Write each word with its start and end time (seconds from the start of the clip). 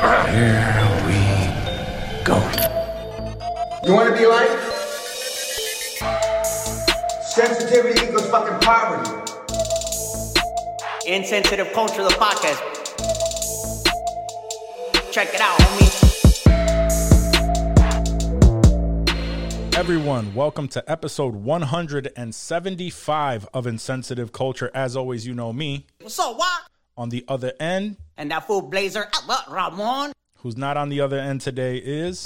Here 0.00 0.64
we 1.04 1.20
go. 2.24 2.36
You 3.84 3.92
want 3.92 4.08
to 4.08 4.16
be 4.16 4.24
like? 4.26 4.48
Sensitivity 7.22 8.06
equals 8.06 8.26
fucking 8.30 8.58
poverty. 8.60 9.10
Insensitive 11.06 11.70
Culture, 11.74 12.02
the 12.02 12.08
podcast. 12.10 12.62
Check 15.12 15.34
it 15.34 15.40
out, 15.42 15.58
homie. 15.58 15.90
Everyone, 19.76 20.34
welcome 20.34 20.66
to 20.68 20.82
episode 20.90 21.34
175 21.34 23.48
of 23.52 23.66
Insensitive 23.66 24.32
Culture. 24.32 24.70
As 24.72 24.96
always, 24.96 25.26
you 25.26 25.34
know 25.34 25.52
me. 25.52 25.84
What's 26.00 26.18
up, 26.18 26.38
what? 26.38 26.62
On 27.00 27.08
the 27.08 27.24
other 27.28 27.54
end, 27.58 27.96
And 28.18 28.30
that 28.30 28.46
fool 28.46 28.60
Blazer, 28.60 29.08
what, 29.24 29.50
Ramon? 29.50 30.12
who's 30.40 30.58
not 30.58 30.76
on 30.76 30.90
the 30.90 31.00
other 31.00 31.18
end 31.18 31.40
today 31.40 31.78
is. 31.78 32.24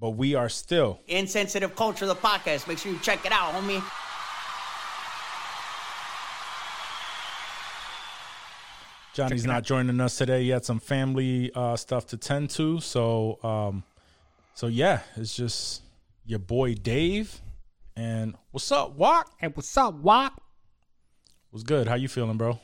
But 0.00 0.10
we 0.16 0.34
are 0.34 0.48
still. 0.48 0.98
Insensitive 1.06 1.76
Culture, 1.76 2.06
the 2.06 2.16
podcast. 2.16 2.66
Make 2.66 2.78
sure 2.78 2.90
you 2.90 2.98
check 2.98 3.24
it 3.24 3.30
out, 3.30 3.54
homie. 3.54 3.80
Johnny's 9.14 9.46
not 9.46 9.62
joining 9.62 10.00
us 10.00 10.18
today. 10.18 10.42
He 10.42 10.48
had 10.48 10.64
some 10.64 10.80
family 10.80 11.52
uh, 11.54 11.76
stuff 11.76 12.08
to 12.08 12.16
tend 12.16 12.50
to. 12.50 12.80
So, 12.80 13.38
um, 13.44 13.84
so 14.54 14.66
yeah, 14.66 15.02
it's 15.14 15.36
just 15.36 15.82
your 16.24 16.40
boy 16.40 16.74
Dave. 16.74 17.40
And 17.94 18.34
what's 18.50 18.72
up, 18.72 18.98
Juac? 18.98 19.26
Hey, 19.38 19.46
what's 19.54 19.76
up, 19.76 19.94
Wop? 19.94 20.42
What's 21.50 21.62
good? 21.62 21.86
How 21.86 21.94
you 21.94 22.08
feeling, 22.08 22.36
bro? 22.36 22.58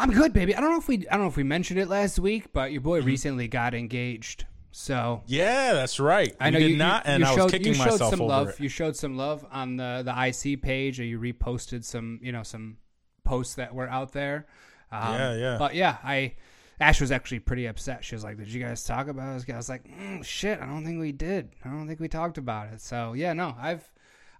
I'm 0.00 0.10
good, 0.12 0.32
baby. 0.32 0.54
I 0.54 0.60
don't 0.60 0.70
know 0.70 0.78
if 0.78 0.88
we 0.88 1.06
I 1.08 1.12
don't 1.12 1.22
know 1.22 1.28
if 1.28 1.36
we 1.36 1.42
mentioned 1.44 1.78
it 1.78 1.88
last 1.88 2.18
week, 2.18 2.52
but 2.52 2.72
your 2.72 2.80
Mm-hmm. 2.80 2.88
boy 2.88 3.00
recently 3.02 3.48
got 3.48 3.74
engaged. 3.74 4.46
So 4.72 5.22
Yeah, 5.26 5.72
that's 5.72 5.98
right. 6.00 6.34
I 6.40 6.50
know 6.50 6.58
you 6.58 6.64
did 6.66 6.70
you 6.72 6.76
not, 6.78 7.04
you, 7.04 7.10
and 7.12 7.20
you 7.22 7.26
I 7.28 7.34
showed, 7.34 7.42
was 7.44 7.52
kicking 7.52 7.68
you 7.68 7.74
showed 7.74 7.84
myself 7.90 8.10
some 8.10 8.20
over 8.22 8.28
love. 8.28 8.48
it. 8.50 8.60
You 8.60 8.68
showed 8.68 8.96
some 8.96 9.16
love 9.16 9.44
on 9.50 9.76
the 9.76 10.02
the 10.04 10.12
IC 10.52 10.62
page, 10.62 11.00
or 11.00 11.04
you 11.04 11.18
reposted 11.18 11.84
some 11.84 12.18
you 12.22 12.32
know 12.32 12.42
some 12.42 12.76
posts 13.24 13.54
that 13.56 13.74
were 13.74 13.88
out 13.88 14.12
there. 14.12 14.46
Um, 14.92 15.14
Yeah, 15.14 15.34
yeah. 15.34 15.56
But 15.58 15.74
yeah, 15.74 15.96
I 16.02 16.34
Ash 16.80 17.00
was 17.00 17.12
actually 17.12 17.40
pretty 17.40 17.66
upset. 17.66 18.04
She 18.04 18.14
was 18.14 18.24
like, 18.24 18.38
"Did 18.38 18.48
you 18.48 18.62
guys 18.62 18.84
talk 18.84 19.08
about 19.08 19.34
this?" 19.34 19.52
I 19.52 19.56
was 19.56 19.68
like, 19.68 19.84
mm, 19.86 20.24
"Shit, 20.24 20.60
I 20.60 20.66
don't 20.66 20.84
think 20.84 20.98
we 21.00 21.12
did. 21.12 21.50
I 21.64 21.68
don't 21.68 21.86
think 21.86 22.00
we 22.00 22.08
talked 22.08 22.38
about 22.38 22.72
it." 22.72 22.80
So 22.80 23.12
yeah, 23.12 23.32
no, 23.34 23.54
I've 23.60 23.84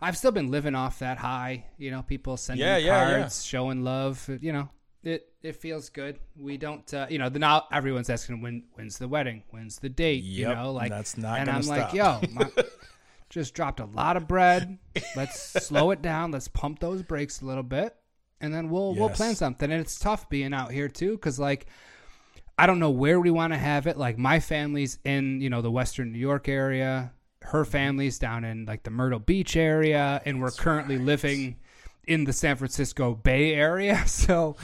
I've 0.00 0.16
still 0.16 0.32
been 0.32 0.50
living 0.50 0.74
off 0.74 1.00
that 1.00 1.18
high. 1.18 1.66
You 1.76 1.90
know, 1.90 2.02
people 2.02 2.36
sending 2.38 2.64
Yeah, 2.64 2.78
yeah, 2.78 3.08
yeah. 3.10 3.18
cards, 3.20 3.44
showing 3.44 3.84
love. 3.84 4.30
You 4.40 4.52
know, 4.54 4.70
it 5.42 5.56
feels 5.56 5.88
good. 5.88 6.18
We 6.38 6.56
don't, 6.56 6.92
uh, 6.92 7.06
you 7.08 7.18
know, 7.18 7.28
the, 7.28 7.38
now 7.38 7.66
everyone's 7.72 8.10
asking 8.10 8.42
when 8.42 8.64
when's 8.74 8.98
the 8.98 9.08
wedding, 9.08 9.42
when's 9.50 9.78
the 9.78 9.88
date. 9.88 10.22
you 10.22 10.48
know, 10.48 10.72
like 10.72 10.90
that's 10.90 11.16
not 11.16 11.38
And 11.38 11.48
I'm 11.48 11.62
stop. 11.62 11.92
like, 11.92 11.94
yo, 11.94 12.20
my, 12.32 12.50
just 13.30 13.54
dropped 13.54 13.80
a 13.80 13.86
lot 13.86 14.16
of 14.16 14.28
bread. 14.28 14.78
Let's 15.16 15.40
slow 15.66 15.90
it 15.92 16.02
down. 16.02 16.30
Let's 16.30 16.48
pump 16.48 16.80
those 16.80 17.02
brakes 17.02 17.40
a 17.40 17.46
little 17.46 17.62
bit, 17.62 17.94
and 18.40 18.52
then 18.52 18.68
we'll 18.70 18.94
we'll 18.94 19.08
plan 19.08 19.34
something. 19.34 19.70
And 19.70 19.80
it's 19.80 19.98
tough 19.98 20.28
being 20.28 20.52
out 20.52 20.70
here 20.72 20.88
too, 20.88 21.12
because 21.12 21.38
like. 21.38 21.66
I 22.58 22.66
don't 22.66 22.78
know 22.78 22.90
where 22.90 23.18
we 23.18 23.30
want 23.30 23.54
to 23.54 23.58
have 23.58 23.86
it. 23.86 23.96
Like 23.96 24.18
my 24.18 24.38
family's 24.38 24.98
in, 25.02 25.40
you 25.40 25.48
know, 25.48 25.62
the 25.62 25.70
Western 25.70 26.12
New 26.12 26.18
York 26.18 26.46
area. 26.46 27.10
Her 27.40 27.64
family's 27.64 28.18
down 28.18 28.44
in 28.44 28.66
like 28.66 28.82
the 28.82 28.90
Myrtle 28.90 29.18
Beach 29.18 29.56
area, 29.56 30.20
and 30.26 30.42
we're 30.42 30.50
currently 30.50 30.98
living 30.98 31.56
in 32.06 32.24
the 32.24 32.34
San 32.34 32.56
Francisco 32.56 33.14
Bay 33.14 33.54
Area. 33.54 34.02
So 34.06 34.56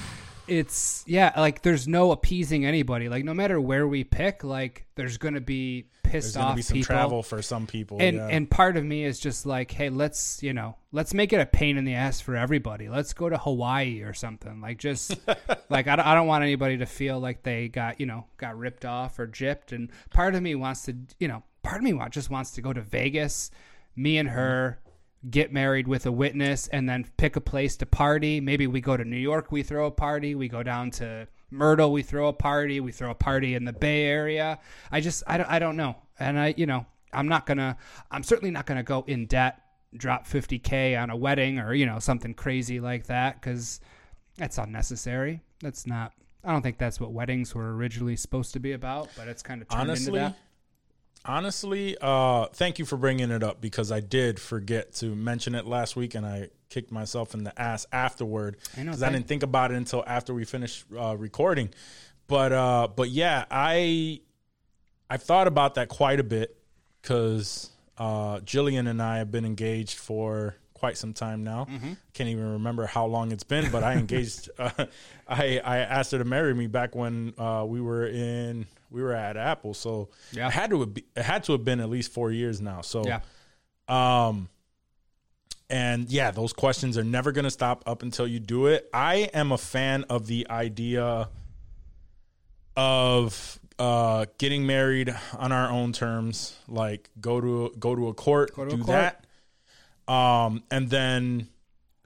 it's 0.48 1.04
yeah, 1.06 1.32
like 1.36 1.62
there's 1.62 1.86
no 1.88 2.12
appeasing 2.12 2.64
anybody. 2.64 3.08
Like 3.08 3.24
no 3.24 3.34
matter 3.34 3.60
where 3.60 3.86
we 3.86 4.04
pick, 4.04 4.44
like 4.44 4.86
there's 4.94 5.18
gonna 5.18 5.40
be 5.40 5.88
pissed 6.02 6.34
There's 6.34 6.36
gonna 6.36 6.48
off 6.50 6.56
be 6.56 6.62
some 6.62 6.74
people. 6.74 6.86
travel 6.86 7.22
for 7.22 7.42
some 7.42 7.66
people. 7.66 7.98
and 8.00 8.16
yeah. 8.16 8.28
and 8.28 8.50
part 8.50 8.76
of 8.76 8.84
me 8.84 9.04
is 9.04 9.18
just 9.18 9.46
like, 9.46 9.70
hey, 9.70 9.90
let's 9.90 10.42
you 10.42 10.52
know, 10.52 10.76
let's 10.92 11.14
make 11.14 11.32
it 11.32 11.40
a 11.40 11.46
pain 11.46 11.76
in 11.76 11.84
the 11.84 11.94
ass 11.94 12.20
for 12.20 12.36
everybody. 12.36 12.88
Let's 12.88 13.12
go 13.12 13.28
to 13.28 13.38
Hawaii 13.38 14.02
or 14.02 14.14
something. 14.14 14.60
Like 14.60 14.78
just 14.78 15.16
like 15.68 15.88
I 15.88 15.96
don't, 15.96 16.06
I 16.06 16.14
don't 16.14 16.26
want 16.26 16.42
anybody 16.42 16.78
to 16.78 16.86
feel 16.86 17.20
like 17.20 17.42
they 17.42 17.68
got 17.68 18.00
you 18.00 18.06
know 18.06 18.26
got 18.36 18.56
ripped 18.56 18.84
off 18.84 19.18
or 19.18 19.26
gypped. 19.26 19.72
And 19.72 19.90
part 20.10 20.34
of 20.34 20.42
me 20.42 20.54
wants 20.54 20.82
to 20.84 20.96
you 21.18 21.28
know, 21.28 21.42
part 21.62 21.78
of 21.78 21.82
me 21.84 21.98
just 22.10 22.30
wants 22.30 22.52
to 22.52 22.62
go 22.62 22.72
to 22.72 22.80
Vegas, 22.80 23.50
me 23.94 24.18
and 24.18 24.28
her. 24.28 24.80
Get 25.28 25.52
married 25.52 25.88
with 25.88 26.06
a 26.06 26.12
witness 26.12 26.68
and 26.68 26.88
then 26.88 27.06
pick 27.16 27.36
a 27.36 27.40
place 27.40 27.76
to 27.78 27.86
party. 27.86 28.40
Maybe 28.40 28.66
we 28.66 28.80
go 28.80 28.96
to 28.96 29.04
New 29.04 29.16
York, 29.16 29.50
we 29.50 29.62
throw 29.62 29.86
a 29.86 29.90
party. 29.90 30.34
We 30.34 30.48
go 30.48 30.62
down 30.62 30.90
to 30.92 31.26
Myrtle, 31.50 31.92
we 31.92 32.02
throw 32.02 32.28
a 32.28 32.32
party. 32.32 32.80
We 32.80 32.92
throw 32.92 33.10
a 33.10 33.14
party 33.14 33.54
in 33.54 33.64
the 33.64 33.72
Bay 33.72 34.04
Area. 34.04 34.58
I 34.90 35.00
just, 35.00 35.22
I 35.26 35.38
don't, 35.38 35.48
I 35.48 35.58
don't 35.58 35.76
know. 35.76 35.96
And 36.18 36.38
I, 36.38 36.54
you 36.56 36.66
know, 36.66 36.86
I'm 37.12 37.28
not 37.28 37.46
gonna, 37.46 37.76
I'm 38.10 38.22
certainly 38.22 38.50
not 38.50 38.66
gonna 38.66 38.82
go 38.82 39.04
in 39.06 39.26
debt, 39.26 39.60
drop 39.96 40.26
50k 40.26 41.00
on 41.00 41.10
a 41.10 41.16
wedding 41.16 41.58
or 41.58 41.72
you 41.72 41.86
know 41.86 41.98
something 41.98 42.34
crazy 42.34 42.80
like 42.80 43.06
that 43.06 43.40
because 43.40 43.80
that's 44.36 44.58
unnecessary. 44.58 45.40
That's 45.60 45.86
not. 45.86 46.12
I 46.44 46.52
don't 46.52 46.62
think 46.62 46.78
that's 46.78 47.00
what 47.00 47.12
weddings 47.12 47.54
were 47.54 47.74
originally 47.74 48.14
supposed 48.14 48.52
to 48.52 48.60
be 48.60 48.72
about, 48.72 49.08
but 49.16 49.26
it's 49.26 49.42
kind 49.42 49.62
of 49.62 49.68
turned 49.68 49.82
honestly, 49.82 50.18
into 50.18 50.28
that. 50.28 50.38
Honestly, 51.26 51.96
uh, 52.00 52.46
thank 52.52 52.78
you 52.78 52.84
for 52.84 52.96
bringing 52.96 53.30
it 53.30 53.42
up 53.42 53.60
because 53.60 53.92
I 53.92 54.00
did 54.00 54.38
forget 54.40 54.92
to 54.94 55.14
mention 55.14 55.54
it 55.54 55.66
last 55.66 55.96
week, 55.96 56.14
and 56.14 56.24
I 56.26 56.48
kicked 56.68 56.90
myself 56.90 57.34
in 57.34 57.44
the 57.44 57.60
ass 57.60 57.86
afterward 57.92 58.56
I 58.76 58.82
because 58.82 59.02
I 59.02 59.06
thank- 59.06 59.16
didn't 59.16 59.28
think 59.28 59.42
about 59.42 59.70
it 59.70 59.76
until 59.76 60.02
after 60.06 60.34
we 60.34 60.44
finished 60.44 60.84
uh, 60.98 61.16
recording. 61.16 61.70
But 62.26 62.52
uh, 62.52 62.88
but 62.94 63.10
yeah, 63.10 63.44
I 63.50 64.20
I've 65.08 65.22
thought 65.22 65.46
about 65.46 65.74
that 65.74 65.88
quite 65.88 66.18
a 66.20 66.24
bit 66.24 66.56
because 67.00 67.70
uh, 67.98 68.38
Jillian 68.40 68.88
and 68.88 69.00
I 69.00 69.18
have 69.18 69.30
been 69.30 69.44
engaged 69.44 69.96
for 69.98 70.56
quite 70.74 70.98
some 70.98 71.14
time 71.14 71.44
now. 71.44 71.66
Mm-hmm. 71.70 71.92
Can't 72.12 72.28
even 72.28 72.52
remember 72.54 72.84
how 72.86 73.06
long 73.06 73.32
it's 73.32 73.44
been, 73.44 73.70
but 73.70 73.84
I 73.84 73.94
engaged. 73.94 74.50
uh, 74.58 74.86
I 75.28 75.60
I 75.64 75.78
asked 75.78 76.12
her 76.12 76.18
to 76.18 76.24
marry 76.24 76.52
me 76.54 76.66
back 76.66 76.94
when 76.96 77.32
uh, 77.38 77.64
we 77.66 77.80
were 77.80 78.06
in 78.06 78.66
we 78.90 79.02
were 79.02 79.12
at 79.12 79.36
Apple. 79.36 79.74
So 79.74 80.08
Yeah. 80.32 80.48
it 80.48 80.52
had 80.52 80.70
to 80.70 80.80
have 80.80 80.94
be, 80.94 81.04
it 81.16 81.22
had 81.22 81.44
to 81.44 81.52
have 81.52 81.64
been 81.64 81.80
at 81.80 81.88
least 81.90 82.12
four 82.12 82.30
years 82.32 82.60
now. 82.60 82.80
So 82.82 83.04
Yeah, 83.06 83.20
um, 83.88 84.48
and 85.68 86.08
yeah, 86.08 86.30
those 86.30 86.52
questions 86.52 86.96
are 86.96 87.04
never 87.04 87.32
going 87.32 87.44
to 87.44 87.50
stop 87.50 87.82
up 87.86 88.02
until 88.02 88.26
you 88.26 88.38
do 88.38 88.66
it. 88.66 88.88
I 88.94 89.28
am 89.34 89.50
a 89.52 89.58
fan 89.58 90.04
of 90.04 90.26
the 90.28 90.46
idea 90.48 91.28
of 92.76 93.58
uh, 93.78 94.26
getting 94.38 94.66
married 94.66 95.14
on 95.36 95.52
our 95.52 95.70
own 95.70 95.92
terms. 95.92 96.56
Like 96.68 97.10
go 97.20 97.40
to 97.40 97.72
go 97.78 97.94
to 97.94 98.08
a 98.08 98.14
court, 98.14 98.54
to 98.54 98.62
a 98.62 98.68
do 98.70 98.76
court. 98.78 98.86
that, 100.06 100.12
um, 100.12 100.62
and 100.70 100.88
then 100.90 101.48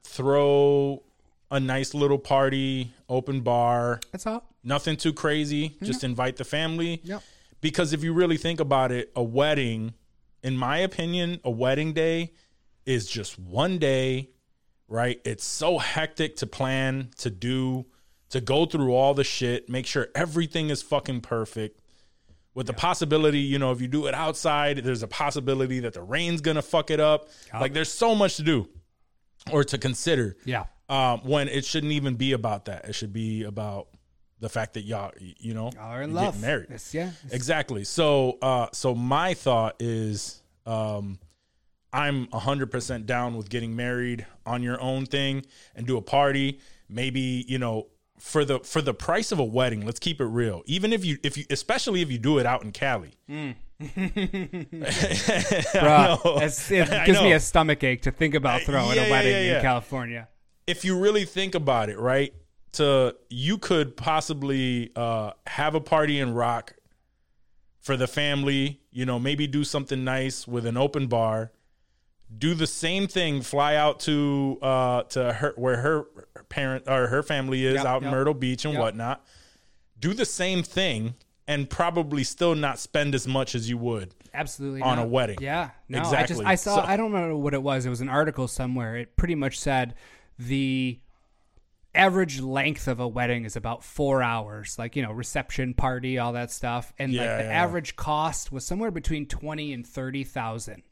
throw 0.03 1.03
a 1.49 1.59
nice 1.59 1.93
little 1.93 2.17
party, 2.17 2.91
open 3.09 3.41
bar, 3.41 3.99
that's 4.11 4.25
all. 4.25 4.43
Nothing 4.63 4.97
too 4.97 5.13
crazy. 5.13 5.77
Just 5.83 6.03
invite 6.03 6.37
the 6.37 6.43
family. 6.43 7.01
Yep. 7.03 7.23
Because 7.61 7.93
if 7.93 8.03
you 8.03 8.13
really 8.13 8.37
think 8.37 8.59
about 8.59 8.91
it, 8.91 9.11
a 9.15 9.23
wedding, 9.23 9.93
in 10.43 10.57
my 10.57 10.79
opinion, 10.79 11.39
a 11.43 11.51
wedding 11.51 11.93
day 11.93 12.33
is 12.85 13.07
just 13.07 13.37
one 13.37 13.77
day, 13.77 14.29
right? 14.87 15.21
It's 15.23 15.45
so 15.45 15.77
hectic 15.77 16.37
to 16.37 16.47
plan, 16.47 17.11
to 17.17 17.29
do, 17.29 17.85
to 18.29 18.41
go 18.41 18.65
through 18.65 18.93
all 18.93 19.13
the 19.13 19.23
shit, 19.23 19.69
make 19.69 19.85
sure 19.85 20.07
everything 20.15 20.69
is 20.69 20.81
fucking 20.81 21.21
perfect. 21.21 21.79
With 22.53 22.67
the 22.67 22.73
possibility, 22.73 23.39
you 23.39 23.59
know, 23.59 23.71
if 23.71 23.79
you 23.79 23.87
do 23.87 24.07
it 24.07 24.13
outside, 24.13 24.79
there's 24.79 25.03
a 25.03 25.07
possibility 25.07 25.79
that 25.81 25.93
the 25.93 26.01
rain's 26.01 26.41
gonna 26.41 26.61
fuck 26.61 26.91
it 26.91 26.99
up. 26.99 27.29
Like 27.53 27.73
there's 27.73 27.91
so 27.91 28.13
much 28.15 28.35
to 28.37 28.43
do 28.43 28.67
or 29.51 29.63
to 29.63 29.77
consider 29.77 30.35
Yeah, 30.43 30.65
um, 30.89 31.21
when 31.21 31.47
it 31.47 31.63
shouldn't 31.63 31.93
even 31.93 32.15
be 32.15 32.33
about 32.33 32.65
that. 32.65 32.85
It 32.89 32.93
should 32.95 33.13
be 33.13 33.43
about 33.43 33.87
the 34.41 34.49
fact 34.49 34.73
that 34.73 34.81
y'all, 34.81 35.11
you 35.19 35.53
know, 35.53 35.71
y'all 35.73 35.91
are 35.91 36.01
in 36.01 36.13
love. 36.13 36.25
getting 36.33 36.41
married. 36.41 36.63
It's- 36.65 36.93
yeah, 36.93 37.11
it's- 37.23 37.31
Exactly. 37.31 37.85
So, 37.85 38.37
uh, 38.41 38.67
so 38.73 38.93
my 38.93 39.33
thought 39.33 39.75
is, 39.79 40.41
um, 40.65 41.19
I'm 41.93 42.27
hundred 42.31 42.71
percent 42.71 43.05
down 43.05 43.35
with 43.35 43.49
getting 43.49 43.75
married 43.75 44.25
on 44.45 44.63
your 44.63 44.81
own 44.81 45.05
thing 45.05 45.45
and 45.75 45.85
do 45.87 45.97
a 45.97 46.01
party. 46.01 46.59
Maybe 46.89 47.45
you 47.47 47.57
know 47.59 47.87
for 48.17 48.43
the 48.45 48.59
for 48.59 48.81
the 48.81 48.93
price 48.93 49.31
of 49.31 49.39
a 49.39 49.43
wedding. 49.43 49.85
Let's 49.85 49.99
keep 49.99 50.19
it 50.21 50.25
real. 50.25 50.63
Even 50.65 50.93
if 50.93 51.03
you 51.05 51.17
if 51.23 51.37
you 51.37 51.45
especially 51.49 52.01
if 52.01 52.11
you 52.11 52.17
do 52.17 52.37
it 52.39 52.45
out 52.45 52.63
in 52.63 52.71
Cali. 52.71 53.11
Bruh, 53.81 56.23
know. 56.23 56.37
it 56.39 56.49
gives 57.05 57.21
me 57.21 57.31
a 57.33 57.39
stomach 57.39 57.83
ache 57.83 58.03
to 58.03 58.11
think 58.11 58.35
about 58.35 58.61
throwing 58.61 58.95
yeah, 58.95 59.07
a 59.07 59.11
wedding 59.11 59.31
yeah, 59.31 59.41
yeah. 59.41 59.55
in 59.57 59.61
California. 59.63 60.27
if 60.67 60.85
you 60.85 60.99
really 60.99 61.25
think 61.25 61.55
about 61.55 61.89
it, 61.89 61.97
right? 61.99 62.31
To 62.73 63.15
you 63.29 63.57
could 63.57 63.97
possibly 63.97 64.91
uh, 64.95 65.31
have 65.47 65.75
a 65.75 65.81
party 65.81 66.19
in 66.19 66.33
Rock 66.33 66.73
for 67.81 67.97
the 67.97 68.07
family. 68.07 68.79
You 68.91 69.05
know, 69.05 69.19
maybe 69.19 69.45
do 69.47 69.63
something 69.63 70.03
nice 70.03 70.47
with 70.47 70.65
an 70.65 70.77
open 70.77 71.07
bar. 71.07 71.51
Do 72.37 72.53
the 72.53 72.67
same 72.67 73.07
thing. 73.07 73.41
Fly 73.41 73.75
out 73.75 73.99
to 74.01 74.57
uh, 74.61 75.03
to 75.03 75.33
her 75.33 75.53
where 75.57 75.77
her 75.77 76.05
parent 76.47 76.85
or 76.87 77.07
her 77.07 77.23
family 77.23 77.65
is 77.65 77.75
Yep, 77.75 77.85
out 77.85 78.03
in. 78.03 78.09
Myrtle 78.11 78.33
Beach 78.33 78.63
and 78.63 78.73
Yep. 78.73 78.81
whatnot. 78.81 79.25
Do 79.99 80.13
the 80.13 80.25
same 80.25 80.63
thing 80.63 81.15
and 81.47 81.69
probably 81.69 82.23
still 82.23 82.55
not 82.55 82.79
spend 82.79 83.13
as 83.15 83.27
much 83.27 83.53
as 83.53 83.69
you 83.69 83.77
would. 83.79 84.15
Absolutely 84.33 84.81
on 84.81 84.95
not. 84.95 85.03
a 85.03 85.07
wedding. 85.09 85.37
Yeah, 85.41 85.71
no, 85.89 85.97
I 85.97 86.01
Exactly. 86.03 86.35
just 86.37 86.47
I 86.47 86.55
saw. 86.55 86.75
So- 86.77 86.87
I 86.87 86.95
don't 86.95 87.11
know 87.11 87.35
what 87.37 87.53
it 87.53 87.61
was. 87.61 87.85
It 87.85 87.89
was 87.89 87.99
an 87.99 88.07
article 88.07 88.47
somewhere. 88.47 88.95
It 88.95 89.17
pretty 89.17 89.35
much 89.35 89.59
said 89.59 89.93
the 90.39 90.99
average 91.93 92.39
length 92.39 92.87
of 92.87 92.99
a 92.99 93.07
wedding 93.07 93.45
is 93.45 93.55
about 93.55 93.83
four 93.83 94.21
hours. 94.23 94.77
Like 94.79 94.95
you 94.95 95.01
know, 95.03 95.11
reception, 95.11 95.73
party, 95.73 96.17
all 96.17 96.33
that 96.33 96.51
stuff, 96.51 96.93
and 96.99 97.11
like 97.13 97.19
the 97.19 97.25
yeah, 97.25 97.39
yeah. 97.43 97.49
average 97.49 97.95
cost 97.95 98.51
was 98.51 98.65
somewhere 98.65 98.91
between 98.91 99.25
twenty 99.25 99.73
and 99.73 99.85
thirty 99.85 100.23
thousand. 100.23 100.83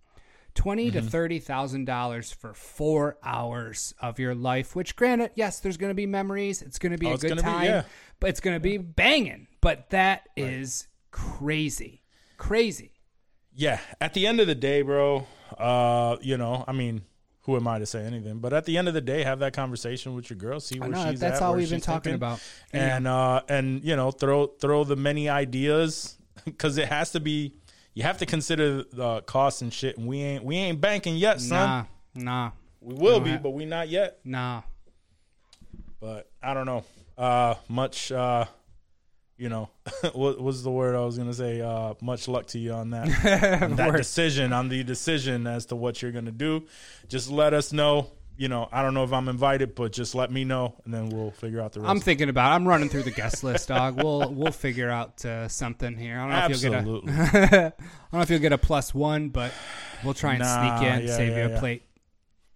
20 0.56 0.88
Mm-hmm. 0.92 0.98
to 1.00 1.02
thirty 1.04 1.40
thousand 1.40 1.86
dollars 1.86 2.32
for 2.32 2.54
four 2.54 3.18
hours 3.24 3.94
of 4.02 4.20
your 4.20 4.34
life. 4.36 4.76
Which, 4.76 4.96
granted, 4.96 5.32
yes, 5.36 5.60
there's 5.60 5.78
going 5.78 5.92
to 5.92 5.96
be 5.96 6.08
memories. 6.08 6.62
It's 6.62 6.80
going 6.80 6.92
to 6.92 6.98
be 6.98 7.06
Oh, 7.08 7.14
a 7.14 7.18
good 7.18 7.30
gonna 7.30 7.42
be- 7.44 7.48
time, 7.48 7.66
yeah. 7.66 7.84
but 8.20 8.32
it's 8.32 8.40
going 8.40 8.56
to 8.56 8.60
be 8.60 8.78
banging. 8.78 9.48
But 9.62 9.92
that 9.92 10.28
is 10.36 10.88
crazy, 11.12 12.02
crazy. 12.38 12.92
Yeah, 13.54 13.80
at 14.02 14.14
the 14.16 14.26
end 14.26 14.40
of 14.40 14.48
the 14.48 14.56
day, 14.56 14.82
bro, 14.82 15.28
uh, 15.58 16.18
you 16.22 16.36
know, 16.36 16.66
I 16.68 16.72
mean, 16.72 17.04
who 17.50 17.56
am 17.56 17.68
I 17.68 17.80
to 17.80 17.86
say 17.86 18.04
anything? 18.06 18.38
But 18.40 18.54
at 18.54 18.66
the 18.66 18.78
end 18.78 18.88
of 18.88 18.94
the 18.94 19.02
day, 19.02 19.24
have 19.24 19.40
that 19.40 19.54
conversation 19.54 20.14
with 20.14 20.30
your 20.30 20.38
girl, 20.38 20.60
see 20.60 20.80
where 20.80 20.90
know, 20.90 21.10
she's 21.10 21.20
that's 21.20 21.38
at, 21.38 21.44
all 21.44 21.56
we've 21.56 21.70
been 21.70 21.82
talking 21.82 22.12
thinking, 22.12 22.16
about. 22.16 22.40
and 22.72 23.08
uh, 23.08 23.42
and 23.50 23.84
you 23.84 23.96
know, 23.96 24.12
throw 24.12 24.48
throw 24.48 24.84
the 24.84 24.96
many 24.96 25.28
ideas 25.30 26.18
because 26.46 26.78
it 26.78 26.88
has 26.88 27.12
to 27.12 27.20
be. 27.20 27.54
You 27.96 28.04
have 28.04 28.20
to 28.20 28.26
consider 28.26 28.84
the 28.84 29.22
costs 29.22 29.62
and 29.62 29.74
shit, 29.74 29.98
and 29.98 30.08
we 30.08 30.22
ain't 30.22 30.44
we 30.44 30.56
ain't 30.56 30.80
banking 30.80 31.16
yet, 31.18 31.42
son. 31.42 31.88
Nah, 32.16 32.24
nah, 32.24 32.52
We 32.82 32.94
will 32.94 33.20
be, 33.20 33.32
I- 33.32 33.38
but 33.38 33.50
we 33.50 33.66
not 33.66 33.90
yet. 33.90 34.20
nah. 34.24 34.62
But 36.00 36.30
I 36.42 36.54
don't 36.54 36.66
know. 36.66 36.84
Uh, 37.18 37.56
much. 37.68 38.12
Uh, 38.12 38.46
you 39.40 39.50
know, 39.50 39.70
what 40.14 40.40
was 40.40 40.64
the 40.64 40.70
word 40.72 40.96
I 40.96 41.00
was 41.06 41.18
gonna 41.18 41.34
say? 41.34 41.62
Uh, 41.62 41.94
much 42.02 42.28
luck 42.28 42.48
to 42.48 42.60
you 42.60 42.74
on 42.74 42.90
that. 42.92 43.08
on 43.64 43.76
that 43.78 43.96
decision, 43.96 44.54
on 44.54 44.68
the 44.70 44.84
decision 44.84 45.48
as 45.48 45.66
to 45.68 45.76
what 45.76 46.02
you're 46.02 46.12
gonna 46.12 46.32
do. 46.32 46.66
Just 47.08 47.32
let 47.32 47.54
us 47.54 47.72
know. 47.74 48.12
You 48.38 48.48
know, 48.48 48.70
I 48.72 48.82
don't 48.84 48.94
know 48.94 49.04
if 49.04 49.12
I'm 49.12 49.28
invited, 49.28 49.76
but 49.76 49.92
just 49.92 50.16
let 50.16 50.32
me 50.32 50.46
know, 50.46 50.76
and 50.86 50.94
then 50.94 51.10
we'll 51.10 51.32
figure 51.32 51.60
out 51.60 51.74
the 51.74 51.82
rest. 51.82 51.90
I'm 51.90 52.00
thinking 52.00 52.30
about. 52.30 52.54
I'm 52.54 52.66
running 52.66 52.88
through 52.88 53.04
the 53.04 53.12
guest 53.12 53.44
list, 53.44 53.68
dog. 53.68 54.02
We'll 54.02 54.32
we'll 54.34 54.52
figure 54.54 54.90
out 54.90 55.24
uh, 55.26 55.48
something 55.50 55.98
here. 55.98 56.18
I 56.18 56.22
don't 56.22 56.30
know 56.30 56.56
if 56.56 56.64
you'll 56.64 56.76
Absolutely. 56.76 57.14
get 57.14 57.54
a. 57.54 57.58
I 57.78 57.84
don't 58.12 58.14
know 58.14 58.22
if 58.22 58.30
you'll 58.30 58.40
get 58.40 58.54
a 58.54 58.58
plus 58.58 58.94
one, 58.94 59.30
but 59.30 59.52
we'll 60.06 60.14
try 60.14 60.32
and 60.36 60.40
Nah, 60.40 60.78
sneak 60.80 60.90
in, 60.90 61.08
yeah, 61.08 61.16
save 61.16 61.32
yeah, 61.32 61.38
you 61.38 61.44
a 61.46 61.50
yeah. 61.50 61.60
plate. 61.60 61.84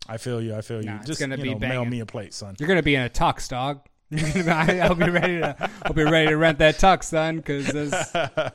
I 0.07 0.17
feel 0.17 0.41
you. 0.41 0.55
I 0.55 0.61
feel 0.61 0.79
you. 0.81 0.89
Nah, 0.89 1.03
just 1.03 1.19
gonna 1.19 1.37
you 1.37 1.43
be 1.43 1.53
know, 1.55 1.59
mail 1.59 1.85
me 1.85 1.99
a 2.01 2.05
plate, 2.05 2.33
son. 2.33 2.55
You're 2.59 2.67
gonna 2.67 2.83
be 2.83 2.95
in 2.95 3.03
a 3.03 3.09
tux, 3.09 3.49
dog. 3.49 3.81
I'll 4.47 4.95
be 4.95 5.09
ready 5.09 5.39
to. 5.39 5.69
I'll 5.83 5.93
be 5.93 6.03
ready 6.03 6.27
to 6.29 6.37
rent 6.37 6.59
that 6.59 6.75
tux, 6.75 7.05
son, 7.05 7.37
because 7.37 7.73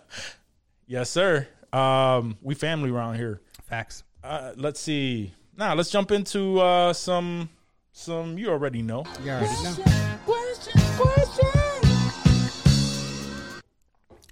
Yes, 0.86 1.10
sir. 1.10 1.48
Um, 1.72 2.38
we 2.42 2.54
family 2.54 2.90
around 2.90 3.16
here. 3.16 3.40
facts. 3.64 4.04
Uh, 4.22 4.52
let's 4.56 4.80
see. 4.80 5.32
Now 5.56 5.74
let's 5.74 5.90
jump 5.90 6.10
into 6.10 6.60
uh, 6.60 6.92
some 6.92 7.48
some. 7.92 8.38
You 8.38 8.50
already 8.50 8.82
know. 8.82 9.04
You 9.24 9.30
already 9.32 9.62
know. 9.62 9.74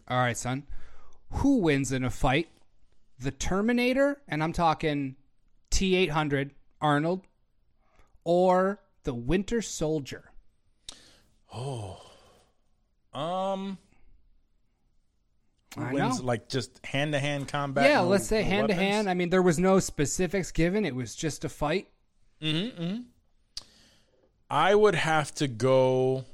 All 0.08 0.18
right, 0.18 0.36
son. 0.36 0.64
Who 1.30 1.56
wins 1.58 1.90
in 1.92 2.04
a 2.04 2.10
fight? 2.10 2.48
The 3.18 3.32
Terminator, 3.32 4.20
and 4.28 4.42
I'm 4.42 4.52
talking 4.52 5.16
T 5.70 5.96
800 5.96 6.52
Arnold, 6.80 7.22
or 8.24 8.80
the 9.02 9.14
Winter 9.14 9.62
Soldier? 9.62 10.30
Um, 11.52 11.96
I 15.76 15.92
wins 15.92 16.20
know. 16.20 16.26
like 16.26 16.48
just 16.48 16.84
hand 16.84 17.12
to 17.12 17.18
hand 17.18 17.48
combat. 17.48 17.88
yeah, 17.88 18.02
no- 18.02 18.08
let's 18.08 18.26
say 18.26 18.42
no 18.42 18.48
hand 18.48 18.68
to 18.68 18.74
hand. 18.74 19.08
I 19.10 19.14
mean, 19.14 19.30
there 19.30 19.42
was 19.42 19.58
no 19.58 19.78
specifics 19.78 20.50
given, 20.52 20.84
it 20.84 20.94
was 20.94 21.14
just 21.14 21.44
a 21.44 21.48
fight. 21.48 21.88
Mm-hmm, 22.42 23.02
I 24.50 24.74
would 24.74 24.94
have 24.94 25.34
to 25.36 25.48
go. 25.48 26.24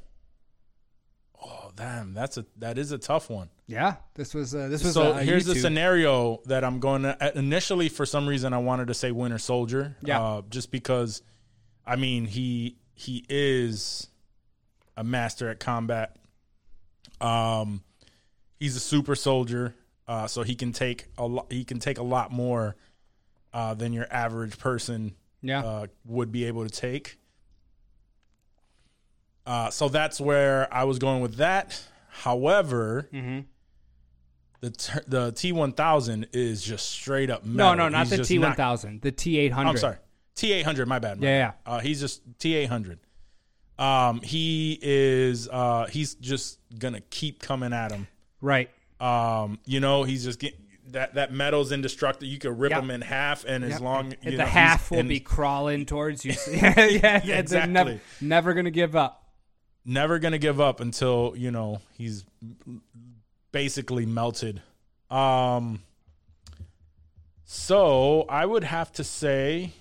Oh 1.44 1.70
damn, 1.76 2.14
that's 2.14 2.36
a 2.36 2.44
that 2.58 2.78
is 2.78 2.90
a 2.92 2.98
tough 2.98 3.30
one. 3.30 3.48
Yeah, 3.68 3.96
this 4.14 4.34
was 4.34 4.54
uh, 4.54 4.68
this 4.68 4.82
was 4.84 4.94
So 4.94 5.12
a, 5.12 5.18
a 5.18 5.22
here's 5.22 5.46
the 5.46 5.54
scenario 5.54 6.40
that 6.46 6.64
I'm 6.64 6.80
going 6.80 7.02
to. 7.02 7.16
uh, 7.24 7.30
Initially, 7.36 7.88
for 7.88 8.04
some 8.04 8.26
reason, 8.28 8.52
I 8.52 8.58
wanted 8.58 8.88
to 8.88 8.94
say 8.94 9.12
Winter 9.12 9.38
Soldier. 9.38 9.96
Yeah. 10.02 10.20
Uh, 10.20 10.42
just 10.50 10.70
because, 10.72 11.22
I 11.86 11.94
mean 11.96 12.26
he 12.26 12.76
he 12.94 13.24
is 13.28 14.08
a 14.96 15.04
master 15.04 15.48
at 15.48 15.58
combat. 15.60 16.16
Um, 17.20 17.82
he's 18.58 18.76
a 18.76 18.80
super 18.80 19.14
soldier, 19.14 19.74
uh, 20.08 20.26
so 20.26 20.42
he 20.42 20.54
can 20.54 20.72
take 20.72 21.06
a 21.18 21.26
lot. 21.26 21.46
He 21.52 21.64
can 21.64 21.78
take 21.78 21.98
a 21.98 22.02
lot 22.02 22.32
more 22.32 22.76
uh, 23.52 23.74
than 23.74 23.92
your 23.92 24.06
average 24.10 24.58
person 24.58 25.14
Yeah, 25.40 25.60
uh, 25.64 25.86
would 26.04 26.32
be 26.32 26.44
able 26.44 26.64
to 26.64 26.70
take. 26.70 27.18
Uh, 29.46 29.70
so 29.70 29.88
that's 29.88 30.20
where 30.20 30.72
I 30.72 30.84
was 30.84 30.98
going 30.98 31.20
with 31.20 31.36
that. 31.36 31.82
However, 32.08 33.08
Mm-hmm. 33.12 33.40
the 34.60 34.70
t- 34.70 35.00
the 35.08 35.32
T 35.32 35.50
one 35.52 35.72
thousand 35.72 36.28
is 36.32 36.62
just 36.62 36.88
straight 36.88 37.30
up. 37.30 37.44
no, 37.44 37.70
Metal. 37.72 37.76
no, 37.76 37.88
not 37.88 38.06
He's 38.08 38.18
the 38.18 38.24
T 38.24 38.38
one 38.38 38.54
thousand, 38.54 39.00
the 39.02 39.10
T 39.10 39.38
eight 39.38 39.52
hundred. 39.52 39.70
I'm 39.70 39.76
sorry, 39.78 39.96
T 40.36 40.52
eight 40.52 40.62
hundred. 40.64 40.86
My 40.86 40.98
bad. 40.98 41.20
my 41.20 41.26
Yeah, 41.26 41.46
bad. 41.48 41.54
Uh, 41.66 41.80
he's 41.80 42.00
just 42.00 42.22
T 42.38 42.54
eight 42.54 42.66
hundred. 42.68 43.00
Um, 43.82 44.20
he 44.22 44.78
is. 44.80 45.48
Uh, 45.48 45.86
he's 45.86 46.14
just 46.14 46.58
gonna 46.78 47.00
keep 47.00 47.40
coming 47.42 47.72
at 47.72 47.90
him. 47.90 48.06
Right. 48.40 48.70
Um, 49.00 49.58
you 49.64 49.80
know, 49.80 50.04
he's 50.04 50.24
just 50.24 50.38
getting 50.38 50.60
that 50.88 51.14
that 51.14 51.32
metal's 51.32 51.72
indestructible. 51.72 52.26
You 52.30 52.38
could 52.38 52.58
rip 52.58 52.70
Yep. 52.70 52.82
him 52.84 52.90
in 52.90 53.00
half, 53.00 53.44
and 53.44 53.64
as 53.64 53.70
Yep. 53.72 53.80
long 53.80 54.04
And 54.22 54.24
you 54.24 54.30
the 54.32 54.36
know, 54.38 54.44
half 54.46 54.90
will 54.90 54.98
and 55.00 55.08
be 55.08 55.20
crawling 55.20 55.86
towards 55.86 56.24
you. 56.24 56.34
yeah, 56.50 56.74
yeah, 56.78 57.18
they're 57.20 57.40
exactly. 57.40 57.72
Never, 57.72 58.00
never 58.20 58.54
gonna 58.54 58.70
give 58.70 58.94
up. 58.94 59.18
never 59.84 60.18
gonna 60.20 60.38
give 60.38 60.60
up 60.60 60.78
until 60.80 61.34
you 61.36 61.50
know 61.50 61.80
he's 61.98 62.24
basically 63.50 64.06
melted. 64.06 64.62
Um, 65.10 65.82
so 67.44 68.22
I 68.28 68.46
would 68.46 68.64
have 68.64 68.92
to 68.92 69.04
say, 69.04 69.72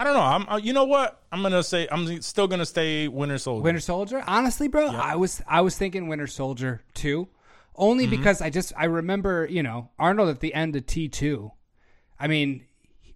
I 0.00 0.04
don't 0.04 0.14
know. 0.14 0.20
I'm, 0.22 0.48
uh, 0.48 0.56
you 0.56 0.72
know 0.72 0.84
what? 0.84 1.20
I'm 1.30 1.42
gonna 1.42 1.62
say 1.62 1.86
I'm 1.92 2.22
still 2.22 2.48
gonna 2.48 2.64
stay 2.64 3.06
Winter 3.06 3.36
Soldier. 3.36 3.62
Winter 3.62 3.80
Soldier. 3.80 4.24
Honestly, 4.26 4.66
bro, 4.66 4.86
I 4.86 5.16
was 5.16 5.42
I 5.46 5.60
was 5.60 5.76
thinking 5.76 6.08
Winter 6.08 6.26
Soldier 6.26 6.80
too, 6.94 7.28
only 7.76 8.04
Mm-hmm. 8.06 8.16
because 8.16 8.40
I 8.40 8.48
just 8.48 8.72
I 8.78 8.86
remember 8.86 9.46
you 9.50 9.62
know 9.62 9.90
Arnold 9.98 10.30
at 10.30 10.40
the 10.40 10.54
end 10.54 10.74
of 10.74 10.86
T 10.86 11.08
two. 11.08 11.52
I 12.18 12.28
mean, 12.28 12.64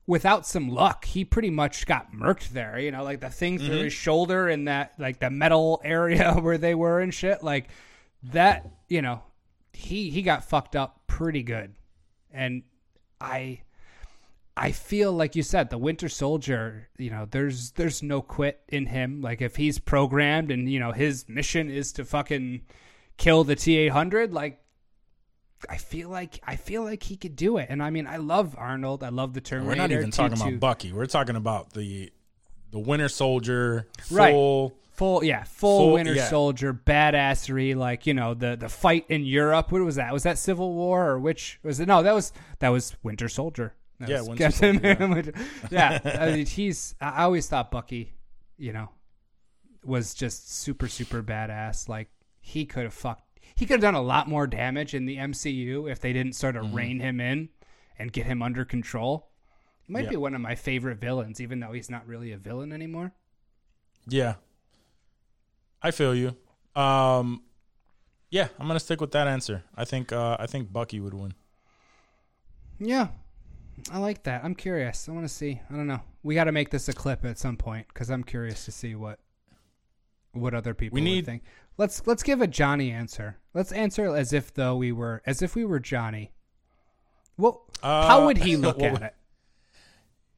without 0.07 0.47
some 0.47 0.69
luck, 0.69 1.07
he 1.07 1.25
pretty 1.25 1.49
much 1.49 1.87
got 1.87 2.13
murked 2.13 2.51
there. 2.51 2.79
You 2.79 2.91
know, 2.91 3.03
like 3.03 3.21
the 3.21 3.31
thing 3.31 3.57
through 3.59 3.69
Mm-hmm. 3.77 3.85
his 3.85 3.93
shoulder 3.95 4.49
and 4.49 4.69
that 4.69 4.93
like 4.99 5.21
the 5.21 5.31
metal 5.31 5.81
area 5.85 6.35
where 6.39 6.59
they 6.59 6.75
were 6.75 7.01
and 7.01 7.15
shit. 7.15 7.43
Like 7.43 7.69
that, 8.25 8.69
you 8.91 9.01
know, 9.01 9.23
he 9.73 10.11
he 10.11 10.21
got 10.21 10.45
fucked 10.45 10.77
up 10.77 11.01
pretty 11.07 11.45
good, 11.45 11.75
and 12.31 12.63
I. 13.19 13.61
I 14.57 14.71
feel 14.71 15.13
like 15.13 15.35
you 15.35 15.43
said 15.43 15.71
the 15.71 15.79
Winter 15.79 16.09
Soldier, 16.09 16.89
you 16.97 17.11
know, 17.11 17.27
there's 17.29 17.73
there's 17.73 18.03
no 18.03 18.23
quit 18.23 18.61
in 18.69 18.87
him. 18.87 19.21
Like 19.21 19.43
if 19.43 19.57
he's 19.57 19.79
programmed 19.79 20.51
and 20.53 20.71
you 20.71 20.79
know 20.79 20.93
his 20.93 21.29
mission 21.29 21.71
is 21.71 21.93
to 21.95 22.05
fucking 22.05 22.63
kill 23.17 23.43
the 23.45 23.57
T800, 23.57 24.33
like 24.33 24.61
I 25.69 25.77
feel 25.79 26.09
like 26.09 26.41
I 26.47 26.57
feel 26.57 26.85
like 26.85 27.03
he 27.03 27.17
could 27.17 27.35
do 27.37 27.57
it. 27.57 27.67
And 27.69 27.83
I 27.83 27.91
mean, 27.91 28.07
I 28.07 28.19
love 28.19 28.55
Arnold. 28.57 29.03
I 29.03 29.09
love 29.09 29.35
the 29.35 29.41
Terminator. 29.41 29.71
We're 29.71 29.83
not 29.83 29.91
even 29.93 30.11
talking 30.13 30.37
T2. 30.37 30.49
about 30.49 30.61
Bucky. 30.61 30.93
We're 30.93 31.07
talking 31.07 31.37
about 31.37 31.73
the 31.73 32.13
the 32.71 32.79
Winter 32.79 33.09
Soldier 33.09 33.89
Right. 34.11 34.33
full. 34.33 34.75
full 34.93 35.25
yeah, 35.25 35.43
full, 35.45 35.79
Full- 35.81 35.93
Winter 35.95 36.15
yeah. 36.15 36.29
Soldier 36.29 36.73
badassery. 36.75 37.75
Like 37.75 38.07
you 38.07 38.15
know 38.15 38.35
the 38.35 38.55
the 38.57 38.69
fight 38.69 39.07
in 39.09 39.25
Europe. 39.25 39.73
What 39.73 39.83
was 39.83 39.97
that? 39.97 40.13
Was 40.13 40.23
that 40.25 40.39
Civil 40.39 40.75
War 40.75 41.09
or 41.11 41.19
which 41.19 41.59
was 41.65 41.81
it? 41.81 41.87
No, 41.89 42.03
that 42.05 42.15
was 42.15 42.33
that 42.61 42.69
was 42.69 42.95
Winter 43.03 43.29
Soldier. 43.29 43.75
That 44.01 44.09
Yeah, 44.09 44.23
Captain 44.37 44.75
Soldier, 44.81 44.81
yeah. 44.99 45.05
America. 45.05 45.33
yeah, 45.71 46.01
I 46.21 46.33
mean, 46.33 46.47
he's. 46.47 46.95
I 47.01 47.25
always 47.25 47.47
thought 47.47 47.71
Bucky, 47.71 48.13
you 48.59 48.73
know, 48.73 48.89
was 49.85 50.15
just 50.15 50.53
super 50.53 50.89
super 50.89 51.23
badass. 51.23 51.89
Like 51.89 52.09
he 52.41 52.65
could 52.67 52.85
have 52.85 52.95
fucked. 52.95 53.23
He 53.55 53.67
could 53.67 53.75
have 53.75 53.81
done 53.83 53.95
a 53.95 54.03
lot 54.03 54.29
more 54.29 54.47
damage 54.47 54.95
in 54.95 55.07
the 55.07 55.17
MCU 55.19 55.89
if 55.91 56.01
they 56.01 56.13
didn't 56.13 56.35
sort 56.35 56.57
of 56.57 56.65
Mm-hmm. 56.65 56.75
rein 56.77 57.01
him 57.01 57.21
in 57.21 57.51
and 57.99 58.13
get 58.13 58.27
him 58.27 58.43
under 58.43 58.65
control. 58.65 59.31
He 59.83 59.93
might 59.93 60.05
Yeah. 60.05 60.11
be 60.11 60.17
one 60.17 60.35
of 60.35 60.41
my 60.41 60.55
favorite 60.57 60.99
villains, 60.99 61.41
even 61.41 61.61
though 61.61 61.73
he's 61.73 61.91
not 61.91 62.07
really 62.07 62.33
a 62.33 62.37
villain 62.39 62.73
anymore. 62.73 63.13
Yeah, 64.09 64.35
I 65.83 65.91
feel 65.93 66.15
you. 66.15 66.35
Um, 66.75 67.43
yeah, 68.31 68.49
I'm 68.59 68.67
gonna 68.67 68.81
stick 68.81 69.01
with 69.01 69.13
that 69.13 69.29
answer. 69.29 69.63
I 69.77 69.85
think 69.85 70.11
uh, 70.13 70.37
I 70.41 70.47
think 70.47 70.73
Bucky 70.73 70.99
would 71.01 71.15
win. 71.15 71.35
Yeah, 72.81 73.09
I 73.91 73.99
like 73.99 74.23
that. 74.25 74.45
I'm 74.45 74.55
curious. 74.55 75.09
I 75.09 75.13
want 75.13 75.25
to 75.27 75.33
see. 75.33 75.61
I 75.71 75.75
don't 75.75 75.87
know. 75.87 76.01
We 76.23 76.35
got 76.35 76.45
to 76.45 76.53
make 76.53 76.71
this 76.71 76.89
a 76.89 76.93
clip 76.93 77.25
at 77.25 77.39
some 77.39 77.57
point 77.57 77.87
because 77.89 78.11
I'm 78.11 78.25
curious 78.25 78.65
to 78.67 78.73
see 78.73 78.95
what 78.95 79.19
what 80.33 80.55
other 80.55 80.75
people 80.75 80.97
We 80.97 81.01
would 81.01 81.05
need- 81.05 81.27
think. 81.27 81.43
Let's 81.77 82.07
let's 82.07 82.23
give 82.23 82.41
a 82.41 82.47
Johnny 82.47 82.91
answer. 82.93 83.37
Let's 83.53 83.73
answer 83.73 84.15
as 84.15 84.33
if 84.33 84.55
though 84.55 84.77
we 84.77 84.93
were 84.93 85.23
as 85.27 85.43
if 85.43 85.55
we 85.57 85.65
were 85.65 85.81
Johnny. 85.81 86.33
Well, 87.37 87.67
Uh, 87.83 88.07
how 88.07 88.27
would 88.27 88.39
he 88.39 88.57
look 88.67 88.81
at 88.81 88.93
would- 88.93 89.03
it? 89.03 89.15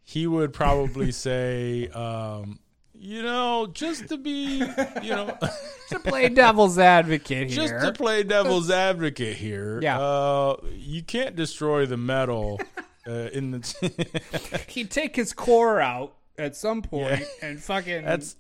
he 0.02 0.26
would 0.26 0.52
probably 0.52 1.10
say, 1.12 1.88
um, 1.88 2.60
you 2.94 3.22
know, 3.22 3.66
just 3.66 4.08
to 4.08 4.16
be, 4.16 4.58
you 5.02 5.10
know, 5.10 5.36
To 5.90 5.98
play 5.98 6.28
devil's 6.28 6.78
advocate 6.78 7.50
here. 7.50 7.66
just 7.68 7.84
to 7.84 7.92
play 7.92 8.22
devil's 8.22 8.70
advocate 8.70 9.36
here. 9.36 9.80
Yeah. 9.82 9.98
Uh, 10.00 10.56
you 10.72 11.02
can't 11.02 11.36
destroy 11.36 11.86
the 11.86 11.96
metal 11.96 12.60
uh, 13.06 13.30
in 13.32 13.50
the. 13.52 14.62
He'd 14.68 14.90
take 14.90 15.16
his 15.16 15.32
core 15.32 15.80
out 15.80 16.16
at 16.38 16.56
some 16.56 16.82
point 16.82 17.22
and 17.42 17.60
fucking. 17.62 18.04
That's 18.04 18.36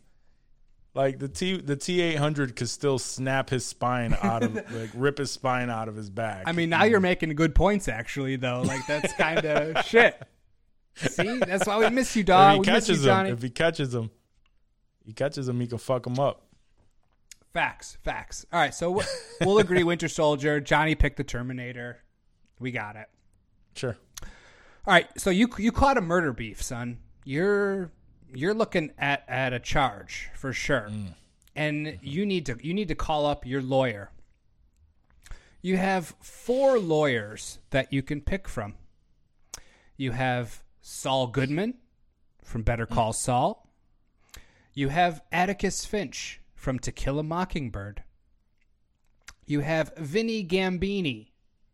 like 0.94 1.18
the 1.18 1.28
T 1.28 1.60
the 1.60 1.76
T 1.76 2.00
eight 2.00 2.16
hundred 2.16 2.56
could 2.56 2.68
still 2.68 2.98
snap 2.98 3.50
his 3.50 3.64
spine 3.66 4.16
out 4.22 4.42
of 4.42 4.54
like 4.72 4.90
rip 4.94 5.18
his 5.18 5.30
spine 5.30 5.70
out 5.70 5.88
of 5.88 5.96
his 5.96 6.10
back. 6.10 6.44
I 6.46 6.52
mean, 6.52 6.70
now 6.70 6.84
you're 6.84 7.00
making 7.00 7.34
good 7.34 7.54
points, 7.54 7.88
actually. 7.88 8.36
Though, 8.36 8.62
like 8.62 8.86
that's 8.86 9.12
kind 9.14 9.44
of 9.44 9.84
shit. 9.86 10.20
See, 10.96 11.38
that's 11.38 11.66
why 11.66 11.78
we 11.78 11.90
miss 11.90 12.16
you, 12.16 12.20
if 12.20 12.26
dog. 12.26 12.54
he 12.54 12.60
We 12.70 12.74
miss 12.74 12.88
you, 12.88 12.94
him, 12.94 13.02
Johnny. 13.02 13.30
if 13.30 13.42
he 13.42 13.50
catches 13.50 13.94
him, 13.94 14.10
he 15.04 15.12
catches 15.12 15.46
him, 15.48 15.60
he 15.60 15.66
can 15.66 15.76
fuck 15.78 16.06
him 16.06 16.18
up. 16.18 16.42
Facts, 17.52 17.98
facts. 18.02 18.44
All 18.52 18.60
right, 18.60 18.74
so 18.74 19.02
we'll 19.42 19.58
agree. 19.58 19.82
Winter 19.84 20.08
Soldier. 20.08 20.60
Johnny 20.60 20.94
picked 20.94 21.16
the 21.18 21.24
Terminator. 21.24 22.02
We 22.58 22.70
got 22.70 22.96
it. 22.96 23.06
Sure. 23.74 23.96
All 24.86 24.92
right, 24.92 25.08
so 25.20 25.30
you 25.30 25.48
you 25.58 25.72
caught 25.72 25.98
a 25.98 26.00
murder 26.00 26.32
beef, 26.32 26.62
son. 26.62 26.98
You're 27.24 27.90
you're 28.32 28.54
looking 28.54 28.92
at 28.96 29.24
at 29.26 29.52
a 29.52 29.58
charge 29.58 30.30
for 30.36 30.52
sure, 30.52 30.88
mm. 30.88 31.08
and 31.56 31.98
you 32.02 32.24
need 32.24 32.46
to 32.46 32.56
you 32.62 32.72
need 32.72 32.86
to 32.86 32.94
call 32.94 33.26
up 33.26 33.44
your 33.44 33.60
lawyer. 33.60 34.12
You 35.60 35.76
have 35.76 36.14
four 36.20 36.78
lawyers 36.78 37.58
that 37.70 37.92
you 37.92 38.00
can 38.00 38.20
pick 38.20 38.46
from. 38.46 38.74
You 39.96 40.12
have 40.12 40.62
Saul 40.80 41.26
Goodman 41.26 41.74
from 42.44 42.62
Better 42.62 42.86
mm. 42.86 42.94
Call 42.94 43.12
Saul. 43.12 43.68
You 44.72 44.90
have 44.90 45.20
Atticus 45.32 45.84
Finch 45.84 46.40
from 46.54 46.78
To 46.78 46.92
Kill 46.92 47.18
a 47.18 47.24
Mockingbird. 47.24 48.04
You 49.46 49.60
have 49.60 49.96
Vinny 49.96 50.46
Gambini 50.46 51.30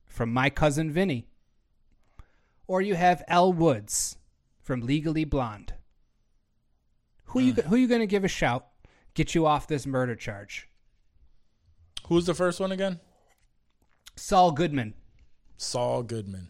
from 0.06 0.32
My 0.32 0.48
Cousin 0.48 0.90
Vinny 0.90 1.26
or 2.66 2.80
you 2.80 2.94
have 2.94 3.22
Elle 3.28 3.52
Woods 3.52 4.16
from 4.60 4.80
Legally 4.82 5.24
Blonde. 5.24 5.74
Who 7.26 7.40
you 7.40 7.52
who 7.54 7.76
you 7.76 7.88
going 7.88 8.00
to 8.00 8.06
give 8.06 8.24
a 8.24 8.28
shout? 8.28 8.66
Get 9.14 9.34
you 9.34 9.46
off 9.46 9.66
this 9.66 9.86
murder 9.86 10.14
charge. 10.14 10.68
Who's 12.08 12.26
the 12.26 12.34
first 12.34 12.60
one 12.60 12.72
again? 12.72 13.00
Saul 14.16 14.52
Goodman. 14.52 14.94
Saul 15.56 16.02
Goodman. 16.02 16.48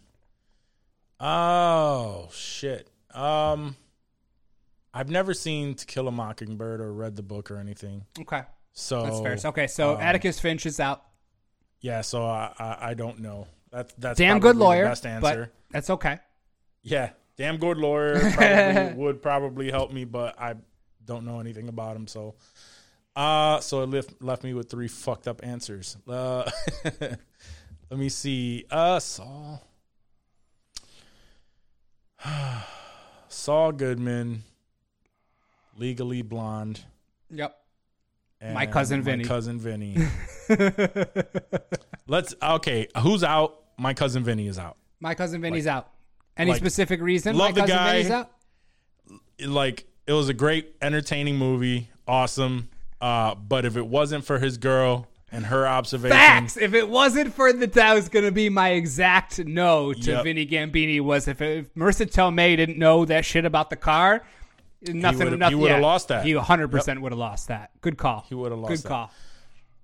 Oh 1.21 2.28
shit. 2.33 2.88
Um, 3.14 3.76
I've 4.92 5.11
never 5.11 5.35
seen 5.35 5.75
To 5.75 5.87
Kill 5.87 6.09
a 6.09 6.12
Mockingbird 6.12 6.81
or 6.81 6.92
read 6.92 7.14
the 7.16 7.23
book 7.23 7.50
or 7.50 7.59
anything. 7.59 8.07
Okay, 8.21 8.42
So 8.73 9.02
that's 9.02 9.21
fair. 9.21 9.50
Okay, 9.50 9.66
so 9.66 9.95
um, 9.95 10.00
Atticus 10.00 10.40
Finch 10.40 10.66
is 10.66 10.81
out. 10.81 11.04
Yeah, 11.81 12.00
so 12.00 12.25
I, 12.25 12.52
I 12.59 12.76
I 12.90 12.95
don't 12.95 13.21
know. 13.21 13.47
That's 13.73 13.95
that's 13.97 14.19
Damn 14.19 14.38
good 14.38 14.57
lawyer, 14.57 14.85
The 14.85 14.88
best 14.91 15.07
answer. 15.07 15.50
but 15.50 15.73
that's 15.73 15.88
okay. 15.91 16.19
Yeah, 16.83 17.11
damn 17.37 17.57
good 17.57 17.79
lawyer 17.79 18.21
probably 18.35 18.95
would 18.95 19.23
probably 19.23 19.71
help 19.71 19.93
me, 19.93 20.05
but 20.05 20.38
I 20.38 20.55
don't 21.05 21.25
know 21.25 21.41
anything 21.41 21.69
about 21.69 21.97
him. 21.97 22.07
So, 22.07 22.35
uh, 23.17 23.61
so 23.61 23.83
it 23.83 23.88
left 23.88 24.23
left 24.23 24.45
me 24.45 24.52
with 24.52 24.69
three 24.71 24.88
fucked 24.88 25.26
up 25.26 25.41
answers. 25.43 25.97
Uh, 26.07 26.50
let 27.00 27.19
me 27.99 28.11
see. 28.11 28.67
Uh, 28.71 29.00
Saul, 29.00 29.62
Saul 33.29 33.73
Goodman, 33.73 34.43
Legally 35.79 36.21
Blonde. 36.21 36.81
Yep. 37.31 37.57
My 38.52 38.67
cousin 38.67 39.02
Vinny. 39.02 39.23
My 39.23 39.29
cousin 39.29 39.59
Vinny. 39.61 39.97
Let's 42.09 42.35
okay. 42.43 42.88
Who's 42.99 43.23
out? 43.23 43.62
My 43.76 43.95
cousin 43.95 44.25
Vinny 44.25 44.47
is 44.47 44.59
out. 44.59 44.76
My 45.00 45.14
cousin 45.14 45.41
Vinny's 45.41 45.67
out. 45.67 45.91
Any 46.37 46.52
like, 46.52 46.61
specific 46.61 47.00
reason? 47.00 47.37
love 47.37 47.50
My 47.50 47.52
the 47.52 47.61
cousin 47.61 47.76
guy. 47.76 47.93
Vinny's 47.93 48.11
out. 48.11 48.31
like 49.47 49.87
it 50.07 50.12
was 50.12 50.29
a 50.29 50.35
great 50.35 50.75
entertaining 50.81 51.37
movie 51.37 51.91
awesome 52.09 52.69
uh 53.00 53.35
but 53.35 53.64
if 53.64 53.76
it 53.76 53.87
wasn't 53.87 54.25
for 54.25 54.38
his 54.38 54.57
girl 54.57 55.07
and 55.33 55.47
her 55.47 55.67
observation 55.67 56.17
Facts. 56.17 56.57
If 56.57 56.75
it 56.75 56.88
wasn't 56.88 57.35
for 57.35 57.52
the, 57.52 57.67
that 57.67 57.95
was 57.95 58.11
going 58.11 58.26
to 58.26 58.31
be 58.31 58.50
my 58.50 58.71
exact 58.71 59.38
no 59.45 59.95
to 59.95 60.12
Yep. 60.12 60.25
Vinny 60.25 60.47
Gambini. 60.47 61.00
Was 61.00 61.26
if, 61.26 61.41
if 61.41 61.75
Marisa 61.75 62.07
Tomei 62.07 62.57
didn't 62.57 62.79
know 62.79 63.07
that 63.07 63.25
shit 63.25 63.47
about 63.47 63.71
the 63.71 63.76
car, 63.76 64.23
nothing. 64.87 65.41
he 65.41 65.55
would've 65.55 65.79
yeah, 65.79 65.81
lost 65.81 66.09
that. 66.09 66.25
He 66.25 66.37
100 66.37 66.69
percent 66.71 67.00
would 67.00 67.12
have 67.12 67.19
lost 67.19 67.49
that. 67.49 67.71
Good 67.81 67.97
call. 67.97 68.26
He 68.29 68.35
would've 68.35 68.59
lost 68.59 68.69
Good 68.69 68.79
that. 68.81 68.88
call. 68.88 69.11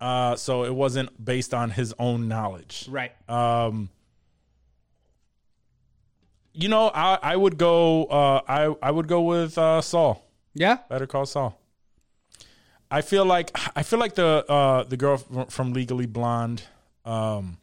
Uh 0.01 0.37
so 0.37 0.65
it 0.65 0.75
wasn't 0.75 1.23
based 1.25 1.53
on 1.55 1.71
his 1.71 1.93
own 1.99 2.29
knowledge 2.29 2.87
Right. 2.91 3.13
um 3.29 3.91
you 6.53 6.69
know 6.69 6.91
i 6.95 7.19
i 7.23 7.37
would 7.37 7.59
go 7.59 8.05
uh 8.05 8.41
i 8.49 8.75
i 8.83 8.91
would 8.91 9.09
go 9.09 9.23
with 9.23 9.57
uh 9.59 9.81
saul 9.81 10.25
yeah. 10.55 10.79
better 10.89 11.07
call 11.07 11.27
saul 11.27 11.61
i 12.91 13.01
feel 13.01 13.25
like 13.25 13.51
i 13.77 13.83
feel 13.83 13.99
like 13.99 14.15
the 14.15 14.45
uh 14.49 14.83
the 14.85 14.97
girl 14.97 15.19
from, 15.49 15.73
legally 15.73 16.07
blonde 16.07 16.63
um 17.05 17.59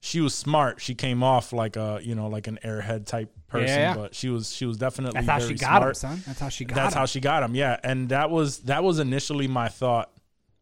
she 0.00 0.20
was 0.20 0.34
smart 0.34 0.80
she 0.80 0.94
came 0.94 1.22
off 1.22 1.52
like 1.52 1.76
a 1.76 2.00
you 2.02 2.14
know 2.14 2.28
like 2.28 2.46
an 2.46 2.58
airhead 2.64 3.06
type 3.06 3.32
person 3.48 3.68
Yeah, 3.68 3.94
but 3.94 4.14
she 4.14 4.28
was 4.28 4.50
she 4.54 4.64
was 4.66 4.76
definitely 4.76 5.20
That's 5.20 5.28
how 5.28 5.38
very 5.40 5.52
she 5.52 5.58
got 5.58 5.82
him, 5.82 5.94
smart. 5.94 5.96
son. 5.96 6.22
That's 6.26 6.40
how 6.40 6.48
she 6.48 6.64
got 6.64 6.74
that's 6.76 6.94
him. 6.94 6.98
how 7.00 7.06
she 7.06 7.20
got 7.20 7.42
him 7.42 7.54
yeah 7.54 7.78
and 7.82 8.08
that 8.10 8.30
was 8.30 8.58
that 8.60 8.82
was 8.84 8.98
initially 8.98 9.46
my 9.48 9.68
thought 9.68 10.10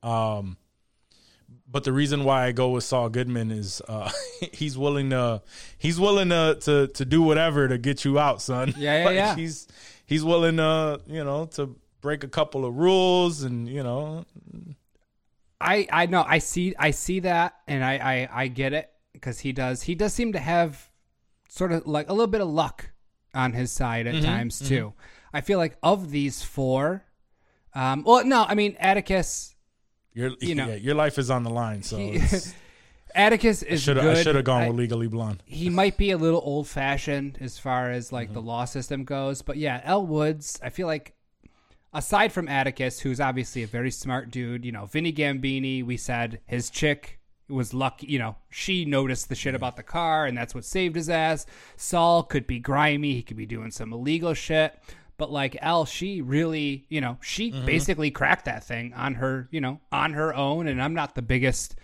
um 0.04 0.56
but 1.66 1.82
the 1.82 1.92
reason 1.92 2.22
why 2.24 2.44
I 2.46 2.52
go 2.52 2.70
with 2.70 2.84
Saul 2.84 3.08
Goodman 3.08 3.50
is 3.50 3.82
uh 3.88 4.10
he's 4.52 4.76
willing 4.78 5.10
to 5.10 5.42
he's 5.78 5.98
willing 5.98 6.28
to 6.28 6.58
to 6.62 6.86
to 6.88 7.04
do 7.04 7.22
whatever 7.22 7.66
to 7.68 7.78
get 7.78 8.04
you 8.04 8.18
out 8.18 8.40
son 8.42 8.74
Yeah, 8.76 8.98
yeah, 8.98 9.04
Like, 9.04 9.14
yeah. 9.16 9.34
he's 9.36 9.66
he's 10.06 10.22
willing 10.22 10.58
to 10.58 11.00
you 11.06 11.24
know 11.24 11.46
to 11.56 11.74
break 12.00 12.22
a 12.22 12.28
couple 12.28 12.64
of 12.64 12.74
rules 12.76 13.42
and 13.42 13.66
you 13.68 13.82
know 13.82 14.24
I 15.60 15.86
I 15.90 16.06
know 16.06 16.24
I 16.26 16.38
see 16.38 16.74
I 16.78 16.90
see 16.90 17.20
that 17.20 17.54
and 17.66 17.84
I 17.84 17.94
I, 17.96 18.42
I 18.42 18.48
get 18.48 18.72
it 18.72 18.90
because 19.12 19.38
he 19.40 19.52
does 19.52 19.82
he 19.82 19.94
does 19.94 20.12
seem 20.12 20.32
to 20.34 20.38
have 20.38 20.90
sort 21.48 21.72
of 21.72 21.86
like 21.86 22.08
a 22.08 22.12
little 22.12 22.26
bit 22.26 22.40
of 22.40 22.48
luck 22.48 22.90
on 23.34 23.52
his 23.52 23.72
side 23.72 24.06
Mm-hmm, 24.06 24.16
at 24.18 24.22
times 24.24 24.58
too. 24.58 24.92
I 25.32 25.40
feel 25.40 25.58
like 25.58 25.76
of 25.82 26.10
these 26.10 26.42
four, 26.42 27.04
um, 27.74 28.04
well 28.04 28.24
no 28.24 28.44
I 28.46 28.54
mean 28.54 28.76
Atticus 28.78 29.53
your 30.14 30.30
You 30.40 30.54
know. 30.54 30.68
yeah, 30.68 30.74
your 30.76 30.94
life 30.94 31.18
is 31.18 31.30
on 31.30 31.42
the 31.42 31.50
line 31.50 31.82
so 31.82 31.98
it's- 31.98 32.54
Atticus 33.16 33.62
is 33.62 33.80
should. 33.80 33.96
I 33.96 34.20
should 34.20 34.34
have 34.34 34.44
gone 34.44 34.62
I- 34.62 34.68
with 34.68 34.76
Legally 34.78 35.06
Blonde 35.06 35.42
he 35.46 35.70
might 35.70 35.96
be 35.96 36.10
a 36.10 36.18
little 36.18 36.40
old 36.44 36.66
fashioned 36.66 37.38
as 37.40 37.58
far 37.58 37.90
as 37.90 38.10
like 38.12 38.26
Mm-hmm. 38.28 38.34
the 38.34 38.42
law 38.42 38.64
system 38.64 39.04
goes, 39.04 39.42
but 39.42 39.56
yeah, 39.56 39.80
Elle 39.84 40.06
Woods, 40.06 40.58
I 40.62 40.70
feel 40.70 40.86
like 40.88 41.14
aside 41.92 42.32
from 42.32 42.48
Atticus, 42.48 43.00
who's 43.00 43.20
obviously 43.20 43.62
a 43.62 43.66
very 43.68 43.90
smart 43.92 44.30
dude, 44.30 44.64
you 44.64 44.72
know, 44.72 44.86
Vinny 44.86 45.12
Gambini, 45.12 45.84
we 45.84 45.96
said 45.96 46.40
his 46.46 46.70
chick 46.70 47.20
was 47.48 47.72
lucky, 47.74 48.06
you 48.08 48.18
know, 48.18 48.34
she 48.50 48.84
noticed 48.84 49.28
the 49.28 49.34
shit 49.34 49.54
about 49.54 49.76
the 49.76 49.82
car 49.82 50.26
and 50.26 50.36
that's 50.36 50.54
what 50.54 50.64
saved 50.64 50.96
his 50.96 51.08
ass. 51.10 51.46
Saul 51.76 52.22
could 52.24 52.46
be 52.48 52.58
grimy, 52.58 53.12
he 53.14 53.22
could 53.22 53.36
be 53.36 53.46
doing 53.46 53.70
some 53.70 53.92
illegal 53.92 54.34
shit. 54.34 54.76
But 55.16 55.30
like 55.30 55.56
Elle, 55.60 55.84
she 55.84 56.20
really, 56.22 56.86
you 56.88 57.00
know, 57.00 57.18
she 57.22 57.52
Mm-hmm. 57.52 57.66
basically 57.66 58.10
cracked 58.10 58.46
that 58.46 58.64
thing 58.64 58.92
on 58.94 59.14
her, 59.14 59.48
you 59.52 59.60
know, 59.60 59.80
on 59.92 60.12
her 60.14 60.34
own. 60.34 60.66
And 60.66 60.82
I'm 60.82 60.94
not 60.94 61.14
the 61.14 61.22
biggest 61.22 61.76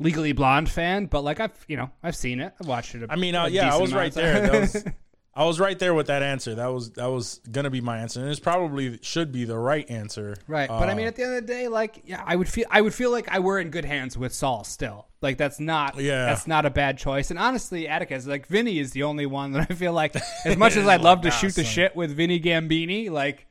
Legally 0.00 0.32
Blonde 0.32 0.68
fan, 0.68 1.06
but 1.06 1.24
like 1.24 1.40
I've, 1.40 1.64
you 1.66 1.76
know, 1.76 1.90
I've 2.02 2.14
seen 2.16 2.40
it. 2.40 2.52
I've 2.60 2.68
watched 2.68 2.94
it. 2.94 3.02
a- 3.04 3.12
I 3.12 3.16
mean, 3.16 3.34
uh, 3.34 3.46
yeah, 3.46 3.74
I 3.74 3.78
was 3.78 3.92
right 3.94 4.12
there. 4.12 4.40
That 4.48 4.60
was, 4.60 4.84
I 5.38 5.44
was 5.44 5.60
right 5.60 5.78
there 5.78 5.94
with 5.94 6.08
that 6.08 6.20
answer. 6.24 6.56
That 6.56 6.66
was 6.72 6.90
that 6.92 7.06
was 7.06 7.40
gonna 7.50 7.70
be 7.70 7.80
my 7.80 7.98
answer, 7.98 8.20
and 8.20 8.28
it's 8.28 8.40
probably 8.40 8.98
should 9.02 9.30
be 9.30 9.44
the 9.44 9.56
right 9.56 9.88
answer. 9.88 10.36
right. 10.48 10.68
But 10.68 10.88
I 10.90 10.94
mean, 10.94 11.06
at 11.06 11.14
the 11.14 11.22
end 11.22 11.36
of 11.36 11.46
the 11.46 11.52
day, 11.52 11.68
like, 11.68 12.02
yeah, 12.04 12.22
I 12.26 12.34
would 12.34 12.48
feel, 12.48 12.66
I 12.70 12.80
would 12.80 12.92
feel 12.92 13.12
like 13.12 13.28
I 13.30 13.38
were 13.38 13.60
in 13.60 13.70
good 13.70 13.84
hands 13.84 14.18
with 14.18 14.32
Saul 14.34 14.64
still. 14.64 15.06
Like 15.20 15.38
that's 15.38 15.60
not, 15.60 15.96
Yeah. 15.96 16.26
that's 16.26 16.48
not 16.48 16.66
a 16.66 16.70
bad 16.70 16.98
choice. 16.98 17.30
And 17.30 17.38
honestly, 17.38 17.86
Atticus, 17.86 18.26
like 18.26 18.46
Vinny 18.48 18.80
is 18.80 18.90
the 18.90 19.04
only 19.04 19.26
one 19.26 19.52
that 19.52 19.68
I 19.70 19.74
feel 19.74 19.92
like, 19.92 20.16
as 20.44 20.56
much 20.56 20.74
as 20.76 20.88
I'd 20.88 21.02
love 21.02 21.20
to 21.20 21.28
Nah, 21.28 21.34
shoot 21.34 21.54
the 21.54 21.62
shit 21.64 21.94
with 21.94 22.10
Vinny 22.16 22.40
Gambini, 22.40 23.08
like, 23.08 23.46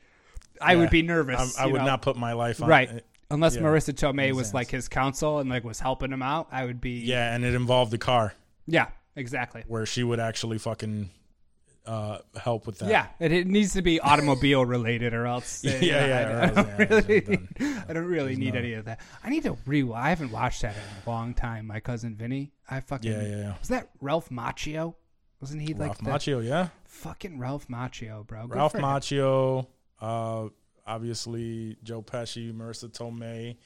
I 0.61 0.75
would 0.75 0.89
be 0.89 1.03
nervous. 1.03 1.57
I, 1.57 1.63
I 1.63 1.65
would 1.67 1.79
know? 1.79 1.85
not 1.85 2.01
put 2.01 2.17
my 2.17 2.33
life 2.33 2.61
on 2.61 2.67
right. 2.67 3.01
Unless 3.31 3.55
yeah, 3.55 3.61
Marisa 3.61 3.93
Tomei 3.93 4.33
was 4.33 4.47
sense. 4.47 4.53
like 4.55 4.71
his 4.71 4.87
counsel 4.89 5.39
and 5.39 5.49
like 5.49 5.63
was 5.63 5.79
helping 5.79 6.11
him 6.11 6.21
out, 6.21 6.47
I 6.51 6.65
would 6.65 6.81
be. 6.81 6.99
Yeah, 6.99 7.33
and 7.33 7.45
it 7.45 7.53
involved 7.53 7.91
the 7.91 7.97
car 7.97 8.33
Yeah. 8.65 8.87
Exactly. 9.15 9.63
where 9.67 9.85
she 9.85 10.03
would 10.03 10.19
actually 10.19 10.57
fucking 10.57 11.11
uh, 11.87 12.19
help 12.35 12.67
with 12.67 12.79
that. 12.79 12.89
Yeah, 12.89 13.07
it, 13.19 13.31
it 13.31 13.47
needs 13.47 13.73
to 13.73 13.81
be 13.81 13.99
automobile 13.99 14.65
related, 14.65 15.13
or 15.13 15.25
else. 15.25 15.63
uh, 15.65 15.77
Yeah, 15.81 16.05
yeah, 16.05 16.39
I, 16.39 16.43
I 16.43 16.47
don't 16.47 16.67
yeah, 16.67 16.77
really. 16.89 17.39
I 17.89 17.93
don't 17.93 18.05
really 18.05 18.35
need 18.35 18.55
any 18.55 18.73
of 18.73 18.85
that. 18.85 18.99
I 19.23 19.29
need 19.29 19.43
to 19.43 19.57
re. 19.65 19.89
I 19.93 20.09
haven't 20.09 20.31
watched 20.31 20.61
that 20.61 20.75
in 20.75 20.81
a 21.05 21.09
long 21.09 21.33
time. 21.33 21.65
My 21.67 21.79
cousin 21.79 22.15
Vinny. 22.15 22.51
I 22.69 22.81
fucking. 22.81 23.11
Yeah, 23.11 23.21
yeah, 23.21 23.37
yeah. 23.37 23.53
Was 23.59 23.69
that 23.69 23.89
Ralph 24.01 24.29
Macchio? 24.29 24.95
Wasn't 25.39 25.61
he 25.61 25.73
like 25.73 26.01
Ralph 26.01 26.01
Macchio, 26.01 26.43
yeah. 26.43 26.69
fucking 26.85 27.39
Ralph 27.39 27.67
Macchio, 27.67 28.25
bro? 28.25 28.47
Good 28.47 28.55
Ralph. 28.57 28.73
Macchio, 28.73 29.67
uh, 30.01 30.47
obviously 30.85 31.77
Joe 31.83 32.01
Pesci, 32.01 32.51
Marisa 32.51 32.89
Tomei, 32.91 33.57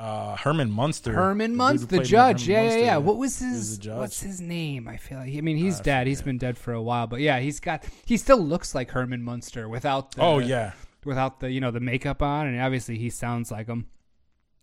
uh, 0.00 0.36
Herman 0.36 0.70
Munster. 0.70 1.12
Herman 1.12 1.50
dude 1.50 1.58
Munster, 1.58 1.86
the 1.86 1.96
played 1.98 2.06
judge. 2.08 2.48
Yeah, 2.48 2.56
yeah, 2.56 2.62
Munster, 2.62 2.80
yeah. 2.80 2.96
What 2.96 3.16
was 3.18 3.38
his? 3.38 3.80
what's 3.86 4.20
his 4.22 4.40
name? 4.40 4.88
I 4.88 4.96
feel 4.96 5.18
like. 5.18 5.34
I 5.36 5.40
mean, 5.42 5.56
he's 5.58 5.80
I 5.80 5.82
dead. 5.84 6.06
He's 6.06 6.22
been 6.22 6.38
dead 6.38 6.56
for 6.56 6.72
a 6.72 6.82
while, 6.82 7.06
but 7.06 7.20
yeah, 7.20 7.38
he's 7.40 7.60
got. 7.60 7.84
He 8.06 8.16
still 8.16 8.38
looks 8.38 8.74
like 8.74 8.90
Herman 8.90 9.22
Munster 9.22 9.68
without. 9.68 10.12
the... 10.14 10.22
Oh 10.22 10.38
yeah, 10.38 10.72
Without 11.04 11.40
the 11.40 11.50
you 11.50 11.60
know 11.60 11.70
the 11.70 11.80
makeup 11.80 12.22
on, 12.22 12.46
and 12.46 12.60
obviously 12.60 12.98
he 12.98 13.10
sounds 13.10 13.50
like 13.50 13.66
him. 13.66 13.86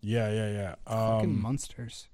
yeah, 0.00 0.30
yeah, 0.30 0.50
yeah. 0.50 0.74
Fucking 0.86 1.30
Um, 1.30 1.42
Munsters. 1.42 2.08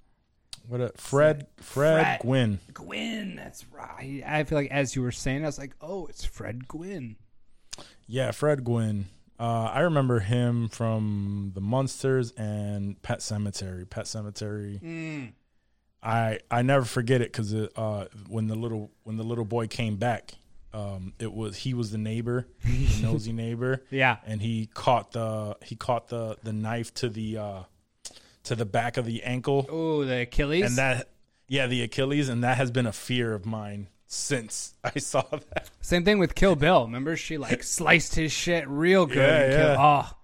what 0.69 0.81
a, 0.81 0.93
Fred, 0.97 1.47
Fred, 1.59 2.03
Fred. 2.03 2.21
Gwynne. 2.21 2.59
Gwynne, 2.73 3.37
that's 3.37 3.67
right. 3.71 4.23
I 4.27 4.45
feel 4.45 4.57
like 4.59 4.71
as 4.71 4.97
you 4.97 5.03
were 5.03 5.13
saying, 5.13 5.43
I 5.43 5.47
was 5.47 5.59
like, 5.59 5.75
oh, 5.81 6.07
it's 6.07 6.25
Fred 6.25 6.67
Gwynne. 6.69 7.17
Yeah, 8.07 8.31
Fred 8.31 8.65
Gwynne. 8.65 9.07
Uh, 9.39 9.71
I 9.73 9.81
remember 9.81 10.21
him 10.21 10.69
from 10.69 11.53
the 11.55 11.61
Munsters 11.61 12.31
and 12.33 13.01
Pet 13.03 13.19
Sematary. 13.19 13.89
Pet 13.89 14.05
Sematary. 14.05 14.81
Mm. 14.81 15.33
I 16.03 16.39
I 16.51 16.63
never 16.63 16.85
forget 16.85 17.21
it 17.21 17.33
because 17.33 17.53
uh, 17.55 18.07
when 18.29 18.47
the 18.47 18.55
little 18.55 18.91
when 19.03 19.17
the 19.17 19.25
little 19.25 19.45
boy 19.47 19.67
came 19.67 19.97
back, 19.97 20.33
um, 20.73 21.15
it 21.19 21.33
was 21.33 21.57
he 21.57 21.75
was 21.75 21.91
the 21.91 21.99
neighbor, 21.99 22.47
the 22.65 23.01
nosy 23.03 23.33
neighbor. 23.45 23.83
Yeah. 23.91 24.19
and 24.27 24.41
he 24.43 24.67
caught 24.73 25.13
the 25.13 25.57
he 25.63 25.75
caught 25.77 26.09
the 26.09 26.37
the 26.43 26.53
knife 26.53 26.93
to 26.95 27.09
the 27.09 27.39
uh, 27.39 27.63
to 28.45 28.55
the 28.55 28.67
back 28.67 28.97
of 28.99 29.07
the 29.07 29.23
ankle, 29.25 29.67
Oh, 29.71 30.05
the 30.05 30.21
Achilles. 30.23 30.65
and 30.67 30.77
that 30.77 31.09
yeah 31.49 31.67
the 31.67 31.83
Achilles, 31.83 32.29
and 32.29 32.45
that 32.45 32.59
has 32.59 32.71
been 32.71 32.87
a 32.87 32.93
fear 32.93 33.33
of 33.35 33.47
mine 33.47 33.89
since 34.07 34.75
I 34.85 34.99
saw 34.99 35.23
that. 35.23 35.71
Same 35.81 36.05
thing 36.05 36.19
with 36.19 36.35
Kill 36.35 36.55
Bill. 36.57 36.85
Remember, 36.85 37.17
she 37.17 37.39
like 37.39 37.63
sliced 37.63 38.15
his 38.15 38.33
shit 38.33 38.67
real 38.69 39.07
good. 39.07 39.17
Yeah, 39.17 39.45
in 39.45 39.51
Kill- 39.51 39.59
yeah. 39.69 40.07
Oh, 40.07 40.17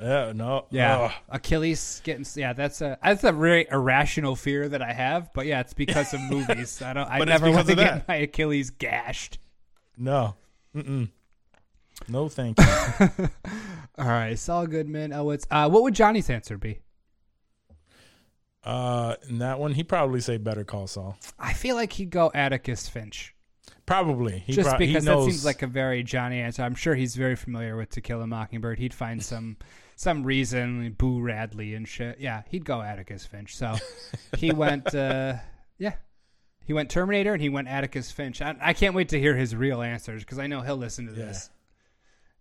Yeah, 0.00 0.32
no, 0.32 0.66
yeah. 0.70 0.96
Ugh. 0.98 1.12
Achilles 1.28 2.00
getting. 2.04 2.24
Yeah, 2.36 2.52
that's 2.52 2.80
a 2.80 2.98
that's 3.02 3.24
a 3.24 3.32
very 3.32 3.66
irrational 3.70 4.36
fear 4.36 4.68
that 4.68 4.80
I 4.82 4.92
have. 4.92 5.30
But 5.34 5.46
yeah, 5.46 5.60
it's 5.60 5.74
because 5.74 6.14
of 6.14 6.20
movies. 6.30 6.80
I 6.82 6.92
don't. 6.92 7.10
I 7.10 7.18
never 7.24 7.50
want 7.50 7.66
to 7.68 7.74
get 7.74 8.06
that. 8.06 8.08
my 8.08 8.14
Achilles 8.16 8.70
gashed. 8.70 9.38
no, 9.96 10.36
Mm-mm. 10.74 11.08
no, 12.08 12.28
thank 12.28 12.58
you. 12.60 12.64
All 13.98 14.06
right, 14.06 14.38
Saul 14.38 14.68
Goodman, 14.68 15.12
Elle 15.12 15.26
Woods. 15.26 15.46
Uh, 15.50 15.68
what 15.68 15.82
would 15.82 15.94
Johnny's 15.94 16.30
answer 16.30 16.56
be? 16.56 16.78
Uh, 18.68 19.16
in 19.30 19.38
that 19.38 19.58
one, 19.58 19.72
he 19.72 19.82
probably 19.82 20.20
say 20.20 20.36
Better 20.36 20.62
Call 20.62 20.86
Saul. 20.86 21.16
I 21.38 21.54
feel 21.54 21.74
like 21.74 21.90
he'd 21.94 22.10
go 22.10 22.30
Atticus 22.34 22.86
Finch. 22.86 23.34
Probably, 23.86 24.40
he 24.40 24.52
just 24.52 24.76
he 24.76 24.88
because 24.88 25.06
that 25.06 25.22
seems 25.22 25.42
like 25.42 25.62
a 25.62 25.66
very 25.66 26.02
Johnny 26.02 26.40
answer. 26.40 26.62
I'm 26.62 26.74
sure 26.74 26.94
he's 26.94 27.16
very 27.16 27.34
familiar 27.34 27.78
with 27.78 27.88
To 27.92 28.02
Kill 28.02 28.20
a 28.20 28.26
Mockingbird. 28.26 28.78
He'd 28.78 28.92
find 28.92 29.22
some 29.24 29.56
some 29.96 30.22
reason, 30.22 30.94
Boo 30.98 31.22
Radley 31.22 31.74
and 31.74 31.88
shit. 31.88 32.20
Yeah, 32.20 32.42
he'd 32.50 32.66
go 32.66 32.82
Atticus 32.82 33.24
Finch. 33.24 33.56
So 33.56 33.74
he 34.36 34.52
went, 34.52 34.94
uh, 34.94 35.36
yeah, 35.78 35.94
he 36.66 36.74
went 36.74 36.90
Terminator 36.90 37.32
and 37.32 37.40
he 37.40 37.48
went 37.48 37.68
Atticus 37.68 38.10
Finch. 38.10 38.42
I, 38.42 38.54
I 38.60 38.74
can't 38.74 38.94
wait 38.94 39.08
to 39.08 39.18
hear 39.18 39.34
his 39.34 39.56
real 39.56 39.80
answers 39.80 40.24
because 40.24 40.38
I 40.38 40.46
know 40.46 40.60
he'll 40.60 40.76
listen 40.76 41.06
to 41.06 41.12
this 41.12 41.48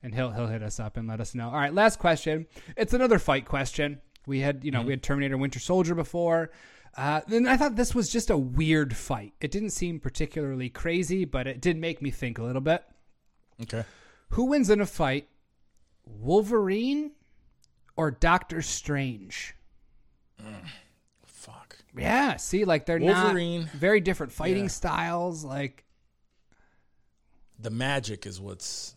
and 0.03 0.13
he'll 0.13 0.31
he'll 0.31 0.47
hit 0.47 0.63
us 0.63 0.79
up 0.79 0.97
and 0.97 1.07
let 1.07 1.21
us 1.21 1.33
know. 1.33 1.47
All 1.47 1.55
right, 1.55 1.73
last 1.73 1.99
question. 1.99 2.47
It's 2.75 2.93
another 2.93 3.19
fight 3.19 3.45
question. 3.45 4.01
We 4.27 4.41
had 4.41 4.63
you 4.63 4.69
know 4.71 4.81
we 4.83 4.91
had 4.91 5.01
Terminator 5.01 5.37
Winter 5.37 5.59
Soldier 5.59 5.95
before. 5.95 6.51
Uh, 6.95 7.21
then 7.27 7.47
I 7.47 7.57
thought 7.57 7.75
this 7.75 7.93
was 7.95 8.09
just 8.09 8.29
a 8.29 8.37
weird 8.37 8.95
fight. 8.95 9.33
It 9.39 9.51
didn't 9.51 9.69
seem 9.69 9.99
particularly 9.99 10.69
crazy, 10.69 11.25
but 11.25 11.45
it 11.47 11.61
did 11.61 11.77
make 11.77 12.01
me 12.01 12.11
think 12.11 12.37
a 12.37 12.43
little 12.43 12.61
bit. 12.61 12.83
okay. 13.63 13.83
Who 14.31 14.45
wins 14.45 14.69
in 14.69 14.81
a 14.81 14.85
fight, 14.85 15.27
Wolverine 16.05 17.11
or 17.95 18.11
Doctor 18.11 18.61
Strange? 18.61 19.55
Fuck. 21.25 21.77
Yeah, 21.95 22.35
see, 22.37 22.65
like 22.65 22.85
they're 22.85 22.99
Wolverine. 22.99 23.61
not 23.61 23.71
very 23.71 24.01
different 24.01 24.31
fighting 24.33 24.63
Yeah. 24.63 24.69
styles. 24.69 25.43
Like 25.45 25.85
The 27.59 27.69
magic 27.71 28.25
is 28.25 28.41
what's 28.41 28.95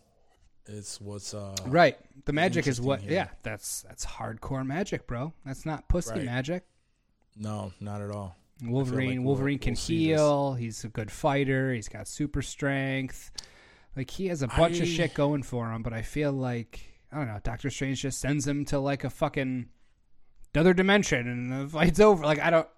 it's 0.70 1.00
what's 1.00 1.34
uh 1.34 1.54
right, 1.66 1.96
the 2.24 2.32
magic 2.32 2.66
is 2.66 2.80
what. 2.80 3.00
here. 3.00 3.12
Yeah, 3.12 3.28
that's 3.42 3.82
that's 3.82 4.06
hardcore 4.06 4.64
magic, 4.66 5.06
bro. 5.06 5.32
That's 5.44 5.66
not 5.66 5.88
pussy 5.88 6.12
Right. 6.12 6.24
magic. 6.24 6.64
no, 7.36 7.72
not 7.80 8.00
at 8.00 8.10
all. 8.10 8.36
Wolverine. 8.62 9.22
we'll- 9.24 9.34
Wolverine 9.34 9.58
can 9.58 9.72
we'll 9.74 9.80
heal. 9.80 10.54
He's 10.54 10.84
a 10.84 10.88
good 10.88 11.10
fighter. 11.10 11.72
He's 11.72 11.88
got 11.88 12.06
super 12.08 12.42
strength. 12.42 13.30
Like 13.96 14.10
he 14.10 14.26
has 14.28 14.42
a 14.42 14.48
bunch 14.48 14.80
of 14.80 14.86
shit 14.86 15.14
going 15.14 15.42
for 15.42 15.70
him. 15.72 15.82
But 15.82 15.92
I 15.92 16.02
feel 16.02 16.32
like 16.32 16.80
I 17.10 17.16
don't 17.16 17.26
know. 17.26 17.40
Doctor 17.42 17.70
Strange 17.70 18.02
just 18.02 18.20
sends 18.20 18.46
him 18.46 18.64
to 18.66 18.78
like 18.78 19.02
a 19.04 19.10
fucking 19.10 19.68
other 20.54 20.74
dimension, 20.74 21.26
and 21.28 21.50
the 21.52 21.68
fight's 21.68 21.98
over. 22.00 22.24
Like 22.24 22.38
I 22.38 22.50
don't. 22.50 22.68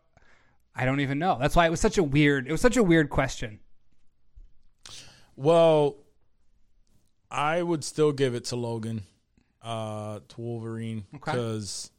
I 0.74 0.84
don't 0.86 1.00
even 1.00 1.18
know. 1.18 1.36
That's 1.38 1.54
why 1.54 1.66
it 1.66 1.70
was 1.70 1.80
such 1.80 1.98
a 1.98 2.02
weird. 2.02 2.46
It 2.48 2.52
was 2.52 2.60
such 2.62 2.76
a 2.78 2.82
weird 2.82 3.10
question. 3.10 3.60
Well, 5.36 5.96
I 7.32 7.62
would 7.62 7.82
still 7.82 8.12
give 8.12 8.34
it 8.34 8.44
to 8.46 8.56
Logan, 8.56 9.04
uh, 9.62 10.20
to 10.28 10.40
Wolverine, 10.40 11.06
Okay. 11.14 11.32
because, 11.32 11.90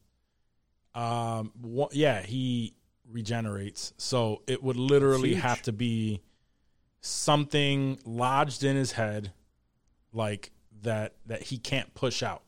um, 0.94 1.52
wha- 1.60 1.88
yeah, 1.92 2.22
he 2.22 2.74
regenerates. 3.10 3.92
So 3.98 4.42
it 4.46 4.62
would 4.62 4.76
literally 4.76 5.34
have 5.34 5.60
to 5.62 5.72
be 5.72 6.20
something 7.00 7.98
lodged 8.04 8.62
in 8.64 8.76
his 8.76 8.92
head, 8.92 9.32
like 10.12 10.52
that 10.82 11.14
that 11.26 11.42
he 11.44 11.58
can't 11.58 11.92
push 11.94 12.22
out, 12.22 12.42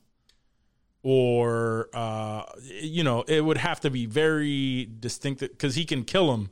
or 1.02 1.88
uh, 1.92 2.44
you 2.62 3.02
know, 3.04 3.22
it 3.22 3.44
would 3.44 3.58
have 3.58 3.80
to 3.80 3.90
be 3.90 4.06
very 4.06 4.88
distinct 5.00 5.40
because 5.40 5.74
he 5.74 5.84
can 5.84 6.04
kill 6.04 6.32
him 6.34 6.50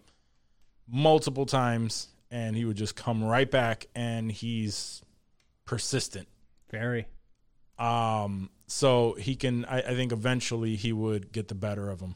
multiple 0.88 1.46
times 1.46 2.08
and 2.30 2.56
he 2.56 2.64
would 2.64 2.76
just 2.76 2.94
come 2.96 3.22
right 3.22 3.50
back 3.50 3.86
and 3.94 4.30
he's 4.32 5.02
persistent 5.66 6.28
Very. 6.70 7.06
um 7.78 8.50
so 8.66 9.14
he 9.18 9.34
can 9.36 9.64
I, 9.64 9.78
I 9.78 9.94
think 9.94 10.12
eventually 10.12 10.76
he 10.76 10.92
would 10.92 11.32
get 11.32 11.48
the 11.48 11.54
better 11.54 11.88
of 11.90 12.00
him 12.00 12.14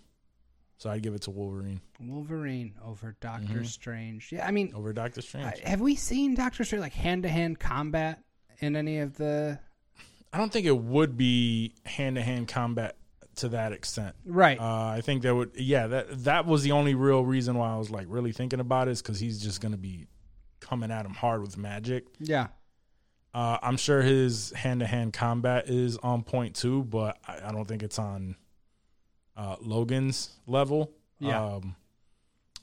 so 0.79 0.91
i'd 0.91 1.03
give 1.03 1.15
it 1.15 1.23
to 1.23 1.31
wolverine 1.31 1.81
Wolverine 2.01 2.75
over 2.85 3.17
Doctor 3.21 3.47
Mm-hmm. 3.55 3.65
Strange. 3.65 4.31
Yeah, 4.31 4.47
I 4.47 4.53
mean, 4.53 4.73
over 4.75 4.93
doctor 4.93 5.21
strange 5.21 5.61
I- 5.65 5.69
have 5.69 5.81
we 5.81 5.97
seen 5.97 6.35
Doctor 6.35 6.65
Strange 6.65 6.81
like 6.83 6.93
hand 6.93 7.25
to 7.25 7.29
hand 7.29 7.59
combat 7.59 8.23
in 8.61 8.77
any 8.77 8.99
of 8.99 9.17
the? 9.17 9.59
i 10.33 10.39
don't 10.39 10.53
think 10.53 10.67
it 10.67 10.77
would 10.79 11.17
be 11.17 11.75
hand-to-hand 11.87 12.49
combat 12.49 12.97
to 13.37 13.49
that 13.49 13.73
extent 13.73 14.15
Right. 14.27 14.59
uh 14.61 14.87
i 14.89 15.01
think 15.01 15.23
that 15.23 15.35
would 15.35 15.53
yeah 15.57 15.87
that 15.89 16.25
that 16.25 16.45
was 16.47 16.63
the 16.63 16.73
only 16.73 16.95
real 16.95 17.25
reason 17.25 17.57
why 17.57 17.73
i 17.73 17.77
was 17.77 17.91
like 17.91 18.07
really 18.09 18.33
thinking 18.33 18.61
about 18.61 18.89
it 18.89 18.93
is 18.93 19.03
because 19.03 19.19
he's 19.21 19.41
just 19.43 19.61
gonna 19.61 19.77
be 19.77 20.07
coming 20.61 20.91
at 20.91 21.07
him 21.07 21.15
hard 21.15 21.41
with 21.41 21.57
magic 21.57 22.05
yeah. 22.21 22.49
Uh, 23.35 23.59
I'm 23.62 23.77
sure 23.77 24.03
his 24.03 24.53
hand 24.53 24.81
to 24.81 24.87
hand 24.87 25.12
combat 25.12 25.69
is 25.69 25.97
on 25.99 26.23
point 26.23 26.55
too, 26.57 26.83
but 26.85 27.19
I, 27.27 27.49
I 27.49 27.53
don't 27.53 27.67
think 27.69 27.83
it's 27.83 27.99
on 27.99 28.37
uh, 29.37 29.57
Logan's 29.61 30.31
level. 30.47 30.93
Yeah. 31.21 31.43
Um, 31.57 31.77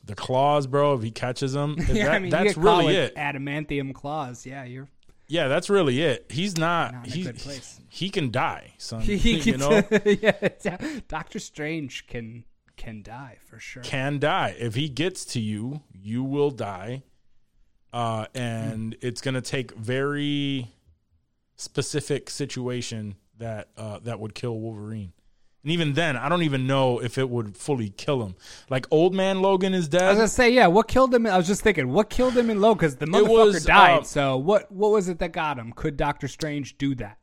the 0.04 0.16
claws, 0.16 0.68
bro, 0.68 0.94
if 0.96 1.02
he 1.04 1.12
catches 1.12 1.54
them, 1.54 1.76
yeah, 1.90 2.06
that- 2.06 2.12
I 2.16 2.20
mean, 2.20 2.30
that's 2.32 2.56
you 2.58 2.62
really 2.62 2.96
it. 2.96 3.16
Adamantium 3.16 3.94
claws. 3.94 4.46
Yeah, 4.46 4.64
you're. 4.64 4.88
Yeah, 5.28 5.48
that's 5.48 5.72
really 5.72 6.02
it. 6.04 6.28
He's 6.30 6.56
not, 6.56 6.94
Not 6.94 7.08
in 7.08 7.12
a 7.12 7.16
he, 7.16 7.24
good 7.24 7.38
place. 7.38 7.80
he 7.90 8.10
can 8.12 8.30
die, 8.30 8.74
son. 8.78 9.02
He 9.02 9.16
you 9.38 9.42
gets- 9.42 9.58
know, 9.58 9.84
yeah. 10.22 11.00
Doctor 11.08 11.40
Strange 11.40 12.06
can 12.08 12.44
can 12.78 13.02
die 13.02 13.38
for 13.48 13.58
sure. 13.58 13.82
can 13.82 14.20
die. 14.20 14.56
If 14.60 14.76
he 14.76 14.90
gets 14.90 15.26
to 15.28 15.40
you, 15.40 15.82
you 15.94 16.24
will 16.24 16.52
die. 16.52 17.04
Uh, 17.96 18.26
and 18.36 18.98
it's 19.00 19.22
gonna 19.22 19.40
take 19.40 19.74
very 19.76 20.70
specific 21.56 22.30
situation 22.30 23.16
that 23.38 23.70
uh, 23.78 24.00
that 24.00 24.20
would 24.20 24.36
kill 24.36 24.60
Wolverine. 24.60 25.14
And 25.64 25.72
even 25.72 25.94
then, 25.94 26.18
I 26.18 26.28
don't 26.28 26.44
even 26.44 26.68
know 26.68 27.00
if 27.00 27.18
it 27.18 27.30
would 27.30 27.56
fully 27.56 27.90
kill 27.90 28.22
him. 28.22 28.36
Like 28.70 28.86
old 28.92 29.16
man 29.16 29.42
Logan 29.42 29.74
is 29.74 29.88
dead. 29.88 30.04
I 30.04 30.10
was 30.10 30.18
gonna 30.18 30.28
say, 30.28 30.50
yeah. 30.52 30.68
What 30.68 30.90
killed 30.90 31.16
him? 31.16 31.26
I 31.26 31.38
was 31.38 31.48
just 31.48 31.62
thinking, 31.62 31.88
what 31.88 32.10
killed 32.10 32.36
him 32.36 32.50
in 32.50 32.60
Low? 32.60 32.76
Because 32.76 32.98
the 32.98 33.06
motherfucker 33.06 33.30
was, 33.30 33.64
died. 33.64 34.00
um, 34.00 34.04
so 34.04 34.36
what? 34.36 34.70
What 34.70 34.92
was 34.92 35.08
it 35.08 35.20
that 35.20 35.32
got 35.32 35.58
him? 35.58 35.72
Could 35.72 35.96
Doctor 35.96 36.28
Strange 36.28 36.78
do 36.78 36.96
that? 36.96 37.18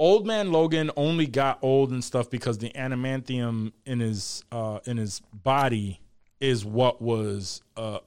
Old 0.00 0.26
man 0.26 0.50
Logan 0.50 0.90
only 0.96 1.28
got 1.28 1.60
old 1.62 1.92
and 1.92 2.02
stuff 2.02 2.28
because 2.28 2.58
the 2.58 2.70
adamantium 2.70 3.70
in 3.86 4.00
his 4.00 4.42
uh, 4.50 4.80
in 4.84 4.96
his 4.96 5.20
body 5.32 6.00
is 6.40 6.64
what 6.64 7.00
was 7.00 7.62
uh, 7.76 7.98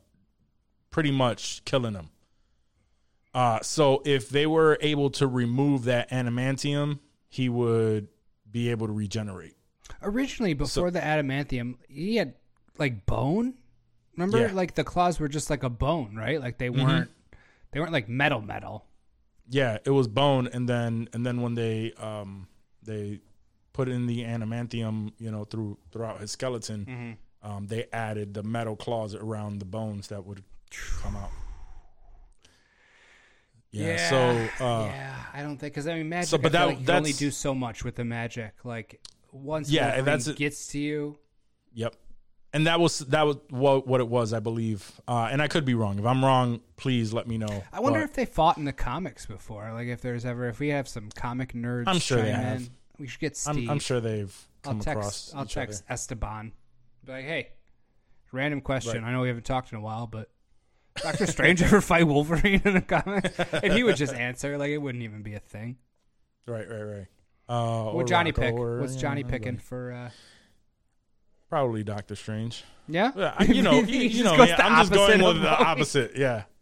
pretty 0.91 1.11
much 1.11 1.63
killing 1.65 1.93
him. 1.93 2.09
Uh, 3.33 3.59
so 3.61 4.01
if 4.05 4.29
they 4.29 4.45
were 4.45 4.77
able 4.81 5.09
to 5.11 5.25
remove 5.25 5.85
that 5.85 6.09
adamantium, 6.11 6.99
he 7.29 7.47
would 7.49 8.07
be 8.49 8.69
able 8.69 8.87
to 8.87 8.93
regenerate. 8.93 9.55
Originally, 10.01 10.53
before 10.53 10.91
the 10.91 10.99
adamantium, 10.99 11.75
he 11.87 12.17
had 12.17 12.33
like 12.77 13.05
bone. 13.05 13.53
Remember, 14.17 14.39
Yeah. 14.39 14.47
Mm-hmm. 14.47 14.55
like 14.57 14.75
the 14.75 14.83
claws 14.83 15.19
were 15.19 15.29
just 15.29 15.49
like 15.49 15.63
a 15.63 15.69
bone, 15.69 16.15
right? 16.15 16.41
Like 16.41 16.57
they 16.57 16.69
weren't, 16.69 17.09
they 17.71 17.79
weren't 17.79 17.93
like 17.93 18.09
metal 18.09 18.41
metal. 18.41 18.85
Yeah, 19.49 19.77
it 19.85 19.89
was 19.91 20.07
bone, 20.07 20.47
and 20.51 20.67
then 20.67 21.07
and 21.13 21.25
then 21.25 21.41
when 21.41 21.55
they 21.55 21.93
um 21.93 22.47
they 22.83 23.19
put 23.73 23.87
in 23.87 24.07
the 24.07 24.23
adamantium, 24.23 25.13
you 25.19 25.31
know, 25.31 25.45
through 25.45 25.77
throughout 25.91 26.19
his 26.19 26.31
skeleton, 26.31 27.17
um, 27.41 27.67
they 27.67 27.85
added 27.93 28.33
the 28.33 28.43
metal 28.43 28.75
claws 28.75 29.15
around 29.15 29.59
the 29.59 29.65
bones 29.65 30.07
that 30.09 30.25
would 30.25 30.43
come 31.01 31.15
out. 31.15 31.29
Yeah. 33.71 34.09
so 34.09 34.65
uh, 34.65 34.85
yeah, 34.85 35.15
I 35.33 35.41
don't 35.41 35.57
think 35.57 35.73
because 35.73 35.87
I 35.87 35.95
mean 35.95 36.09
magic. 36.09 36.29
so, 36.29 36.37
but 36.37 36.51
that- 36.51 36.65
like 36.67 36.79
you 36.79 36.85
can 36.85 36.95
only 36.97 37.13
do 37.13 37.31
so 37.31 37.55
much 37.55 37.83
with 37.83 37.95
the 37.95 38.03
magic. 38.03 38.53
Like 38.65 38.99
once 39.31 39.69
Yeah, 39.69 39.85
Wolverine 39.85 40.05
that's 40.05 40.27
it. 40.27 40.35
gets 40.37 40.67
to 40.67 40.79
you, 40.79 41.17
Yep. 41.73 41.95
And 42.53 42.67
that 42.67 42.81
was 42.81 42.99
that 42.99 43.25
was 43.25 43.37
what 43.49 43.87
what 43.87 44.01
it 44.01 44.09
was, 44.09 44.33
I 44.33 44.41
believe. 44.41 44.99
Uh, 45.07 45.29
and 45.31 45.41
I 45.41 45.47
could 45.47 45.63
be 45.63 45.73
wrong. 45.73 45.97
If 45.99 46.05
I'm 46.05 46.23
wrong, 46.23 46.59
please 46.75 47.13
let 47.13 47.25
me 47.25 47.37
know. 47.37 47.63
I 47.71 47.79
wonder 47.79 47.99
But 47.99 48.09
if 48.09 48.13
they 48.13 48.25
fought 48.25 48.57
in 48.57 48.65
the 48.65 48.73
comics 48.73 49.25
before. 49.25 49.71
Like 49.71 49.87
if 49.87 50.01
there's 50.01 50.25
ever 50.25 50.49
if 50.49 50.59
we 50.59 50.67
have 50.67 50.89
some 50.89 51.07
comic 51.15 51.53
nerds, 51.53 51.85
I'm 51.87 51.99
sure 51.99 52.21
they 52.21 52.31
have. 52.31 52.57
In, 52.57 52.69
we 52.99 53.07
should 53.07 53.21
get 53.21 53.37
Steve. 53.37 53.55
I'm, 53.69 53.69
I'm 53.69 53.79
sure 53.79 54.01
they've 54.01 54.35
I'll 54.65 54.71
come 54.73 54.79
text. 54.81 54.97
across. 54.97 55.33
I'll 55.33 55.45
text 55.45 55.83
other. 55.87 55.93
Esteban. 55.93 56.51
Be 57.05 57.11
like, 57.13 57.23
hey, 57.23 57.49
random 58.33 58.59
question. 58.59 59.01
Right. 59.01 59.09
I 59.09 59.13
know 59.13 59.21
we 59.21 59.29
haven't 59.29 59.45
talked 59.45 59.71
in 59.71 59.77
a 59.77 59.81
while, 59.81 60.05
but 60.07 60.29
Doctor 60.95 61.25
Strange 61.27 61.61
ever 61.63 61.81
fight 61.81 62.05
Wolverine 62.07 62.61
in 62.65 62.75
a 62.75 62.81
comic? 62.81 63.33
and 63.63 63.73
he 63.73 63.83
would 63.83 63.95
just 63.95 64.13
answer 64.13 64.57
like 64.57 64.69
it 64.71 64.77
wouldn't 64.77 65.03
even 65.03 65.21
be 65.21 65.33
a 65.35 65.39
thing. 65.39 65.77
Right, 66.47 66.67
right, 66.69 66.81
right. 66.83 67.07
Uh, 67.47 67.91
What 67.91 68.07
Johnny 68.07 68.31
Rocco 68.31 68.41
pick? 68.41 68.53
or, 68.53 68.79
What's 68.79 68.95
Johnny 68.95 69.23
know, 69.23 69.29
picking 69.29 69.57
for? 69.57 69.91
uh 69.91 70.09
Probably 71.49 71.83
Doctor 71.83 72.15
Strange. 72.15 72.63
Yeah, 72.87 73.11
Yeah, 73.15 73.43
you 73.43 73.61
know, 73.61 73.81
He 73.83 74.07
you 74.07 74.23
know, 74.23 74.37
the 74.37 74.63
I'm 74.63 74.79
just 74.87 74.91
going 74.93 75.21
with 75.23 75.41
the 75.41 75.49
opposite. 75.49 76.15
Yeah. 76.15 76.43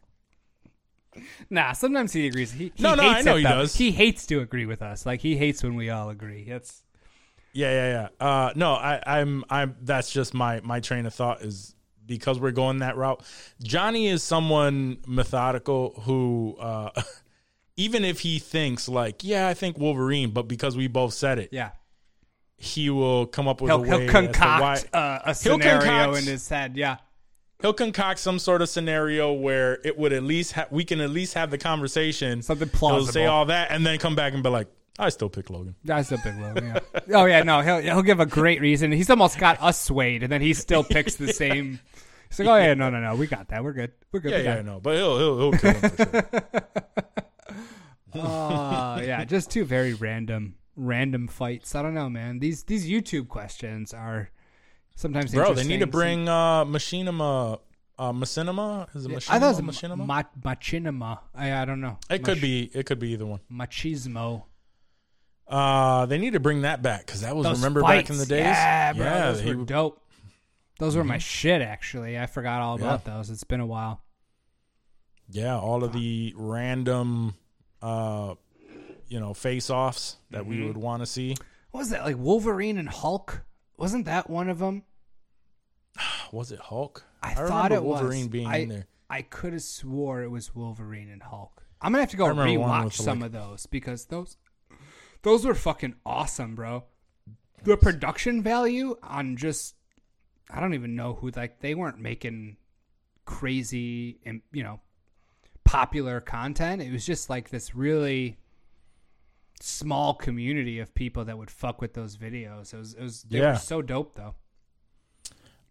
Nah, 1.49 1.73
sometimes 1.73 2.13
he 2.13 2.27
agrees. 2.27 2.51
He, 2.51 2.71
he 2.75 2.83
No, 2.83 2.95
no, 2.95 3.03
I 3.03 3.13
hates 3.15 3.25
know 3.25 3.35
he 3.35 3.43
though. 3.43 3.49
does. 3.49 3.75
He 3.75 3.91
hates 3.91 4.25
to 4.27 4.39
agree 4.41 4.65
with 4.65 4.81
us. 4.81 5.05
Like 5.05 5.19
he 5.21 5.35
hates 5.35 5.63
when 5.63 5.75
we 5.75 5.89
all 5.89 6.09
agree. 6.09 6.45
That's 6.47 6.83
Yeah, 7.51 7.71
yeah, 7.71 8.09
yeah. 8.21 8.25
Uh, 8.25 8.53
no, 8.55 8.73
I, 8.73 9.01
I'm, 9.05 9.43
I'm. 9.49 9.75
That's 9.81 10.11
just 10.11 10.33
my 10.33 10.61
my 10.61 10.79
train 10.79 11.05
of 11.05 11.13
thought 11.13 11.41
is 11.41 11.75
because 12.09 12.39
we're 12.39 12.51
going 12.51 12.79
that 12.79 12.97
route. 12.97 13.21
Johnny 13.63 14.07
is 14.07 14.21
someone 14.21 14.97
methodical 15.07 16.01
who, 16.05 16.57
uh, 16.59 16.89
even 17.77 18.03
if 18.03 18.19
he 18.19 18.39
thinks 18.39 18.89
like, 18.89 19.23
yeah, 19.23 19.47
I 19.47 19.53
think 19.53 19.77
Wolverine, 19.77 20.31
but 20.31 20.49
because 20.49 20.75
we 20.75 20.87
both 20.87 21.13
said 21.13 21.39
it, 21.39 21.49
yeah. 21.53 21.69
he 22.57 22.89
will 22.89 23.25
come 23.27 23.47
up 23.47 23.61
with 23.61 23.71
He'll, 23.71 23.83
a 23.83 23.85
he'll 23.87 23.97
way 23.99 24.05
to 24.07 24.11
concoct 24.11 24.61
why- 24.93 24.99
uh, 24.99 25.19
a 25.23 25.27
He'll 25.27 25.33
scenario 25.35 25.79
concoct- 25.79 26.17
in 26.17 26.23
his 26.25 26.49
head. 26.49 26.75
Yeah. 26.75 26.97
he'll 27.61 27.73
concoct 27.73 28.19
some 28.19 28.39
sort 28.39 28.61
of 28.61 28.67
scenario 28.69 29.31
where 29.31 29.79
it 29.85 29.97
would 29.97 30.11
at 30.11 30.23
least 30.23 30.53
ha- 30.53 30.67
we 30.71 30.83
can 30.83 30.99
at 30.99 31.09
least 31.11 31.35
have 31.35 31.51
the 31.51 31.57
conversation. 31.57 32.41
Something 32.41 32.69
He'll 32.77 33.05
say 33.05 33.25
all 33.27 33.45
that 33.45 33.71
and 33.71 33.85
then 33.85 33.97
come 33.99 34.15
back 34.15 34.33
and 34.33 34.43
be 34.43 34.49
like, 34.49 34.67
I 35.01 35.07
still 35.07 35.29
pick 35.29 35.49
Logan. 35.49 35.75
That's 35.85 36.11
a 36.11 36.17
big 36.17 36.37
low. 36.37 36.53
Yeah. 36.61 36.79
oh 37.21 37.23
yeah, 37.23 37.43
no, 37.43 37.61
he'll 37.61 37.79
he'll 37.79 38.01
give 38.01 38.19
a 38.19 38.25
great 38.25 38.59
reason. 38.59 38.91
He's 38.91 39.09
almost 39.09 39.37
got 39.39 39.61
us 39.61 39.81
swayed, 39.81 40.23
and 40.23 40.31
then 40.31 40.41
he 40.41 40.53
still 40.53 40.83
picks 40.83 41.15
the 41.15 41.31
same. 41.33 41.79
He's 42.29 42.39
like, 42.39 42.47
oh 42.47 42.55
yeah, 42.57 42.73
no, 42.75 42.89
no, 42.89 42.99
no, 42.99 43.15
we 43.15 43.27
got 43.27 43.47
that. 43.49 43.63
We're 43.63 43.73
good. 43.73 43.91
We're 44.11 44.19
good. 44.19 44.31
Yeah, 44.31 44.37
we 44.37 44.43
yeah, 44.43 44.61
no, 44.61 44.79
but 44.79 44.95
he'll 44.95 45.17
he'll, 45.17 45.37
he'll 45.39 45.51
kill 45.51 45.73
him 45.73 45.89
for 45.89 46.05
sure. 46.05 46.43
Oh 48.13 48.99
yeah, 49.03 49.23
just 49.25 49.49
two 49.51 49.65
very 49.65 49.93
random 49.93 50.55
random 50.75 51.27
fights. 51.27 51.75
I 51.75 51.81
don't 51.81 51.93
know, 51.93 52.09
man. 52.09 52.39
These 52.39 52.63
these 52.63 52.87
YouTube 52.89 53.27
questions 53.27 53.93
are 53.93 54.29
sometimes 54.95 55.33
Bro, 55.33 55.53
they 55.55 55.63
need 55.63 55.79
to 55.81 55.87
bring 55.87 56.27
uh 56.29 56.65
Machinima 56.65 57.59
uh 57.97 58.11
Machinima? 58.13 58.95
Is 58.95 59.05
it 59.05 59.11
Machinima? 59.11 59.29
I 59.31 59.39
thought 59.39 59.59
it 59.59 59.63
was 59.65 59.75
Machinima? 59.81 60.05
ma- 60.05 60.23
machinima. 60.41 61.19
I 61.35 61.53
I 61.61 61.65
don't 61.65 61.81
know. 61.81 61.97
it 62.09 62.23
could 62.23 62.41
be 62.41 62.69
it 62.73 62.85
could 62.85 62.99
be 62.99 63.09
either 63.13 63.25
one. 63.25 63.41
machismo. 63.51 64.43
Uh 65.47 66.05
they 66.05 66.17
need 66.17 66.33
to 66.33 66.39
bring 66.39 66.61
that 66.61 66.81
back 66.81 67.07
cuz 67.07 67.21
that 67.21 67.35
was 67.35 67.43
Those 67.43 67.57
remember 67.57 67.81
fights. 67.81 68.03
back 68.03 68.09
in 68.11 68.17
the 68.19 68.25
days? 68.25 68.41
Yeah, 68.45 68.93
bro, 68.93 69.05
those 69.33 69.43
were 69.43 69.57
would- 69.57 69.67
dope. 69.67 70.05
Those 70.79 70.95
were 70.95 71.03
my 71.03 71.17
shit. 71.19 71.61
Actually, 71.61 72.17
I 72.17 72.25
forgot 72.25 72.61
all 72.61 72.75
about 72.75 73.03
Yeah. 73.05 73.13
those. 73.17 73.29
It's 73.29 73.43
been 73.43 73.59
a 73.59 73.65
while. 73.65 74.01
yeah, 75.29 75.57
all 75.59 75.83
of 75.83 75.93
the 75.93 76.33
random 76.35 77.35
uh 77.81 78.33
you 79.07 79.19
know, 79.19 79.33
face-offs 79.33 80.17
that 80.31 80.41
Mm-hmm. 80.41 80.49
we 80.49 80.65
would 80.67 80.77
want 80.77 81.01
to 81.01 81.05
see. 81.05 81.35
What 81.71 81.79
was 81.81 81.89
that 81.91 82.03
like 82.03 82.17
Wolverine 82.17 82.77
and 82.77 82.89
Hulk? 82.89 83.43
Wasn't 83.77 84.05
that 84.05 84.29
one 84.29 84.49
of 84.49 84.59
them? 84.59 84.83
Was 86.31 86.51
it 86.51 86.59
Hulk? 86.59 87.03
I, 87.23 87.29
remember 87.31 87.47
thought 87.49 87.71
it 87.71 87.83
Wolverine 87.83 88.21
was. 88.25 88.27
being 88.29 88.47
I, 88.47 88.57
in 88.57 88.69
there. 88.69 88.87
I 89.09 89.21
could 89.23 89.53
have 89.53 89.61
swore 89.63 90.21
it 90.21 90.29
was 90.29 90.53
Wolverine 90.55 91.09
and 91.09 91.23
Hulk. 91.23 91.63
I'm 91.81 91.91
gonna 91.91 92.03
have 92.03 92.11
to 92.11 92.17
go 92.17 92.27
I 92.27 92.29
rewatch 92.29 92.93
some 92.93 93.19
like- 93.21 93.27
of 93.27 93.31
those 93.31 93.65
because 93.65 94.05
those 94.05 94.37
those 95.23 95.45
were 95.45 95.55
fucking 95.55 95.95
awesome, 96.05 96.55
bro. 96.55 96.83
The 97.63 97.77
production 97.77 98.41
value 98.43 98.95
on 99.03 99.35
just 99.37 99.75
I 100.49 100.59
don't 100.59 100.73
even 100.73 100.95
know 100.95 101.13
who 101.13 101.29
like 101.31 101.59
they 101.59 101.75
weren't 101.75 101.99
making 101.99 102.57
crazy 103.25 104.19
and 104.25 104.41
you 104.51 104.63
know 104.63 104.79
popular 105.63 106.19
content. 106.19 106.81
It 106.81 106.91
was 106.91 107.05
just 107.05 107.29
like 107.29 107.49
this 107.49 107.75
really 107.75 108.37
small 109.61 110.13
community 110.13 110.79
of 110.79 110.93
people 110.95 111.25
that 111.25 111.37
would 111.37 111.51
fuck 111.51 111.81
with 111.81 111.93
those 111.93 112.17
videos. 112.17 112.73
It 112.73 112.77
was 112.77 112.93
it 112.93 113.01
was 113.03 113.23
they 113.23 113.39
Yeah. 113.39 113.51
were 113.53 113.57
so 113.57 113.81
dope 113.81 114.15
though. 114.15 114.35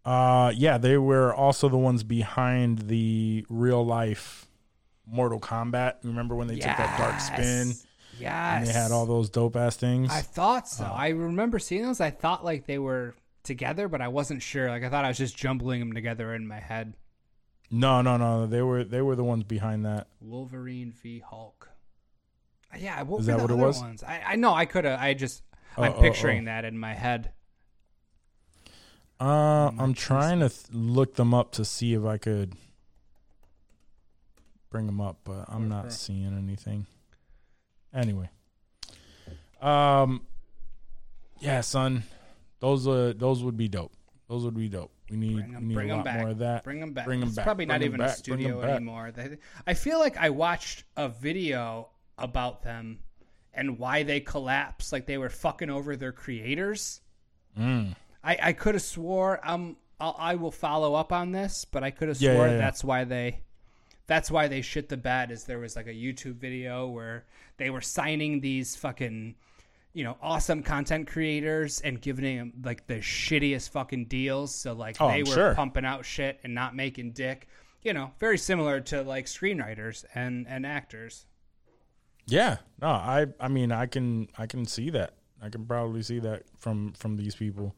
Uh 0.05 0.51
yeah, 0.55 0.77
they 0.77 0.97
were 0.97 1.33
also 1.33 1.67
the 1.69 1.77
ones 1.77 2.03
behind 2.03 2.79
the 2.87 3.45
real 3.49 3.85
life 3.85 4.45
Mortal 5.05 5.39
Kombat. 5.39 5.95
Remember 6.03 6.35
when 6.35 6.47
they 6.47 6.55
took 6.55 6.77
that 6.77 6.97
dark 6.97 7.19
spin 7.19 7.73
Yes. 8.19 8.57
and 8.59 8.67
they 8.67 8.71
had 8.73 8.91
all 8.91 9.05
those 9.05 9.29
dope 9.29 9.55
ass 9.55 9.75
things? 9.75 10.09
I 10.11 10.21
thought 10.21 10.67
so. 10.67 10.85
Uh, 10.85 10.91
I 10.91 11.09
remember 11.09 11.57
seeing 11.59 11.83
those. 11.83 11.99
I 12.01 12.09
thought 12.11 12.45
like 12.45 12.65
they 12.65 12.79
were 12.79 13.15
together, 13.43 13.87
but 13.87 14.01
I 14.01 14.07
wasn't 14.07 14.41
sure. 14.41 14.69
Like 14.69 14.83
I 14.83 14.89
thought 14.89 15.05
I 15.05 15.09
was 15.09 15.17
just 15.17 15.35
jumbling 15.37 15.79
them 15.79 15.93
together 15.93 16.33
in 16.33 16.47
my 16.47 16.59
head. 16.59 16.95
no, 17.71 18.01
no, 18.01 18.17
no. 18.17 18.45
They 18.47 18.61
were 18.61 18.83
they 18.83 19.01
were 19.01 19.15
the 19.15 19.23
ones 19.23 19.43
behind 19.43 19.85
that. 19.85 20.07
Wolverine 20.21 20.91
v 20.91 21.19
Hulk. 21.19 21.69
Yeah, 22.77 23.01
what 23.03 23.21
Is 23.21 23.27
were 23.27 23.33
that 23.33 23.37
the 23.37 23.43
what 23.43 23.51
it 23.51 23.65
was? 23.65 23.79
Ones? 23.81 24.03
I, 24.03 24.21
I 24.27 24.35
know 24.35 24.53
I 24.53 24.65
could 24.65 24.85
have. 24.85 24.99
I 24.99 25.13
just 25.13 25.41
I'm 25.77 25.93
Oh, 25.93 25.95
oh, 25.97 26.01
picturing 26.01 26.43
oh. 26.43 26.45
that 26.45 26.65
in 26.65 26.77
my 26.77 26.93
head. 26.93 27.31
Uh, 29.19 29.71
I'm 29.77 29.93
trying 29.93 30.39
to 30.39 30.49
th- 30.49 30.67
look 30.71 31.15
them 31.15 31.33
up 31.33 31.51
to 31.53 31.65
see 31.65 31.93
if 31.93 32.05
I 32.05 32.17
could 32.17 32.53
bring 34.69 34.85
them 34.85 35.01
up, 35.01 35.17
but 35.23 35.45
I'm 35.49 35.67
not 35.67 35.85
Okay. 35.85 35.93
seeing 35.93 36.37
anything. 36.37 36.85
Anyway, 37.93 38.29
um, 39.61 40.21
yeah, 41.39 41.61
son, 41.61 42.03
those 42.59 42.87
uh 42.87 43.13
those 43.15 43.43
would 43.43 43.57
be 43.57 43.67
dope. 43.67 43.93
Those 44.27 44.45
would 44.45 44.55
be 44.55 44.69
dope. 44.69 44.91
We 45.09 45.17
need 45.17 45.35
Bring 45.35 45.55
'em- 45.55 45.61
we 45.61 45.67
need 45.69 45.73
bring 45.73 45.91
a 45.91 45.95
lot 45.97 46.05
back. 46.05 46.19
more 46.19 46.29
of 46.29 46.37
that. 46.39 46.63
Bring 46.63 46.79
them 46.79 46.93
back. 46.93 47.05
Bring 47.05 47.21
'em 47.21 47.27
It's 47.29 47.35
back. 47.37 47.45
Probably 47.45 47.65
not 47.65 47.79
Bring 47.79 47.81
'em 47.81 47.87
even 47.95 47.99
back. 48.05 48.15
a 48.15 48.17
studio 48.19 48.61
anymore. 48.61 49.11
I 49.65 49.73
feel 49.73 49.99
like 49.99 50.17
I 50.17 50.29
watched 50.29 50.83
a 50.97 51.09
video 51.09 51.89
about 52.17 52.61
them 52.63 52.99
and 53.53 53.79
why 53.79 54.03
they 54.03 54.19
collapsed. 54.19 54.91
Like 54.91 55.05
they 55.07 55.17
were 55.17 55.29
fucking 55.29 55.69
over 55.69 55.95
their 55.95 56.11
creators. 56.11 57.01
Mm. 57.57 57.95
I, 58.23 58.37
I 58.41 58.53
could 58.53 58.75
have 58.75 58.83
swore 58.83 59.39
um 59.47 59.77
I'll, 60.01 60.15
I 60.17 60.35
will 60.35 60.51
follow 60.51 60.93
up 60.95 61.11
on 61.11 61.31
this, 61.31 61.65
but 61.65 61.83
I 61.83 61.91
could 61.91 62.07
have 62.07 62.21
Yeah, 62.21 62.33
swore 62.35 62.45
yeah, 62.47 62.51
yeah. 62.53 62.57
that's 62.59 62.83
why 62.83 63.03
they 63.05 63.39
that's 64.07 64.29
why 64.31 64.47
they 64.47 64.61
shit 64.61 64.89
the 64.89 64.97
bed. 64.97 65.31
Is 65.31 65.43
there 65.45 65.59
was 65.59 65.75
like 65.75 65.87
a 65.87 65.93
YouTube 65.93 66.35
video 66.35 66.87
where 66.87 67.25
they 67.57 67.69
were 67.69 67.81
signing 67.81 68.39
these 68.41 68.75
fucking 68.75 69.35
you 69.99 70.05
know 70.05 70.15
awesome 70.21 70.63
content 70.63 71.09
creators 71.09 71.81
and 71.81 71.99
giving 71.99 72.37
them 72.37 72.53
like 72.63 72.87
the 72.87 72.99
shittiest 72.99 73.71
fucking 73.71 74.05
deals. 74.05 74.55
So 74.55 74.71
like 74.71 74.95
Oh, 75.01 75.09
they 75.09 75.15
I'm 75.15 75.25
were 75.25 75.33
sure. 75.33 75.55
pumping 75.55 75.83
out 75.83 76.05
shit 76.05 76.39
and 76.45 76.55
not 76.55 76.73
making 76.73 77.11
dick. 77.11 77.49
You 77.81 77.91
know, 77.91 78.11
very 78.17 78.37
similar 78.37 78.79
to 78.79 79.01
like 79.01 79.25
screenwriters 79.25 80.05
and 80.15 80.47
and 80.47 80.65
actors. 80.65 81.25
Yeah, 82.27 82.59
no, 82.81 82.87
I 82.87 83.25
I 83.41 83.49
mean 83.49 83.73
I 83.73 83.87
can 83.87 84.29
I 84.37 84.47
can 84.47 84.65
see 84.65 84.89
that. 84.91 85.15
I 85.41 85.49
can 85.49 85.65
probably 85.65 86.01
see 86.01 86.19
that 86.19 86.43
from 86.57 86.93
from 86.93 87.17
these 87.17 87.35
people. 87.35 87.75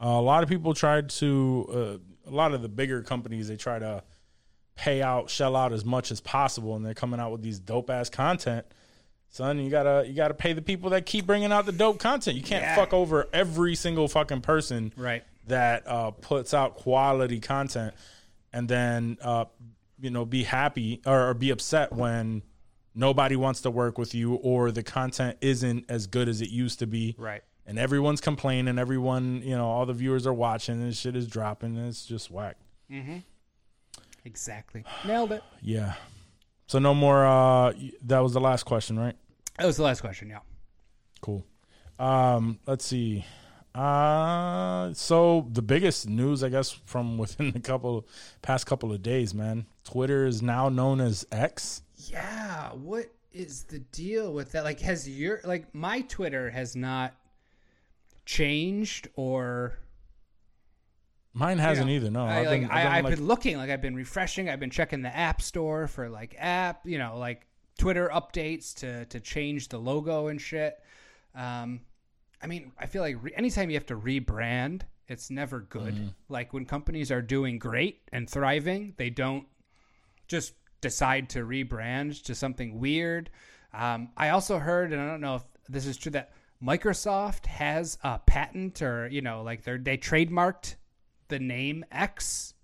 Uh, 0.00 0.10
a 0.10 0.22
lot 0.22 0.44
of 0.44 0.48
people 0.48 0.74
tried 0.74 1.08
to 1.08 1.66
uh, 1.72 2.30
a 2.30 2.32
lot 2.32 2.54
of 2.54 2.62
the 2.62 2.68
bigger 2.68 3.02
companies 3.02 3.48
they 3.48 3.56
try 3.56 3.80
to 3.80 4.04
pay 4.76 5.02
out, 5.02 5.28
shell 5.28 5.56
out 5.56 5.72
as 5.72 5.84
much 5.84 6.12
as 6.12 6.20
possible, 6.20 6.76
and 6.76 6.86
they're 6.86 6.94
coming 6.94 7.18
out 7.18 7.32
with 7.32 7.42
these 7.42 7.58
dope 7.58 7.90
ass 7.90 8.08
content. 8.08 8.64
Son, 9.30 9.58
you 9.58 9.70
gotta 9.70 10.04
you 10.06 10.14
gotta 10.14 10.34
pay 10.34 10.52
the 10.52 10.62
people 10.62 10.90
that 10.90 11.04
keep 11.06 11.26
bringing 11.26 11.52
out 11.52 11.66
the 11.66 11.72
dope 11.72 11.98
content. 11.98 12.36
You 12.36 12.42
can't 12.42 12.62
Yeah. 12.62 12.74
fuck 12.76 12.92
over 12.92 13.28
every 13.32 13.74
single 13.74 14.08
fucking 14.08 14.40
person 14.40 14.92
Right. 14.96 15.22
that 15.46 15.86
uh, 15.86 16.10
puts 16.12 16.54
out 16.54 16.74
quality 16.76 17.38
content 17.40 17.94
and 18.52 18.68
then 18.68 19.18
uh, 19.22 19.44
you 20.00 20.10
know 20.10 20.24
be 20.24 20.44
happy 20.44 21.02
or, 21.06 21.28
or 21.28 21.34
be 21.34 21.50
upset 21.50 21.92
when 21.92 22.42
nobody 22.94 23.36
wants 23.36 23.60
to 23.62 23.70
work 23.70 23.98
with 23.98 24.14
you 24.14 24.34
or 24.34 24.72
the 24.72 24.82
content 24.82 25.36
isn't 25.40 25.84
as 25.90 26.06
good 26.06 26.28
as 26.28 26.40
it 26.40 26.48
used 26.50 26.78
to 26.80 26.86
be. 26.86 27.14
Right. 27.18 27.42
And 27.66 27.78
everyone's 27.78 28.22
complaining, 28.22 28.78
everyone, 28.78 29.42
you 29.44 29.54
know, 29.54 29.66
all 29.68 29.84
the 29.84 29.92
viewers 29.92 30.26
are 30.26 30.32
watching 30.32 30.80
and 30.82 30.96
shit 30.96 31.14
is 31.14 31.26
dropping 31.28 31.76
and 31.76 31.86
it's 31.88 32.06
just 32.06 32.30
whack. 32.30 32.56
Exactly. 34.24 34.84
Nailed 35.06 35.32
it. 35.32 35.42
Yeah. 35.62 35.94
So 36.68 36.78
no 36.78 36.94
more 36.94 37.26
uh 37.26 37.72
that 38.02 38.20
was 38.20 38.32
the 38.32 38.40
last 38.40 38.64
question, 38.64 38.98
right? 38.98 39.16
That 39.58 39.66
was 39.66 39.76
the 39.76 39.82
last 39.82 40.00
question. 40.00 40.28
Yeah. 40.28 40.40
Cool. 41.20 41.44
Um, 41.98 42.60
let's 42.66 42.84
see. 42.84 43.24
Uh, 43.74 44.92
so 44.92 45.48
the 45.50 45.62
biggest 45.62 46.08
news, 46.08 46.44
I 46.44 46.48
guess, 46.48 46.70
from 46.70 47.18
within 47.22 47.50
the 47.50 47.60
couple 47.60 48.06
past 48.42 48.66
couple 48.66 48.92
of 48.92 49.02
days, 49.02 49.34
man. 49.34 49.66
Twitter 49.84 50.26
is 50.26 50.42
now 50.42 50.68
known 50.68 51.00
as 51.00 51.26
X. 51.32 51.82
Yeah. 51.96 52.70
What 52.72 53.06
is 53.32 53.64
the 53.64 53.80
deal 53.80 54.32
with 54.32 54.52
that? 54.52 54.64
Like, 54.64 54.80
has 54.80 55.08
your 55.08 55.40
like 55.44 55.74
my 55.74 56.02
Twitter 56.02 56.50
has 56.50 56.76
not 56.76 57.14
changed 58.26 59.08
or 59.16 59.78
Mine 61.38 61.58
hasn't 61.58 61.88
either. 61.88 62.10
No, 62.10 62.24
I, 62.24 62.40
I've 62.40 62.46
like 62.46 62.60
been, 62.62 62.70
I, 62.70 62.80
I've 62.80 62.86
I've 62.86 63.04
like, 63.04 63.16
been 63.16 63.26
looking, 63.26 63.56
like 63.56 63.70
I've 63.70 63.80
been 63.80 63.94
refreshing, 63.94 64.48
I've 64.50 64.58
been 64.58 64.70
checking 64.70 65.02
the 65.02 65.16
app 65.16 65.40
store 65.40 65.86
for 65.86 66.08
like 66.08 66.34
app, 66.36 66.80
you 66.84 66.98
know, 66.98 67.16
like 67.16 67.46
Twitter 67.78 68.10
updates 68.12 68.74
to 68.76 69.04
to 69.06 69.20
change 69.20 69.68
the 69.68 69.78
logo 69.78 70.26
and 70.26 70.40
shit. 70.40 70.78
Um, 71.36 71.82
I 72.42 72.48
mean, 72.48 72.72
I 72.78 72.86
feel 72.86 73.02
like 73.02 73.16
re- 73.22 73.32
anytime 73.36 73.70
you 73.70 73.76
have 73.76 73.86
to 73.86 73.96
rebrand, 73.96 74.82
it's 75.06 75.30
never 75.30 75.60
good. 75.60 75.94
Mm-hmm. 75.94 76.08
Like 76.28 76.52
when 76.52 76.64
companies 76.64 77.12
are 77.12 77.22
doing 77.22 77.58
great 77.58 78.00
and 78.12 78.28
thriving, 78.28 78.94
they 78.96 79.10
don't 79.10 79.46
just 80.26 80.54
decide 80.80 81.30
to 81.30 81.40
rebrand 81.40 82.22
to 82.24 82.34
something 82.34 82.80
weird. 82.80 83.30
Um, 83.72 84.10
I 84.16 84.30
also 84.30 84.58
heard, 84.58 84.92
and 84.92 85.00
I 85.00 85.06
don't 85.06 85.20
know 85.20 85.36
if 85.36 85.44
this 85.68 85.86
is 85.86 85.96
true, 85.96 86.12
that 86.12 86.32
Microsoft 86.62 87.46
has 87.46 87.96
a 88.02 88.18
patent 88.18 88.82
or 88.82 89.06
you 89.06 89.22
know, 89.22 89.42
like 89.42 89.62
they 89.62 89.76
they 89.76 89.96
trademarked 89.96 90.74
the 91.28 91.38
name 91.38 91.84
X. 91.90 92.54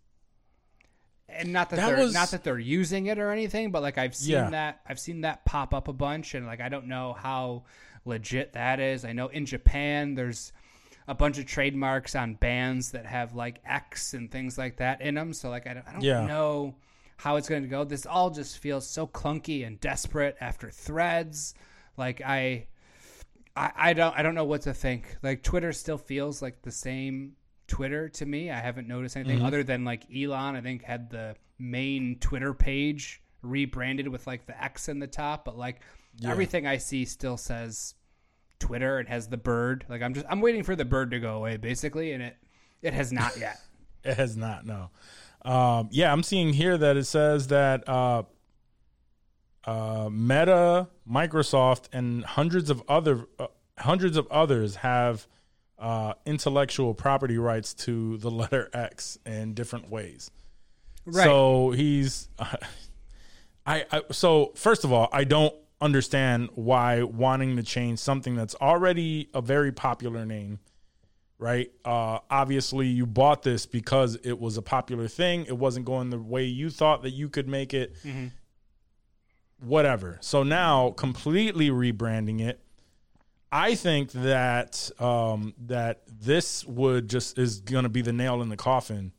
And 1.29 1.53
not 1.53 1.71
that, 1.71 1.77
That 1.77 1.87
they're 1.97 2.05
was- 2.05 2.15
not 2.15 2.31
that 2.31 2.45
they're 2.45 2.59
using 2.59 3.07
it 3.07 3.19
or 3.19 3.31
anything, 3.31 3.71
but 3.71 3.83
like 3.83 3.99
I've 3.99 4.15
seen 4.15 4.33
Yeah. 4.33 4.51
that 4.51 4.81
I've 4.87 5.01
seen 5.01 5.23
that 5.23 5.45
pop 5.45 5.73
up 5.75 5.89
a 5.89 5.93
bunch, 5.93 6.35
and 6.35 6.47
like 6.47 6.61
I 6.61 6.69
don't 6.69 6.87
know 6.87 7.13
how 7.15 7.65
legit 8.05 8.53
that 8.53 8.79
is. 8.81 9.05
I 9.05 9.13
know 9.13 9.29
in 9.29 9.47
Japan 9.47 10.15
there's 10.15 10.53
a 11.09 11.15
bunch 11.15 11.39
of 11.39 11.47
trademarks 11.47 12.15
on 12.15 12.35
bands 12.35 12.93
that 12.93 13.07
have 13.07 13.35
like 13.35 13.61
X 13.65 14.15
and 14.15 14.31
things 14.31 14.57
like 14.59 14.77
that 14.77 15.01
in 15.01 15.15
them. 15.15 15.33
So 15.33 15.51
like 15.51 15.67
I 15.67 15.75
don't, 15.75 15.89
I 15.89 15.93
don't 15.93 16.03
Yeah. 16.03 16.27
know 16.27 16.77
how 17.17 17.37
it's 17.37 17.49
going 17.49 17.63
to 17.63 17.69
go. 17.69 17.85
This 17.85 18.07
all 18.07 18.31
just 18.31 18.59
feels 18.59 18.87
so 18.89 19.07
clunky 19.07 19.67
and 19.67 19.81
desperate 19.81 20.37
after 20.41 20.71
Threads. 20.71 21.55
Like 21.97 22.21
I, 22.23 22.67
I, 23.57 23.73
I 23.77 23.93
don't 23.95 24.17
I 24.17 24.23
don't 24.23 24.35
know 24.35 24.45
what 24.45 24.63
to 24.63 24.75
think. 24.75 25.17
Like 25.23 25.43
Twitter 25.43 25.73
still 25.73 25.99
feels 25.99 26.43
like 26.43 26.63
the 26.63 26.73
same 26.73 27.37
Twitter 27.67 28.09
to 28.11 28.27
me. 28.27 28.51
I 28.51 28.61
haven't 28.61 28.89
noticed 28.89 29.17
anything 29.17 29.39
Mm-hmm. 29.39 29.47
other 29.47 29.63
than 29.65 29.85
like 29.85 30.05
Elon. 30.15 30.57
I 30.57 30.61
think 30.61 30.83
had 30.83 31.11
the 31.11 31.37
main 31.59 32.19
Twitter 32.21 32.53
page 32.55 33.23
rebranded 33.43 34.09
with 34.09 34.27
like 34.27 34.47
the 34.47 34.63
X 34.63 34.89
in 34.89 34.99
the 34.99 35.07
top, 35.07 35.45
but 35.45 35.57
like 35.57 35.81
everything 36.25 36.67
I 36.67 36.77
see 36.79 37.05
still 37.05 37.37
says 37.37 37.95
Twitter. 38.59 39.01
It 39.01 39.09
has 39.09 39.29
the 39.29 39.37
bird. 39.37 39.85
Like 39.89 40.03
I'm 40.03 40.15
just 40.15 40.27
I'm 40.29 40.41
waiting 40.41 40.63
for 40.63 40.77
the 40.77 40.85
bird 40.85 41.11
to 41.13 41.21
go 41.21 41.37
away 41.37 41.57
basically, 41.57 42.13
and 42.13 42.23
it 42.23 42.37
it 42.83 42.95
has 42.95 43.13
not 43.13 43.37
yet. 43.39 43.59
It 44.05 44.19
has 44.19 44.37
not. 44.37 44.67
No. 44.67 44.91
Um, 45.47 45.89
yeah, 45.91 46.13
I'm 46.13 46.23
seeing 46.23 46.53
here 46.53 46.77
that 46.77 46.99
it 46.99 47.05
says 47.05 47.47
that 47.47 47.89
uh, 47.89 48.25
uh, 49.65 50.09
Meta, 50.13 50.89
Microsoft, 51.11 51.85
and 51.93 52.23
hundreds 52.25 52.69
of 52.69 52.83
other 52.89 53.27
uh, 53.39 53.47
hundreds 53.79 54.17
of 54.19 54.27
others 54.31 54.77
have 54.77 55.27
uh, 55.79 56.15
intellectual 56.27 56.95
property 56.95 57.39
rights 57.39 57.75
to 57.75 58.17
the 58.19 58.31
letter 58.31 58.71
X 58.73 59.19
in 59.27 59.55
different 59.55 59.91
ways. 59.91 60.31
Right. 61.05 61.25
So 61.25 61.71
he's, 61.73 62.29
I, 63.67 63.85
I. 63.91 64.03
So 64.11 64.53
first 64.55 64.85
of 64.85 64.93
all, 64.93 65.09
I 65.13 65.25
don't 65.25 65.55
understand 65.81 66.51
why 66.55 67.03
wanting 67.03 67.57
to 67.57 67.63
change 67.63 67.99
something 67.99 68.37
that's 68.37 68.55
already 68.57 69.29
a 69.35 69.43
very 69.43 69.73
popular 69.73 70.25
name 70.25 70.59
right? 71.39 71.71
Uh, 71.85 72.19
obviously, 72.31 72.87
you 72.87 73.05
bought 73.05 73.43
this 73.43 73.67
because 73.67 74.17
it 74.25 74.39
was 74.41 74.57
a 74.57 74.63
popular 74.63 75.09
thing. 75.09 75.45
It 75.47 75.59
wasn't 75.59 75.85
going 75.85 76.11
the 76.11 76.19
way 76.19 76.45
you 76.45 76.71
thought 76.71 77.03
that 77.03 77.11
you 77.11 77.29
could 77.29 77.49
make 77.49 77.75
it. 77.75 77.95
Whatever. 79.61 80.19
So 80.23 80.43
now, 80.43 80.93
completely 80.93 81.69
rebranding 81.69 82.41
it, 82.41 82.61
I 83.55 83.77
think 83.77 84.11
that 84.13 84.91
um, 84.99 85.55
that 85.67 86.03
this 86.09 86.65
would 86.67 87.09
just 87.09 87.39
is 87.39 87.61
going 87.61 87.85
to 87.85 87.89
be 87.89 88.03
the 88.03 88.13
nail 88.13 88.43
in 88.43 88.49
the 88.49 88.57
coffin 88.57 89.13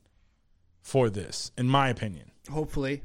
for 0.82 1.10
this, 1.10 1.52
in 1.58 1.68
my 1.70 1.88
opinion. 1.88 2.32
Hopefully. 2.52 3.02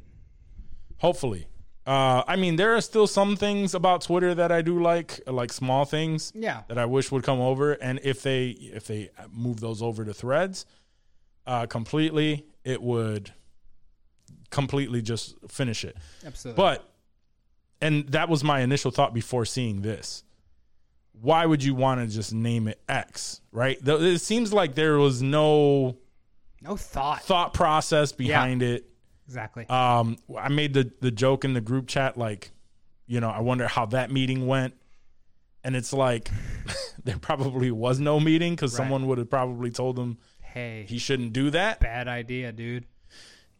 Hopefully. 0.98 1.46
Uh, 1.86 2.22
I 2.26 2.34
mean, 2.36 2.56
there 2.56 2.74
are 2.74 2.80
still 2.80 3.06
some 3.06 3.36
things 3.36 3.74
about 3.74 4.02
Twitter 4.02 4.34
that 4.34 4.50
I 4.52 4.60
do 4.60 4.82
like, 4.82 5.20
like 5.26 5.52
small 5.52 5.84
things 5.84 6.32
Yeah. 6.34 6.62
that 6.68 6.78
I 6.78 6.84
wish 6.84 7.10
would 7.12 7.22
come 7.22 7.40
over. 7.40 7.72
And 7.72 8.00
if 8.02 8.22
they 8.22 8.48
if 8.48 8.86
they 8.88 9.10
move 9.32 9.60
those 9.60 9.80
over 9.82 10.04
to 10.04 10.12
Threads, 10.12 10.66
uh, 11.46 11.66
completely, 11.66 12.44
it 12.64 12.82
would 12.82 13.32
completely 14.50 15.00
just 15.00 15.36
finish 15.48 15.84
it. 15.84 15.96
Absolutely. 16.26 16.56
But 16.60 16.84
and 17.80 18.08
that 18.08 18.28
was 18.28 18.42
my 18.44 18.60
initial 18.60 18.90
thought 18.90 19.14
before 19.14 19.44
seeing 19.44 19.82
this. 19.82 20.24
Why 21.20 21.44
would 21.46 21.62
you 21.62 21.74
want 21.74 22.00
to 22.00 22.06
just 22.14 22.32
name 22.32 22.66
it 22.68 22.80
X? 22.88 23.40
Right? 23.52 23.78
It 23.84 24.20
seems 24.20 24.52
like 24.52 24.74
there 24.74 24.96
was 24.98 25.22
no 25.22 25.96
no 26.62 26.76
thought. 26.76 27.22
thought 27.22 27.54
process 27.54 28.12
behind 28.12 28.62
it. 28.62 28.86
Exactly. 29.26 29.66
Um, 29.68 30.16
I 30.38 30.48
made 30.48 30.74
the 30.74 30.90
the 31.00 31.10
joke 31.10 31.44
in 31.44 31.52
the 31.54 31.60
group 31.60 31.86
chat, 31.88 32.16
like, 32.16 32.50
you 33.06 33.20
know, 33.20 33.30
I 33.30 33.40
wonder 33.40 33.66
how 33.68 33.86
that 33.86 34.10
meeting 34.10 34.46
went, 34.46 34.74
and 35.62 35.76
it's 35.76 35.92
like 35.92 36.30
there 37.04 37.18
probably 37.18 37.70
was 37.70 38.00
no 38.00 38.18
meeting 38.18 38.54
because 38.54 38.72
Right. 38.72 38.84
someone 38.84 39.06
would 39.06 39.18
have 39.18 39.30
probably 39.30 39.70
told 39.70 39.98
him 39.98 40.18
hey, 40.40 40.84
he 40.88 40.98
shouldn't 40.98 41.32
do 41.32 41.50
that. 41.50 41.78
bad 41.80 42.08
idea, 42.08 42.50
dude. 42.50 42.86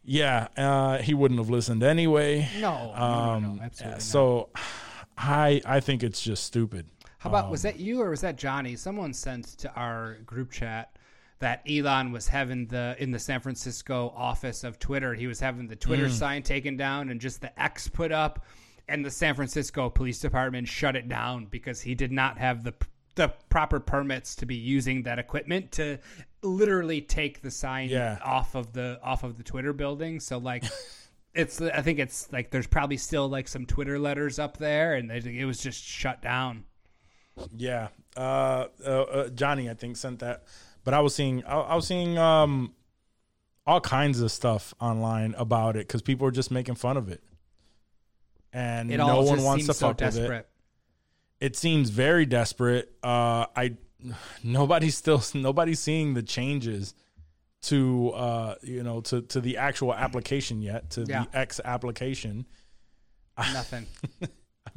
Yeah, 0.03 0.47
uh, 0.57 0.97
he 0.97 1.13
wouldn't 1.13 1.39
have 1.39 1.49
listened 1.49 1.83
anyway. 1.83 2.49
No, 2.59 2.91
no, 2.91 2.93
no, 2.95 3.01
Um, 3.03 3.43
no, 3.57 3.63
absolutely. 3.63 3.85
yeah, 3.85 3.91
not. 3.91 4.01
so 4.01 4.49
I 5.17 5.61
I 5.65 5.79
think 5.79 6.03
it's 6.03 6.21
just 6.21 6.43
stupid. 6.43 6.87
How 7.21 7.29
about 7.29 7.45
um, 7.45 7.51
was 7.51 7.61
that 7.61 7.79
you 7.79 8.01
or 8.01 8.09
was 8.09 8.21
that 8.21 8.35
Johnny? 8.35 8.75
Someone 8.75 9.13
sent 9.13 9.45
to 9.59 9.71
our 9.75 10.15
group 10.25 10.51
chat 10.51 10.95
that 11.37 11.61
Elon 11.69 12.11
was 12.11 12.27
having 12.27 12.65
the 12.65 12.95
in 12.97 13.11
the 13.11 13.19
San 13.19 13.39
Francisco 13.41 14.11
office 14.15 14.63
of 14.63 14.79
Twitter. 14.79 15.13
He 15.13 15.27
was 15.27 15.39
having 15.39 15.67
the 15.67 15.75
Twitter 15.75 16.07
Mm. 16.07 16.11
sign 16.11 16.43
taken 16.43 16.77
down 16.77 17.09
and 17.09 17.21
just 17.21 17.41
the 17.41 17.61
X 17.61 17.87
put 17.87 18.11
up, 18.11 18.43
and 18.87 19.05
the 19.05 19.11
San 19.11 19.35
Francisco 19.35 19.87
Police 19.89 20.19
Department 20.19 20.67
shut 20.67 20.95
it 20.95 21.07
down 21.07 21.45
because 21.45 21.79
he 21.81 21.93
did 21.93 22.11
not 22.11 22.39
have 22.39 22.63
the 22.63 22.73
the 23.13 23.27
proper 23.49 23.79
permits 23.79 24.35
to 24.37 24.45
be 24.47 24.55
using 24.55 25.03
that 25.03 25.19
equipment 25.19 25.71
to 25.73 25.99
literally 26.41 27.01
take 27.01 27.41
the 27.41 27.51
sign 27.51 27.89
Yeah. 27.89 28.17
off 28.23 28.55
of 28.55 28.73
the 28.73 28.99
off 29.03 29.23
of 29.23 29.37
the 29.37 29.43
Twitter 29.43 29.73
building. 29.73 30.19
So 30.19 30.37
like. 30.39 30.63
It's. 31.33 31.61
I 31.61 31.81
think 31.81 31.97
it's 31.99 32.29
like 32.33 32.51
there's 32.51 32.67
probably 32.67 32.97
still 32.97 33.29
like 33.29 33.47
some 33.47 33.65
Twitter 33.65 33.97
letters 33.97 34.37
up 34.37 34.57
there, 34.57 34.95
and 34.95 35.09
they- 35.09 35.39
it 35.39 35.45
was 35.45 35.63
just 35.63 35.81
shut 35.81 36.21
down. 36.21 36.65
Yeah, 37.55 37.87
uh, 38.15 38.65
uh, 38.85 38.89
uh, 38.89 39.29
Johnny, 39.29 39.69
I 39.69 39.73
think 39.73 39.97
sent 39.97 40.19
that, 40.19 40.43
but 40.83 40.93
I 40.93 40.99
was 40.99 41.15
seeing, 41.15 41.43
I, 41.45 41.55
I 41.59 41.75
was 41.75 41.87
seeing 41.87 42.17
um, 42.17 42.73
all 43.65 43.81
kinds 43.81 44.19
of 44.21 44.31
stuff 44.31 44.73
online 44.79 45.33
about 45.37 45.75
it 45.75 45.87
because 45.87 46.01
people 46.01 46.27
are 46.27 46.31
just 46.31 46.51
making 46.51 46.75
fun 46.75 46.97
of 46.97 47.09
it, 47.09 47.23
and 48.53 48.91
It 48.91 48.97
no 48.97 49.21
one 49.21 49.43
wants 49.43 49.65
to 49.67 49.73
so 49.73 49.87
fuck 49.87 50.01
with 50.01 50.17
it. 50.17 50.47
It 51.39 51.55
seems 51.55 51.89
very 51.89 52.25
desperate. 52.25 52.91
Uh, 53.01 53.45
I 53.55 53.75
nobody's 54.43 54.95
still 54.95 55.23
nobody's 55.33 55.79
seeing 55.79 56.13
the 56.13 56.23
changes 56.23 56.93
to 57.63 58.11
uh, 58.11 58.55
you 58.61 58.83
know 58.83 59.01
to 59.01 59.21
to 59.21 59.39
the 59.41 59.57
actual 59.57 59.93
application 59.93 60.61
yet 60.61 60.91
to 60.91 61.05
Yeah. 61.07 61.25
the 61.31 61.37
X 61.37 61.59
application. 61.63 62.45
Nothing. 63.53 63.87
I 64.21 64.27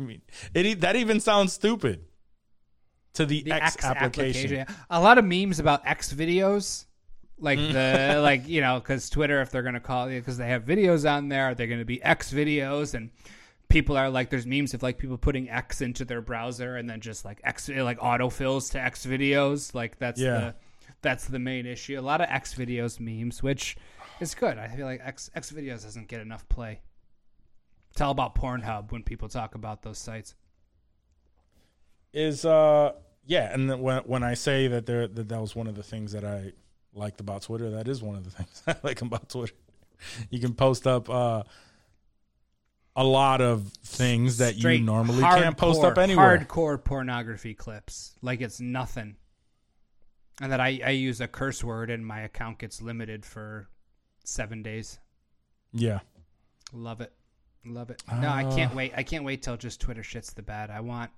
mean, 0.02 0.22
it 0.54 0.80
that 0.80 0.96
even 0.96 1.20
sounds 1.20 1.52
stupid. 1.52 2.04
To 3.14 3.26
the, 3.26 3.42
The 3.42 3.52
X, 3.52 3.76
X, 3.76 3.84
application. 3.84 4.58
application. 4.58 4.76
A 4.90 5.00
lot 5.00 5.18
of 5.18 5.24
memes 5.24 5.58
about 5.60 5.82
X 5.86 6.12
videos, 6.12 6.86
like 7.38 7.58
Mm. 7.58 7.72
the 7.72 8.20
like 8.22 8.46
you 8.48 8.60
know, 8.60 8.80
because 8.80 9.08
Twitter, 9.10 9.40
if 9.40 9.50
they're 9.50 9.62
gonna 9.62 9.80
call 9.80 10.08
it, 10.08 10.18
because 10.20 10.36
they 10.38 10.48
have 10.48 10.64
videos 10.64 11.08
on 11.10 11.28
there, 11.28 11.54
they're 11.54 11.66
gonna 11.68 11.84
be 11.84 12.02
X 12.02 12.32
videos, 12.32 12.94
and 12.94 13.10
people 13.68 13.96
are 13.96 14.10
like, 14.10 14.30
there's 14.30 14.46
memes 14.46 14.74
of 14.74 14.82
like 14.82 14.98
people 14.98 15.16
putting 15.16 15.48
X 15.48 15.80
into 15.80 16.04
their 16.04 16.20
browser 16.20 16.76
and 16.76 16.88
then 16.90 17.00
just 17.00 17.24
like 17.24 17.40
X 17.44 17.68
like 17.68 17.98
autofills 18.00 18.70
to 18.72 18.80
X 18.80 19.06
videos. 19.06 19.74
Like 19.74 19.98
that's 19.98 20.20
Yeah. 20.20 20.38
the 20.38 20.54
that's 21.02 21.26
the 21.26 21.38
main 21.38 21.66
issue. 21.66 21.98
A 21.98 22.02
lot 22.02 22.20
of 22.20 22.26
X 22.30 22.54
videos 22.54 22.98
memes, 23.00 23.42
which 23.42 23.76
is 24.20 24.34
good. 24.34 24.58
I 24.58 24.68
feel 24.68 24.86
like 24.86 25.00
X 25.04 25.30
X 25.34 25.52
videos 25.52 25.82
doesn't 25.84 26.08
get 26.08 26.20
enough 26.20 26.48
play. 26.48 26.80
Tell 27.94 28.10
about 28.10 28.34
Pornhub 28.34 28.90
when 28.90 29.02
people 29.04 29.28
talk 29.28 29.54
about 29.54 29.82
those 29.82 29.98
sites. 29.98 30.34
is 32.12 32.44
uh 32.44 32.92
yeah 33.26 33.52
and 33.52 33.80
when 33.80 33.98
when 34.04 34.22
i 34.22 34.34
say 34.34 34.66
that 34.68 34.86
there 34.86 35.06
that 35.08 35.28
that 35.28 35.40
was 35.40 35.54
one 35.56 35.66
of 35.66 35.74
the 35.74 35.82
things 35.82 36.12
that 36.12 36.24
i 36.24 36.52
liked 36.94 37.20
about 37.20 37.42
twitter 37.42 37.70
that 37.70 37.88
is 37.88 38.02
one 38.02 38.16
of 38.16 38.24
the 38.24 38.30
things 38.38 38.62
i 38.66 38.74
like 38.82 39.00
about 39.02 39.28
twitter 39.28 39.52
you 40.30 40.38
can 40.38 40.54
post 40.54 40.86
up 40.86 41.08
uh 41.08 41.42
a 42.96 43.02
lot 43.04 43.40
of 43.40 43.66
things 43.84 44.38
that 44.38 44.54
you 44.54 44.60
Straight 44.60 44.82
normally 44.82 45.20
can't 45.20 45.56
post 45.56 45.82
up 45.82 45.94
hardcore- 45.96 46.02
anywhere 46.02 46.38
Hardcore 46.38 46.84
pornography 46.84 47.52
clips, 47.52 48.14
like 48.22 48.40
it's 48.40 48.60
nothing. 48.60 49.16
And 50.40 50.52
that 50.52 50.60
I, 50.60 50.80
I 50.84 50.90
use 50.90 51.20
a 51.20 51.26
curse 51.26 51.64
word 51.64 51.90
and 51.90 52.06
my 52.06 52.20
account 52.20 52.58
gets 52.60 52.80
limited 52.80 53.24
for 53.26 53.68
seven 54.24 54.62
days. 54.62 55.00
yeah 55.72 56.00
Love 56.72 57.00
it, 57.00 57.12
love 57.66 57.90
it. 57.90 58.00
No, 58.20 58.28
I 58.28 58.44
Uh. 58.44 58.54
can't 58.54 58.74
wait. 58.76 58.92
I 58.96 59.02
can't 59.02 59.24
wait 59.24 59.42
till 59.42 59.56
just 59.56 59.80
Twitter 59.80 60.02
shits 60.02 60.32
the 60.32 60.42
bed. 60.42 60.70
I 60.70 60.78
want. 60.78 61.10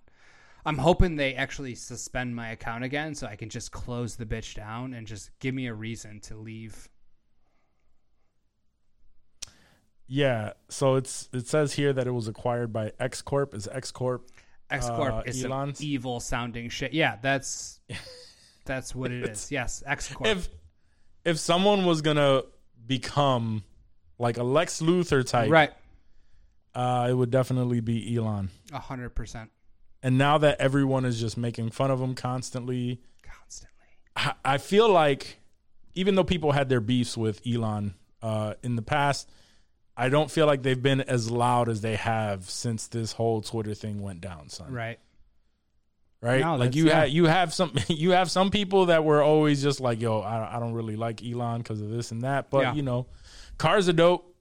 I'm 0.67 0.79
hoping 0.79 1.17
they 1.17 1.35
actually 1.35 1.75
suspend 1.77 2.35
my 2.37 2.51
account 2.51 2.83
again, 2.85 3.15
so 3.15 3.27
I 3.27 3.37
can 3.37 3.49
just 3.49 3.71
close 3.73 4.17
the 4.17 4.27
bitch 4.27 4.55
down 4.55 4.93
and 4.95 5.07
just 5.07 5.31
give 5.39 5.55
me 5.55 5.67
a 5.69 5.75
reason 5.75 6.21
to 6.23 6.37
leave. 6.37 6.89
yeah 10.09 10.53
so 10.69 10.95
it's 10.95 11.29
it 11.33 11.49
says 11.49 11.73
here 11.73 11.93
that 11.93 12.07
it 12.07 12.13
was 12.13 12.29
acquired 12.29 12.73
by 12.73 12.93
x 13.01 13.23
corp 13.23 13.53
is 13.55 13.67
x 13.69 13.91
corp 13.91 14.29
X 14.71 14.89
Corp 14.89 15.15
Uh, 15.15 15.23
is 15.27 15.41
some 15.43 15.53
Elon's? 15.53 15.81
evil 15.81 16.19
sounding 16.19 16.69
shit. 16.71 16.93
Yeah, 16.93 17.19
that's 17.23 17.79
that's 18.65 18.97
what 18.97 19.13
it 19.13 19.29
is. 19.29 19.53
Yes, 19.53 19.81
X 19.87 20.13
Corp. 20.13 20.29
if 20.29 20.49
if 21.25 21.39
someone 21.39 21.85
was 21.85 22.03
gonna 22.03 22.43
become 22.85 23.63
like 24.19 24.39
a 24.39 24.43
lex 24.43 24.81
luthor 24.83 25.25
type 25.25 25.53
Right, 25.53 25.73
uh 26.75 27.07
it 27.09 27.15
would 27.15 27.31
definitely 27.31 27.79
be 27.81 28.17
elon 28.17 28.51
a 28.73 28.81
hundred 28.81 29.11
percent, 29.11 29.51
and 30.07 30.17
now 30.19 30.39
that 30.39 30.61
everyone 30.61 31.05
is 31.05 31.19
just 31.21 31.37
making 31.37 31.71
fun 31.71 31.91
of 31.91 32.01
him 32.01 32.15
constantly 32.15 33.01
constantly. 33.23 33.87
I- 34.15 34.35
I 34.55 34.59
feel 34.59 34.89
like 34.89 35.41
even 35.95 36.15
though 36.15 36.25
people 36.25 36.53
had 36.53 36.69
their 36.69 36.81
beefs 36.81 37.17
with 37.17 37.41
Elon 37.47 37.95
uh, 38.23 38.55
in 38.63 38.77
the 38.77 38.83
past, 38.83 39.29
I 39.97 40.09
don't 40.11 40.31
feel 40.31 40.47
like 40.47 40.63
they've 40.63 40.83
been 40.83 41.01
as 41.01 41.31
loud 41.31 41.69
as 41.69 41.81
they 41.81 41.97
have 41.97 42.49
since 42.51 42.87
this 42.87 43.13
whole 43.13 43.41
Twitter 43.41 43.75
thing 43.75 44.03
went 44.03 44.21
down, 44.21 44.49
son. 44.51 44.73
Right. 44.73 44.99
Right? 46.23 46.41
No, 46.41 46.57
like 46.57 46.75
you 46.75 46.87
yeah. 46.89 47.01
have 47.01 47.09
you 47.11 47.25
have 47.27 47.53
some 47.53 47.73
you 47.89 48.11
have 48.13 48.31
some 48.31 48.51
people 48.51 48.87
that 48.87 49.05
were 49.05 49.23
always 49.23 49.63
just 49.63 49.81
like, 49.81 50.01
yo, 50.01 50.21
I, 50.21 50.57
I 50.57 50.61
don't 50.61 50.73
really 50.75 50.97
like 50.97 51.23
Elon 51.25 51.59
because 51.63 51.81
of 51.81 51.91
this 51.91 52.11
and 52.13 52.23
that, 52.23 52.51
but 52.51 52.61
Yeah. 52.63 52.75
you 52.75 52.83
know, 52.83 53.07
cars 53.59 53.89
are 53.89 53.93
dope. 53.93 54.35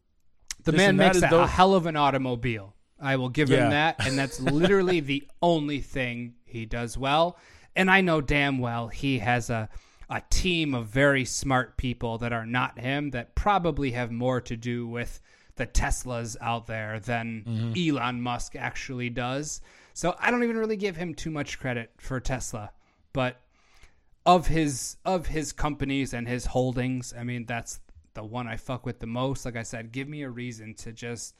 The 0.63 0.71
This 0.71 0.77
man 0.79 0.95
makes 0.97 1.21
a, 1.21 1.27
a 1.27 1.29
dope. 1.29 1.49
hell 1.49 1.73
of 1.75 1.85
an 1.85 1.95
automobile. 1.95 2.74
I 3.05 3.15
will 3.17 3.29
give 3.29 3.49
Yeah. 3.49 3.65
him 3.65 3.69
that, 3.71 4.05
and 4.07 4.17
that's 4.17 4.39
literally 4.39 4.99
the 4.99 5.27
only 5.41 5.79
thing 5.81 6.35
he 6.45 6.65
does 6.65 6.97
well. 6.97 7.37
And 7.75 7.89
I 7.91 8.01
know 8.01 8.21
damn 8.21 8.59
well 8.59 8.87
he 8.87 9.19
has 9.19 9.49
a 9.49 9.69
a 10.07 10.21
team 10.29 10.75
of 10.75 10.85
very 10.87 11.25
smart 11.25 11.77
people 11.77 12.19
that 12.19 12.31
are 12.31 12.45
not 12.45 12.77
him 12.77 13.09
that 13.09 13.33
probably 13.33 13.89
have 13.91 14.11
more 14.11 14.39
to 14.39 14.55
do 14.55 14.87
with 14.87 15.19
the 15.55 15.65
Teslas 15.65 16.35
out 16.41 16.67
there 16.67 16.99
than 16.99 17.43
Mm-hmm. 17.47 17.97
Elon 17.97 18.21
Musk 18.21 18.55
actually 18.55 19.09
does. 19.09 19.61
So 19.95 20.15
I 20.19 20.29
don't 20.29 20.43
even 20.43 20.57
really 20.57 20.75
give 20.77 20.95
him 20.95 21.15
too 21.15 21.31
much 21.31 21.57
credit 21.59 21.89
for 21.97 22.19
Tesla, 22.19 22.69
but 23.13 23.41
of 24.27 24.45
his 24.47 24.97
of 25.05 25.27
his 25.27 25.51
companies 25.53 26.13
and 26.13 26.27
his 26.27 26.45
holdings, 26.47 27.13
I 27.17 27.23
mean 27.23 27.45
that's 27.45 27.79
the 28.13 28.23
one 28.23 28.47
I 28.47 28.57
fuck 28.57 28.85
with 28.85 28.99
the 28.99 29.07
most. 29.07 29.43
Like 29.43 29.55
I 29.55 29.63
said, 29.63 29.91
give 29.91 30.07
me 30.07 30.21
a 30.21 30.29
reason 30.29 30.73
to 30.75 30.91
just 30.91 31.35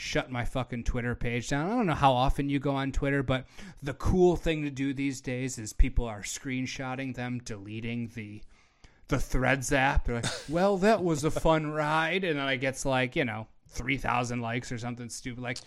shut 0.00 0.30
my 0.30 0.44
fucking 0.44 0.84
Twitter 0.84 1.16
page 1.16 1.48
down. 1.48 1.66
I 1.66 1.74
don't 1.74 1.86
know 1.86 1.94
how 1.94 2.12
often 2.12 2.48
you 2.48 2.60
go 2.60 2.70
on 2.70 2.92
Twitter, 2.92 3.24
but 3.24 3.46
the 3.82 3.94
cool 3.94 4.36
thing 4.36 4.62
to 4.62 4.70
do 4.70 4.94
these 4.94 5.20
days 5.20 5.58
is 5.58 5.72
people 5.72 6.04
are 6.04 6.22
screenshotting 6.22 7.16
them 7.16 7.40
deleting 7.44 8.12
the 8.14 8.40
the 9.08 9.18
Threads 9.18 9.72
app. 9.72 10.04
They're 10.04 10.16
like, 10.16 10.26
"Well, 10.48 10.76
that 10.78 11.02
was 11.02 11.24
a 11.24 11.32
fun 11.32 11.72
ride," 11.72 12.22
and 12.22 12.38
then 12.38 12.48
it 12.48 12.58
gets 12.58 12.84
like 12.86 13.16
you 13.16 13.24
know 13.24 13.48
three 13.66 13.96
thousand 13.96 14.40
likes 14.40 14.70
or 14.70 14.78
something 14.78 15.08
stupid. 15.08 15.42
Like 15.42 15.58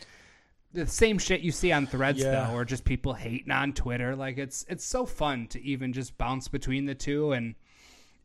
the 0.72 0.88
same 0.88 1.18
shit 1.18 1.42
you 1.42 1.52
see 1.52 1.74
on 1.74 1.86
Threads 1.86 2.20
Yeah. 2.20 2.48
though, 2.48 2.54
or 2.54 2.64
just 2.64 2.86
people 2.86 3.14
hating 3.14 3.52
on 3.52 3.74
Twitter. 3.74 4.16
Like 4.16 4.38
it's 4.38 4.66
it's 4.70 4.86
so 4.86 5.06
fun 5.06 5.48
to 5.48 5.62
even 5.62 5.92
just 5.92 6.18
bounce 6.18 6.48
between 6.48 6.86
the 6.86 6.96
two 6.96 7.34
and 7.34 7.56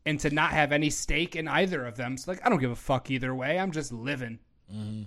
and 0.05 0.17
to 0.21 0.29
not 0.29 0.51
have 0.51 0.71
any 0.71 0.89
stake 0.89 1.35
in 1.35 1.49
either 1.49 1.85
of 1.85 1.97
them. 1.97 2.15
So 2.15 2.31
like 2.31 2.45
I 2.45 2.49
don't 2.49 2.59
give 2.61 2.71
a 2.71 2.75
fuck 2.77 3.11
either 3.11 3.35
way. 3.35 3.59
I'm 3.59 3.73
just 3.73 3.91
living. 3.91 4.39
Mm-hmm. 4.73 5.03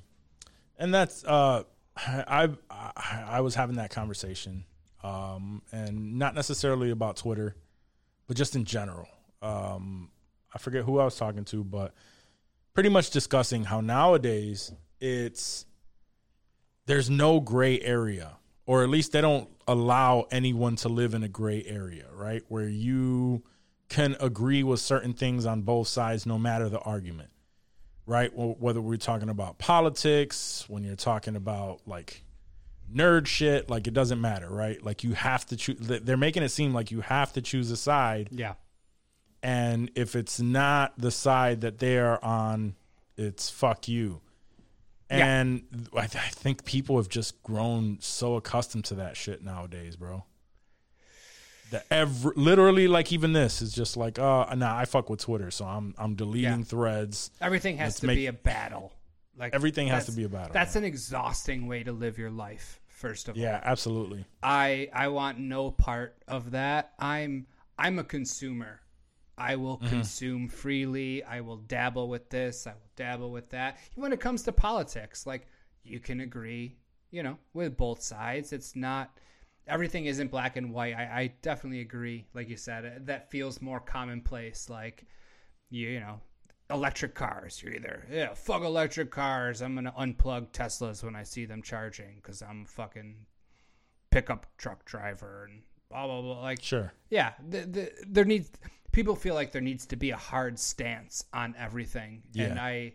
And 0.81 0.93
that's 0.93 1.23
uh 1.25 1.63
I, 1.97 2.49
I 2.69 3.25
I 3.29 3.41
was 3.43 3.55
having 3.55 3.77
that 3.77 3.91
conversation 3.91 4.65
um 5.05 5.63
and 5.71 6.19
not 6.19 6.35
necessarily 6.35 6.91
about 6.91 7.17
Twitter 7.17 7.55
but 8.27 8.37
just 8.37 8.57
in 8.57 8.65
general. 8.65 9.09
Um 9.43 10.11
I 10.53 10.59
forget 10.59 10.85
who 10.85 10.99
I 10.99 11.05
was 11.05 11.17
talking 11.17 11.45
to 11.47 11.63
but 11.63 11.95
pretty 12.75 12.89
much 12.89 13.11
discussing 13.11 13.65
how 13.65 13.81
nowadays 13.81 14.73
it's 15.01 15.67
there's 16.87 17.09
no 17.09 17.39
gray 17.39 17.81
area 17.81 18.39
or 18.67 18.83
at 18.83 18.89
least 18.89 19.13
they 19.13 19.21
don't 19.21 19.49
allow 19.69 20.27
anyone 20.31 20.77
to 20.77 20.89
live 20.89 21.15
in 21.15 21.23
a 21.23 21.29
gray 21.29 21.63
area 21.65 22.07
right? 22.13 22.43
Where 22.49 22.69
you 22.69 23.45
can 23.89 24.17
agree 24.21 24.63
with 24.63 24.81
certain 24.81 25.13
things 25.13 25.45
on 25.47 25.63
both 25.63 25.89
sides 25.89 26.25
no 26.25 26.39
matter 26.39 26.69
the 26.69 26.79
argument 26.81 27.31
right? 28.11 28.35
Well, 28.35 28.57
whether 28.59 28.81
we're 28.81 28.97
talking 28.97 29.29
about 29.29 29.59
politics, 29.59 30.65
when 30.69 30.83
you're 30.83 30.97
talking 30.97 31.37
about 31.37 31.81
like 31.87 32.25
nerd 32.93 33.27
shit, 33.29 33.71
like 33.71 33.87
it 33.87 33.95
doesn't 33.95 34.21
matter, 34.21 34.49
right? 34.51 34.85
Like 34.85 35.05
you 35.05 35.13
have 35.13 35.47
to 35.47 35.57
choose. 35.57 35.79
They're 35.79 36.17
making 36.17 36.43
it 36.43 36.49
seem 36.49 36.75
like 36.75 36.91
you 36.91 37.03
have 37.03 37.33
to 37.35 37.41
choose 37.41 37.71
a 37.71 37.77
side, 37.77 38.29
Yeah. 38.33 38.55
and 39.45 39.91
if 39.95 40.17
it's 40.17 40.41
not 40.41 40.99
the 40.99 41.13
side 41.13 41.61
that 41.61 41.79
they 41.79 41.99
are 41.99 42.23
on, 42.25 42.75
it's 43.17 43.49
fuck 43.49 43.87
you. 43.87 44.21
Yeah. 45.09 45.27
And 45.27 45.89
I, 45.97 46.07
th- 46.07 46.25
I 46.25 46.29
think 46.29 46.65
people 46.65 46.97
have 46.97 47.09
just 47.09 47.43
grown 47.45 47.99
so 48.01 48.35
accustomed 48.35 48.85
to 48.87 48.95
that 48.97 49.17
shit 49.17 49.43
nowadays, 49.43 49.95
bro. 49.97 50.25
That 51.71 51.87
every 51.91 52.33
literally 52.37 52.89
like 52.89 53.13
even 53.13 53.33
this 53.33 53.63
is 53.63 53.73
just 53.73 53.97
like, 53.97 54.19
uh, 54.19 54.53
nah, 54.57 54.77
I 54.77 54.85
fuck 54.85 55.09
with 55.11 55.21
Twitter, 55.21 55.51
so 55.51 55.65
I'm 55.65 55.95
I'm 55.99 56.15
deleting 56.15 56.59
Yeah. 56.61 56.65
threads. 56.65 57.31
Everything 57.41 57.77
has 57.79 57.87
Let's 57.93 58.01
to 58.01 58.07
make- 58.09 58.17
be 58.17 58.27
a 58.27 58.33
battle. 58.33 58.93
Like 59.37 59.55
Everything 59.55 59.89
has 59.89 60.05
to 60.07 60.13
be 60.13 60.25
a 60.25 60.29
battle, 60.29 60.53
That's 60.53 60.77
an 60.77 60.85
exhausting 60.85 61.67
way 61.67 61.83
to 61.85 61.93
live 61.93 62.19
your 62.19 62.31
life. 62.31 62.81
First 62.89 63.29
of 63.29 63.37
all, 63.37 63.43
Yeah, 63.43 63.59
absolutely. 63.65 64.27
I 64.43 64.91
I 64.93 65.09
want 65.09 65.39
no 65.39 65.71
part 65.71 66.23
of 66.29 66.51
that. 66.51 66.93
I'm 66.99 67.47
I'm 67.79 67.99
a 67.99 68.05
consumer. 68.05 68.81
I 69.39 69.57
will 69.57 69.79
Mm-hmm. 69.79 69.89
consume 69.89 70.49
freely. 70.49 71.25
I 71.25 71.41
will 71.41 71.57
dabble 71.57 72.09
with 72.09 72.29
this. 72.29 72.67
I 72.67 72.73
will 72.73 72.91
dabble 72.97 73.31
with 73.31 73.49
that. 73.51 73.79
When 73.95 74.13
it 74.13 74.21
comes 74.21 74.43
to 74.43 74.53
politics, 74.53 75.27
like 75.27 75.47
you 75.83 75.99
can 76.01 76.21
agree, 76.21 76.77
you 77.11 77.23
know, 77.23 77.39
with 77.55 77.77
both 77.79 78.03
sides. 78.03 78.53
It's 78.53 78.77
not 78.77 79.17
everything 79.71 80.07
isn't 80.07 80.31
black 80.31 80.57
and 80.57 80.73
white. 80.73 80.95
I, 80.95 81.03
I 81.03 81.33
definitely 81.43 81.81
agree. 81.81 82.27
Like 82.35 82.49
you 82.49 82.57
said, 82.57 82.85
uh, 82.85 82.91
that 83.05 83.31
feels 83.31 83.63
more 83.63 83.81
commonplace. 83.81 84.69
Like 84.69 85.07
you, 85.71 85.89
you 85.89 86.01
know, 86.01 86.21
electric 86.71 87.15
cars. 87.15 87.63
You're 87.63 87.75
either 87.75 88.07
yeah, 88.11 88.35
fuck 88.35 88.63
electric 88.63 89.11
cars. 89.11 89.63
I'm 89.63 89.75
gonna 89.75 89.95
unplug 89.99 90.53
Teslas 90.53 91.03
when 91.03 91.17
I 91.17 91.23
see 91.23 91.45
them 91.45 91.63
charging 91.63 92.17
because 92.17 92.43
I'm 92.43 92.67
fucking 92.67 93.15
pickup 94.11 94.47
truck 94.59 94.85
driver 94.85 95.49
and 95.51 95.63
blah 95.89 96.07
blah 96.07 96.21
blah. 96.21 96.43
Like 96.43 96.63
Sure. 96.63 96.93
yeah, 97.11 97.33
the, 97.49 97.61
the, 97.61 97.93
there 98.07 98.25
needs 98.25 98.51
people 98.93 99.15
feel 99.15 99.35
like 99.35 99.53
there 99.53 99.63
needs 99.63 99.87
to 99.87 99.97
be 99.97 100.11
a 100.11 100.17
hard 100.17 100.59
stance 100.59 101.25
on 101.33 101.55
everything, 101.59 102.23
yeah. 102.33 102.47
and 102.47 102.59
I, 102.59 102.95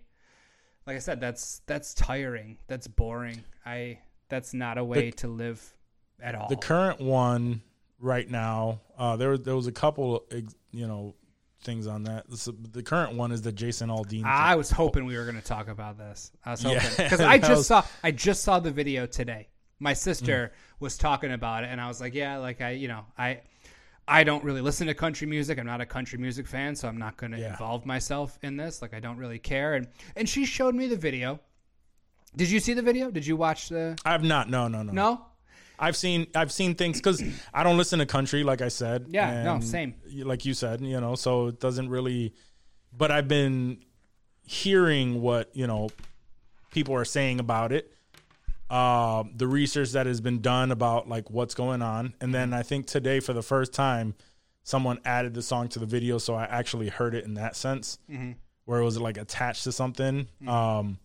like 0.85 0.95
I 0.95 0.99
said, 0.99 1.19
that's 1.19 1.61
that's 1.65 1.93
tiring. 1.93 2.57
That's 2.67 2.87
boring. 2.87 3.43
I 3.65 3.99
that's 4.29 4.53
not 4.53 4.77
a 4.77 4.83
way 4.83 5.11
to 5.11 5.27
live 5.27 5.74
at 6.21 6.35
all. 6.35 6.47
The 6.49 6.55
current 6.55 6.99
one 7.01 7.61
right 7.99 8.29
now, 8.29 8.81
uh, 8.97 9.15
there 9.17 9.37
there 9.37 9.55
was 9.55 9.67
a 9.67 9.71
couple, 9.71 10.25
you 10.71 10.87
know, 10.87 11.15
things 11.61 11.87
on 11.87 12.03
that. 12.03 12.29
This- 12.29 12.47
the 12.71 12.83
current 12.83 13.13
one 13.15 13.31
is 13.31 13.41
the 13.41 13.51
Jason 13.51 13.89
Aldean. 13.89 14.23
I 14.25 14.55
was 14.55 14.69
hoping 14.69 15.05
we 15.05 15.17
were 15.17 15.23
going 15.23 15.35
to 15.39 15.41
talk 15.47 15.67
about 15.67 15.97
this. 15.97 16.31
I 16.45 16.51
was 16.51 16.61
hoping 16.63 16.81
Yeah, 16.97 17.03
because 17.03 17.19
I 17.35 17.37
just 17.37 17.49
was- 17.51 17.67
saw 17.67 17.83
I 18.03 18.11
just 18.11 18.43
saw 18.43 18.59
the 18.59 18.71
video 18.71 19.05
today. 19.05 19.49
My 19.79 19.93
sister 19.93 20.51
Mm. 20.53 20.79
was 20.79 20.97
talking 20.97 21.31
about 21.33 21.63
it, 21.63 21.67
and 21.71 21.81
I 21.81 21.87
was 21.87 21.99
like, 21.99 22.13
"Yeah, 22.13 22.37
like 22.37 22.61
I, 22.61 22.71
you 22.71 22.87
know, 22.87 23.05
I, 23.17 23.41
I 24.07 24.23
don't 24.23 24.43
really 24.43 24.61
listen 24.61 24.87
to 24.87 24.93
country 24.93 25.27
music. 25.27 25.59
I'm 25.59 25.65
not 25.65 25.81
a 25.81 25.85
country 25.85 26.17
music 26.17 26.47
fan, 26.47 26.75
so 26.75 26.87
I'm 26.87 26.97
not 26.97 27.17
going 27.17 27.31
to 27.33 27.39
Yeah. 27.39 27.49
involve 27.51 27.85
myself 27.85 28.37
in 28.41 28.55
this. 28.55 28.81
Like, 28.81 28.93
I 28.93 28.99
don't 29.01 29.17
really 29.17 29.39
care." 29.39 29.73
And 29.73 29.87
and 30.15 30.29
she 30.29 30.45
showed 30.45 30.75
me 30.75 30.87
the 30.87 30.95
video. 30.95 31.39
Did 32.35 32.49
you 32.51 32.59
see 32.59 32.73
the 32.73 32.81
video? 32.81 33.11
Did 33.11 33.25
you 33.25 33.35
watch 33.35 33.67
the? 33.69 33.97
I've 34.05 34.23
not. 34.23 34.49
No, 34.49 34.67
no, 34.67 34.83
no. 34.83 34.91
No. 34.93 35.25
I've 35.79 35.95
seen 35.95 36.27
I've 36.35 36.51
seen 36.51 36.75
things 36.75 36.97
because 36.97 37.23
I 37.53 37.63
don't 37.63 37.77
listen 37.77 37.99
to 37.99 38.05
country, 38.05 38.43
like 38.43 38.61
I 38.61 38.69
said. 38.69 39.07
Yeah, 39.09 39.43
no, 39.43 39.59
same. 39.59 39.95
Like 40.13 40.45
you 40.45 40.53
said, 40.53 40.81
you 40.81 40.99
know, 40.99 41.15
so 41.15 41.47
it 41.47 41.59
doesn't 41.59 41.89
really. 41.89 42.33
But 42.97 43.11
I've 43.11 43.27
been 43.27 43.83
hearing 44.45 45.21
what 45.21 45.49
you 45.53 45.67
know 45.67 45.89
people 46.71 46.95
are 46.95 47.05
saying 47.05 47.39
about 47.39 47.71
it, 47.71 47.91
uh, 48.69 49.23
the 49.35 49.47
research 49.47 49.91
that 49.91 50.05
has 50.05 50.21
been 50.21 50.41
done 50.41 50.71
about 50.71 51.09
like 51.09 51.29
what's 51.29 51.55
going 51.55 51.81
on, 51.81 52.13
and 52.21 52.33
then 52.33 52.53
I 52.53 52.63
think 52.63 52.85
today 52.87 53.19
for 53.19 53.33
the 53.33 53.41
first 53.43 53.73
time, 53.73 54.15
someone 54.63 54.99
added 55.05 55.33
the 55.33 55.41
song 55.41 55.67
to 55.69 55.79
the 55.79 55.85
video, 55.85 56.17
so 56.17 56.35
I 56.35 56.45
actually 56.45 56.89
heard 56.89 57.15
it 57.15 57.25
in 57.25 57.35
that 57.35 57.55
sense, 57.55 57.97
where 58.65 58.79
it 58.79 58.83
was 58.83 58.99
like 58.99 59.17
attached 59.17 59.63
to 59.65 59.71
something. 59.71 60.27
Um, 60.47 60.97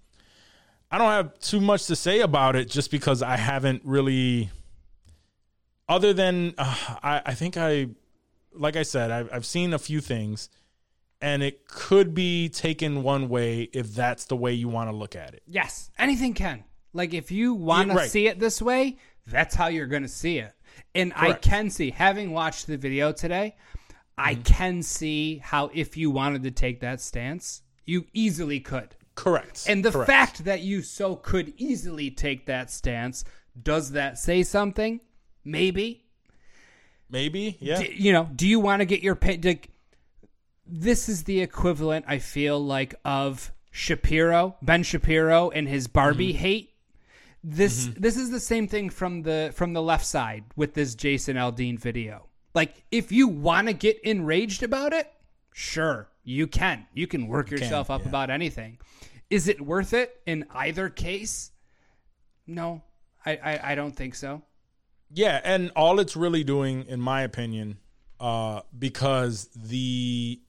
I 0.93 0.99
don't 0.99 1.11
have 1.11 1.39
too 1.39 1.61
much 1.61 1.87
to 1.87 1.97
say 1.97 2.21
about 2.21 2.57
it, 2.57 2.69
just 2.69 2.91
because 2.91 3.23
I 3.23 3.37
haven't 3.37 3.83
really, 3.85 4.51
other 5.91 6.15
than 6.15 6.55
uh, 6.57 6.75
I, 7.03 7.23
I 7.27 7.35
think 7.35 7.59
I, 7.59 7.89
like 8.55 8.77
I 8.77 8.83
said, 8.85 9.11
I've, 9.11 9.29
I've 9.33 9.47
seen 9.47 9.75
a 9.75 9.79
few 9.79 10.01
things. 10.01 10.49
And 11.23 11.43
it 11.43 11.69
could 11.69 12.15
be 12.15 12.49
taken 12.49 13.03
one 13.03 13.29
way 13.29 13.69
if 13.75 13.95
that's 13.95 14.25
the 14.25 14.37
way 14.37 14.55
you 14.55 14.69
want 14.71 14.89
to 14.89 14.97
look 14.97 15.15
at 15.15 15.35
it. 15.35 15.43
Yes, 15.47 15.91
anything 15.99 16.33
can. 16.33 16.65
Like 16.95 17.13
if 17.13 17.31
you 17.31 17.53
want 17.53 17.91
to 17.91 17.97
right. 17.97 18.09
see 18.11 18.27
it 18.27 18.39
this 18.41 18.63
way, 18.63 18.97
that's 19.27 19.55
how 19.55 19.67
you're 19.67 19.87
going 19.87 20.01
to 20.01 20.09
see 20.09 20.39
it. 20.39 20.55
And 20.95 21.13
I 21.15 21.35
can 21.35 21.69
see, 21.69 21.91
having 21.91 22.31
watched 22.33 22.67
the 22.67 22.79
video 22.79 23.13
today, 23.13 23.57
I 24.17 24.35
Mm-hmm. 24.35 24.43
can 24.45 24.83
see 24.83 25.39
how 25.45 25.71
if 25.75 25.99
you 25.99 26.11
wanted 26.11 26.43
to 26.45 26.51
take 26.51 26.81
that 26.81 27.03
stance, 27.03 27.63
you 27.85 28.07
easily 28.15 28.61
could. 28.61 28.97
Correct. 29.15 29.65
And 29.69 29.85
the 29.85 29.91
Correct. 29.93 30.07
fact 30.07 30.45
that 30.45 30.63
you 30.63 30.81
so 30.81 31.17
could 31.17 31.53
easily 31.59 32.11
take 32.11 32.47
that 32.47 32.71
stance, 32.71 33.25
does 33.63 33.93
that 33.93 34.17
say 34.17 34.43
something? 34.43 35.01
Maybe. 35.45 36.05
maybe, 37.11 37.57
yeah, 37.61 37.81
D- 37.81 37.95
you 37.97 38.13
know, 38.13 38.29
do 38.35 38.47
you 38.47 38.61
want 38.61 38.81
to 38.81 38.87
get 38.87 39.03
your 39.03 39.15
pay? 39.15 39.39
Like, 39.43 39.71
this 40.67 41.09
is 41.09 41.25
the 41.25 41.41
equivalent, 41.41 42.05
I 42.09 42.19
feel 42.19 42.65
like, 42.65 42.95
of 43.05 43.53
Shapiro, 43.71 44.57
Ben 44.63 44.83
Shapiro, 44.83 45.51
and 45.51 45.69
his 45.69 45.89
Barbie 45.89 46.33
mm-hmm. 46.33 46.39
hate. 46.39 46.71
This 47.43 47.87
mm-hmm. 47.87 48.01
this 48.01 48.17
is 48.17 48.31
the 48.31 48.41
same 48.41 48.69
thing 48.69 48.91
from 48.91 49.23
the 49.23 49.51
from 49.55 49.73
the 49.73 49.83
left 49.83 50.05
side 50.05 50.45
with 50.57 50.75
this 50.75 50.95
Jason 50.95 51.37
Aldean 51.37 51.79
video. 51.79 52.27
Like, 52.55 52.85
if 52.91 53.13
you 53.13 53.29
want 53.29 53.69
to 53.69 53.73
get 53.73 53.99
enraged 54.01 54.63
about 54.63 54.93
it, 54.93 55.11
sure, 55.55 56.09
you 56.25 56.47
can. 56.47 56.87
You 56.93 57.07
can 57.07 57.29
work 57.29 57.51
yourself 57.51 57.91
up 57.91 58.03
yeah. 58.03 58.09
about 58.09 58.29
anything. 58.31 58.79
Is 59.31 59.47
it 59.47 59.61
worth 59.61 59.93
it 59.93 60.21
in 60.27 60.45
either 60.53 60.89
case? 60.89 61.53
No, 62.47 62.83
I, 63.25 63.37
I, 63.37 63.61
I 63.73 63.75
don't 63.77 63.95
think 63.95 64.17
so. 64.17 64.43
Yeah, 65.13 65.41
and 65.45 65.71
all 65.77 66.01
it's 66.01 66.17
really 66.17 66.45
doing, 66.45 66.85
in 66.87 67.01
my 67.01 67.23
opinion, 67.23 67.79
uh, 68.21 68.61
because 68.79 69.49
the 69.57 70.41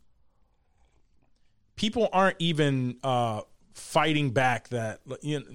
people 1.76 2.10
aren't 2.14 2.38
even 2.40 2.98
uh, 3.04 3.42
fighting 3.74 4.32
back. 4.32 4.70
That 4.70 5.00
you 5.22 5.40
know, 5.40 5.46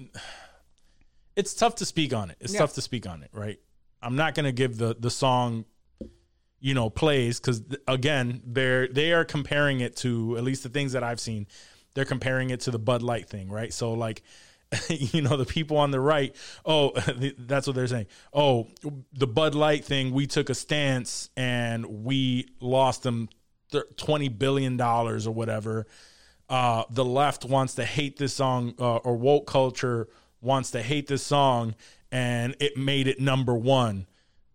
it's 1.35 1.53
tough 1.53 1.75
to 1.75 1.85
speak 1.85 2.13
on 2.13 2.31
it. 2.31 2.37
It's 2.39 2.53
Yeah. 2.53 2.59
tough 2.59 2.73
to 2.73 2.81
speak 2.81 3.07
on 3.07 3.23
it, 3.23 3.29
right? 3.33 3.59
I'm 4.01 4.15
not 4.15 4.35
gonna 4.35 4.51
give 4.51 4.77
the 4.77 4.95
the 4.99 5.09
song, 5.09 5.65
you 6.59 6.73
know, 6.73 6.89
plays 6.89 7.39
because 7.39 7.61
again, 7.87 8.41
they're 8.45 8.87
they 8.87 9.13
are 9.13 9.25
comparing 9.25 9.79
it 9.79 9.95
to 9.97 10.37
at 10.37 10.43
least 10.43 10.63
the 10.63 10.69
things 10.69 10.91
that 10.93 11.03
I've 11.03 11.19
seen. 11.19 11.47
They're 11.93 12.05
comparing 12.05 12.51
it 12.51 12.59
to 12.61 12.71
the 12.71 12.79
Bud 12.79 13.01
Light 13.01 13.29
thing, 13.29 13.49
right? 13.49 13.73
So 13.73 13.93
like. 13.93 14.21
you 14.89 15.21
know 15.21 15.37
the 15.37 15.45
people 15.45 15.77
on 15.77 15.91
the 15.91 15.99
right 15.99 16.35
oh 16.65 16.91
that's 17.39 17.67
what 17.67 17.75
they're 17.75 17.87
saying. 17.87 18.07
Oh 18.33 18.67
the 19.13 19.27
bud 19.27 19.55
light 19.55 19.85
thing 19.85 20.11
we 20.13 20.27
took 20.27 20.49
a 20.49 20.55
stance 20.55 21.29
and 21.37 22.03
we 22.03 22.47
lost 22.59 23.03
them 23.03 23.29
20 23.97 24.29
billion 24.29 24.77
dollars 24.77 25.25
or 25.27 25.33
whatever. 25.33 25.87
Uh 26.49 26.83
the 26.89 27.05
left 27.05 27.45
wants 27.45 27.75
to 27.75 27.85
hate 27.85 28.17
this 28.17 28.33
song 28.33 28.73
uh, 28.79 28.97
or 28.97 29.15
woke 29.15 29.47
culture 29.47 30.07
wants 30.41 30.71
to 30.71 30.81
hate 30.81 31.07
this 31.07 31.23
song 31.23 31.73
and 32.11 32.55
it 32.59 32.77
made 32.77 33.07
it 33.07 33.19
number 33.21 33.53
one. 33.55 34.05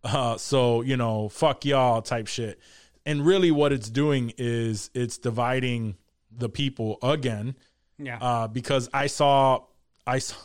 Uh 0.03 0.37
so 0.37 0.81
you 0.81 0.97
know 0.97 1.29
fuck 1.29 1.65
y'all 1.65 2.01
type 2.01 2.27
shit. 2.27 2.59
And 3.05 3.25
really 3.25 3.51
what 3.51 3.73
it's 3.73 3.89
doing 3.89 4.31
is 4.37 4.89
it's 4.93 5.17
dividing 5.17 5.97
the 6.31 6.49
people 6.49 6.97
again 7.03 7.55
Yeah. 7.99 8.17
uh, 8.21 8.47
because 8.47 8.89
I 8.93 9.07
saw 9.07 9.63
I 10.05 10.19
saw 10.19 10.35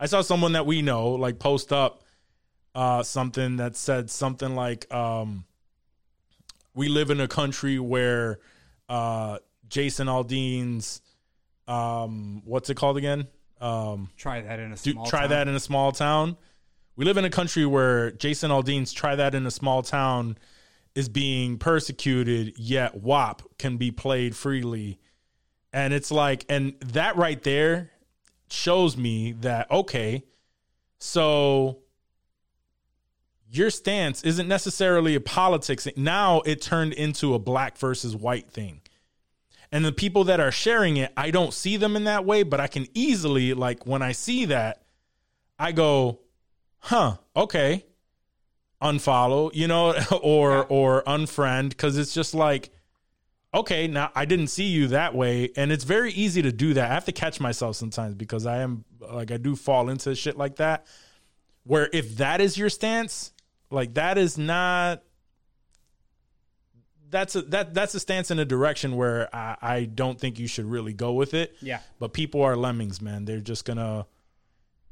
I 0.00 0.06
saw 0.06 0.20
someone 0.20 0.52
that 0.52 0.66
we 0.66 0.82
know 0.82 1.10
like 1.10 1.38
post 1.38 1.72
up 1.72 2.02
uh, 2.74 3.02
something 3.02 3.56
that 3.56 3.76
said 3.76 4.10
something 4.10 4.54
like 4.54 4.92
um, 4.92 5.44
we 6.74 6.88
live 6.88 7.10
in 7.10 7.20
a 7.20 7.28
country 7.28 7.78
where 7.78 8.38
uh, 8.88 9.38
Jason 9.68 10.06
Aldean's 10.06 11.00
um, 11.66 12.42
what's 12.44 12.70
it 12.70 12.76
called 12.76 12.96
again? 12.96 13.26
Um, 13.60 14.10
try 14.16 14.40
that 14.40 14.60
in 14.60 14.72
a 14.72 14.76
do, 14.76 14.92
small 14.92 15.06
try 15.06 15.20
town. 15.22 15.30
that 15.30 15.48
in 15.48 15.54
a 15.54 15.60
small 15.60 15.92
town. 15.92 16.36
We 16.96 17.04
live 17.04 17.16
in 17.16 17.24
a 17.24 17.30
country 17.30 17.66
where 17.66 18.10
Jason 18.12 18.50
Aldean's 18.50 18.92
try 18.92 19.16
that 19.16 19.34
in 19.34 19.46
a 19.46 19.50
small 19.50 19.82
town 19.82 20.38
is 20.94 21.08
being 21.08 21.58
persecuted, 21.58 22.58
yet 22.58 23.02
WAP 23.02 23.42
can 23.58 23.76
be 23.76 23.90
played 23.90 24.34
freely. 24.34 24.98
And 25.72 25.92
it's 25.92 26.10
like, 26.10 26.44
and 26.48 26.74
that 26.80 27.16
right 27.16 27.40
there 27.42 27.90
shows 28.50 28.96
me 28.96 29.32
that, 29.40 29.70
okay, 29.70 30.24
so 30.98 31.78
your 33.50 33.70
stance 33.70 34.22
isn't 34.24 34.48
necessarily 34.48 35.14
a 35.14 35.20
politics. 35.20 35.88
Now 35.96 36.40
it 36.42 36.60
turned 36.60 36.92
into 36.92 37.34
a 37.34 37.38
black 37.38 37.78
versus 37.78 38.14
white 38.14 38.50
thing. 38.50 38.82
And 39.70 39.84
the 39.84 39.92
people 39.92 40.24
that 40.24 40.40
are 40.40 40.50
sharing 40.50 40.96
it, 40.96 41.12
I 41.16 41.30
don't 41.30 41.52
see 41.52 41.76
them 41.76 41.94
in 41.96 42.04
that 42.04 42.24
way, 42.24 42.42
but 42.42 42.60
I 42.60 42.66
can 42.66 42.86
easily, 42.94 43.52
like, 43.52 43.86
when 43.86 44.02
I 44.02 44.12
see 44.12 44.46
that, 44.46 44.82
I 45.58 45.72
go, 45.72 46.20
huh, 46.78 47.16
okay, 47.36 47.84
unfollow, 48.80 49.50
you 49.54 49.68
know, 49.68 49.94
or 50.22 50.64
or 50.66 51.02
unfriend, 51.02 51.70
because 51.70 51.98
it's 51.98 52.14
just 52.14 52.34
like, 52.34 52.70
okay, 53.58 53.86
now 53.88 54.10
I 54.14 54.24
didn't 54.24 54.48
see 54.48 54.64
you 54.64 54.88
that 54.88 55.14
way, 55.14 55.50
and 55.56 55.70
it's 55.72 55.84
very 55.84 56.12
easy 56.12 56.42
to 56.42 56.52
do 56.52 56.74
that. 56.74 56.90
I 56.90 56.94
have 56.94 57.04
to 57.06 57.12
catch 57.12 57.40
myself 57.40 57.76
sometimes 57.76 58.14
because 58.14 58.46
I 58.46 58.58
am 58.58 58.84
like 59.00 59.30
I 59.30 59.36
do 59.36 59.54
fall 59.56 59.88
into 59.88 60.14
shit 60.14 60.36
like 60.36 60.56
that. 60.56 60.86
Where 61.64 61.88
if 61.92 62.16
that 62.16 62.40
is 62.40 62.56
your 62.56 62.70
stance, 62.70 63.32
like 63.70 63.94
that 63.94 64.16
is 64.18 64.38
not 64.38 65.02
that's 67.10 67.36
a 67.36 67.42
that 67.42 67.72
that's 67.74 67.94
a 67.94 68.00
stance 68.00 68.30
in 68.30 68.38
a 68.38 68.44
direction 68.44 68.96
where 68.96 69.34
I, 69.34 69.56
I 69.60 69.84
don't 69.84 70.20
think 70.20 70.38
you 70.38 70.46
should 70.46 70.66
really 70.66 70.92
go 70.92 71.12
with 71.12 71.34
it. 71.34 71.54
Yeah. 71.60 71.80
But 71.98 72.12
people 72.12 72.42
are 72.42 72.56
lemmings, 72.56 73.00
man. 73.00 73.24
They're 73.24 73.40
just 73.40 73.64
gonna 73.64 74.06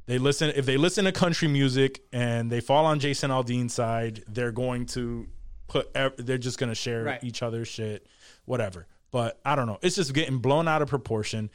they 0.06 0.18
listen 0.18 0.52
if 0.56 0.66
they 0.66 0.76
listen 0.76 1.04
to 1.04 1.12
country 1.12 1.48
music 1.48 2.02
and 2.12 2.50
they 2.50 2.60
fall 2.60 2.86
on 2.86 3.00
Jason 3.00 3.30
Aldean's 3.30 3.74
side, 3.74 4.24
they're 4.28 4.52
going 4.52 4.86
to 4.86 5.26
put 5.68 5.92
they're 6.18 6.38
just 6.38 6.58
gonna 6.58 6.74
share 6.74 7.04
Right. 7.04 7.24
each 7.24 7.42
other's 7.42 7.68
shit, 7.68 8.06
whatever. 8.47 8.86
But 9.11 9.38
I 9.44 9.55
don't 9.55 9.66
know. 9.66 9.78
It's 9.82 9.97
just 9.97 10.12
getting 10.14 10.38
blown 10.38 10.66
out 10.66 10.82
of 10.82 10.88
proportion. 10.88 11.51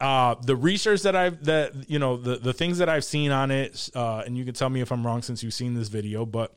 Uh, 0.00 0.34
the 0.42 0.56
research 0.56 1.02
that 1.02 1.14
I've 1.14 1.44
that 1.44 1.88
you 1.88 1.98
know 1.98 2.16
the 2.16 2.36
the 2.36 2.52
things 2.52 2.78
that 2.78 2.88
I've 2.88 3.04
seen 3.04 3.30
on 3.30 3.50
it, 3.50 3.90
uh, 3.94 4.22
and 4.26 4.36
you 4.36 4.44
can 4.44 4.54
tell 4.54 4.68
me 4.68 4.80
if 4.80 4.90
I'm 4.90 5.06
wrong 5.06 5.22
since 5.22 5.42
you've 5.42 5.54
seen 5.54 5.74
this 5.74 5.88
video, 5.88 6.26
but 6.26 6.56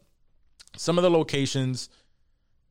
some 0.75 0.97
of 0.97 1.03
the 1.03 1.11
locations 1.11 1.89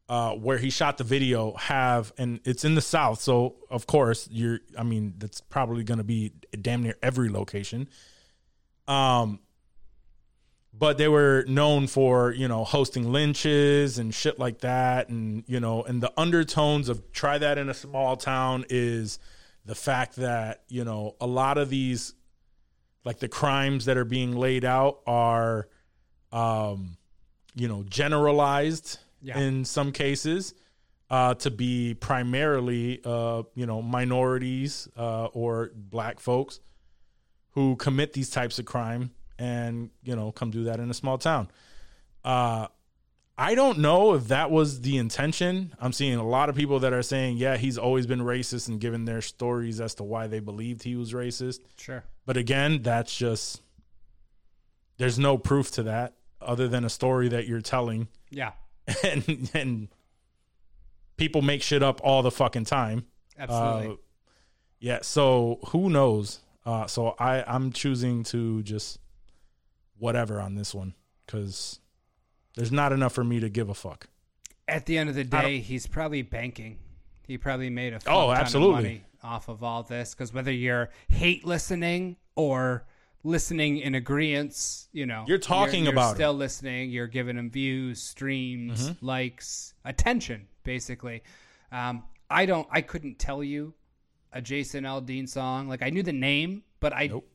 uh, 0.08 0.32
where 0.32 0.58
he 0.58 0.70
shot 0.70 0.98
the 0.98 1.04
video 1.04 1.54
have, 1.54 2.12
and 2.18 2.40
it's 2.44 2.64
in 2.64 2.74
the 2.74 2.80
South. 2.80 3.20
So 3.20 3.56
of 3.70 3.86
course 3.86 4.28
you're, 4.30 4.60
I 4.78 4.82
mean, 4.82 5.14
that's 5.18 5.40
probably 5.40 5.84
going 5.84 5.98
to 5.98 6.04
be 6.04 6.32
damn 6.60 6.82
near 6.82 6.96
every 7.02 7.28
location. 7.28 7.88
Um, 8.86 9.40
but 10.78 10.98
they 10.98 11.08
were 11.08 11.44
known 11.48 11.86
for 11.86 12.32
you 12.32 12.48
know 12.48 12.64
hosting 12.64 13.10
lynches 13.12 13.98
and 13.98 14.14
shit 14.14 14.38
like 14.38 14.60
that, 14.60 15.08
and 15.08 15.44
you 15.46 15.60
know, 15.60 15.82
and 15.82 16.02
the 16.02 16.12
undertones 16.16 16.88
of 16.88 17.12
try 17.12 17.38
that 17.38 17.58
in 17.58 17.68
a 17.68 17.74
small 17.74 18.16
town 18.16 18.64
is 18.68 19.18
the 19.64 19.74
fact 19.74 20.16
that 20.16 20.62
you 20.68 20.84
know 20.84 21.16
a 21.20 21.26
lot 21.26 21.58
of 21.58 21.70
these, 21.70 22.14
like 23.04 23.18
the 23.18 23.28
crimes 23.28 23.86
that 23.86 23.96
are 23.96 24.04
being 24.04 24.36
laid 24.36 24.64
out 24.64 25.00
are, 25.06 25.68
um, 26.32 26.96
you 27.54 27.68
know, 27.68 27.82
generalized 27.84 28.98
Yeah. 29.22 29.38
in 29.38 29.64
some 29.64 29.92
cases 29.92 30.54
uh, 31.08 31.34
to 31.34 31.50
be 31.50 31.94
primarily, 31.94 33.00
uh, 33.04 33.44
you 33.54 33.64
know, 33.66 33.80
minorities 33.80 34.88
uh, 34.96 35.26
or 35.26 35.70
black 35.74 36.20
folks 36.20 36.60
who 37.52 37.76
commit 37.76 38.12
these 38.12 38.28
types 38.30 38.58
of 38.58 38.66
crime 38.66 39.10
and 39.38 39.90
you 40.02 40.16
know 40.16 40.32
come 40.32 40.50
do 40.50 40.64
that 40.64 40.80
in 40.80 40.90
a 40.90 40.94
small 40.94 41.18
town. 41.18 41.48
Uh, 42.24 42.68
I 43.38 43.54
don't 43.54 43.78
know 43.80 44.14
if 44.14 44.28
that 44.28 44.50
was 44.50 44.80
the 44.80 44.96
intention. 44.96 45.74
I'm 45.78 45.92
seeing 45.92 46.14
a 46.14 46.26
lot 46.26 46.48
of 46.48 46.56
people 46.56 46.80
that 46.80 46.94
are 46.94 47.02
saying, 47.02 47.36
yeah, 47.36 47.58
he's 47.58 47.76
always 47.76 48.06
been 48.06 48.20
racist 48.20 48.68
and 48.68 48.80
giving 48.80 49.04
their 49.04 49.20
stories 49.20 49.78
as 49.80 49.94
to 49.96 50.04
why 50.04 50.26
they 50.26 50.40
believed 50.40 50.82
he 50.82 50.96
was 50.96 51.12
racist. 51.12 51.60
Sure. 51.76 52.02
But 52.24 52.38
again, 52.38 52.80
that's 52.82 53.14
just 53.14 53.60
there's 54.96 55.18
no 55.18 55.36
proof 55.36 55.70
to 55.72 55.82
that 55.84 56.14
other 56.40 56.66
than 56.66 56.84
a 56.84 56.88
story 56.90 57.28
that 57.28 57.46
you're 57.46 57.60
telling 57.60 58.08
Yeah. 58.30 58.52
and 59.04 59.50
and 59.52 59.88
people 61.16 61.42
make 61.42 61.60
shit 61.62 61.82
up 61.82 62.00
all 62.02 62.22
the 62.22 62.30
fucking 62.30 62.64
time. 62.64 63.04
Absolutely. 63.38 63.88
Uh, 63.88 63.96
yeah, 64.78 64.98
so 65.02 65.58
who 65.68 65.90
knows? 65.90 66.40
Uh, 66.64 66.86
so 66.86 67.14
I 67.18 67.42
I'm 67.46 67.72
choosing 67.72 68.22
to 68.24 68.62
just 68.62 68.98
whatever 69.98 70.40
on 70.40 70.54
this 70.54 70.74
one 70.74 70.94
because 71.26 71.80
there's 72.54 72.72
not 72.72 72.92
enough 72.92 73.12
for 73.12 73.24
me 73.24 73.40
to 73.40 73.48
give 73.48 73.68
a 73.68 73.74
fuck. 73.74 74.08
At 74.68 74.86
the 74.86 74.98
end 74.98 75.08
of 75.08 75.14
the 75.14 75.24
day, 75.24 75.58
he's 75.60 75.86
probably 75.86 76.22
banking. 76.22 76.78
He 77.26 77.38
probably 77.38 77.70
made 77.70 77.92
a 77.92 78.00
fuck 78.00 78.12
Oh, 78.12 78.26
ton 78.28 78.36
absolutely. 78.36 78.74
of 78.78 78.82
money 78.84 79.04
off 79.22 79.48
of 79.48 79.62
all 79.62 79.82
this 79.82 80.14
because 80.14 80.32
whether 80.32 80.52
you're 80.52 80.90
hate 81.08 81.44
listening 81.44 82.16
or 82.36 82.84
listening 83.24 83.78
in 83.78 83.94
agreement, 83.96 84.86
you 84.92 85.06
know, 85.06 85.24
You're 85.26 85.38
talking 85.38 85.84
you're, 85.84 85.92
about 85.92 86.10
Mm-hmm. 86.10 86.14
still 86.16 86.34
listening. 86.34 86.90
You're 86.90 87.06
giving 87.08 87.36
him 87.36 87.50
views, 87.50 88.00
streams, 88.02 88.92
likes, 89.00 89.74
attention, 89.84 90.46
basically. 90.64 91.22
Um, 91.72 92.04
I 92.30 92.46
don't. 92.46 92.66
I 92.70 92.80
couldn't 92.82 93.18
tell 93.18 93.42
you 93.42 93.74
a 94.32 94.40
Jason 94.40 94.84
Aldean 94.84 95.28
song. 95.28 95.68
Like 95.68 95.82
I 95.82 95.90
knew 95.90 96.02
the 96.02 96.12
name, 96.12 96.62
but 96.80 96.92
I, 96.92 97.06
Nope. 97.08 97.28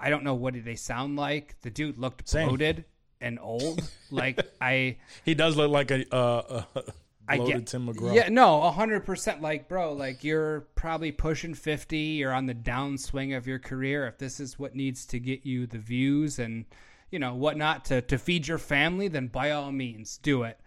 I 0.00 0.10
don't 0.10 0.24
know 0.24 0.34
what 0.34 0.54
did 0.54 0.64
they 0.64 0.76
sound 0.76 1.16
like. 1.16 1.56
The 1.62 1.70
dude 1.70 1.98
looked 1.98 2.28
Same. 2.28 2.48
bloated 2.48 2.84
and 3.20 3.38
old. 3.40 3.82
like 4.10 4.40
I. 4.60 4.96
He 5.24 5.34
does 5.34 5.56
look 5.56 5.70
like 5.70 5.90
a, 5.90 6.12
uh, 6.14 6.64
a 6.74 6.82
I 7.28 7.36
bloated 7.36 7.56
get 7.58 7.66
Tim 7.68 7.86
McGraw. 7.86 8.14
Yeah, 8.14 8.28
no, 8.28 8.60
hundred 8.70 9.04
percent. 9.04 9.40
Like, 9.40 9.68
bro, 9.68 9.92
like 9.92 10.24
you're 10.24 10.62
probably 10.74 11.12
pushing 11.12 11.54
fifty. 11.54 11.98
You're 11.98 12.32
on 12.32 12.46
the 12.46 12.54
downswing 12.54 13.36
of 13.36 13.46
your 13.46 13.58
career. 13.58 14.06
If 14.06 14.18
this 14.18 14.40
is 14.40 14.58
what 14.58 14.74
needs 14.74 15.04
to 15.06 15.20
get 15.20 15.46
you 15.46 15.66
the 15.66 15.78
views 15.78 16.38
and 16.38 16.64
you 17.10 17.18
know 17.18 17.34
whatnot 17.34 17.84
to 17.86 18.00
to 18.02 18.18
feed 18.18 18.48
your 18.48 18.58
family, 18.58 19.08
then 19.08 19.28
by 19.28 19.50
all 19.52 19.70
means 19.70 20.18
do 20.18 20.42
it. 20.44 20.58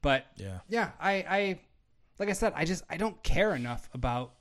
But 0.00 0.26
Yeah. 0.36 0.58
yeah, 0.68 0.90
I, 1.00 1.12
I, 1.12 1.60
like 2.18 2.28
I 2.28 2.32
said, 2.32 2.52
I 2.56 2.64
just 2.64 2.82
I 2.90 2.96
don't 2.96 3.20
care 3.22 3.54
enough 3.54 3.88
about 3.94 4.34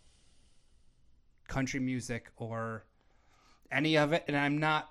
country 1.48 1.80
music 1.80 2.32
or 2.38 2.86
any 3.72 3.98
of 3.98 4.14
it, 4.14 4.26
and 4.28 4.36
I'm 4.38 4.60
not 4.60 4.90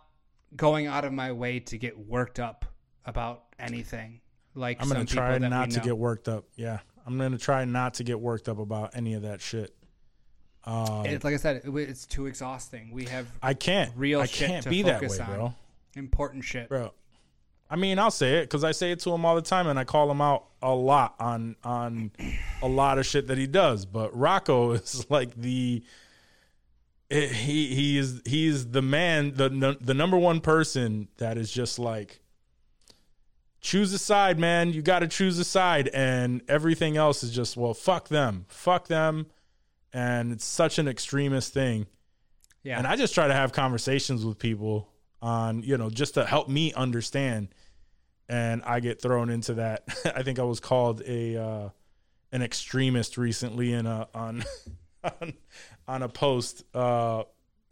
going 0.56 0.86
out 0.86 1.04
of 1.04 1.12
my 1.12 1.32
way 1.32 1.60
to 1.60 1.78
get 1.78 1.98
worked 1.98 2.38
up 2.40 2.64
about 3.04 3.44
anything. 3.58 4.20
Like 4.54 4.80
I'm 4.80 4.88
gonna 4.88 5.00
some 5.00 5.16
try 5.18 5.38
not 5.38 5.70
to 5.70 5.80
get 5.80 5.96
worked 5.96 6.28
up. 6.28 6.44
Yeah, 6.56 6.80
I'm 7.06 7.18
gonna 7.18 7.38
try 7.38 7.64
not 7.64 7.94
to 7.94 8.04
get 8.04 8.20
worked 8.20 8.48
up 8.48 8.58
about 8.58 8.96
any 8.96 9.14
of 9.14 9.22
that 9.22 9.40
shit. 9.40 9.74
Um, 10.64 11.06
It's 11.06 11.24
like 11.24 11.34
I 11.34 11.38
said, 11.38 11.62
it, 11.64 11.74
it's 11.74 12.04
too 12.04 12.26
exhausting. 12.26 12.90
We 12.92 13.04
have 13.06 13.26
I 13.42 13.54
can't. 13.54 13.92
real 13.96 14.20
I 14.20 14.26
can't 14.26 14.64
to 14.64 14.70
be 14.70 14.82
that 14.82 15.00
way, 15.00 15.18
on. 15.18 15.26
bro. 15.26 15.54
important 15.96 16.44
shit. 16.44 16.68
Bro, 16.68 16.92
I 17.70 17.76
mean, 17.76 17.98
I'll 17.98 18.10
say 18.10 18.38
it 18.38 18.42
because 18.42 18.64
I 18.64 18.72
say 18.72 18.90
it 18.90 18.98
to 19.00 19.12
him 19.12 19.24
all 19.24 19.36
the 19.36 19.42
time, 19.42 19.68
and 19.68 19.78
I 19.78 19.84
call 19.84 20.10
him 20.10 20.20
out 20.20 20.46
a 20.60 20.74
lot 20.74 21.14
on 21.20 21.56
on 21.64 22.10
a 22.62 22.68
lot 22.68 22.98
of 22.98 23.06
shit 23.06 23.28
that 23.28 23.38
he 23.38 23.46
does. 23.46 23.86
But 23.86 24.16
Rocco 24.16 24.72
is 24.72 25.06
like 25.08 25.34
the 25.34 25.82
it- 27.10 27.32
he 27.32 27.74
he 27.74 27.98
is 27.98 28.22
he 28.24 28.46
is 28.46 28.70
the 28.70 28.82
man 28.82 29.34
the 29.34 29.76
the 29.80 29.94
number 29.94 30.16
one 30.16 30.40
person 30.40 31.08
that 31.18 31.36
is 31.36 31.50
just 31.52 31.78
like 31.78 32.20
choose 33.60 33.92
a 33.92 33.98
side, 33.98 34.38
man. 34.38 34.72
You 34.72 34.80
got 34.82 35.00
to 35.00 35.08
choose 35.08 35.38
a 35.38 35.44
side, 35.44 35.88
and 35.92 36.40
everything 36.48 36.96
else 36.96 37.22
is 37.22 37.30
just 37.30 37.56
well, 37.56 37.74
fuck 37.74 38.08
them, 38.08 38.46
fuck 38.48 38.88
them, 38.88 39.26
and 39.92 40.32
it's 40.32 40.44
such 40.44 40.78
an 40.78 40.88
extremist 40.88 41.52
thing. 41.52 41.86
Yeah, 42.62 42.76
And 42.78 42.86
I 42.86 42.96
just 42.96 43.14
try 43.14 43.26
to 43.26 43.32
have 43.34 43.52
conversations 43.52 44.22
with 44.24 44.38
people 44.38 44.86
on, 45.22 45.62
you 45.62 45.78
know, 45.78 45.88
just 45.88 46.14
to 46.14 46.26
help 46.26 46.46
me 46.46 46.74
understand. 46.74 47.48
And 48.28 48.62
I 48.64 48.80
get 48.80 49.00
thrown 49.00 49.30
into 49.30 49.54
that. 49.54 49.84
I 50.14 50.22
think 50.22 50.38
I 50.38 50.42
was 50.42 50.60
called 50.60 51.02
a 51.06 51.36
uh, 51.42 51.68
an 52.32 52.42
extremist 52.42 53.16
recently 53.18 53.72
in 53.72 53.86
a 53.86 54.08
on 54.14 54.44
on, 55.04 55.32
on 55.90 56.02
a 56.04 56.08
post, 56.08 56.64
uh, 56.72 57.24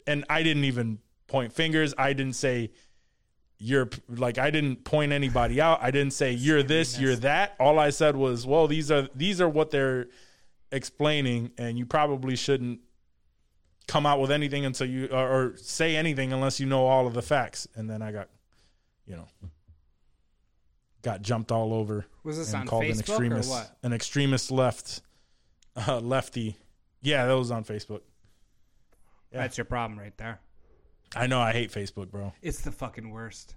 and 0.05 0.25
I 0.29 0.43
didn't 0.43 0.65
even 0.65 0.99
point 1.27 1.53
fingers. 1.53 1.93
I 1.97 2.13
didn't 2.13 2.35
say 2.35 2.71
you're 3.57 3.89
like 4.09 4.37
I 4.37 4.49
didn't 4.51 4.83
point 4.83 5.11
anybody 5.13 5.61
out. 5.61 5.79
I 5.81 5.91
didn't 5.91 6.13
say 6.13 6.31
you're 6.47 6.61
this, 6.61 6.99
you're 6.99 7.15
that. 7.17 7.55
All 7.59 7.79
I 7.79 7.91
said 7.91 8.15
was, 8.15 8.45
well, 8.45 8.67
these 8.67 8.91
are 8.91 9.07
these 9.15 9.39
are 9.39 9.49
what 9.49 9.71
they're 9.71 10.07
explaining, 10.71 11.51
and 11.57 11.77
you 11.77 11.85
probably 11.85 12.35
shouldn't 12.35 12.81
come 13.87 14.05
out 14.05 14.19
with 14.19 14.31
anything 14.31 14.65
until 14.65 14.87
you 14.87 15.07
or, 15.07 15.27
or 15.27 15.57
say 15.57 15.95
anything 15.95 16.33
unless 16.33 16.59
you 16.59 16.65
know 16.65 16.85
all 16.85 17.07
of 17.07 17.13
the 17.13 17.21
facts. 17.21 17.67
And 17.75 17.89
then 17.89 18.01
I 18.01 18.11
got, 18.11 18.27
you 19.05 19.15
know, 19.15 19.27
got 21.01 21.21
jumped 21.21 21.51
all 21.51 21.73
over. 21.73 22.05
Was 22.23 22.37
this 22.37 22.53
and 22.53 22.61
on 22.61 22.67
called 22.67 22.83
an 22.83 22.91
Facebook 22.91 22.97
or 22.97 22.99
extremist, 22.99 23.49
what? 23.49 23.77
An 23.83 23.93
extremist 23.93 24.51
left, 24.51 25.01
uh, 25.87 25.99
lefty. 25.99 26.57
Yeah, 27.01 27.25
that 27.25 27.33
was 27.33 27.49
on 27.49 27.63
Facebook. 27.63 28.01
Yeah. 29.31 29.41
that's 29.41 29.57
your 29.57 29.65
problem 29.65 29.99
right 29.99 30.15
there. 30.17 30.39
I 31.15 31.27
know 31.27 31.39
I 31.39 31.51
hate 31.53 31.71
Facebook, 31.71 32.11
bro. 32.11 32.33
It's 32.41 32.61
the 32.61 32.71
fucking 32.71 33.09
worst. 33.09 33.55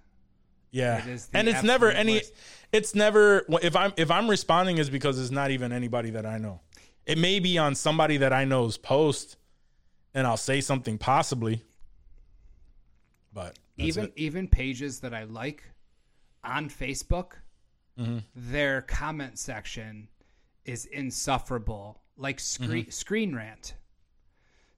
Yeah, 0.71 0.99
It 0.99 1.07
is 1.09 1.29
and 1.35 1.49
it's 1.49 1.63
never 1.63 1.91
any. 1.91 2.15
worst. 2.15 2.33
It's 2.73 2.95
never 2.95 3.45
if 3.63 3.77
I'm 3.77 3.93
if 3.99 4.11
I'm 4.11 4.29
responding 4.29 4.79
is 4.79 4.89
because 4.89 5.21
it's 5.21 5.31
not 5.31 5.51
even 5.51 5.71
anybody 5.73 6.11
that 6.11 6.25
I 6.25 6.39
know. 6.39 6.61
It 7.05 7.19
may 7.19 7.41
be 7.41 7.59
on 7.59 7.75
somebody 7.75 8.17
that 8.19 8.33
I 8.33 8.45
know's 8.47 8.79
post, 8.79 9.37
and 10.15 10.27
I'll 10.27 10.39
say 10.39 10.61
something 10.63 10.97
possibly. 10.97 11.63
But 13.35 13.59
even 13.77 14.05
it. 14.07 14.13
even 14.17 14.49
pages 14.49 15.01
that 15.01 15.15
I 15.15 15.25
like 15.25 15.63
on 16.45 16.69
Facebook, 16.69 17.33
Mm-hmm. 17.99 18.19
their 18.35 18.81
comment 18.81 19.39
section 19.39 20.09
is 20.65 20.87
insufferable. 20.87 22.01
Like 22.17 22.41
screen 22.41 22.85
Mm-hmm. 22.85 22.91
Screen 22.91 23.35
Rant. 23.37 23.75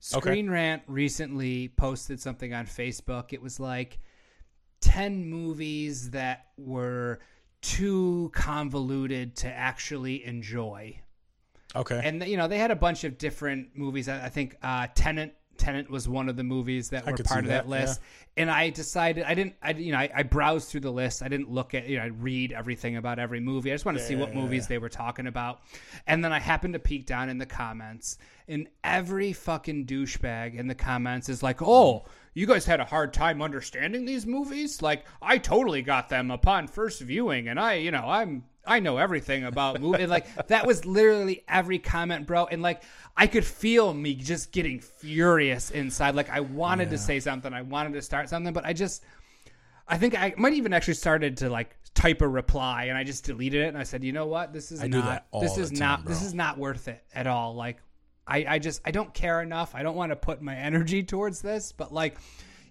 Screen 0.05 0.51
Rant 0.51 0.83
recently 0.87 1.69
posted 1.69 2.21
something 2.21 2.53
on 2.53 2.67
Facebook. 2.67 3.33
It 3.33 3.41
was 3.41 3.59
like 3.59 3.99
ten 4.81 5.25
movies 5.25 6.11
that 6.11 6.49
were 6.59 7.21
too 7.63 8.31
convoluted 8.35 9.35
to 9.37 9.49
actually 9.49 10.23
enjoy. 10.25 11.01
okay. 11.75 12.03
and 12.05 12.23
you 12.27 12.37
know 12.37 12.49
they 12.49 12.59
had 12.59 12.71
a 12.71 12.77
bunch 12.77 13.05
of 13.05 13.17
different 13.17 13.69
movies. 13.75 14.09
I 14.09 14.27
I 14.27 14.29
think 14.29 14.57
uh, 14.63 14.89
Tenet 14.95 15.35
Tenet 15.59 15.91
was 15.91 16.09
one 16.09 16.29
of 16.29 16.37
the 16.37 16.45
movies 16.45 16.91
that 16.91 17.07
I 17.07 17.13
were 17.13 17.19
part 17.19 17.41
of 17.41 17.47
that, 17.47 17.65
that, 17.65 17.69
list. 17.69 18.01
And 18.37 18.51
I 18.51 18.71
decided 18.71 19.25
I 19.25 19.35
didn't. 19.35 19.55
I 19.63 19.73
you 19.73 19.93
know 19.93 19.99
I, 19.99 20.11
I 20.15 20.23
browsed 20.23 20.69
through 20.69 20.81
the 20.81 20.91
list. 20.91 21.23
I 21.23 21.29
didn't 21.29 21.51
look 21.51 21.75
at 21.75 21.87
you 21.89 21.99
know 21.99 22.05
I 22.05 22.07
read 22.07 22.53
everything 22.53 22.97
about 22.97 23.19
every 23.19 23.41
movie. 23.41 23.71
I 23.71 23.75
just 23.75 23.85
want 23.85 23.99
to 23.99 24.05
see 24.05 24.17
what 24.17 24.35
movies 24.35 24.67
they 24.67 24.79
were 24.79 24.89
talking 24.89 25.27
about. 25.27 25.61
And 26.07 26.25
then 26.25 26.33
I 26.33 26.41
happened 26.41 26.75
to 26.75 26.81
peek 26.81 27.07
down 27.07 27.29
in 27.29 27.39
the 27.39 27.47
comments, 27.47 28.19
and 28.49 28.69
every 28.83 29.33
fucking 29.33 29.87
douchebag 29.87 30.55
in 30.59 30.67
the 30.67 30.75
comments 30.75 31.29
is 31.29 31.43
like, 31.43 31.63
"Oh, 31.63 32.05
you 32.35 32.47
guys 32.47 32.67
had 32.67 32.81
a 32.81 32.85
hard 32.85 33.13
time 33.13 33.41
understanding 33.41 34.05
these 34.05 34.27
movies? 34.27 34.83
Like 34.83 35.05
I 35.23 35.39
totally 35.39 35.83
got 35.83 36.09
them 36.09 36.31
upon 36.31 36.67
first 36.67 37.01
viewing, 37.01 37.49
and 37.49 37.59
I 37.61 37.75
you 37.75 37.91
know 37.91 38.05
I'm." 38.07 38.45
I 38.67 38.81
know 38.81 38.99
everything 38.99 39.45
about 39.45 39.81
movie. 39.81 40.07
like 40.07 40.49
that 40.49 40.67
was 40.67 40.85
literally 40.85 41.45
every 41.49 41.79
comment, 41.79 42.27
bro. 42.27 42.47
And 42.47 42.63
like 42.63 42.83
I 43.17 43.27
could 43.27 43.45
feel 43.45 43.93
me 43.93 44.15
just 44.15 44.53
getting 44.53 44.81
furious 44.81 45.71
inside. 45.71 46.15
Like 46.15 46.31
I 46.31 46.41
wanted 46.41 46.91
to 46.91 46.99
say 46.99 47.21
something, 47.21 47.53
I 47.53 47.63
wanted 47.63 47.93
to 47.95 48.03
start 48.03 48.29
something, 48.29 48.53
but 48.53 48.65
I 48.65 48.73
just 48.73 49.05
I 49.87 49.99
think 49.99 50.19
I 50.19 50.35
might 50.37 50.55
even 50.55 50.73
actually 50.73 50.95
started 50.95 51.37
to 51.39 51.51
like 51.51 51.77
type 51.95 52.23
a 52.23 52.29
reply 52.29 52.85
and 52.85 52.99
I 52.99 53.05
just 53.05 53.25
deleted 53.25 53.63
it 53.63 53.69
and 53.69 53.79
I 53.79 53.83
said, 53.85 54.03
you 54.03 54.13
know 54.13 54.27
what? 54.27 54.53
This 54.53 54.73
is 54.73 54.83
I 54.83 54.89
not 54.89 55.27
this 55.41 55.59
is 55.59 55.71
time, 55.71 55.79
not 55.79 56.05
this 56.07 56.23
is 56.23 56.35
not 56.35 56.59
worth 56.59 56.89
it 56.89 57.03
at 57.15 57.27
all. 57.27 57.55
Like 57.55 57.79
I, 58.27 58.45
I 58.49 58.59
just 58.59 58.81
I 58.85 58.91
don't 58.91 59.13
care 59.13 59.43
enough. 59.43 59.75
I 59.75 59.83
don't 59.83 59.97
want 59.97 60.11
to 60.11 60.17
put 60.17 60.41
my 60.41 60.55
energy 60.57 61.03
towards 61.03 61.43
this, 61.43 61.73
but 61.73 61.93
like 61.93 62.17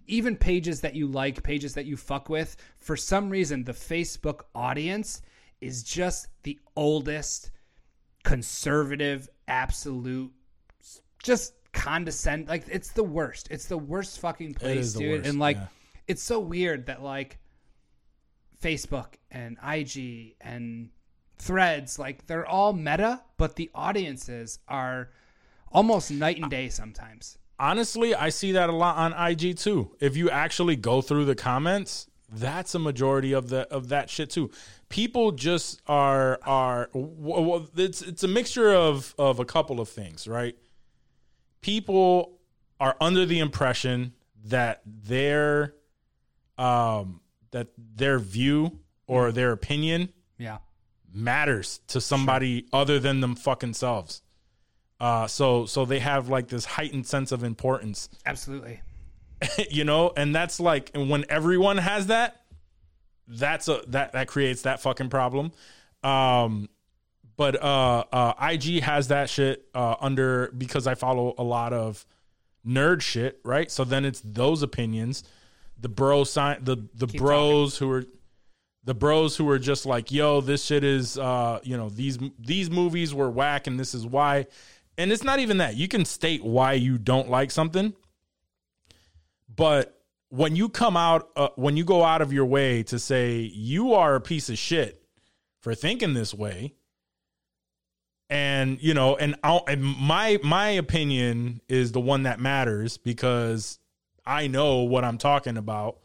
even 0.08 0.36
pages 0.36 0.82
that 0.82 0.96
you 0.96 1.08
like, 1.08 1.44
pages 1.44 1.76
that 1.76 1.86
you 1.86 1.96
fuck 1.96 2.28
with, 2.28 2.58
for 2.80 2.98
some 2.98 3.30
reason 3.30 3.64
the 3.64 3.72
Facebook 3.72 4.42
audience 4.54 5.22
is 5.64 5.84
just 5.84 6.28
the 6.44 6.60
oldest 6.76 7.52
conservative 8.24 9.30
absolute 9.48 10.32
just 11.24 11.54
condescend 11.74 12.48
like 12.48 12.66
it's 12.70 12.92
the 12.92 13.04
worst. 13.04 13.48
It's 13.52 13.66
the 13.66 13.78
worst 13.78 14.20
fucking 14.20 14.54
place, 14.54 14.94
dude. 14.94 15.10
worst, 15.10 15.30
and 15.30 15.40
like 15.40 15.58
yeah. 15.58 15.68
it's 16.08 16.24
so 16.24 16.40
weird 16.40 16.86
that 16.86 17.02
like 17.02 17.40
Facebook 18.62 19.16
and 19.32 19.58
IG 19.68 20.36
and 20.40 20.90
threads 21.38 21.98
like 21.98 22.26
they're 22.28 22.46
all 22.46 22.74
meta, 22.74 23.22
but 23.38 23.56
the 23.56 23.70
audiences 23.74 24.60
are 24.68 25.10
almost 25.72 26.12
night 26.12 26.38
and 26.38 26.50
day 26.50 26.70
sometimes. 26.70 27.38
honestly, 27.60 28.14
I 28.14 28.30
see 28.30 28.52
that 28.54 28.70
a 28.70 28.76
lot 28.76 28.98
on 28.98 29.32
IG 29.32 29.58
too. 29.58 29.96
If 30.00 30.16
you 30.16 30.30
actually 30.30 30.76
go 30.76 31.02
through 31.02 31.26
the 31.26 31.36
comments, 31.36 32.08
that's 32.36 32.74
a 32.76 32.80
majority 32.80 33.34
of 33.34 33.50
the 33.50 33.62
of 33.72 33.90
that 33.90 34.10
shit 34.10 34.30
too. 34.30 34.50
People 34.90 35.32
just 35.32 35.82
are 35.88 36.40
are 36.44 36.88
w- 36.94 37.16
w- 37.36 37.68
it's 37.78 38.02
it's 38.02 38.24
a 38.24 38.28
mixture 38.28 38.74
of 38.74 39.14
of 39.18 39.40
a 39.40 39.46
couple 39.46 39.80
of 39.80 39.90
things, 39.90 40.28
right? 40.28 40.56
People 41.62 42.40
are 42.80 42.96
under 43.00 43.26
the 43.26 43.40
impression 43.40 44.14
that 44.46 44.82
their 44.86 45.74
um 46.58 47.22
that 47.52 47.68
their 47.78 48.20
view 48.20 48.80
or 49.08 49.32
their 49.32 49.52
opinion 49.52 50.10
Yeah. 50.38 50.58
matters 51.14 51.80
to 51.88 52.02
somebody 52.02 52.66
other 52.74 53.00
than 53.00 53.22
them 53.22 53.36
fucking 53.36 53.74
selves. 53.76 54.22
Uh, 55.00 55.28
so 55.28 55.66
so 55.66 55.86
they 55.86 56.00
have 56.00 56.30
like 56.30 56.48
this 56.48 56.66
heightened 56.66 57.06
sense 57.08 57.32
of 57.32 57.44
importance, 57.44 58.10
Absolutely. 58.26 58.82
you 59.70 59.84
know, 59.84 60.14
and 60.16 60.36
that's 60.36 60.60
like 60.60 60.92
and 60.94 61.10
when 61.10 61.26
everyone 61.30 61.78
has 61.78 62.08
that, 62.08 62.42
that's 63.28 63.68
a 63.68 63.82
that 63.88 64.14
that 64.14 64.28
creates 64.28 64.64
that 64.64 64.82
fucking 64.82 65.10
problem. 65.10 65.52
Um, 66.04 66.70
but 67.36 67.62
uh, 67.62 68.04
uh, 68.12 68.34
IG 68.52 68.82
has 68.82 69.08
that 69.08 69.30
shit 69.30 69.66
uh, 69.74 69.96
under 70.00 70.52
because 70.58 70.88
I 70.88 70.96
follow 70.96 71.34
a 71.38 71.44
lot 71.44 71.74
of 71.74 72.06
nerd 72.66 73.02
shit, 73.02 73.40
right? 73.44 73.70
So 73.72 73.84
then 73.84 74.06
it's 74.06 74.22
those 74.24 74.62
opinions, 74.62 75.24
the 75.80 75.90
bro 75.90 76.24
sign, 76.24 76.64
the 76.64 76.78
the 76.94 77.08
Keep 77.08 77.20
bros 77.20 77.78
who 77.78 77.92
are 77.92 78.04
the 78.84 78.94
bros 78.94 79.36
who 79.38 79.50
are 79.50 79.60
just 79.60 79.86
like, 79.86 80.12
yo, 80.12 80.42
this 80.42 80.64
shit 80.66 80.84
is, 80.84 81.18
uh, 81.18 81.60
you 81.64 81.78
know, 81.78 81.90
these 81.90 82.20
these 82.40 82.70
movies 82.70 83.14
were 83.14 83.30
whack, 83.30 83.68
and 83.68 83.80
this 83.80 83.94
is 83.94 84.06
why. 84.06 84.46
And 84.96 85.12
it's 85.12 85.24
not 85.24 85.40
even 85.40 85.58
that. 85.58 85.76
You 85.76 85.88
can 85.88 86.06
state 86.06 86.44
why 86.44 86.74
you 86.74 87.00
don't 87.00 87.28
like 87.28 87.50
something, 87.50 87.94
but 89.56 90.00
when 90.30 90.56
you 90.56 90.68
come 90.68 90.98
out, 90.98 91.30
uh, 91.36 91.50
when 91.56 91.78
you 91.78 91.86
go 91.86 92.04
out 92.04 92.22
of 92.22 92.34
your 92.34 92.46
way 92.46 92.82
to 92.84 92.98
say 92.98 93.38
you 93.38 93.94
are 93.94 94.16
a 94.16 94.22
piece 94.22 94.50
of 94.50 94.58
shit 94.58 95.04
for 95.60 95.76
thinking 95.76 96.16
this 96.16 96.34
way, 96.34 96.74
and 98.30 98.82
you 98.82 98.96
know, 98.96 99.16
and 99.16 99.36
I'll, 99.44 99.64
and 99.68 99.84
my 99.84 100.40
my 100.44 100.70
opinion 100.70 101.62
is 101.68 101.92
the 101.92 102.00
one 102.00 102.24
that 102.24 102.40
matters 102.40 102.98
because 102.98 103.78
I 104.26 104.48
know 104.48 104.78
what 104.80 105.04
I'm 105.04 105.20
talking 105.20 105.58
about. 105.58 106.00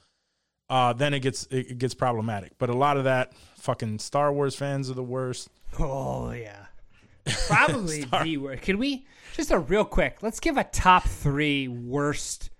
Uh, 0.68 0.92
then 0.92 1.14
it 1.14 1.20
gets 1.20 1.46
it, 1.46 1.70
it 1.70 1.78
gets 1.78 1.94
problematic. 1.94 2.53
But 2.59 2.68
a 2.68 2.76
lot 2.76 2.99
of 2.99 3.05
that 3.05 3.32
fucking 3.57 3.99
Star 3.99 4.30
Wars 4.30 4.55
fans 4.55 4.90
are 4.90 4.94
the 4.94 5.03
worst. 5.03 5.49
Oh 5.78 6.32
yeah, 6.32 6.66
probably 7.46 8.05
the 8.05 8.36
worst. 8.36 8.62
Can 8.62 8.76
we 8.76 9.07
just 9.34 9.51
a 9.51 9.59
real 9.59 9.86
quick? 9.86 10.18
Let's 10.20 10.38
give 10.38 10.59
a 10.59 10.64
top 10.64 11.05
three 11.05 11.66
worst 11.66 12.51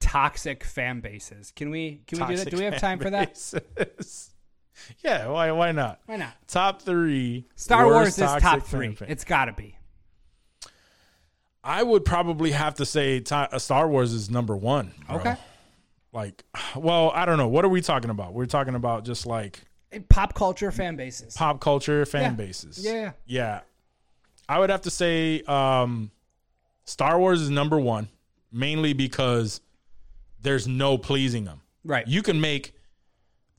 toxic 0.00 0.64
fan 0.64 1.00
bases. 1.00 1.52
Can 1.54 1.70
we? 1.70 2.00
Can 2.06 2.20
we 2.20 2.34
do 2.34 2.44
that? 2.44 2.50
Do 2.50 2.56
we 2.56 2.64
have 2.64 2.78
time 2.78 2.98
for 2.98 3.10
that? 3.10 3.34
bases. 3.34 4.30
yeah, 5.04 5.26
why 5.28 5.50
why 5.52 5.72
not? 5.72 6.00
Why 6.06 6.16
not? 6.16 6.34
Top 6.46 6.82
three. 6.82 7.46
Star 7.56 7.86
Wars 7.86 8.18
is 8.18 8.30
top 8.40 8.62
three. 8.62 8.94
fan. 8.94 9.08
It's 9.10 9.24
got 9.24 9.46
to 9.46 9.52
be. 9.52 9.76
I 11.64 11.82
would 11.82 12.04
probably 12.04 12.52
have 12.52 12.74
to 12.74 12.86
say 12.86 13.20
to- 13.20 13.34
uh, 13.52 13.58
Star 13.58 13.88
Wars 13.88 14.12
is 14.12 14.30
number 14.30 14.56
one. 14.56 14.92
bro. 15.06 15.16
Okay. 15.16 15.34
Like, 16.12 16.44
well, 16.76 17.10
I 17.14 17.24
don't 17.26 17.36
know. 17.38 17.48
What 17.48 17.64
are 17.64 17.68
we 17.68 17.80
talking 17.80 18.10
about? 18.10 18.32
We're 18.32 18.46
talking 18.46 18.74
about 18.74 19.04
just 19.04 19.26
like 19.26 19.60
Pop 20.10 20.34
culture 20.34 20.70
fan 20.70 20.96
bases. 20.96 21.34
pop 21.34 21.60
culture 21.60 22.04
fan 22.04 22.22
Yeah. 22.22 22.30
bases. 22.32 22.84
Yeah, 22.84 23.12
yeah. 23.26 23.60
I 24.48 24.58
would 24.58 24.68
have 24.70 24.82
to 24.82 24.90
say 24.90 25.42
um 25.42 26.10
Star 26.84 27.18
Wars 27.18 27.40
is 27.40 27.50
number 27.50 27.78
1 27.78 28.08
mainly 28.52 28.92
because 28.94 29.60
there's 30.40 30.66
no 30.68 30.98
pleasing 30.98 31.44
them. 31.44 31.60
Right. 31.84 32.06
You 32.06 32.22
can 32.22 32.40
make 32.40 32.74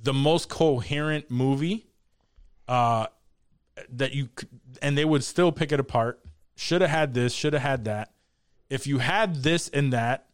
the 0.02 0.14
most 0.14 0.48
coherent 0.50 1.30
movie 1.30 1.88
uh 2.68 3.08
that 3.90 4.14
you 4.14 4.30
and 4.82 4.98
they 4.98 5.06
would 5.06 5.24
still 5.24 5.52
pick 5.52 5.72
it 5.72 5.80
apart. 5.80 6.20
Should 6.56 6.82
have 6.82 6.90
had 6.90 7.14
this, 7.14 7.34
should 7.34 7.54
have 7.54 7.62
had 7.62 7.86
that. 7.86 8.12
If 8.70 8.86
you 8.88 9.00
had 9.00 9.44
this 9.44 9.70
and 9.70 9.94
that 9.94 10.26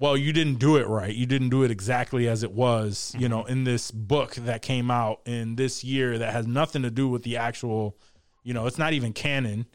well, 0.00 0.16
you 0.16 0.32
didn't 0.32 0.60
do 0.60 0.76
it 0.76 0.86
right. 0.86 1.12
You 1.12 1.26
didn't 1.26 1.48
do 1.48 1.64
it 1.64 1.72
exactly 1.72 2.28
as 2.28 2.44
it 2.44 2.52
was, 2.52 3.12
you 3.18 3.28
know, 3.28 3.44
in 3.46 3.64
this 3.64 3.90
book 3.90 4.36
that 4.36 4.62
came 4.62 4.92
out 4.92 5.20
in 5.26 5.56
this 5.56 5.82
year 5.82 6.18
that 6.18 6.32
has 6.32 6.46
nothing 6.46 6.82
to 6.82 6.90
do 6.90 7.08
with 7.08 7.24
the 7.24 7.36
actual, 7.36 7.98
you 8.44 8.54
know, 8.54 8.66
it's 8.68 8.78
not 8.78 8.92
even 8.92 9.12
canon. 9.12 9.66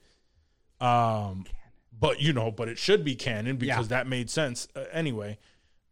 Um, 0.80 1.46
but 1.98 2.22
you 2.22 2.32
know, 2.34 2.52
but 2.52 2.68
it 2.70 2.78
should 2.78 3.04
be 3.04 3.16
canon 3.16 3.58
because 3.58 3.86
Yeah. 3.88 3.98
that 3.98 4.08
made 4.08 4.30
sense 4.30 4.68
uh, 4.76 4.86
anyway. 4.92 5.40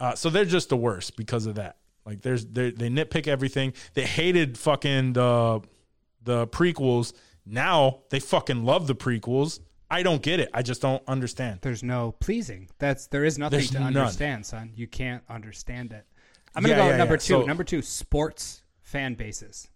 Uh, 0.02 0.16
so 0.16 0.30
they're 0.32 0.46
just 0.46 0.70
the 0.70 0.76
worst 0.78 1.16
because 1.16 1.46
of 1.46 1.56
that. 1.56 1.78
Like 2.06 2.22
there's 2.24 2.44
they 2.46 2.72
they 2.72 2.90
nitpick 2.90 3.28
everything. 3.28 3.74
They 3.94 4.04
hated 4.04 4.58
fucking 4.58 5.14
the 5.14 5.62
the 6.24 6.48
prequels. 6.48 7.14
Now 7.46 8.02
they 8.10 8.20
fucking 8.20 8.66
love 8.66 8.88
the 8.88 8.96
prequels. 8.96 9.60
I 9.90 10.04
don't 10.04 10.22
get 10.22 10.40
it. 10.40 10.50
I 10.54 10.62
just 10.64 10.82
don't 10.82 11.04
understand. 11.08 11.60
There's 11.62 11.84
no 11.84 12.14
pleasing. 12.14 12.70
That's 12.80 13.08
there 13.08 13.24
is 13.26 13.38
nothing 13.38 13.60
There's 13.60 13.72
to 13.72 13.80
none. 13.80 13.96
understand, 13.98 14.46
son. 14.46 14.72
You 14.76 14.88
can't 14.88 15.22
understand 15.30 15.94
it. 15.94 16.06
I'm 16.56 16.64
gonna 16.64 16.76
Yeah, 16.76 16.80
go 16.84 16.90
yeah, 16.90 16.98
number 16.98 17.14
yeah. 17.16 17.20
two. 17.20 17.42
So- 17.42 17.46
number 17.46 17.64
two, 17.64 17.82
sports 17.84 18.64
fan 18.82 19.14
bases. 19.14 19.68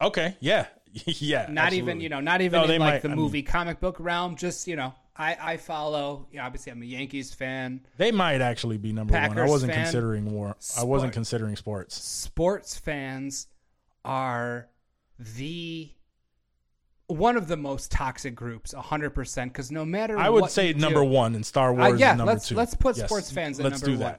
Okay, 0.00 0.36
yeah, 0.40 0.66
yeah. 1.06 1.46
Not 1.50 1.72
even 1.72 2.00
you 2.00 2.08
know, 2.08 2.20
not 2.20 2.40
even 2.42 2.60
No, 2.60 2.72
in 2.72 2.80
like 2.80 2.94
might- 2.94 3.02
the 3.02 3.08
I 3.08 3.14
mean- 3.14 3.20
movie 3.20 3.42
comic 3.42 3.80
book 3.80 3.96
realm. 3.98 4.36
Just 4.36 4.68
you 4.68 4.76
know, 4.76 4.94
I 5.16 5.36
I 5.40 5.56
follow. 5.58 6.26
You 6.32 6.38
know, 6.38 6.44
obviously 6.44 6.72
I'm 6.72 6.82
a 6.82 6.86
Yankees 6.86 7.32
fan. 7.32 7.80
They 7.98 8.10
might 8.10 8.40
actually 8.40 8.78
be 8.78 8.92
number 8.92 9.14
one. 9.14 9.38
I 9.38 9.46
wasn't 9.46 9.72
fan. 9.72 9.84
considering 9.84 10.32
war. 10.32 10.56
I 10.78 10.84
wasn't 10.84 11.12
considering 11.12 11.54
sports. 11.56 12.02
Sports 12.02 12.76
fans 12.76 13.46
are 14.04 14.68
the 15.18 15.90
one 17.06 17.36
of 17.36 17.48
the 17.48 17.56
most 17.56 17.90
toxic 17.92 18.34
groups, 18.34 18.72
hundred 18.72 19.10
percent. 19.10 19.52
Because 19.52 19.70
no 19.70 19.84
matter 19.84 20.18
I 20.18 20.28
would 20.30 20.50
say 20.50 20.72
number 20.72 21.04
one 21.04 21.34
and 21.34 21.44
Star 21.46 21.70
Uh, 21.70 21.88
Wars. 21.90 22.00
yeah, 22.00 22.12
is 22.12 22.18
number 22.18 22.32
let's 22.32 22.48
two. 22.48 22.54
let's 22.56 22.74
put 22.74 22.96
Yes. 22.96 23.06
sports 23.08 23.30
fans 23.30 23.60
at 23.60 23.64
Let's 23.64 23.82
number 23.82 23.96
do 23.98 24.02
one. 24.02 24.14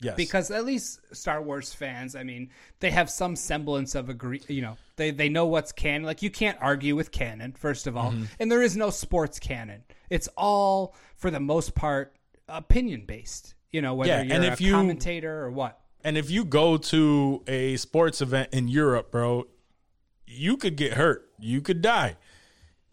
Yes, 0.00 0.14
because 0.16 0.50
at 0.52 0.64
least 0.64 1.00
Star 1.12 1.42
Wars 1.42 1.74
fans, 1.74 2.14
I 2.14 2.22
mean, 2.22 2.50
they 2.78 2.90
have 2.92 3.10
some 3.10 3.34
semblance 3.34 3.94
of 3.96 4.08
agree. 4.08 4.40
You 4.48 4.62
know, 4.62 4.76
they 4.96 5.10
they 5.10 5.28
know 5.28 5.46
what's 5.46 5.72
canon. 5.72 6.04
Like 6.04 6.22
you 6.22 6.30
can't 6.30 6.56
argue 6.60 6.94
with 6.94 7.10
canon, 7.10 7.52
first 7.52 7.86
of 7.88 7.96
all, 7.96 8.12
Mm-hmm. 8.12 8.24
and 8.38 8.50
there 8.52 8.62
is 8.62 8.76
no 8.76 8.90
sports 8.90 9.38
canon. 9.40 9.82
It's 10.08 10.28
all 10.36 10.94
for 11.16 11.30
the 11.32 11.40
most 11.40 11.74
part 11.74 12.14
opinion 12.48 13.04
based. 13.06 13.54
You 13.72 13.82
know, 13.82 13.94
whether 13.94 14.10
Yeah, 14.12 14.22
you're 14.22 14.34
and 14.36 14.44
a 14.44 14.52
if 14.52 14.60
you- 14.60 14.72
commentator 14.72 15.42
or 15.44 15.50
what. 15.50 15.80
and 16.04 16.16
if 16.16 16.30
you 16.30 16.44
go 16.44 16.76
to 16.76 17.42
a 17.48 17.76
sports 17.76 18.20
event 18.22 18.50
in 18.52 18.68
Europe, 18.68 19.10
bro, 19.10 19.46
you 20.26 20.56
could 20.56 20.76
get 20.76 20.92
hurt. 20.94 21.28
You 21.40 21.60
could 21.60 21.82
die 21.82 22.16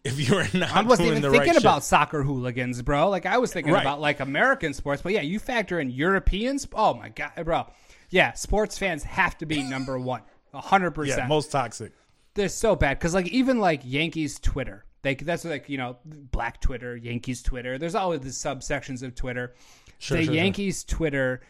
if 0.06 0.28
you 0.28 0.36
are 0.36 0.46
not 0.54 0.72
I 0.72 0.82
wasn't 0.82 1.08
even 1.08 1.22
thinking 1.22 1.40
right 1.40 1.56
about 1.56 1.76
shit. 1.78 1.84
soccer 1.84 2.22
hooligans, 2.22 2.80
bro. 2.82 3.08
Like 3.10 3.26
I 3.26 3.38
was 3.38 3.52
thinking 3.52 3.72
Right. 3.72 3.82
about 3.82 4.00
like 4.00 4.20
American 4.20 4.72
sports, 4.74 5.02
but 5.02 5.12
yeah, 5.12 5.20
you 5.22 5.38
factor 5.38 5.78
in 5.80 5.90
Europeans. 5.90 6.66
Oh 6.72 6.94
my 6.94 7.08
god, 7.10 7.32
bro. 7.44 7.66
Yeah, 8.10 8.32
sports 8.32 8.78
fans 8.78 9.02
have 9.04 9.36
to 9.38 9.46
be 9.46 9.62
number 9.62 9.98
one, 10.14 10.22
hundred 10.54 10.92
percent. 10.92 11.20
Yeah, 11.22 11.26
most 11.26 11.50
toxic. 11.50 11.92
they're 12.34 12.48
so 12.48 12.76
bad 12.76 12.98
because 12.98 13.14
like 13.14 13.28
even 13.28 13.58
like 13.60 13.80
Yankees 13.84 14.38
Twitter, 14.38 14.84
they 15.02 15.14
that's 15.14 15.44
like 15.44 15.68
you 15.68 15.78
know 15.78 15.96
Black 16.04 16.60
Twitter, 16.60 16.96
Yankees 16.96 17.42
Twitter. 17.42 17.78
There's 17.78 17.94
always 17.94 18.20
the 18.20 18.28
subsections 18.28 19.02
of 19.02 19.14
Twitter. 19.14 19.54
Sure, 19.98 20.18
the 20.18 20.24
sure, 20.24 20.32
sure. 20.32 20.34
Yankees 20.34 20.84
Twitter 20.84 21.40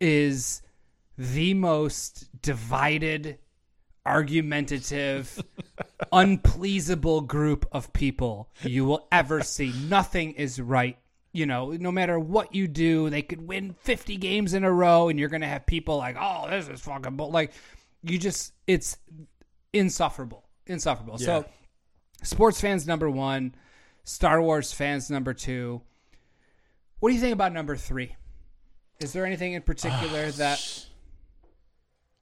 is 0.00 0.62
the 1.18 1.54
most 1.54 2.28
divided, 2.42 3.38
argumentative, 4.04 5.42
unpleasable 6.12 7.26
group 7.26 7.66
of 7.72 7.92
people 7.92 8.50
you 8.62 8.84
will 8.84 9.06
ever 9.12 9.42
see. 9.42 9.72
Nothing 9.88 10.32
is 10.32 10.60
right. 10.60 10.98
You 11.32 11.46
know, 11.46 11.70
no 11.70 11.90
matter 11.90 12.18
what 12.18 12.54
you 12.54 12.68
do, 12.68 13.08
they 13.08 13.22
could 13.22 13.46
win 13.46 13.74
50 13.80 14.16
games 14.18 14.52
in 14.52 14.64
a 14.64 14.72
row, 14.72 15.08
and 15.08 15.18
you're 15.18 15.30
going 15.30 15.40
to 15.40 15.46
have 15.46 15.64
people 15.64 15.96
like, 15.96 16.16
oh, 16.20 16.48
this 16.50 16.68
is 16.68 16.80
fucking 16.80 17.16
bull. 17.16 17.30
Like, 17.30 17.52
you 18.02 18.18
just, 18.18 18.52
it's 18.66 18.98
insufferable. 19.72 20.44
Insufferable. 20.66 21.16
Yeah. 21.18 21.26
So, 21.26 21.44
sports 22.22 22.60
fans, 22.60 22.86
number 22.86 23.08
one, 23.08 23.54
Star 24.04 24.42
Wars 24.42 24.72
fans, 24.72 25.10
number 25.10 25.32
two. 25.32 25.80
What 26.98 27.08
do 27.08 27.14
you 27.14 27.20
think 27.20 27.32
about 27.32 27.52
number 27.52 27.76
three? 27.76 28.14
Is 29.00 29.14
there 29.14 29.24
anything 29.24 29.54
in 29.54 29.62
particular 29.62 30.30
that 30.32 30.86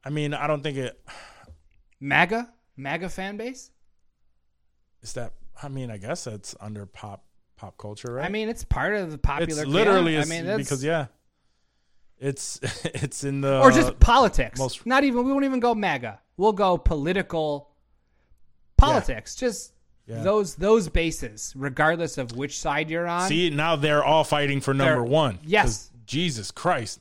I 0.04 0.10
mean, 0.10 0.34
I 0.34 0.46
don't 0.46 0.62
think 0.62 0.78
it 0.78 1.00
MAGA, 2.00 2.52
MAGA 2.76 3.08
fan 3.08 3.36
base? 3.36 3.70
is 5.02 5.12
that. 5.14 5.32
I 5.62 5.68
mean, 5.68 5.90
I 5.90 5.96
guess 5.98 6.24
that's 6.24 6.54
under 6.60 6.86
pop 6.86 7.24
pop 7.56 7.76
culture, 7.78 8.14
right? 8.14 8.24
I 8.24 8.28
mean, 8.28 8.48
it's 8.48 8.64
part 8.64 8.94
of 8.94 9.10
the 9.10 9.18
popular. 9.18 9.62
it's 9.62 9.70
literally 9.70 10.18
I 10.18 10.24
mean, 10.24 10.56
because 10.56 10.82
yeah, 10.82 11.06
it's 12.18 12.58
it's 12.84 13.24
in 13.24 13.40
the 13.42 13.60
or 13.60 13.70
just 13.70 13.98
politics. 14.00 14.58
most- 14.58 14.86
Not 14.86 15.04
even. 15.04 15.24
We 15.24 15.32
won't 15.32 15.44
even 15.44 15.60
go 15.60 15.74
MAGA. 15.74 16.20
We'll 16.36 16.52
go 16.52 16.78
political 16.78 17.70
politics. 18.78 19.34
Just 19.34 19.72
Yeah. 20.06 20.22
those 20.22 20.54
those 20.54 20.88
bases, 20.88 21.52
regardless 21.56 22.16
of 22.18 22.34
which 22.36 22.58
side 22.58 22.88
you're 22.90 23.06
on. 23.06 23.28
See, 23.28 23.50
now 23.50 23.76
they're 23.76 24.04
all 24.04 24.24
fighting 24.24 24.60
for 24.62 24.72
number 24.74 24.94
They're- 24.94 25.02
one. 25.02 25.38
Yes, 25.44 25.90
Jesus 26.06 26.50
Christ, 26.50 27.00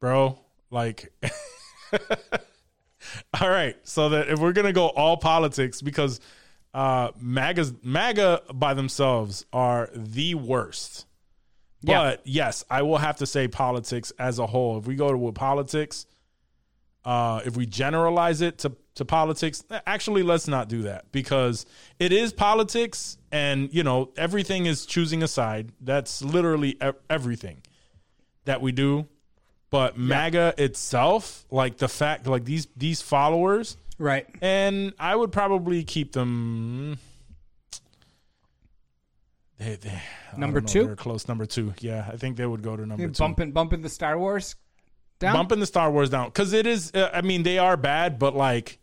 bro. 0.00 0.38
Like, 0.70 1.12
all 3.40 3.50
right. 3.50 3.76
So 3.84 4.10
that 4.10 4.28
if 4.28 4.38
we're 4.38 4.52
gonna 4.52 4.72
go 4.72 4.88
all 4.88 5.16
politics, 5.16 5.82
because 5.82 6.20
uh, 6.74 7.10
MAGA's 7.20 7.72
MAGA 7.82 8.42
by 8.52 8.74
themselves 8.74 9.46
are 9.52 9.88
the 9.94 10.34
worst. 10.34 11.06
Yeah. 11.82 11.98
But 11.98 12.22
yes, 12.24 12.64
I 12.68 12.82
will 12.82 12.98
have 12.98 13.16
to 13.18 13.26
say 13.26 13.48
politics 13.48 14.12
as 14.18 14.38
a 14.38 14.46
whole. 14.46 14.78
If 14.78 14.86
we 14.86 14.94
go 14.94 15.10
to 15.10 15.16
with 15.16 15.34
politics, 15.34 16.06
uh, 17.04 17.40
if 17.44 17.56
we 17.56 17.64
generalize 17.64 18.40
it 18.40 18.58
to, 18.58 18.72
to 18.96 19.04
politics, 19.04 19.64
actually, 19.86 20.22
let's 20.22 20.48
not 20.48 20.68
do 20.68 20.82
that 20.82 21.12
because 21.12 21.64
it 21.98 22.12
is 22.12 22.32
politics, 22.32 23.16
and 23.30 23.72
you 23.72 23.84
know 23.84 24.10
everything 24.16 24.66
is 24.66 24.84
choosing 24.84 25.22
a 25.22 25.28
side. 25.28 25.70
That's 25.80 26.20
literally 26.20 26.78
everything 27.08 27.62
that 28.44 28.60
we 28.60 28.72
do. 28.72 29.06
But 29.70 29.98
MAGA 29.98 30.54
itself, 30.58 31.44
like 31.50 31.76
the 31.78 31.88
fact, 31.88 32.26
like 32.26 32.44
these 32.44 32.68
these 32.76 33.02
followers, 33.02 33.76
Right. 33.98 34.26
and 34.42 34.92
I 34.98 35.16
would 35.16 35.32
probably 35.32 35.82
keep 35.84 36.12
them. 36.12 36.98
They, 39.58 39.76
they, 39.76 40.02
Number 40.36 40.60
know, 40.60 40.66
two? 40.66 40.84
they're 40.86 40.96
close. 40.96 41.28
Number 41.28 41.46
two, 41.46 41.72
yeah, 41.80 42.08
I 42.12 42.16
think 42.16 42.36
they 42.36 42.44
would 42.44 42.62
go 42.62 42.76
to 42.76 42.84
number 42.84 43.02
You're 43.02 43.10
two. 43.10 43.18
bumping 43.22 43.52
bumping 43.52 43.80
the 43.80 43.88
Star 43.88 44.18
Wars 44.18 44.54
down. 45.18 45.32
bumping 45.34 45.60
the 45.60 45.66
Star 45.66 45.90
Wars 45.90 46.10
down 46.10 46.26
because 46.28 46.52
it 46.52 46.66
is. 46.66 46.92
Uh, 46.94 47.08
I 47.12 47.22
mean, 47.22 47.42
they 47.42 47.58
are 47.58 47.76
bad, 47.78 48.18
but 48.18 48.36
like 48.36 48.78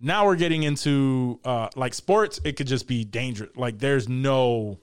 now 0.00 0.24
we're 0.24 0.36
getting 0.36 0.62
into 0.62 1.40
uh 1.44 1.68
like 1.76 1.92
sports. 1.92 2.40
It 2.42 2.56
could 2.56 2.66
just 2.68 2.88
be 2.88 3.04
dangerous. 3.04 3.50
Like 3.54 3.78
there's 3.78 4.08
no 4.08 4.78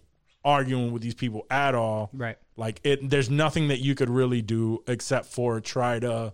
arguing 0.45 0.91
with 0.91 1.01
these 1.01 1.15
people 1.15 1.47
at 1.49 1.73
all. 1.73 2.11
Right. 2.13 2.37
Like 2.55 2.79
it. 2.83 3.09
There's 3.09 3.29
nothing 3.29 3.69
that 3.69 3.79
you 3.79 3.95
could 3.95 4.09
really 4.09 4.41
do 4.41 4.83
except 4.87 5.25
for 5.27 5.59
try 5.59 5.99
to 5.99 6.33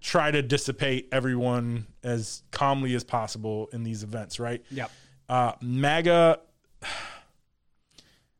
try 0.00 0.30
to 0.30 0.42
dissipate 0.42 1.08
everyone 1.10 1.86
as 2.02 2.42
calmly 2.50 2.94
as 2.94 3.02
possible 3.02 3.68
in 3.72 3.82
these 3.82 4.02
events. 4.02 4.38
Right. 4.38 4.64
Yep. 4.70 4.90
Uh, 5.28 5.52
MAGA, 5.60 6.40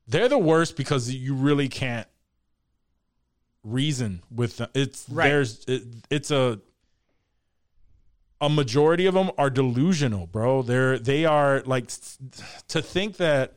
they're 0.09 0.29
the 0.29 0.39
worst 0.39 0.77
because 0.77 1.13
you 1.13 1.35
really 1.35 1.69
can't 1.69 2.07
reason 3.65 4.23
with 4.31 4.59
them. 4.59 4.69
It's 4.75 5.09
Right. 5.09 5.29
there's 5.29 5.65
it, 5.67 5.83
it's 6.11 6.31
a 6.31 6.61
a 8.41 8.49
majority 8.49 9.07
of 9.07 9.15
them 9.15 9.31
are 9.39 9.51
delusional, 9.51 10.27
bro. 10.27 10.63
They're 10.63 10.99
they 10.99 11.25
are 11.25 11.63
like 11.67 11.91
to 12.69 12.83
think 12.83 13.17
that 13.17 13.55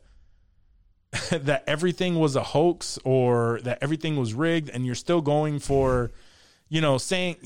that 1.32 1.64
everything 1.68 2.20
was 2.20 2.36
a 2.36 2.44
hoax 2.44 3.00
or 3.04 3.60
that 3.64 3.80
everything 3.82 4.16
was 4.18 4.34
rigged, 4.34 4.70
and 4.70 4.86
you're 4.86 4.96
still 4.96 5.22
going 5.22 5.60
for. 5.60 6.12
You 6.72 6.82
know, 6.82 7.00
saying 7.00 7.38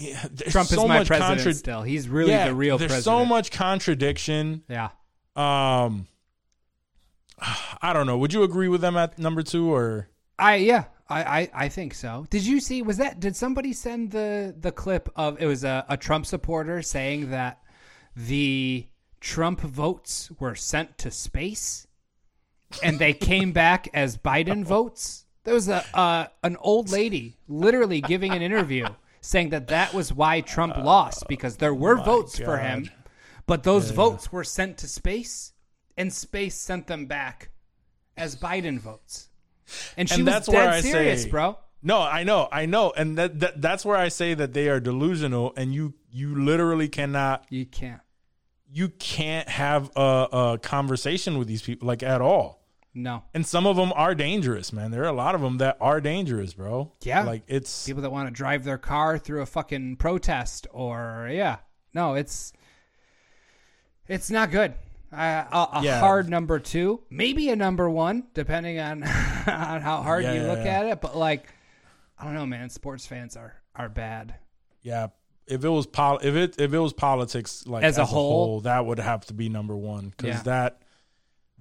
Trump 0.50 0.68
so 0.68 0.82
is 0.82 0.90
my 0.90 1.00
much 1.00 1.08
president 1.08 1.38
contra- 1.38 1.54
still. 1.54 1.82
He's 1.82 2.10
really 2.10 2.32
yeah, 2.32 2.50
the 2.50 2.56
real 2.56 2.78
there's 2.78 2.92
president. 2.92 3.20
so 3.22 3.26
much 3.26 3.52
contradiction. 3.52 4.64
Yeah. 4.68 4.90
Um, 5.38 6.08
I 7.82 7.94
don't 7.94 8.06
know. 8.06 8.18
Would 8.18 8.34
you 8.34 8.44
agree 8.44 8.68
with 8.68 8.82
them 8.82 8.98
at 8.98 9.18
number 9.18 9.42
two 9.44 9.74
or? 9.74 10.10
I 10.38 10.56
yeah, 10.56 10.86
I, 11.10 11.24
I 11.24 11.50
I 11.54 11.70
think 11.70 11.94
so. 11.94 12.26
Did 12.30 12.46
you 12.46 12.60
see? 12.60 12.82
Was 12.82 12.98
that? 12.98 13.20
Did 13.20 13.36
somebody 13.36 13.74
send 13.74 14.12
the 14.12 14.56
the 14.58 14.72
clip 14.72 15.10
of? 15.16 15.42
It 15.42 15.46
was 15.46 15.64
a, 15.64 15.86
a 15.90 15.98
Trump 15.98 16.26
supporter 16.26 16.82
saying 16.82 17.32
that 17.32 17.62
the 18.16 18.88
Trump 19.20 19.62
votes 19.62 20.32
were 20.40 20.56
sent 20.56 20.98
to 21.00 21.12
space, 21.12 21.88
and 22.82 22.98
they 23.00 23.14
came 23.14 23.52
back 23.52 23.88
as 23.94 24.18
Biden 24.18 24.64
votes. 24.64 25.26
There 25.44 25.54
was 25.54 25.68
a 25.70 25.84
uh, 25.94 26.28
an 26.44 26.58
old 26.62 26.90
lady 26.90 27.38
literally 27.48 28.00
giving 28.02 28.32
an 28.32 28.42
interview 28.42 28.88
saying 29.22 29.50
that 29.50 29.68
that 29.68 29.94
was 29.94 30.12
why 30.14 30.42
Trump 30.42 30.78
lost 30.78 31.26
because 31.28 31.58
there 31.58 31.74
were 31.74 31.96
votes 31.98 32.40
for 32.40 32.58
him, 32.58 32.90
but 33.46 33.64
those 33.64 33.92
votes 33.92 34.32
were 34.32 34.44
sent 34.44 34.78
to 34.80 34.88
space, 34.88 35.54
and 35.98 36.12
space 36.14 36.56
sent 36.56 36.88
them 36.88 37.06
back 37.06 37.50
as 38.18 38.36
Biden 38.36 38.80
votes. 38.80 39.30
And 39.98 40.08
she 40.10 40.16
And 40.16 40.26
was 40.26 40.34
that's 40.34 40.48
dead 40.48 40.56
where 40.56 40.70
I 40.70 40.82
serious, 40.82 41.24
say- 41.24 41.30
bro. 41.30 41.58
No, 41.86 42.00
I 42.00 42.24
know, 42.24 42.48
I 42.50 42.66
know, 42.66 42.94
and 42.96 43.18
that, 43.18 43.42
that 43.42 43.62
that's 43.62 43.84
where 43.84 43.98
I 43.98 44.08
say 44.08 44.34
that 44.34 44.54
they 44.54 44.70
are 44.70 44.80
delusional, 44.80 45.52
and 45.58 45.74
you 45.74 45.94
you 46.10 46.34
literally 46.36 46.88
cannot 46.88 47.46
You 47.50 47.66
can't. 47.66 48.00
you 48.72 48.88
can't 48.88 49.50
have 49.50 49.92
a, 49.98 50.28
a 50.54 50.60
conversation 50.62 51.38
with 51.38 51.50
these 51.50 51.62
people 51.62 51.86
like 51.88 52.02
at 52.02 52.22
all. 52.22 52.63
No. 52.96 53.24
And 53.34 53.46
some 53.46 53.66
of 53.66 53.76
them 53.76 53.92
are 53.96 54.14
dangerous, 54.14 54.72
man. 54.72 54.92
There 54.92 55.02
are 55.04 55.08
a 55.08 55.14
lot 55.14 55.34
of 55.36 55.42
them 55.42 55.58
that 55.58 55.78
are 55.82 56.00
dangerous, 56.00 56.54
bro. 56.54 56.92
Yeah. 57.02 57.24
like 57.24 57.42
it's 57.48 57.86
People 57.88 58.04
that 58.04 58.12
want 58.12 58.28
to 58.28 58.32
drive 58.34 58.64
their 58.64 58.78
car 58.78 59.18
through 59.18 59.42
a 59.42 59.46
fucking 59.48 59.96
protest 59.98 60.68
or 60.72 61.30
yeah. 61.32 61.58
No, 61.94 62.14
it's 62.14 62.54
it's 64.08 64.30
not 64.30 64.52
good. 64.52 64.74
Uh, 65.12 65.46
a 65.52 65.78
a 65.78 65.82
Yeah. 65.84 66.00
hard 66.00 66.30
number 66.30 66.60
two, 66.60 67.02
maybe 67.10 67.50
a 67.50 67.56
number 67.56 67.90
one, 67.90 68.24
depending 68.34 68.80
on 68.80 69.04
on 69.48 69.82
how 69.82 70.02
hard 70.02 70.26
you 70.26 70.42
look 70.44 70.60
Yeah. 70.66 70.80
at 70.82 70.86
it. 70.88 71.02
But 71.02 71.16
like, 71.16 71.48
I 72.18 72.26
don't 72.26 72.34
know, 72.34 72.46
man. 72.46 72.70
Sports 72.70 73.06
fans 73.06 73.36
are 73.38 73.56
are 73.76 73.90
bad. 73.90 74.36
yeah. 74.82 75.08
If 75.46 75.66
it 75.66 75.70
was 75.70 75.86
pol- 75.86 76.20
if 76.24 76.36
it 76.36 76.56
if 76.60 76.74
it 76.74 76.80
was 76.80 76.94
politics 76.94 77.68
like 77.68 77.84
As 77.84 77.98
a 77.98 78.06
whole? 78.06 78.62
that 78.62 78.86
would 78.86 79.00
have 79.00 79.26
to 79.26 79.34
be 79.34 79.50
number 79.50 79.76
one 79.76 80.14
because 80.16 80.36
Yeah. 80.38 80.44
that 80.44 80.82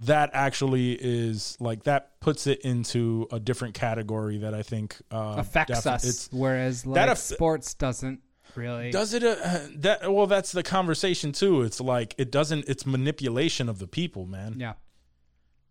that 0.03 0.31
actually 0.33 0.93
is 0.93 1.57
like 1.61 1.85
that 1.85 2.21
puts 2.21 2.47
it 2.47 2.61
into 2.63 3.27
a 3.33 3.39
different 3.41 3.75
category 3.75 4.39
that 4.39 4.55
I 4.55 4.63
think 4.63 4.97
uh, 5.11 5.35
Affects 5.39 5.83
defi- 5.83 5.89
us, 5.95 6.05
It's, 6.05 6.29
whereas 6.33 6.85
like 6.87 6.95
that 6.97 7.09
aff- 7.09 7.19
sports 7.19 7.75
doesn't 7.75 8.21
really. 8.55 8.91
does 8.91 9.15
it? 9.15 9.23
Uh, 9.25 9.61
that 9.77 10.13
well, 10.13 10.27
that's 10.27 10.53
the 10.53 10.63
conversation 10.63 11.33
too. 11.33 11.63
It's 11.63 11.81
like 11.81 12.15
it 12.19 12.31
doesn't. 12.31 12.69
It's 12.69 12.85
manipulation 12.87 13.69
of 13.69 13.79
the 13.79 13.87
people, 13.87 14.27
man. 14.27 14.57
yeah. 14.59 14.75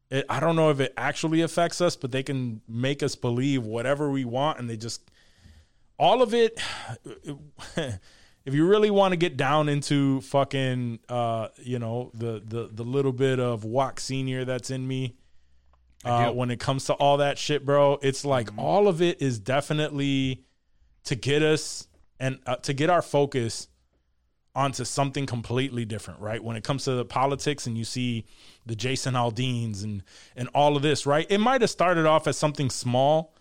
It, 0.09 0.25
I 0.29 0.39
don't 0.41 0.57
know 0.57 0.69
if 0.71 0.79
it 0.81 0.93
actually 0.97 1.41
affects 1.41 1.79
us, 1.79 1.95
but 1.95 2.11
they 2.11 2.21
can 2.23 2.61
make 2.67 3.01
us 3.01 3.15
believe 3.15 3.63
whatever 3.63 4.09
we 4.11 4.25
want, 4.25 4.59
and 4.59 4.69
they 4.69 4.75
just 4.77 5.09
all 5.97 6.21
of 6.21 6.33
it. 6.33 6.59
if 8.45 8.53
you 8.53 8.67
really 8.67 8.89
want 8.89 9.11
to 9.11 9.17
get 9.17 9.37
down 9.37 9.69
into 9.69 10.21
fucking, 10.21 10.99
uh, 11.09 11.49
you 11.57 11.79
know, 11.79 12.11
the 12.13 12.41
the 12.45 12.69
the 12.71 12.83
little 12.83 13.13
bit 13.13 13.39
of 13.39 13.63
Wack 13.63 13.99
Senior 13.99 14.45
that's 14.45 14.71
in 14.71 14.87
me, 14.87 15.15
uh, 16.03 16.31
when 16.31 16.49
it 16.49 16.59
comes 16.59 16.85
to 16.85 16.93
all 16.93 17.17
that 17.17 17.37
shit, 17.37 17.65
bro, 17.65 17.99
it's 18.01 18.25
like 18.25 18.49
all 18.57 18.87
of 18.87 19.01
it 19.01 19.21
is 19.21 19.39
definitely 19.39 20.43
to 21.03 21.15
get 21.15 21.43
us 21.43 21.87
and 22.19 22.39
uh, 22.45 22.55
to 22.57 22.73
get 22.73 22.89
our 22.89 23.01
focus 23.01 23.67
onto 24.53 24.83
something 24.83 25.25
completely 25.25 25.85
different, 25.85 26.19
right? 26.19 26.43
When 26.43 26.57
it 26.57 26.63
comes 26.63 26.83
to 26.85 26.91
the 26.91 27.05
politics 27.05 27.67
and 27.67 27.77
you 27.77 27.85
see 27.85 28.25
the 28.65 28.75
Jason 28.75 29.13
Aldeans 29.13 29.83
and 29.83 30.03
and 30.35 30.49
all 30.53 30.75
of 30.75 30.81
this, 30.81 31.05
right? 31.05 31.25
It 31.29 31.39
might 31.39 31.61
have 31.61 31.69
started 31.69 32.05
off 32.05 32.27
as 32.27 32.37
something 32.37 32.69
small, 32.69 33.35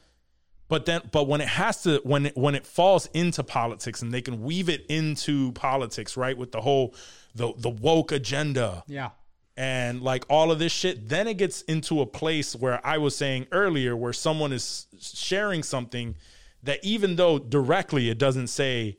but 0.71 0.87
then 0.87 1.03
but 1.13 1.29
when 1.29 1.43
it 1.43 1.49
has 1.49 1.83
to 1.83 2.01
when 2.05 2.27
it, 2.27 2.37
when 2.39 2.55
it 2.55 2.65
falls 2.65 3.07
into 3.13 3.43
politics 3.45 4.01
and 4.01 4.15
they 4.15 4.23
can 4.23 4.43
weave 4.43 4.71
it 4.71 4.87
into 4.89 5.53
politics, 5.53 6.17
right? 6.17 6.39
With 6.39 6.53
the 6.53 6.63
whole 6.63 6.95
the 7.35 7.53
the 7.59 7.69
woke 7.69 8.13
agenda 8.13 8.83
Yeah. 8.87 9.11
and 9.57 10.01
like 10.01 10.25
all 10.31 10.51
of 10.51 10.59
this 10.59 10.73
shit, 10.73 11.09
then 11.09 11.29
it 11.29 11.37
gets 11.37 11.61
into 11.63 12.01
a 12.01 12.07
place 12.07 12.57
where 12.57 12.81
I 12.87 12.97
was 12.99 13.15
saying 13.17 13.49
earlier, 13.53 13.95
where 13.97 14.13
someone 14.15 14.53
is 14.53 14.87
sharing 15.01 15.63
something 15.63 16.15
that 16.63 16.79
even 16.85 17.17
though 17.17 17.39
directly 17.39 18.09
it 18.09 18.19
doesn't 18.19 18.47
say 18.49 18.97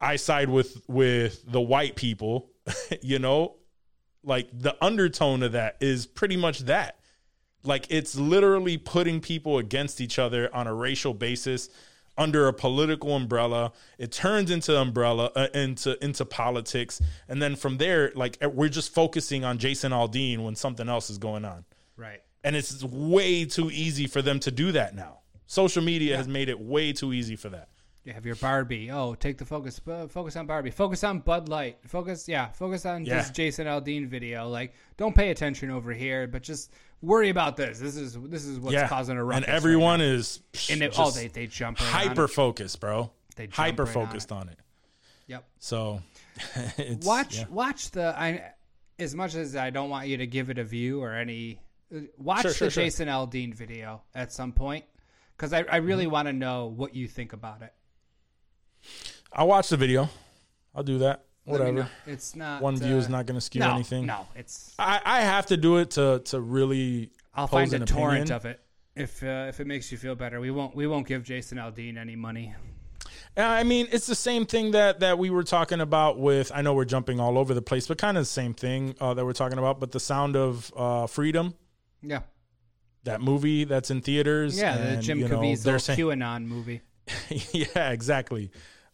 I 0.00 0.16
side 0.16 0.48
with 0.48 0.82
with 0.88 1.44
the 1.46 1.60
white 1.60 1.96
people, 1.96 2.50
you 3.02 3.18
know, 3.18 3.56
like 4.24 4.48
the 4.52 4.74
undertone 4.82 5.42
of 5.42 5.52
that 5.52 5.76
is 5.80 6.06
pretty 6.06 6.36
much 6.36 6.60
that. 6.60 6.96
Like 7.64 7.86
it's 7.90 8.16
literally 8.16 8.76
putting 8.76 9.20
people 9.20 9.58
against 9.58 10.00
each 10.00 10.18
other 10.18 10.54
on 10.54 10.66
a 10.66 10.74
racial 10.74 11.14
basis 11.14 11.68
under 12.18 12.46
a 12.48 12.52
political 12.52 13.14
umbrella. 13.16 13.72
It 13.98 14.12
turns 14.12 14.50
into 14.50 14.76
umbrella 14.78 15.30
uh, 15.34 15.48
into 15.54 16.02
into 16.04 16.24
politics, 16.24 17.00
and 17.28 17.40
then 17.40 17.56
from 17.56 17.78
there, 17.78 18.12
like 18.14 18.36
we're 18.42 18.68
just 18.68 18.92
focusing 18.92 19.44
on 19.44 19.58
Jason 19.58 19.92
Aldean 19.92 20.44
when 20.44 20.56
something 20.56 20.88
else 20.88 21.08
is 21.08 21.18
going 21.18 21.44
on, 21.44 21.64
Right. 21.96 22.20
and 22.44 22.54
it's 22.56 22.82
way 22.84 23.44
too 23.44 23.70
easy 23.70 24.06
for 24.06 24.20
them 24.22 24.40
to 24.40 24.50
do 24.50 24.72
that 24.72 24.94
now. 24.94 25.20
Social 25.46 25.82
media 25.82 26.16
has 26.16 26.26
made 26.28 26.48
it 26.48 26.58
way 26.60 26.92
too 26.92 27.12
easy 27.12 27.36
for 27.36 27.48
that. 27.50 27.68
You 28.04 28.12
have 28.12 28.26
your 28.26 28.34
Barbie. 28.36 28.90
Oh, 28.90 29.14
take 29.14 29.38
the 29.38 29.44
focus. 29.44 29.80
uh, 29.86 30.08
Focus 30.08 30.34
on 30.36 30.46
Barbie. 30.46 30.70
Focus 30.72 31.04
on 31.04 31.20
Bud 31.20 31.48
Light. 31.48 31.78
Focus, 31.86 32.26
yeah. 32.28 32.48
Focus 32.50 32.84
on 32.84 33.04
Yeah. 33.04 33.18
this 33.18 33.30
Jason 33.30 33.66
Aldean 33.68 34.08
video. 34.08 34.48
Like, 34.48 34.74
don't 34.96 35.14
pay 35.14 35.30
attention 35.30 35.70
over 35.70 35.92
here, 35.92 36.26
but 36.26 36.42
just 36.42 36.72
worry 37.00 37.28
about 37.28 37.56
this. 37.56 37.78
This 37.78 37.94
is 37.96 38.18
this 38.20 38.44
is 38.44 38.58
what's 38.58 38.74
yeah, 38.74 38.88
causing 38.88 39.16
a 39.18 39.24
ruckus. 39.24 39.46
and 39.46 39.54
everyone 39.54 40.00
right 40.00 40.08
is 40.08 40.40
and 40.68 40.82
it, 40.82 40.94
oh, 40.98 41.10
they 41.12 41.28
they 41.28 41.46
jump 41.46 41.78
right 41.80 42.08
hyper 42.08 42.26
focused, 42.26 42.80
bro. 42.80 43.10
They 43.36 43.46
jump 43.46 43.54
hyper 43.54 43.84
right 43.84 43.96
on 43.96 44.06
focused 44.06 44.32
on 44.32 44.48
it. 44.48 44.58
Yep. 45.28 45.44
So 45.60 46.00
it's, 46.78 47.06
Watch 47.06 47.38
yeah. 47.38 47.44
watch 47.50 47.92
the. 47.92 48.18
I 48.18 48.50
as 48.98 49.14
much 49.14 49.36
as 49.36 49.54
I 49.54 49.70
don't 49.70 49.90
want 49.90 50.08
you 50.08 50.16
to 50.16 50.26
give 50.26 50.50
it 50.50 50.58
a 50.58 50.64
view 50.64 51.00
or 51.00 51.12
any. 51.14 51.60
uh, 51.94 52.00
Watch 52.18 52.42
Sure, 52.42 52.50
the 52.50 52.56
sure, 52.56 52.70
sure. 52.70 52.82
Jason 52.82 53.06
Aldean 53.06 53.54
video 53.54 54.02
at 54.12 54.32
some 54.32 54.52
point 54.52 54.84
because 55.36 55.52
I, 55.52 55.64
I 55.70 55.76
really 55.76 56.04
Mm-hmm. 56.04 56.12
want 56.12 56.26
to 56.28 56.32
know 56.32 56.66
what 56.66 56.96
you 56.96 57.06
think 57.06 57.32
about 57.32 57.62
it. 57.62 57.72
I'll 59.32 59.48
watch 59.48 59.68
the 59.68 59.76
video. 59.76 60.08
I'll 60.74 60.82
do 60.82 60.98
that. 60.98 61.24
Let 61.46 61.60
Whatever. 61.60 61.88
It's 62.06 62.36
not 62.36 62.62
One 62.62 62.76
view 62.76 62.94
uh, 62.94 62.98
is 62.98 63.08
not 63.08 63.26
going 63.26 63.34
to 63.36 63.40
skew 63.40 63.60
no, 63.60 63.74
anything. 63.74 64.06
No, 64.06 64.26
it's 64.36 64.74
I, 64.78 65.00
I 65.04 65.20
have 65.22 65.46
to 65.46 65.56
do 65.56 65.78
it 65.78 65.92
to 65.92 66.20
to 66.26 66.40
really. 66.40 67.10
I'll 67.34 67.46
find 67.48 67.72
a 67.72 67.80
torrent 67.80 68.30
opinion. 68.30 68.32
of 68.32 68.44
it 68.46 68.60
if 68.94 69.22
uh, 69.22 69.46
if 69.48 69.58
it 69.58 69.66
makes 69.66 69.90
you 69.90 69.98
feel 69.98 70.14
better. 70.14 70.40
We 70.40 70.50
won't 70.50 70.76
we 70.76 70.86
won't 70.86 71.06
give 71.06 71.24
Jason 71.24 71.58
Aldean 71.58 71.96
any 71.96 72.16
money. 72.16 72.54
Uh, 73.36 73.40
I 73.42 73.64
mean, 73.64 73.88
it's 73.90 74.06
the 74.06 74.14
same 74.14 74.44
thing 74.46 74.72
that 74.72 75.00
that 75.00 75.18
we 75.18 75.30
were 75.30 75.42
talking 75.42 75.80
about 75.80 76.18
with. 76.18 76.52
I 76.54 76.62
know 76.62 76.74
we're 76.74 76.84
jumping 76.84 77.18
all 77.18 77.38
over 77.38 77.54
the 77.54 77.62
place, 77.62 77.88
but 77.88 77.98
kind 77.98 78.16
of 78.16 78.22
the 78.22 78.26
same 78.26 78.54
thing 78.54 78.94
uh, 79.00 79.14
that 79.14 79.24
we're 79.24 79.32
talking 79.32 79.58
about. 79.58 79.80
But 79.80 79.92
the 79.92 80.00
Sound 80.00 80.36
of 80.36 80.72
uh, 80.76 81.06
Freedom, 81.06 81.54
Yeah, 82.02 82.20
that 83.04 83.20
movie 83.20 83.64
that's 83.64 83.90
in 83.90 84.02
theaters. 84.02 84.58
yeah, 84.58 84.94
the 84.94 85.02
Jim 85.02 85.20
know, 85.20 85.28
Caviezel 85.28 85.80
saying- 85.80 85.98
QAnon 85.98 86.44
movie. 86.46 86.82
yeah, 87.52 87.90
exactly. 87.90 88.50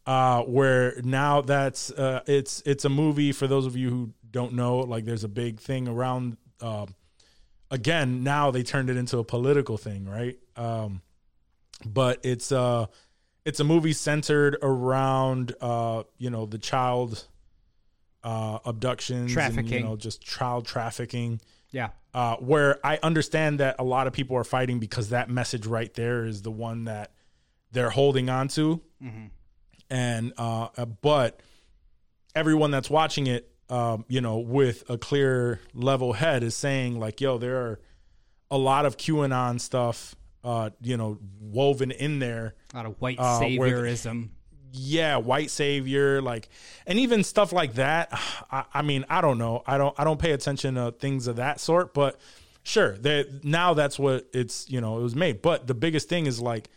Uh, 0.07 0.43
where 0.45 1.01
now 1.05 1.41
that's 1.43 1.91
uh, 1.91 2.21
it's 2.27 2.63
it's 2.65 2.85
a 2.85 2.89
movie 2.89 3.33
for 3.33 3.47
those 3.47 3.67
of 3.67 3.77
you 3.77 3.91
who 3.91 4.13
don't 4.31 4.55
know. 4.55 4.79
Like, 4.79 5.05
there's 5.05 5.25
a 5.25 5.29
big 5.29 5.61
thing 5.61 5.87
around. 5.89 6.37
Uh, 6.61 6.87
again, 7.71 8.23
now 8.25 8.51
they 8.51 8.63
turned 8.63 8.89
it 8.91 8.97
into 8.97 9.19
a 9.19 9.25
political 9.25 9.77
thing, 9.77 10.07
right? 10.09 10.39
Um, 10.57 11.03
but 11.85 12.21
it's 12.25 12.51
uh 12.51 12.87
it's 13.45 13.61
a 13.61 13.65
movie 13.65 13.93
centered 13.93 14.57
around 14.63 15.55
uh 15.61 16.03
you 16.17 16.29
know 16.31 16.45
the 16.47 16.59
child 16.59 17.27
uh 18.25 18.59
abductions, 18.65 19.21
and, 19.27 19.31
Trafficking. 19.31 19.73
you 19.73 19.85
know, 19.85 19.97
just 19.97 20.21
child 20.23 20.67
trafficking 20.67 21.41
Yeah. 21.71 21.91
uh, 22.15 22.37
where 22.37 22.85
I 22.85 22.99
understand 23.03 23.61
that 23.61 23.77
a 23.79 23.85
lot 23.85 24.07
of 24.09 24.13
people 24.13 24.37
are 24.37 24.45
fighting 24.45 24.81
because 24.81 25.11
that 25.11 25.31
message 25.31 25.67
right 25.67 25.93
there 25.95 26.25
is 26.25 26.43
the 26.43 26.51
one 26.51 26.85
that 26.85 27.13
they're 27.73 27.91
holding 27.91 28.29
on 28.31 28.49
to, 28.49 28.81
and 29.91 30.33
uh, 30.37 30.69
but 31.03 31.41
everyone 32.35 32.71
that's 32.71 32.91
watching 32.91 33.27
it, 33.27 33.51
um, 33.71 34.05
you 34.09 34.21
know, 34.21 34.39
with 34.39 34.89
a 34.89 34.99
clear 34.99 35.61
level 35.75 36.13
head 36.13 36.43
is 36.43 36.55
saying 36.57 36.99
like, 36.99 37.21
"Yo, 37.21 37.39
there 37.39 37.57
are 37.59 37.81
a 38.51 38.59
lot 38.59 38.87
of 38.87 38.97
QAnon 38.97 39.61
stuff, 39.61 40.15
uh, 40.45 40.71
you 40.83 40.97
know, 40.97 41.19
woven 41.41 41.91
in 41.91 42.19
there." 42.19 42.55
A 42.73 42.77
lot 42.77 42.87
of 42.87 43.01
white 43.01 43.19
Uh, 43.19 43.39
the- 43.41 43.59
saviorism. 43.59 44.29
yeah, 44.73 45.17
white 45.17 45.51
savior, 45.51 46.21
like, 46.23 46.49
and 46.87 46.99
even 46.99 47.25
stuff 47.25 47.53
like 47.53 47.75
that. 47.75 48.09
I, 48.51 48.65
I 48.75 48.83
mean, 48.83 49.05
I 49.09 49.21
don't 49.21 49.39
know. 49.39 49.63
I 49.67 49.79
don't. 49.79 49.95
I 49.99 50.05
don't 50.05 50.21
pay 50.21 50.33
attention 50.33 50.75
to 50.77 50.93
things 50.93 51.27
of 51.27 51.37
that 51.37 51.61
sort. 51.61 51.95
But 51.95 52.19
sure, 52.63 52.97
that 52.99 53.45
now 53.45 53.75
that's 53.75 53.99
what 53.99 54.29
it's. 54.33 54.69
You 54.71 54.81
know, 54.81 54.99
it 54.99 55.03
was 55.03 55.15
made. 55.15 55.41
But 55.43 55.67
the 55.67 55.75
biggest 55.75 56.09
thing 56.09 56.27
is 56.27 56.41
like 56.41 56.69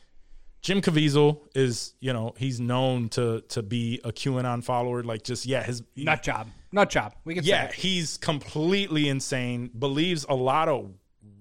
Jim 0.62 0.82
Caviezel 0.82 1.39
is. 1.55 1.93
You 1.99 2.14
know, 2.14 2.34
he's 2.38 2.59
known 2.59 3.09
to 3.09 3.41
to 3.49 3.64
be 3.64 3.99
a 4.03 4.12
QAnon 4.12 4.64
follower. 4.64 5.03
Like, 5.03 5.24
just 5.24 5.45
yeah, 5.45 5.64
his 5.64 5.84
Nut 5.95 6.24
job. 6.24 6.47
Nut 6.72 6.89
job. 6.89 7.16
We 7.26 7.36
can 7.36 7.43
yeah, 7.43 7.72
he's 7.72 8.18
completely 8.18 9.09
insane. 9.09 9.72
Believes 9.78 10.26
a 10.30 10.36
lot 10.36 10.70
of 10.70 10.91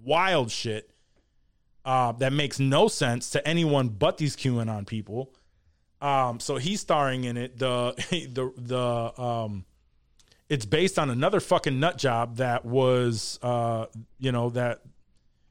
wild 0.03 0.51
shit 0.51 0.91
uh, 1.85 2.13
that 2.13 2.33
makes 2.33 2.59
no 2.59 2.89
sense 2.89 3.31
to 3.31 3.47
anyone 3.47 3.89
but 3.89 4.19
these 4.19 4.37
QAnon 4.37 4.87
people. 4.87 5.35
Um, 6.01 6.41
so 6.41 6.57
he's 6.57 6.81
starring 6.81 7.25
in 7.25 7.37
it. 7.37 7.59
The 7.59 7.95
the 8.33 8.53
the 8.57 9.23
um, 9.23 9.65
it's 10.49 10.67
based 10.67 10.99
on 10.99 11.11
another 11.11 11.41
fucking 11.41 11.79
nut 11.79 11.99
job 11.99 12.37
that 12.37 12.65
was 12.65 13.39
uh, 13.43 13.87
you 14.19 14.33
know 14.33 14.51
that 14.51 14.81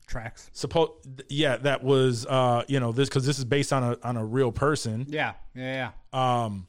tracks. 0.10 0.49
supposed 0.53 0.91
yeah 1.30 1.55
that 1.57 1.84
was 1.84 2.26
uh, 2.26 2.64
you 2.68 2.80
know 2.80 2.91
this 2.91 3.07
because 3.07 3.26
this 3.26 3.38
is 3.39 3.45
based 3.45 3.72
on 3.72 3.84
a 3.84 3.97
on 4.03 4.18
a 4.18 4.26
real 4.26 4.51
person 4.51 5.05
Yeah. 5.07 5.34
Yeah. 5.55 5.91
Yeah. 6.14 6.43
um 6.45 6.68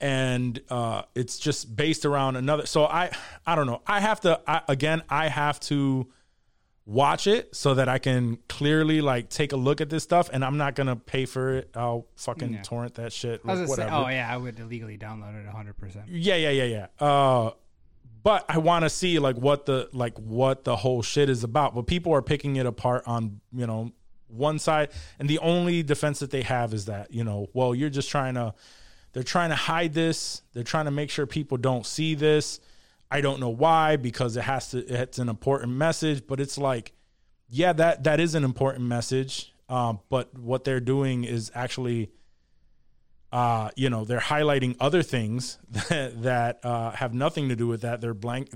and 0.00 0.60
uh 0.70 1.02
it's 1.14 1.38
just 1.38 1.74
based 1.76 2.04
around 2.06 2.36
another 2.36 2.64
so 2.66 2.84
i 2.86 3.10
i 3.46 3.54
don't 3.54 3.66
know 3.66 3.82
i 3.86 4.00
have 4.00 4.20
to 4.20 4.40
I, 4.46 4.62
again 4.68 5.02
i 5.10 5.28
have 5.28 5.60
to 5.60 6.08
watch 6.86 7.26
it 7.26 7.54
so 7.54 7.74
that 7.74 7.88
i 7.88 7.98
can 7.98 8.38
clearly 8.48 9.02
like 9.02 9.28
take 9.28 9.52
a 9.52 9.56
look 9.56 9.82
at 9.82 9.90
this 9.90 10.02
stuff 10.02 10.30
and 10.32 10.42
i'm 10.42 10.56
not 10.56 10.74
gonna 10.74 10.96
pay 10.96 11.26
for 11.26 11.50
it 11.58 11.70
i'll 11.74 12.06
fucking 12.16 12.54
Yeah. 12.54 12.62
torrent 12.62 12.94
that 12.94 13.12
shit 13.12 13.42
I 13.44 13.48
was 13.48 13.58
gonna 13.58 13.66
say, 13.66 13.70
whatever 13.70 13.94
oh 14.06 14.08
yeah, 14.08 14.26
I 14.32 14.36
would 14.38 14.58
illegally 14.58 14.96
download 14.96 15.38
it 15.38 15.44
100. 15.46 15.76
percent 15.76 16.06
yeah 16.08 16.36
yeah 16.36 16.50
yeah 16.50 16.86
yeah 17.00 17.06
uh 17.06 17.50
but 18.22 18.44
i 18.48 18.58
want 18.58 18.84
to 18.84 18.90
see 18.90 19.18
like 19.18 19.36
what 19.36 19.66
the 19.66 19.88
like 19.92 20.18
what 20.18 20.64
the 20.64 20.76
whole 20.76 21.02
shit 21.02 21.28
is 21.28 21.44
about. 21.44 21.74
But 21.74 21.86
people 21.86 22.12
are 22.14 22.22
picking 22.22 22.56
it 22.56 22.66
apart 22.66 23.04
on 23.06 23.40
you 23.52 23.66
know 23.66 23.92
one 24.28 24.58
side 24.58 24.90
and 25.18 25.28
the 25.28 25.38
only 25.40 25.82
defense 25.82 26.20
that 26.20 26.30
they 26.30 26.42
have 26.42 26.72
is 26.72 26.86
that 26.86 27.12
you 27.12 27.24
know 27.24 27.48
well 27.52 27.74
you're 27.74 27.90
just 27.90 28.10
trying 28.10 28.34
to 28.34 28.54
they're 29.12 29.24
trying 29.24 29.50
to 29.50 29.56
hide 29.56 29.92
this. 29.92 30.42
They're 30.52 30.62
trying 30.62 30.84
to 30.84 30.92
make 30.92 31.10
sure 31.10 31.26
people 31.26 31.56
don't 31.56 31.84
see 31.84 32.14
this. 32.14 32.60
I 33.10 33.20
don't 33.20 33.40
know 33.40 33.48
why 33.48 33.96
because 33.96 34.36
it 34.36 34.42
has 34.42 34.70
to 34.70 34.78
it's 34.78 35.18
an 35.18 35.28
important 35.28 35.72
message 35.72 36.26
but 36.26 36.40
it's 36.40 36.58
like 36.58 36.92
yeah 37.48 37.72
that 37.72 38.04
that 38.04 38.20
is 38.20 38.34
an 38.34 38.44
important 38.44 38.86
message. 38.86 39.52
Um, 39.68 40.00
but 40.08 40.36
what 40.36 40.64
they're 40.64 40.80
doing 40.80 41.22
is 41.22 41.52
actually 41.54 42.10
uh, 43.32 43.70
you 43.76 43.88
know, 43.90 44.04
they're 44.04 44.18
highlighting 44.20 44.76
other 44.80 45.02
things 45.02 45.58
that, 45.70 46.22
that 46.22 46.60
uh, 46.64 46.90
have 46.92 47.14
nothing 47.14 47.48
to 47.50 47.56
do 47.56 47.66
with 47.66 47.82
that. 47.82 48.00
They're 48.00 48.14
blank, 48.14 48.50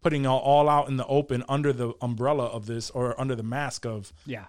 putting 0.00 0.26
all, 0.26 0.38
all 0.40 0.68
out 0.68 0.88
in 0.88 0.96
the 0.96 1.06
open 1.06 1.42
under 1.48 1.72
the 1.72 1.92
umbrella 2.00 2.46
of 2.46 2.66
this 2.66 2.90
or 2.90 3.20
under 3.20 3.34
the 3.34 3.42
mask 3.42 3.84
of 3.84 4.12
Yeah. 4.26 4.44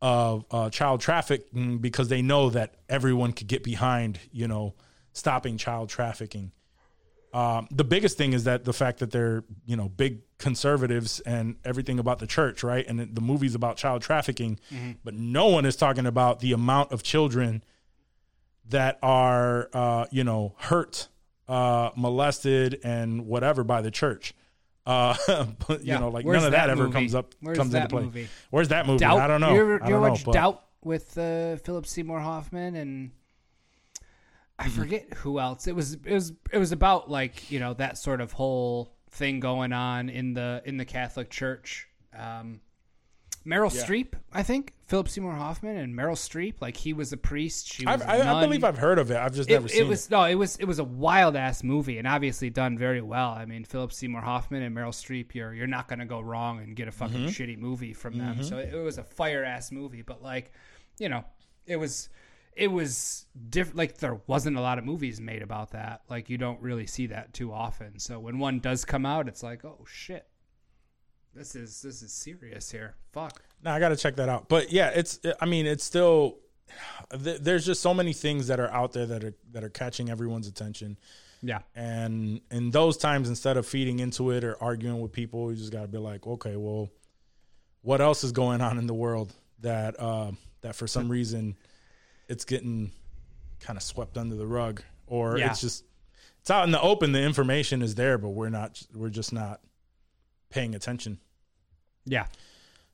of 0.00 0.44
uh, 0.50 0.70
child 0.70 1.00
trafficking 1.00 1.78
because 1.78 2.08
they 2.08 2.22
know 2.22 2.50
that 2.50 2.76
everyone 2.88 3.32
could 3.32 3.46
get 3.46 3.62
behind, 3.62 4.18
you 4.32 4.48
know, 4.48 4.74
stopping 5.12 5.58
child 5.58 5.88
trafficking. 5.90 6.52
Um, 7.32 7.68
the 7.70 7.84
biggest 7.84 8.16
thing 8.18 8.32
is 8.32 8.44
that 8.44 8.64
the 8.64 8.72
fact 8.72 8.98
that 9.00 9.12
they're, 9.12 9.44
you 9.64 9.76
know, 9.76 9.88
big 9.88 10.22
conservatives 10.38 11.20
and 11.20 11.56
everything 11.64 11.98
about 12.00 12.18
the 12.18 12.26
church, 12.26 12.64
right? 12.64 12.84
And 12.88 13.14
the 13.14 13.20
movie's 13.20 13.54
about 13.54 13.76
child 13.76 14.02
trafficking, 14.02 14.58
but 15.04 15.14
no 15.14 15.46
one 15.48 15.64
is 15.64 15.76
talking 15.76 16.06
about 16.06 16.40
the 16.40 16.52
amount 16.52 16.90
of 16.90 17.02
children 17.04 17.62
that 18.68 18.98
are, 19.02 19.68
uh, 19.72 20.06
you 20.10 20.22
know, 20.24 20.54
hurt, 20.58 21.08
uh, 21.48 21.90
molested, 21.96 22.78
and 22.84 23.26
whatever 23.26 23.64
by 23.64 23.82
the 23.82 23.90
church. 23.90 24.34
Uh, 24.86 25.16
but, 25.66 25.82
Yeah. 25.84 25.94
you 25.94 26.00
know, 26.00 26.08
like 26.10 26.24
Where's 26.24 26.38
none 26.38 26.46
of 26.46 26.52
that, 26.52 26.66
that 26.66 26.70
ever 26.70 26.84
movie? 26.84 26.92
comes 26.92 27.14
up, 27.14 27.34
Where's 27.40 27.58
comes 27.58 27.72
that 27.72 27.82
into 27.84 27.96
play. 27.96 28.02
movie? 28.04 28.28
Where's 28.50 28.68
that 28.68 28.86
movie? 28.86 28.98
Doubt. 28.98 29.18
I 29.18 29.26
don't 29.26 29.40
know. 29.40 29.54
You 29.54 29.60
ever, 29.60 29.72
I 29.82 29.86
you 29.86 29.92
don't 29.92 29.92
ever 29.94 30.00
know, 30.06 30.10
watch 30.12 30.24
but- 30.24 30.32
Doubt 30.34 30.64
with 30.82 31.18
uh, 31.18 31.56
Philip 31.56 31.86
Seymour 31.86 32.20
Hoffman 32.20 32.76
and 32.76 33.10
I 34.58 34.64
Mm-hmm. 34.64 34.80
forget 34.80 35.14
who 35.14 35.38
else. 35.40 35.66
It 35.66 35.74
was 35.74 35.94
it 35.94 36.12
was 36.12 36.32
it 36.52 36.58
was 36.58 36.70
about 36.72 37.10
like 37.10 37.50
you 37.50 37.60
know 37.60 37.72
that 37.74 37.96
sort 37.96 38.20
of 38.20 38.32
whole 38.32 38.92
thing 39.10 39.40
going 39.40 39.72
on 39.72 40.08
in 40.10 40.34
the 40.34 40.60
in 40.66 40.76
the 40.76 40.84
Catholic 40.84 41.30
Church. 41.30 41.88
Um, 42.16 42.60
Meryl 43.46 43.70
Streep, 43.72 44.12
I 44.32 44.42
think 44.42 44.74
Philip 44.90 45.08
Seymour 45.08 45.34
Hoffman 45.34 45.76
and 45.76 45.94
Meryl 45.94 46.16
Streep. 46.16 46.54
Like 46.60 46.76
he 46.76 46.92
was 46.92 47.12
a 47.12 47.16
priest. 47.16 47.72
She 47.72 47.86
was 47.86 48.02
I, 48.02 48.38
I 48.38 48.44
believe 48.44 48.64
I've 48.64 48.76
heard 48.76 48.98
of 48.98 49.12
it. 49.12 49.16
I've 49.16 49.32
just 49.32 49.48
it, 49.48 49.52
never 49.52 49.68
seen 49.68 49.82
it 49.82 49.88
was 49.88 50.10
no, 50.10 50.24
it 50.24 50.34
was 50.34 50.56
it 50.56 50.64
was 50.64 50.80
a 50.80 50.84
wild 50.84 51.36
ass 51.36 51.62
movie 51.62 51.98
and 51.98 52.08
obviously 52.08 52.50
done 52.50 52.76
very 52.76 53.00
well. 53.00 53.30
I 53.30 53.44
mean, 53.44 53.62
Philip 53.62 53.92
Seymour 53.92 54.20
Hoffman 54.20 54.64
and 54.64 54.76
Meryl 54.76 54.88
Streep, 54.88 55.32
you're 55.32 55.54
you're 55.54 55.68
not 55.68 55.86
gonna 55.86 56.06
go 56.06 56.18
wrong 56.18 56.58
and 56.58 56.74
get 56.74 56.88
a 56.88 56.90
fucking 56.90 57.18
Mm-hmm. 57.20 57.28
shitty 57.28 57.56
movie 57.56 57.92
from 57.92 58.18
them. 58.18 58.42
So 58.42 58.58
it, 58.58 58.74
it 58.74 58.82
was 58.82 58.98
a 58.98 59.04
fire 59.04 59.44
ass 59.44 59.70
movie, 59.70 60.02
but 60.02 60.24
like, 60.24 60.50
you 60.98 61.08
know, 61.08 61.24
it 61.66 61.76
was 61.76 62.08
it 62.56 62.66
was 62.72 63.26
different. 63.48 63.76
Like 63.78 63.98
there 63.98 64.20
wasn't 64.26 64.56
a 64.56 64.60
lot 64.60 64.78
of 64.78 64.84
movies 64.84 65.20
made 65.20 65.42
about 65.42 65.70
that. 65.70 66.00
Like 66.10 66.28
you 66.28 66.36
don't 66.36 66.60
really 66.60 66.88
see 66.88 67.06
that 67.06 67.32
too 67.32 67.52
often. 67.52 68.00
So 68.00 68.18
when 68.18 68.40
one 68.40 68.58
does 68.58 68.84
come 68.84 69.06
out, 69.06 69.28
it's 69.28 69.44
like, 69.44 69.64
oh 69.64 69.84
shit, 69.88 70.26
this 71.34 71.54
is 71.54 71.80
this 71.82 72.02
is 72.02 72.12
serious 72.12 72.70
here. 72.70 72.94
Fuck. 73.12 73.42
No, 73.62 73.70
I 73.72 73.80
got 73.80 73.90
to 73.90 73.96
check 73.96 74.16
that 74.16 74.28
out. 74.28 74.48
But 74.48 74.72
yeah, 74.72 74.88
it's. 74.90 75.20
I 75.40 75.46
mean, 75.46 75.66
it's 75.66 75.84
still. 75.84 76.38
th- 77.22 77.40
There's 77.40 77.64
just 77.66 77.82
so 77.82 77.92
many 77.94 78.12
things 78.12 78.46
that 78.48 78.58
are 78.60 78.70
out 78.70 78.92
there 78.92 79.06
that 79.06 79.24
are 79.24 79.34
that 79.52 79.62
are 79.64 79.68
catching 79.68 80.08
everyone's 80.10 80.46
attention, 80.48 80.98
Yeah. 81.42 81.60
and 81.74 82.40
in 82.50 82.70
those 82.70 82.96
times, 82.96 83.28
instead 83.28 83.56
of 83.56 83.66
feeding 83.66 83.98
into 84.00 84.30
it 84.30 84.44
or 84.44 84.56
arguing 84.62 85.00
with 85.00 85.12
people, 85.12 85.50
you 85.50 85.56
just 85.56 85.72
got 85.72 85.82
to 85.82 85.88
be 85.88 85.98
like, 85.98 86.26
okay, 86.26 86.56
well, 86.56 86.90
what 87.82 88.00
else 88.00 88.24
is 88.24 88.32
going 88.32 88.60
on 88.60 88.78
in 88.78 88.86
the 88.86 88.94
world 88.94 89.32
that 89.60 89.98
uh, 90.00 90.30
that 90.62 90.74
for 90.74 90.86
some 90.86 91.08
reason 91.08 91.56
it's 92.28 92.44
getting 92.44 92.92
kind 93.58 93.76
of 93.76 93.82
swept 93.82 94.16
under 94.16 94.36
the 94.36 94.46
rug, 94.46 94.82
or 95.06 95.38
Yeah. 95.38 95.50
it's 95.50 95.60
just 95.60 95.84
it's 96.40 96.50
out 96.50 96.64
in 96.64 96.70
the 96.70 96.80
open. 96.80 97.12
The 97.12 97.20
information 97.22 97.82
is 97.82 97.94
there, 97.94 98.16
but 98.16 98.30
we're 98.30 98.48
not. 98.48 98.80
We're 98.94 99.10
just 99.10 99.32
not 99.32 99.60
paying 100.50 100.74
attention. 100.74 101.18
Yeah. 102.04 102.26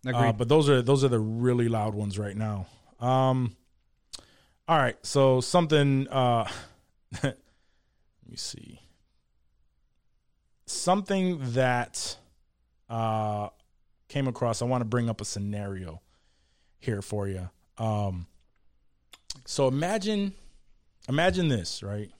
Uh, 0.06 0.32
but 0.32 0.48
those 0.48 0.68
are 0.68 0.82
those 0.82 1.02
are 1.02 1.08
the 1.08 1.18
really 1.18 1.68
loud 1.68 1.94
ones 1.94 2.18
right 2.18 2.36
now. 2.36 2.66
Um, 3.00 3.56
all 4.68 4.78
right, 4.78 4.96
so 5.04 5.40
something. 5.40 6.06
Uh, 6.08 6.48
let 7.22 7.36
me 8.28 8.36
see. 8.36 8.80
Something 10.66 11.38
that 11.52 12.16
uh, 12.88 13.48
came 14.08 14.28
across. 14.28 14.62
I 14.62 14.64
want 14.64 14.80
to 14.80 14.86
bring 14.86 15.08
up 15.08 15.20
a 15.20 15.24
scenario 15.24 16.00
here 16.78 17.02
for 17.02 17.28
you. 17.28 17.48
Um, 17.78 18.26
so 19.44 19.68
imagine, 19.68 20.34
imagine 21.08 21.48
this, 21.48 21.82
right? 21.82 22.10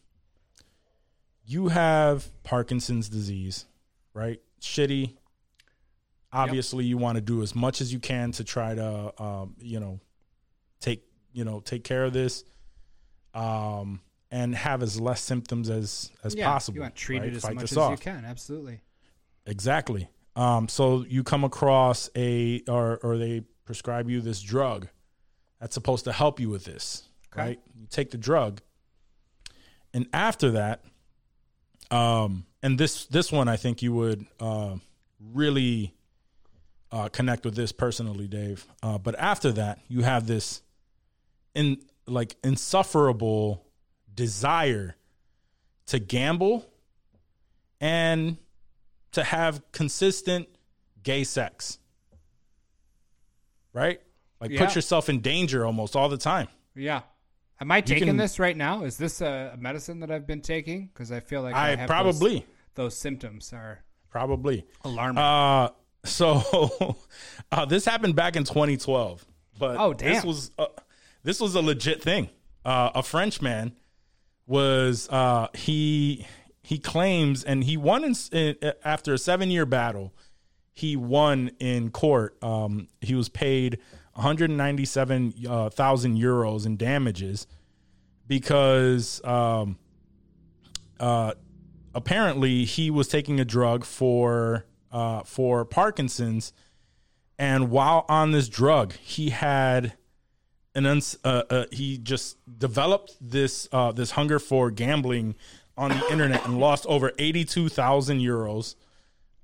You 1.45 1.69
have 1.69 2.31
Parkinson's 2.43 3.09
disease, 3.09 3.67
right? 4.15 4.41
Shitty, 4.61 5.15
obviously 6.33 6.85
you 6.85 6.99
want 6.99 7.17
to 7.17 7.23
do 7.23 7.43
as 7.43 7.55
much 7.55 7.81
as 7.81 7.93
you 7.93 7.99
can 7.99 8.33
to 8.33 8.45
try 8.45 8.75
to 8.75 9.23
um, 9.23 9.55
you 9.61 9.81
know 9.81 10.01
take 10.81 11.05
you 11.33 11.45
know 11.45 11.61
take 11.61 11.85
care 11.85 12.05
of 12.05 12.13
this 12.13 12.45
um, 13.35 14.01
and 14.31 14.55
have 14.55 14.83
as 14.83 15.01
less 15.01 15.21
symptoms 15.21 15.71
as 15.71 16.11
as 16.25 16.35
yeah, 16.35 16.47
possible 16.47 16.77
You 16.77 16.83
want 16.83 16.97
to 16.97 17.03
treat 17.03 17.21
right? 17.21 17.29
it 17.29 17.37
as 17.37 17.43
Fight 17.43 17.55
much 17.55 17.73
as 17.73 17.77
you 17.77 17.97
can. 17.97 18.25
Absolutely. 18.25 18.81
exactly 19.47 20.09
um, 20.37 20.69
so 20.69 21.05
you 21.09 21.25
come 21.25 21.45
across 21.45 22.11
a 22.15 22.63
or 22.69 22.99
or 23.03 23.17
they 23.17 23.41
prescribe 23.65 24.11
you 24.11 24.21
this 24.21 24.43
drug 24.43 24.87
that's 25.59 25.75
supposed 25.75 26.05
to 26.05 26.13
help 26.13 26.39
you 26.39 26.51
with 26.51 26.65
this, 26.65 27.09
right? 27.35 27.59
You 27.75 27.87
take 27.89 28.11
the 28.11 28.19
drug, 28.19 28.61
and 29.95 30.07
after 30.13 30.53
that, 30.53 30.85
um, 31.91 32.45
and 32.63 32.79
this 32.79 33.07
this 33.07 33.33
one 33.33 33.49
I 33.49 33.57
think 33.57 33.81
you 33.81 33.95
would 33.95 34.27
uh, 34.39 34.77
really 35.19 35.95
uh, 36.93 37.09
connect 37.09 37.45
with 37.45 37.55
this 37.57 37.73
personally, 37.73 38.27
Dave. 38.29 38.67
Uh, 38.83 38.99
but 38.99 39.15
after 39.19 39.53
that, 39.53 39.81
you 39.89 40.03
have 40.03 40.27
this 40.27 40.63
in 41.55 41.79
like 42.07 42.37
insufferable 42.45 43.65
desire 44.15 44.97
to 45.87 45.99
gamble 45.99 46.65
and 47.81 48.37
to 49.13 49.23
have 49.25 49.63
consistent 49.73 50.49
gay 51.03 51.25
sex. 51.25 51.79
Right? 53.73 54.01
Like 54.41 54.51
Yeah. 54.51 54.65
put 54.65 54.75
yourself 54.75 55.09
in 55.09 55.21
danger 55.21 55.65
almost 55.67 55.97
all 55.97 56.09
the 56.09 56.17
time. 56.19 56.49
Yeah. 56.75 57.03
Am 57.61 57.71
I 57.71 57.81
taking 57.81 58.09
can- 58.09 58.17
this 58.17 58.39
right 58.39 58.57
now? 58.57 58.85
Is 58.85 58.97
this 58.99 59.21
a, 59.21 59.57
medicine 59.59 60.01
that 60.01 60.11
I've 60.11 60.27
been 60.27 60.43
taking? 60.43 60.87
Because 60.89 61.11
I 61.11 61.21
feel 61.21 61.43
like 61.43 61.55
I, 61.55 61.73
I 61.73 61.77
have 61.77 61.89
probably 61.89 62.41
those, 62.41 62.45
those 62.75 62.97
symptoms 62.97 63.53
are 63.53 63.83
probably. 64.11 64.65
alarming. 64.85 65.19
Uh 65.23 65.71
so 66.07 66.97
uh 67.53 67.65
this 67.67 67.85
happened 67.85 68.17
back 68.17 68.37
in 68.37 68.45
2012. 68.45 69.25
But 69.59 69.77
Oh, 69.79 69.93
this 69.95 70.25
was 70.25 70.51
uh, 70.59 70.67
this 71.23 71.41
was 71.41 71.55
a 71.55 71.61
legit 71.61 72.03
thing. 72.03 72.29
Uh 72.65 72.91
a 72.95 73.03
French 73.03 73.41
man 73.43 73.73
was 74.47 75.09
uh 75.11 75.49
he 75.55 76.27
he 76.63 76.79
claims 76.79 77.45
and 77.45 77.63
he 77.65 77.77
won 77.77 78.05
in, 78.05 78.15
in 78.33 78.57
after 78.85 79.13
a 79.15 79.17
7-year 79.17 79.67
battle. 79.67 80.15
He 80.73 80.97
won 80.97 81.51
in 81.59 81.91
court. 81.91 82.43
Um 82.43 82.89
he 83.01 83.15
was 83.15 83.29
paid 83.29 83.79
197,000 84.15 85.47
uh, 85.47 85.71
euros 85.71 86.67
in 86.67 86.77
damages 86.77 87.47
because 88.27 89.23
um 89.25 89.79
uh 91.01 91.33
apparently 91.95 92.65
he 92.65 92.91
was 92.91 93.09
taking 93.09 93.41
a 93.41 93.45
drug 93.45 93.85
for 93.85 94.67
uh, 94.97 95.23
for 95.25 95.67
Parkinson's, 95.67 96.55
and 97.39 97.71
while 97.71 98.07
on 98.09 98.33
this 98.33 98.49
drug, 98.49 98.95
he 98.95 99.29
had 99.29 99.93
an 100.75 100.87
uns- 100.87 101.19
uh, 101.23 101.43
uh, 101.51 101.65
he 101.71 101.99
just 101.99 102.39
developed 102.59 103.13
this 103.21 103.69
uh, 103.73 103.93
this 103.93 104.13
hunger 104.13 104.39
for 104.39 104.71
gambling 104.71 105.35
on 105.77 105.91
the 105.91 106.03
internet 106.11 106.47
and 106.47 106.59
lost 106.59 106.87
over 106.87 107.13
eighty 107.19 107.45
two 107.45 107.69
thousand 107.69 108.21
euros. 108.21 108.75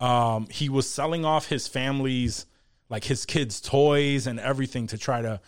Um, 0.01 0.47
he 0.51 0.71
was 0.71 0.89
selling 0.89 1.25
off 1.27 1.49
his 1.49 1.69
family's 1.69 2.47
like 2.89 3.05
his 3.05 3.27
kids' 3.27 3.61
toys 3.61 4.27
and 4.27 4.41
everything 4.41 4.87
to 4.87 4.97
try 4.97 5.21
to 5.21 5.39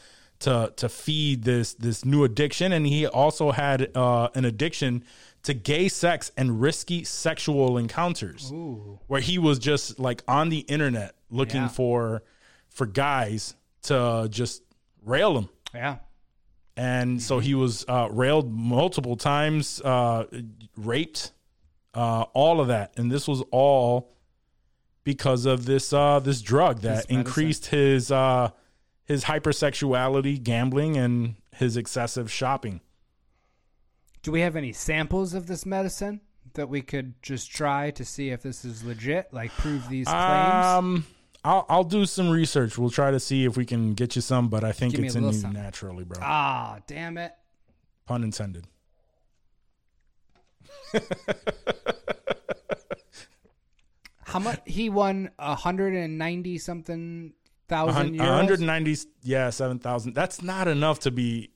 to 0.40 0.72
to 0.76 0.88
feed 0.90 1.44
this 1.44 1.72
this 1.74 2.04
new 2.04 2.24
addiction, 2.24 2.72
and 2.72 2.86
he 2.86 3.06
also 3.06 3.52
had 3.52 3.96
uh, 3.96 4.28
an 4.34 4.44
addiction 4.44 5.02
to 5.44 5.54
gay 5.54 5.88
sex 5.88 6.30
and 6.36 6.60
risky 6.60 7.04
sexual 7.04 7.78
encounters, 7.78 8.50
where 9.06 9.20
he 9.20 9.38
was 9.38 9.58
just 9.58 9.98
like 9.98 10.22
on 10.26 10.48
the 10.48 10.58
internet 10.60 11.14
looking 11.30 11.62
Yeah. 11.62 11.68
for 11.68 12.22
for 12.70 12.86
guys 12.86 13.54
to 13.82 14.26
just 14.30 14.62
rail 15.04 15.36
him 15.38 15.48
yeah. 15.74 15.96
and 16.76 17.22
so 17.22 17.38
he 17.38 17.54
was 17.54 17.84
uh, 17.88 18.08
railed 18.10 18.50
multiple 18.52 19.16
times, 19.16 19.80
uh, 19.82 20.24
raped, 20.76 21.32
uh, 21.94 22.22
all 22.32 22.60
of 22.60 22.68
that, 22.68 22.94
and 22.96 23.12
this 23.12 23.28
was 23.28 23.42
all 23.52 24.10
because 25.04 25.44
of 25.46 25.66
this 25.66 25.92
uh, 25.92 26.18
this 26.20 26.40
drug 26.40 26.80
that 26.80 27.04
increased 27.10 27.66
his 27.66 28.10
uh, 28.10 28.48
his 29.04 29.24
hypersexuality, 29.24 30.42
gambling, 30.42 30.96
and 30.96 31.34
his 31.52 31.76
excessive 31.76 32.32
shopping. 32.32 32.80
Do 34.24 34.32
we 34.32 34.40
have 34.40 34.56
any 34.56 34.72
samples 34.72 35.34
of 35.34 35.46
this 35.46 35.66
medicine 35.66 36.22
that 36.54 36.70
we 36.70 36.80
could 36.80 37.22
just 37.22 37.50
try 37.50 37.90
to 37.90 38.06
see 38.06 38.30
if 38.30 38.40
this 38.40 38.64
is 38.64 38.82
legit? 38.82 39.28
Like 39.34 39.50
prove 39.50 39.86
these 39.90 40.06
claims? 40.06 40.64
Um, 40.66 41.04
I'll 41.44 41.66
I'll 41.68 41.84
do 41.84 42.06
some 42.06 42.30
research. 42.30 42.78
We'll 42.78 42.88
try 42.88 43.10
to 43.10 43.20
see 43.20 43.44
if 43.44 43.58
we 43.58 43.66
can 43.66 43.92
get 43.92 44.16
you 44.16 44.22
some, 44.22 44.48
but 44.48 44.64
I 44.64 44.72
think 44.72 44.92
Give 44.92 45.02
me 45.02 45.08
it's 45.08 45.14
a 45.14 45.18
in 45.18 45.24
you 45.24 45.28
little 45.28 45.42
something. 45.42 45.62
naturally, 45.62 46.04
bro. 46.04 46.16
Ah, 46.22 46.78
damn 46.86 47.18
it. 47.18 47.32
Pun 48.06 48.24
intended. 48.24 48.66
How 54.24 54.38
much? 54.38 54.62
He 54.64 54.88
won 54.88 55.32
a 55.38 55.54
hundred 55.54 55.92
and 55.94 56.16
ninety 56.16 56.56
something 56.56 57.34
thousand 57.68 58.14
euros. 58.14 58.26
190, 58.26 58.96
yeah, 59.22 59.50
seven 59.50 59.78
thousand. 59.78 60.14
That's 60.14 60.40
not 60.42 60.66
enough 60.66 61.00
to 61.00 61.10
be 61.10 61.50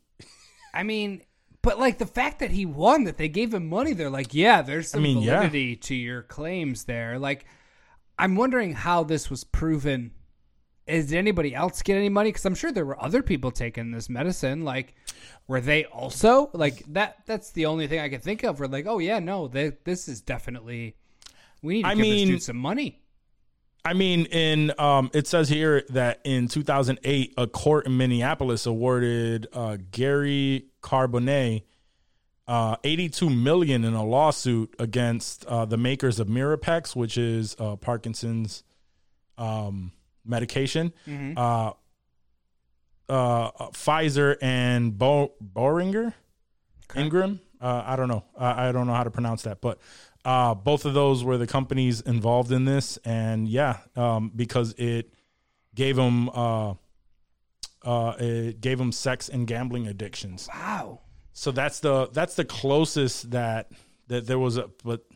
I 0.74 0.82
mean, 0.82 1.22
but 1.68 1.78
like 1.78 1.98
the 1.98 2.06
fact 2.06 2.38
that 2.38 2.50
he 2.50 2.64
won, 2.64 3.04
that 3.04 3.18
they 3.18 3.28
gave 3.28 3.52
him 3.52 3.68
money, 3.68 3.92
they're 3.92 4.08
like, 4.08 4.32
yeah, 4.32 4.62
there's 4.62 4.88
some 4.88 5.02
mean, 5.02 5.20
yeah. 5.20 5.36
validity 5.36 5.76
to 5.76 5.94
your 5.94 6.22
claims 6.22 6.84
there. 6.84 7.18
Like, 7.18 7.44
I'm 8.18 8.36
wondering 8.36 8.72
how 8.72 9.04
this 9.04 9.28
was 9.28 9.44
proven. 9.44 10.12
Is 10.86 11.08
did 11.08 11.18
anybody 11.18 11.54
else 11.54 11.82
get 11.82 11.98
any 11.98 12.08
money? 12.08 12.30
Because 12.30 12.46
I'm 12.46 12.54
sure 12.54 12.72
there 12.72 12.86
were 12.86 12.98
other 13.02 13.22
people 13.22 13.50
taking 13.50 13.90
this 13.90 14.08
medicine. 14.08 14.64
Like, 14.64 14.94
were 15.46 15.60
they 15.60 15.84
also 15.84 16.48
like 16.54 16.84
that? 16.94 17.16
That's 17.26 17.50
the 17.50 17.66
only 17.66 17.86
thing 17.86 18.00
I 18.00 18.08
can 18.08 18.22
think 18.22 18.44
of. 18.44 18.58
Where 18.60 18.66
like, 18.66 18.86
oh 18.86 18.98
yeah, 18.98 19.18
no, 19.18 19.46
they, 19.46 19.72
this 19.84 20.08
is 20.08 20.22
definitely. 20.22 20.96
We 21.60 21.74
need 21.74 21.82
to 21.82 21.88
I 21.88 21.94
give 21.96 22.04
this 22.06 22.10
mean- 22.10 22.28
dude 22.28 22.42
some 22.42 22.56
money. 22.56 23.02
I 23.85 23.95
mean, 23.95 24.26
in 24.26 24.72
um, 24.79 25.11
it 25.14 25.26
says 25.26 25.49
here 25.49 25.83
that 25.91 26.20
in 26.24 26.49
2008, 26.49 27.35
a 27.39 27.47
court 27.47 27.87
in 27.87 27.97
Minneapolis 27.97 28.66
awarded 28.66 29.47
uh, 29.53 29.79
Gary 29.91 30.66
Carbonet 30.83 31.62
uh, 32.47 32.76
82 32.85 33.31
million 33.31 33.85
in 33.85 33.95
a 33.95 34.05
lawsuit 34.05 34.74
against 34.79 35.45
uh, 35.47 35.64
the 35.64 35.76
makers 35.76 36.18
of 36.20 36.29
Mirapex, 36.29 36.97
which 36.97 37.16
is 37.18 37.57
uh, 37.59 37.76
Parkinson's 37.76 38.62
um, 39.37 39.93
medication. 40.24 40.93
Uh, 41.37 41.72
uh, 43.09 43.51
Pfizer 43.72 44.37
and 44.43 44.99
Bo- 44.99 45.33
Boehringer 45.43 46.12
Ingram. 46.95 47.41
Uh, 47.61 47.83
I 47.87 47.97
don't 47.97 48.09
know. 48.09 48.24
I 48.39 48.70
don't 48.70 48.87
know 48.87 48.93
how 48.95 49.03
to 49.05 49.11
pronounce 49.11 49.43
that, 49.43 49.61
but 49.61 49.79
uh, 50.29 50.55
both 50.55 50.85
of 50.85 50.93
those 50.93 51.24
were 51.24 51.39
the 51.39 51.47
companies 51.47 52.03
involved 52.03 52.53
in 52.53 52.66
this, 52.66 52.99
and 52.99 53.49
yeah, 53.49 53.79
um, 53.97 54.31
because 54.37 54.74
it 54.74 55.14
gave 55.74 55.97
them 55.97 56.29
uh, 56.29 56.74
uh, 57.83 58.14
it 58.18 58.61
gave 58.61 58.76
them 58.76 58.93
sex 58.93 59.31
and 59.31 59.47
gambling 59.47 59.87
addictions. 59.87 60.47
Wow. 60.53 61.01
So 61.33 61.51
that's 61.51 61.81
the 61.81 62.11
that's 62.12 62.35
the 62.35 62.45
closest 62.45 63.31
that 63.31 63.72
that 64.09 64.26
there 64.26 64.39
was 64.39 64.59
a 64.59 64.68
but 64.85 65.07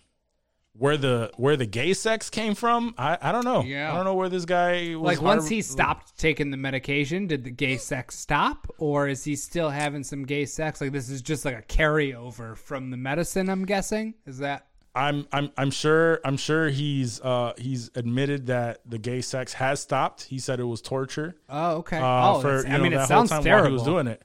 where 0.72 0.96
the 0.96 1.30
where 1.36 1.58
the 1.58 1.66
gay 1.66 1.92
sex 1.92 2.30
came 2.30 2.54
from, 2.54 2.94
I, 2.96 3.18
I 3.20 3.32
don't 3.32 3.44
know. 3.44 3.64
Yeah. 3.64 3.92
I 3.92 3.96
don't 3.96 4.06
know 4.06 4.14
where 4.14 4.30
this 4.30 4.46
guy 4.46 4.94
was 4.94 5.18
Like 5.18 5.20
once 5.20 5.46
he 5.46 5.60
stopped 5.60 6.16
taking 6.16 6.50
the 6.50 6.56
medication, 6.56 7.26
did 7.26 7.44
the 7.44 7.50
gay 7.50 7.76
sex 7.76 8.18
stop, 8.18 8.66
or 8.78 9.08
is 9.08 9.24
he 9.24 9.36
still 9.36 9.68
having 9.68 10.04
some 10.04 10.24
gay 10.24 10.46
sex? 10.46 10.80
Like 10.80 10.92
this 10.92 11.10
is 11.10 11.20
just 11.20 11.44
like 11.44 11.58
a 11.58 11.62
carryover 11.62 12.56
from 12.56 12.90
the 12.90 12.96
medicine. 12.96 13.50
I'm 13.50 13.66
guessing. 13.66 14.14
Is 14.24 14.38
that 14.38 14.68
I'm 14.94 15.26
I'm 15.32 15.50
I'm 15.56 15.70
sure 15.70 16.20
I'm 16.24 16.36
sure 16.36 16.68
he's 16.68 17.20
uh 17.20 17.54
he's 17.56 17.90
admitted 17.94 18.46
that 18.48 18.80
the 18.84 18.98
gay 18.98 19.22
sex 19.22 19.54
has 19.54 19.80
stopped. 19.80 20.24
He 20.24 20.38
said 20.38 20.60
it 20.60 20.64
was 20.64 20.82
torture. 20.82 21.34
Oh, 21.48 21.76
okay. 21.76 21.96
Uh, 21.98 22.34
oh, 22.36 22.40
for 22.40 22.66
I 22.66 22.76
know 22.76 22.82
mean, 22.82 22.92
it 22.92 22.98
whole 22.98 23.06
sounds 23.06 23.30
time 23.30 23.42
terrible. 23.42 23.68
he 23.68 23.72
was 23.74 23.82
doing 23.84 24.06
it. 24.06 24.22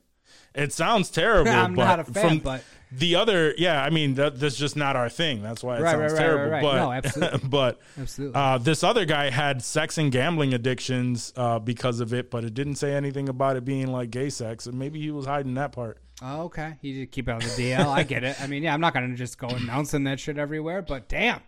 It 0.53 0.74
sounds 0.74 1.09
terrible. 1.09 1.51
I'm 1.53 1.74
but 1.76 1.86
not 1.86 1.99
a 2.01 2.03
fan, 2.03 2.30
from 2.30 2.39
but- 2.39 2.63
the 2.91 3.15
other, 3.15 3.53
yeah, 3.57 3.84
I 3.84 3.89
mean 3.89 4.13
that, 4.15 4.39
that's 4.39 4.55
just 4.55 4.78
not 4.78 4.95
our 4.95 5.09
thing. 5.09 5.41
That's 5.43 5.61
why 5.61 5.78
it 5.78 5.82
Right, 5.82 5.91
sounds 5.91 6.13
right, 6.13 6.20
terrible. 6.20 6.51
right. 6.51 6.61
But 6.63 6.76
No, 6.78 6.91
absolutely. 6.93 7.39
but 7.49 7.80
Absolutely. 7.99 8.36
uh, 8.41 8.57
this 8.59 8.82
other 8.82 9.03
guy 9.03 9.30
had 9.30 9.61
sex 9.61 9.97
and 9.97 10.09
gambling 10.09 10.53
addictions 10.53 11.34
uh, 11.36 11.59
because 11.59 11.99
of 11.99 12.13
it, 12.13 12.32
but 12.32 12.45
it 12.45 12.53
didn't 12.53 12.76
say 12.76 12.93
anything 12.93 13.28
about 13.28 13.57
it 13.57 13.65
being 13.65 13.88
like 13.88 14.09
gay 14.09 14.30
sex. 14.30 14.68
And 14.68 14.80
maybe 14.80 15.01
he 15.01 15.11
was 15.11 15.26
hiding 15.26 15.53
that 15.55 15.74
part. 15.74 15.97
Oh, 16.22 16.43
okay. 16.45 16.78
He 16.82 16.93
did 16.93 17.11
keep 17.11 17.30
out 17.30 17.43
of 17.43 17.55
the 17.55 17.72
DL. 17.72 17.88
I 17.88 18.03
get 18.03 18.24
it. 18.24 18.41
I 18.41 18.47
mean, 18.47 18.63
yeah, 18.63 18.74
I'm 18.74 18.82
not 18.82 18.93
gonna 18.93 19.15
just 19.15 19.38
go 19.38 19.47
announcing 19.47 20.03
that 20.05 20.20
shit 20.20 20.38
everywhere, 20.38 20.82
but 20.82 21.07
damn, 21.07 21.41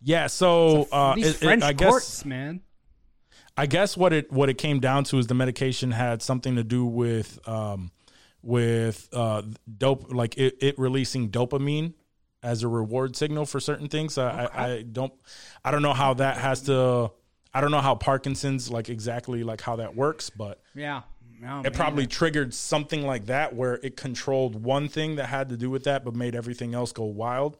Yeah, 0.00 0.28
so 0.28 0.86
uh, 0.92 1.14
these 1.16 1.26
it- 1.26 1.30
it- 1.42 1.44
French 1.46 1.62
I 1.64 1.72
guess 1.72 1.88
courts, 1.90 2.24
man. 2.24 2.60
I 3.56 3.66
guess 3.66 3.96
what 3.96 4.12
it 4.12 4.30
what 4.30 4.48
it 4.48 4.58
came 4.58 4.78
down 4.78 5.02
to 5.04 5.18
is 5.18 5.26
the 5.26 5.34
medication 5.34 5.90
had 5.90 6.22
something 6.22 6.54
to 6.54 6.62
do 6.62 6.84
with 6.86 7.40
um, 7.48 7.90
with 8.42 9.08
uh, 9.12 9.42
dope, 9.76 10.12
like 10.12 10.38
it, 10.38 10.56
it 10.60 10.78
releasing 10.78 11.28
dopamine 11.30 11.94
as 12.40 12.62
a 12.62 12.68
reward 12.68 13.16
signal 13.16 13.44
for 13.46 13.58
certain 13.58 13.88
things. 13.88 14.16
I, 14.16 14.44
I, 14.44 14.64
I 14.66 14.82
don't 14.82 15.12
I 15.64 15.72
don't 15.72 15.82
know 15.82 15.92
how 15.94 16.14
that 16.14 16.36
has 16.36 16.62
to. 16.62 17.10
I 17.52 17.60
don't 17.60 17.72
know 17.72 17.80
how 17.80 17.96
Parkinson's 17.96 18.70
like 18.70 18.88
exactly 18.88 19.42
like 19.42 19.60
how 19.60 19.74
that 19.76 19.96
works, 19.96 20.30
but 20.30 20.62
Yeah. 20.76 21.02
No, 21.40 21.62
it 21.64 21.72
probably 21.72 22.06
triggered 22.06 22.52
something 22.52 23.06
like 23.06 23.26
that 23.26 23.54
where 23.54 23.74
it 23.74 23.96
controlled 23.96 24.62
one 24.62 24.88
thing 24.88 25.16
that 25.16 25.26
had 25.26 25.48
to 25.50 25.56
do 25.56 25.70
with 25.70 25.84
that, 25.84 26.04
but 26.04 26.14
made 26.14 26.34
everything 26.34 26.74
else 26.74 26.92
go 26.92 27.04
wild. 27.04 27.56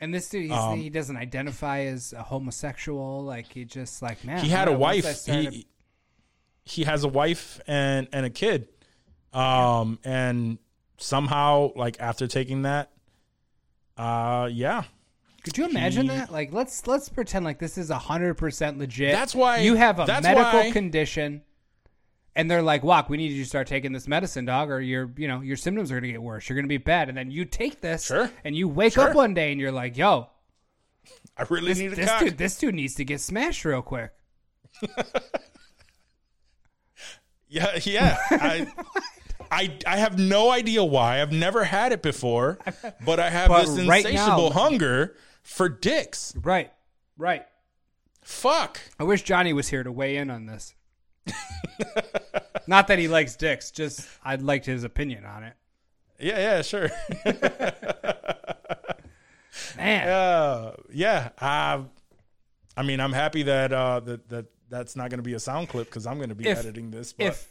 And 0.00 0.14
this 0.14 0.28
dude, 0.30 0.44
he's, 0.44 0.52
Um, 0.52 0.78
he 0.78 0.88
doesn't 0.88 1.16
identify 1.18 1.80
as 1.80 2.14
a 2.14 2.22
homosexual. 2.22 3.22
Like 3.22 3.52
he 3.52 3.64
just 3.66 4.00
like 4.00 4.24
man. 4.24 4.42
he 4.42 4.48
had 4.48 4.62
a 4.62 4.70
don't 4.70 4.74
know, 4.74 4.80
once 4.80 5.04
I 5.04 5.08
wife. 5.08 5.16
started- 5.16 5.52
He 5.52 5.66
he 6.64 6.84
has 6.84 7.04
a 7.04 7.08
wife 7.08 7.60
and 7.66 8.08
and 8.12 8.24
a 8.24 8.30
kid. 8.30 8.68
Um, 9.32 9.98
and 10.04 10.58
somehow, 10.98 11.72
like 11.76 12.00
after 12.00 12.26
taking 12.26 12.62
that, 12.62 12.90
uh, 13.96 14.48
yeah, 14.50 14.84
Could 15.44 15.56
you 15.56 15.66
imagine 15.66 16.02
He- 16.02 16.08
that? 16.16 16.30
Like, 16.32 16.52
let's 16.52 16.86
let's 16.86 17.08
pretend 17.08 17.44
like 17.44 17.58
this 17.58 17.76
is 17.78 17.90
hundred 17.90 18.34
percent 18.34 18.78
legit. 18.78 19.12
That's 19.12 19.34
why- 19.34 19.58
you 19.58 19.74
have 19.74 19.98
a 19.98 20.06
medical 20.06 20.60
why- 20.60 20.70
condition, 20.70 21.42
and 22.36 22.50
they're 22.50 22.62
like, 22.62 22.82
"Walk, 22.82 23.08
we 23.10 23.16
need 23.16 23.32
you 23.32 23.42
to 23.42 23.48
start 23.48 23.66
taking 23.66 23.92
this 23.92 24.06
medicine, 24.08 24.44
dog, 24.44 24.70
or 24.70 24.80
your 24.80 25.10
you 25.16 25.26
know 25.28 25.40
your 25.40 25.56
symptoms 25.56 25.90
are 25.92 26.00
gonna 26.00 26.12
get 26.12 26.22
worse. 26.22 26.48
You're 26.48 26.56
gonna 26.56 26.68
be 26.68 26.78
bad." 26.78 27.08
And 27.08 27.16
then 27.18 27.30
you 27.30 27.44
take 27.44 27.80
this, 27.80 28.06
Sure. 28.06 28.30
and 28.44 28.54
you 28.56 28.68
wake 28.68 28.94
Sure. 28.94 29.08
up 29.10 29.14
one 29.16 29.34
day 29.34 29.52
and 29.52 29.60
you're 29.60 29.72
like, 29.72 29.96
"Yo, 29.96 30.28
I 31.36 31.44
really 31.48 31.68
this, 31.68 31.78
need 31.78 31.92
a 31.92 31.96
this 31.96 32.08
cock. 32.08 32.20
dude, 32.20 32.38
this 32.38 32.56
dude 32.58 32.74
needs 32.74 32.94
to 32.96 33.04
get 33.04 33.20
smashed 33.20 33.64
real 33.64 33.82
quick." 33.82 34.12
Yeah, 37.52 37.76
yeah. 37.82 38.16
I, 38.30 38.72
I, 39.50 39.76
I 39.84 39.96
have 39.96 40.18
no 40.18 40.50
idea 40.52 40.84
why. 40.84 41.20
I've 41.20 41.32
never 41.32 41.64
had 41.64 41.90
it 41.90 42.00
before, 42.00 42.58
but 43.04 43.18
I 43.18 43.28
have 43.28 43.48
But 43.48 43.66
this 43.66 43.86
right 43.88 44.04
insatiable 44.06 44.50
now- 44.50 44.54
hunger 44.60 45.16
for 45.42 45.68
dicks. 45.68 46.32
Right, 46.40 46.72
right. 47.18 47.44
Fuck. 48.22 48.80
I 49.00 49.02
wish 49.04 49.22
Johnny 49.22 49.52
was 49.52 49.68
here 49.68 49.82
to 49.82 49.90
weigh 49.90 50.16
in 50.16 50.30
on 50.30 50.46
this. 50.46 50.74
Not 52.66 52.88
that 52.88 52.98
he 52.98 53.08
likes 53.08 53.36
dicks, 53.36 53.70
just 53.70 54.06
I'd 54.24 54.42
like 54.42 54.64
his 54.64 54.84
opinion 54.84 55.24
on 55.24 55.44
it. 55.44 55.54
Yeah, 56.18 56.38
yeah, 56.38 56.62
sure. 56.62 56.90
Man, 59.76 60.08
Uh, 60.08 60.72
yeah. 60.92 61.30
Uh, 61.38 61.82
I 62.76 62.82
mean, 62.82 63.00
I'm 63.00 63.12
happy 63.12 63.42
that 63.44 63.72
uh, 63.72 64.00
that 64.00 64.28
that 64.28 64.46
that's 64.68 64.94
not 64.96 65.10
going 65.10 65.18
to 65.18 65.22
be 65.24 65.34
a 65.34 65.40
sound 65.40 65.68
clip 65.68 65.86
because 65.88 66.06
I'm 66.06 66.16
going 66.18 66.28
to 66.28 66.34
be 66.34 66.46
If- 66.48 66.58
editing 66.58 66.90
this. 66.90 67.12
But 67.12 67.26
if 67.26 67.48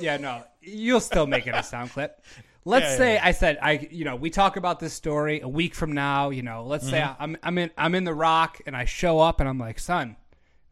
yeah 0.00 0.16
no 0.16 0.42
you'll 0.60 0.98
still 0.98 1.28
make 1.28 1.46
it 1.46 1.54
a 1.54 1.62
sound 1.62 1.90
clip 1.90 2.20
let's 2.64 2.86
Yeah, 2.86 2.96
say 2.96 3.14
yeah. 3.14 3.20
i 3.24 3.30
said 3.30 3.56
i 3.62 3.88
you 3.92 4.04
know 4.04 4.16
we 4.16 4.30
talk 4.30 4.56
about 4.56 4.80
this 4.80 4.92
story 4.92 5.38
a 5.42 5.48
week 5.48 5.76
from 5.76 5.92
now 5.92 6.30
you 6.30 6.42
know 6.42 6.64
let's 6.64 6.88
say 6.90 6.98
Mm-hmm. 6.98 7.22
i'm 7.22 7.36
i'm 7.44 7.56
in 7.56 7.70
i'm 7.78 7.94
in 7.94 8.02
the 8.02 8.12
rock 8.12 8.58
and 8.66 8.76
i 8.76 8.84
show 8.84 9.20
up 9.20 9.38
and 9.38 9.48
i'm 9.48 9.60
like 9.60 9.78
son 9.78 10.16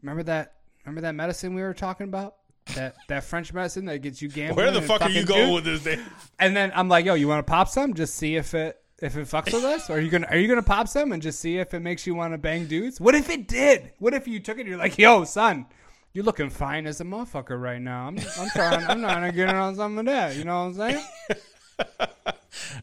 remember 0.01 0.23
that 0.23 0.55
remember 0.85 1.01
that 1.01 1.15
medicine 1.15 1.53
we 1.53 1.61
were 1.61 1.73
talking 1.73 2.05
about 2.05 2.35
that 2.75 2.95
that 3.07 3.23
french 3.23 3.53
medicine 3.53 3.85
that 3.85 3.99
gets 3.99 4.21
you 4.21 4.29
gambling 4.29 4.57
where 4.57 4.71
the 4.71 4.81
fuck 4.81 5.01
are 5.01 5.09
you 5.09 5.25
going 5.25 5.63
dude?" 5.63 5.65
with 5.65 5.83
this? 5.83 5.99
And 6.39 6.55
then 6.55 6.71
i'm 6.75 6.89
like 6.89 7.05
yo 7.05 7.13
you 7.13 7.27
want 7.27 7.45
to 7.45 7.49
pop 7.49 7.69
some 7.69 7.93
just 7.93 8.15
see 8.15 8.35
if 8.35 8.53
it 8.53 8.77
if 9.01 9.17
it 9.17 9.27
fucks 9.27 9.53
with 9.53 9.63
us 9.63 9.89
or 9.89 9.93
are 9.93 9.99
you 9.99 10.09
gonna 10.09 10.27
are 10.29 10.37
you 10.37 10.47
gonna 10.47 10.63
pop 10.63 10.87
some 10.87 11.11
and 11.11 11.21
just 11.21 11.39
see 11.39 11.57
if 11.57 11.73
it 11.73 11.81
makes 11.81 12.07
you 12.07 12.15
want 12.15 12.33
to 12.33 12.37
bang 12.37 12.65
dudes 12.65 12.99
what 12.99 13.13
if 13.13 13.29
it 13.29 13.47
did 13.47 13.91
what 13.99 14.13
if 14.13 14.27
you 14.27 14.39
took 14.39 14.57
it 14.57 14.61
and 14.61 14.69
you're 14.69 14.79
like 14.79 14.97
yo 14.97 15.23
son 15.23 15.65
you're 16.13 16.23
looking 16.23 16.49
fine 16.49 16.87
as 16.87 17.01
a 17.01 17.03
motherfucker 17.03 17.61
right 17.61 17.81
now. 17.81 18.07
I'm, 18.07 18.17
I'm 18.39 18.49
trying. 18.51 18.85
I'm 18.85 19.01
trying 19.01 19.29
to 19.29 19.35
get 19.35 19.53
on 19.53 19.75
some 19.75 19.97
of 19.97 20.05
that. 20.05 20.37
You 20.37 20.45
know 20.45 20.69
what 20.69 20.79
I'm 20.79 20.85
saying? 20.93 21.03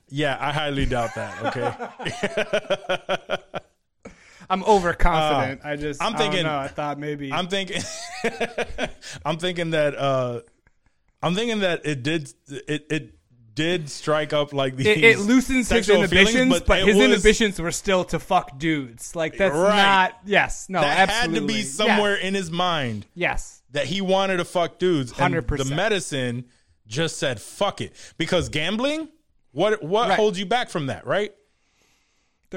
Yeah, 0.09 0.37
I 0.39 0.53
highly 0.53 0.85
doubt 0.85 1.15
that. 1.15 1.43
Okay. 1.47 1.73
I'm 4.51 4.63
overconfident. 4.65 5.61
I 5.65 5.77
just. 5.77 6.01
Uh, 6.01 6.07
I'm 6.07 6.15
I 6.15 6.19
don't 6.19 6.27
thinking- 6.31 6.47
know. 6.47 6.59
I 6.59 6.69
thought 6.69 6.99
maybe. 6.99 7.33
I'm 7.33 7.49
thinking. 7.49 7.83
I'm 9.25 9.39
thinking 9.39 9.71
that. 9.71 9.97
Uh, 9.97 10.41
I'm 11.23 11.35
thinking 11.35 11.61
that 11.61 11.85
it 11.87 12.03
did. 12.03 12.33
It 12.49 12.87
it 12.91 13.15
did 13.55 13.91
strike 13.91 14.33
up 14.33 14.53
like 14.55 14.77
these. 14.77 14.87
it, 14.87 15.05
it 15.05 15.19
loosens 15.19 15.59
his 15.59 15.69
sexual 15.69 15.97
inhibitions, 15.97 16.33
feelings, 16.35 16.61
but, 16.67 16.79
it 16.81 16.87
his 16.87 16.97
was- 16.97 17.05
inhibitions 17.05 17.61
were 17.61 17.71
still 17.71 18.05
to 18.05 18.19
fuck 18.19 18.59
dudes. 18.59 19.15
Like 19.15 19.37
that's 19.37 19.55
Right. 19.55 19.77
not. 19.77 20.19
Yes. 20.25 20.67
No. 20.69 20.81
That 20.81 21.09
absolutely. 21.11 21.35
had 21.41 21.41
to 21.41 21.47
be 21.47 21.59
Yes. 21.61 21.71
somewhere 21.71 22.15
in 22.17 22.35
his 22.35 22.51
mind 22.51 23.07
Yes. 23.15 23.63
that 23.73 23.85
he 23.87 24.01
wanted 24.01 24.39
to 24.39 24.45
fuck 24.47 24.79
dudes. 24.79 25.13
100%. 25.13 25.69
the 25.69 25.75
medicine 25.75 26.47
just 26.87 27.19
said 27.19 27.41
fuck 27.41 27.81
it 27.83 27.93
because 28.17 28.49
gambling. 28.49 29.09
What 29.53 29.83
what 29.83 30.09
Right. 30.09 30.17
holds 30.17 30.39
you 30.39 30.47
back 30.47 30.71
from 30.71 30.87
that? 30.87 31.07
Right. 31.07 31.33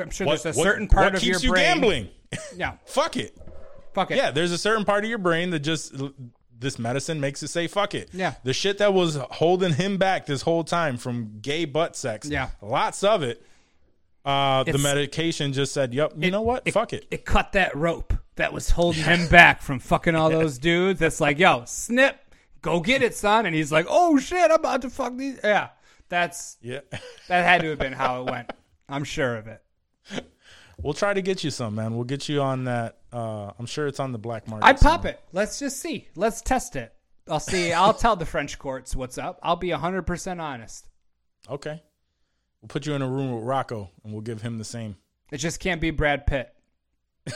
I'm 0.03 0.09
sure 0.09 0.27
What, 0.27 0.41
there's 0.43 0.55
a 0.55 0.59
what- 0.59 0.63
certain 0.65 0.87
part 0.87 1.05
what 1.05 1.15
of 1.15 1.23
your 1.23 1.35
keeps 1.35 1.43
you 1.43 1.51
brain. 1.51 1.63
gambling. 1.65 2.09
Yeah. 2.55 2.73
fuck 2.85 3.17
it. 3.17 3.37
Fuck 3.93 4.11
it. 4.11 4.17
Yeah, 4.17 4.31
there's 4.31 4.51
a 4.51 4.57
certain 4.57 4.83
part 4.85 5.03
of 5.03 5.09
your 5.09 5.19
brain 5.19 5.51
that 5.51 5.59
just 5.59 5.93
this 6.57 6.77
medicine 6.79 7.19
makes 7.21 7.41
it 7.43 7.47
say 7.49 7.67
fuck 7.67 7.93
it. 7.95 8.09
Yeah. 8.13 8.33
The 8.43 8.53
shit 8.53 8.77
that 8.79 8.93
was 8.93 9.15
holding 9.15 9.73
him 9.73 9.97
back 9.97 10.25
this 10.25 10.41
whole 10.41 10.63
time 10.63 10.97
from 10.97 11.39
gay 11.41 11.65
butt 11.65 11.95
sex. 11.95 12.27
Yeah. 12.29 12.49
Lots 12.61 13.03
of 13.03 13.23
it. 13.23 13.45
Uh, 14.25 14.63
the 14.63 14.77
medication 14.79 15.53
just 15.53 15.71
said, 15.71 15.93
"Yep, 15.93 16.13
you 16.17 16.31
know 16.31 16.41
what? 16.41 16.67
fuck 16.71 16.93
it." 16.93 17.05
It 17.11 17.25
cut 17.25 17.51
that 17.51 17.75
rope 17.75 18.11
that 18.37 18.51
was 18.53 18.71
holding 18.71 19.03
him 19.03 19.27
back 19.27 19.61
from 19.61 19.77
fucking 19.79 20.15
all 20.15 20.29
those 20.31 20.57
dudes. 20.57 20.99
That's 20.99 21.21
like, 21.21 21.37
yo, 21.37 21.63
snip, 21.67 22.17
go 22.63 22.79
get 22.79 23.03
it, 23.03 23.13
son. 23.15 23.45
And 23.45 23.55
he's 23.55 23.71
like, 23.71 23.85
oh 23.87 24.17
shit, 24.17 24.39
I'm 24.49 24.59
about 24.59 24.81
to 24.81 24.89
fuck 24.89 25.15
these. 25.15 25.39
Yeah, 25.43 25.69
that's 26.09 26.57
Yeah. 26.61 26.79
that 27.27 27.45
had 27.45 27.61
to 27.61 27.69
have 27.69 27.79
been 27.79 27.93
how 28.01 28.23
it 28.23 28.31
went. 28.31 28.51
I'm 28.89 29.03
sure 29.03 29.35
of 29.37 29.45
it. 29.47 29.61
We'll 30.77 30.93
try 30.93 31.13
to 31.13 31.21
get 31.21 31.41
you 31.41 31.51
some, 31.51 31.75
man. 31.75 31.95
We'll 31.95 32.03
get 32.03 32.27
you 32.27 32.41
on 32.41 32.65
that. 32.65 32.97
Uh, 33.11 33.49
I'm 33.57 33.65
sure 33.65 33.87
it's 33.87 34.01
on 34.01 34.11
the 34.11 34.17
black 34.17 34.45
market. 34.49 34.65
I'd 34.65 34.75
pop 34.81 34.95
somewhere. 35.03 35.13
it. 35.13 35.21
Let's 35.31 35.57
just 35.57 35.77
see. 35.79 36.09
Let's 36.17 36.41
test 36.41 36.75
it. 36.75 36.93
I'll 37.29 37.39
see. 37.39 37.71
I'll 37.71 37.93
tell 38.03 38.17
the 38.17 38.25
French 38.25 38.59
courts 38.59 38.93
what's 38.93 39.17
up. 39.17 39.39
I'll 39.41 39.55
be 39.55 39.69
100% 39.69 40.41
honest. 40.41 40.89
Okay. 41.49 41.81
We'll 42.61 42.67
put 42.67 42.85
you 42.85 42.93
in 42.93 43.01
a 43.01 43.07
room 43.07 43.33
with 43.33 43.45
Rocco, 43.45 43.89
and 44.03 44.11
we'll 44.11 44.21
give 44.21 44.41
him 44.41 44.57
the 44.57 44.65
same. 44.65 44.97
It 45.31 45.37
just 45.37 45.61
can't 45.61 45.79
be 45.79 45.91
Brad 45.91 46.27
Pitt. 46.27 46.53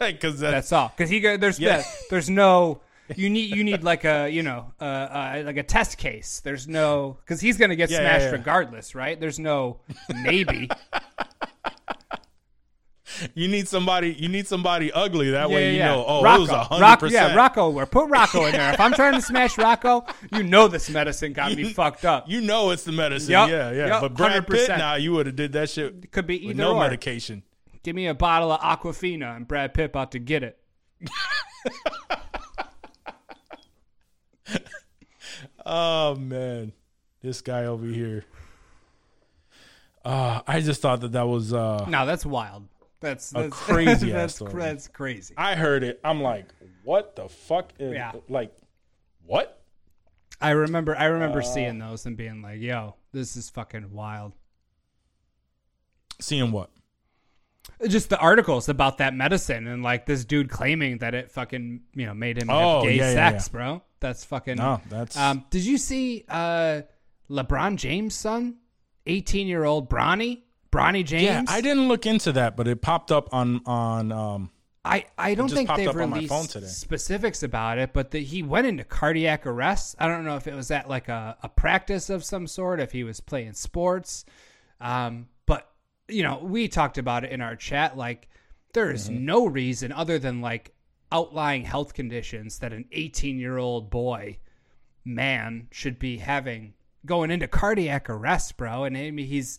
Because 0.00 0.38
That's 0.38 0.72
all. 0.72 0.92
Because 0.96 1.10
he 1.10 1.18
there's 1.18 1.58
Yeah. 1.58 1.82
there's 2.10 2.30
no 2.30 2.80
you 3.16 3.28
need 3.28 3.54
you 3.56 3.64
need 3.64 3.82
like 3.82 4.04
a 4.04 4.28
you 4.28 4.42
know 4.42 4.72
uh, 4.80 4.84
uh, 4.84 5.42
like 5.44 5.56
a 5.56 5.62
test 5.62 5.98
case. 5.98 6.40
There's 6.44 6.68
no 6.68 7.18
because 7.24 7.40
he's 7.40 7.56
gonna 7.58 7.76
get 7.76 7.90
Yeah, 7.90 8.02
yeah, 8.02 8.08
smashed 8.08 8.24
yeah. 8.26 8.30
regardless, 8.38 8.94
right? 8.94 9.18
There's 9.18 9.38
no 9.38 9.80
maybe. 10.22 10.70
You 13.34 13.48
need 13.48 13.68
somebody. 13.68 14.12
You 14.12 14.28
need 14.28 14.46
somebody 14.46 14.92
ugly. 14.92 15.30
That 15.30 15.48
yeah, 15.48 15.54
way 15.54 15.72
you 15.72 15.78
yeah. 15.78 15.86
know. 15.94 16.04
Oh, 16.06 16.22
Rocco, 16.22 16.36
it 16.36 16.40
was 16.40 16.50
a 16.50 16.64
hundred 16.64 16.82
Rock- 16.82 17.00
percent. 17.00 17.30
Yeah, 17.30 17.36
Rocco. 17.36 17.72
Or 17.72 17.86
put 17.86 18.08
Rocco 18.08 18.44
in 18.46 18.52
there. 18.52 18.72
If 18.74 18.80
I'm 18.80 18.92
trying 18.92 19.14
to 19.14 19.22
smash 19.22 19.56
Rocco, 19.58 20.04
you 20.32 20.42
know 20.42 20.68
this 20.68 20.88
medicine 20.90 21.32
got 21.32 21.54
me 21.54 21.64
fucked 21.72 22.04
up. 22.04 22.28
You 22.28 22.40
know 22.40 22.70
it's 22.70 22.84
the 22.84 22.92
medicine. 22.92 23.32
Yup, 23.32 23.48
Yeah, 23.50 23.70
yeah. 23.72 23.86
yup, 23.88 24.00
but 24.02 24.14
Brad 24.14 24.46
Pitt, 24.46 24.68
100%. 24.70 24.78
nah, 24.78 24.94
you 24.94 25.12
would 25.12 25.26
have 25.26 25.36
did 25.36 25.52
that 25.52 25.70
shit 25.70 26.10
Could 26.12 26.26
be 26.26 26.34
with 26.34 26.42
either 26.50 26.54
no 26.54 26.74
or. 26.76 26.80
medication. 26.80 27.42
Give 27.82 27.94
me 27.96 28.06
a 28.08 28.14
bottle 28.14 28.52
of 28.52 28.60
Aquafina 28.60 29.36
and 29.36 29.46
Brad 29.48 29.72
Pitt 29.74 29.86
about 29.86 30.12
to 30.12 30.18
get 30.18 30.42
it. 30.42 30.58
Oh 35.70 36.14
man, 36.14 36.72
this 37.20 37.40
guy 37.42 37.66
over 37.66 37.84
here. 37.86 38.24
Uh, 40.04 40.40
I 40.46 40.60
just 40.60 40.80
thought 40.80 41.02
that 41.02 41.12
that 41.12 41.26
was. 41.28 41.52
Uh, 41.52 41.84
No, 41.88 42.06
that's 42.06 42.24
wild. 42.24 42.66
That's, 43.00 43.30
that's 43.30 43.54
crazy 43.56 44.12
ass 44.12 44.38
that's, 44.38 44.52
that's 44.52 44.88
crazy. 44.88 45.34
I 45.36 45.54
heard 45.54 45.84
it. 45.84 46.00
I'm 46.02 46.20
like, 46.20 46.46
what 46.82 47.14
the 47.14 47.28
fuck? 47.28 47.72
Is, 47.78 47.92
Yeah. 47.94 48.12
Like, 48.28 48.52
what? 49.24 49.62
I 50.40 50.50
remember 50.50 50.96
I 50.96 51.06
Uh, 51.06 51.12
remember 51.12 51.42
seeing 51.42 51.78
those 51.78 52.06
and 52.06 52.16
being 52.16 52.42
like, 52.42 52.60
"Yo, 52.60 52.94
this 53.12 53.36
is 53.36 53.50
fucking 53.50 53.92
wild." 53.92 54.32
Seeing 56.20 56.50
what? 56.52 56.70
Just 57.86 58.08
the 58.10 58.18
articles 58.18 58.68
about 58.68 58.98
that 58.98 59.14
medicine 59.14 59.66
and 59.68 59.82
like 59.82 60.06
this 60.06 60.24
dude 60.24 60.48
claiming 60.50 60.98
that 60.98 61.14
it 61.14 61.30
fucking 61.30 61.82
you 61.94 62.06
know 62.06 62.14
made 62.14 62.38
him 62.38 62.50
Oh, 62.50 62.76
have 62.76 62.82
gay 62.84 62.96
yeah, 62.96 63.12
yeah, 63.12 63.30
sex, 63.30 63.48
bro. 63.48 63.82
That's 64.00 64.24
fucking. 64.24 64.56
No, 64.56 64.80
that's. 64.88 65.16
Um, 65.16 65.44
did 65.50 65.64
you 65.64 65.78
see 65.78 66.24
uh, 66.28 66.82
LeBron 67.30 67.76
James' 67.76 68.14
son, 68.14 68.56
eighteen 69.06 69.46
year 69.46 69.64
old 69.64 69.88
Bronny, 69.90 70.42
Bronny 70.70 71.04
James? 71.04 71.22
yeah, 71.24 71.44
I 71.48 71.60
didn't 71.60 71.88
look 71.88 72.06
into 72.06 72.32
that, 72.32 72.56
but 72.56 72.68
it 72.68 72.80
popped 72.82 73.10
up 73.12 73.28
on 73.32 73.60
on. 73.66 74.12
Um, 74.12 74.50
I, 74.84 75.04
I 75.18 75.34
don't 75.34 75.50
think 75.50 75.68
they've 75.74 75.94
released 75.94 76.70
specifics 76.70 77.42
about 77.42 77.76
it, 77.78 77.92
but 77.92 78.10
that 78.12 78.20
he 78.20 78.42
went 78.42 78.66
into 78.66 78.84
cardiac 78.84 79.46
arrest. 79.46 79.96
I 79.98 80.08
don't 80.08 80.24
know 80.24 80.36
if 80.36 80.46
it 80.46 80.54
was 80.54 80.70
at 80.70 80.88
like 80.88 81.08
a, 81.08 81.36
a 81.42 81.48
practice 81.48 82.08
of 82.08 82.24
some 82.24 82.46
sort, 82.46 82.80
if 82.80 82.92
he 82.92 83.04
was 83.04 83.20
playing 83.20 83.52
sports. 83.52 84.24
Um, 84.80 85.28
but 85.44 85.68
you 86.08 86.22
know, 86.22 86.38
we 86.42 86.68
talked 86.68 86.96
about 86.96 87.24
it 87.24 87.32
in 87.32 87.42
our 87.42 87.54
chat. 87.56 87.98
Like, 87.98 88.28
there 88.72 88.90
is 88.90 89.10
Mm-hmm. 89.10 89.24
no 89.26 89.46
reason 89.46 89.92
other 89.92 90.18
than 90.18 90.40
like 90.40 90.72
outlying 91.12 91.64
health 91.64 91.92
conditions 91.92 92.58
that 92.60 92.72
an 92.72 92.86
18 92.92 93.38
year 93.38 93.58
old 93.58 93.90
boy 93.90 94.38
man 95.04 95.68
should 95.70 95.98
be 95.98 96.18
having 96.18 96.74
going 97.04 97.30
into 97.30 97.48
cardiac 97.48 98.08
arrest, 98.08 98.56
bro. 98.56 98.84
And 98.84 98.96
I 98.96 99.10
mean, 99.10 99.26
he's 99.26 99.58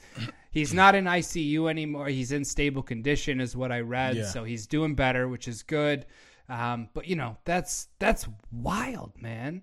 he's 0.52 0.74
not 0.74 0.96
in 0.96 1.06
ICU 1.06 1.70
anymore. 1.70 2.08
He's 2.08 2.32
in 2.32 2.46
stable 2.46 2.84
condition, 2.84 3.40
is 3.42 3.56
what 3.56 3.72
I 3.72 3.80
read. 3.82 4.18
Yeah. 4.18 4.26
So 4.28 4.44
he's 4.44 4.68
doing 4.68 4.96
better, 4.96 5.28
which 5.28 5.48
is 5.48 5.64
good. 5.64 6.06
Um, 6.48 6.90
but 6.94 7.08
you 7.08 7.16
know, 7.16 7.38
that's 7.46 7.88
that's 8.00 8.28
wild, 8.52 9.14
man. 9.22 9.62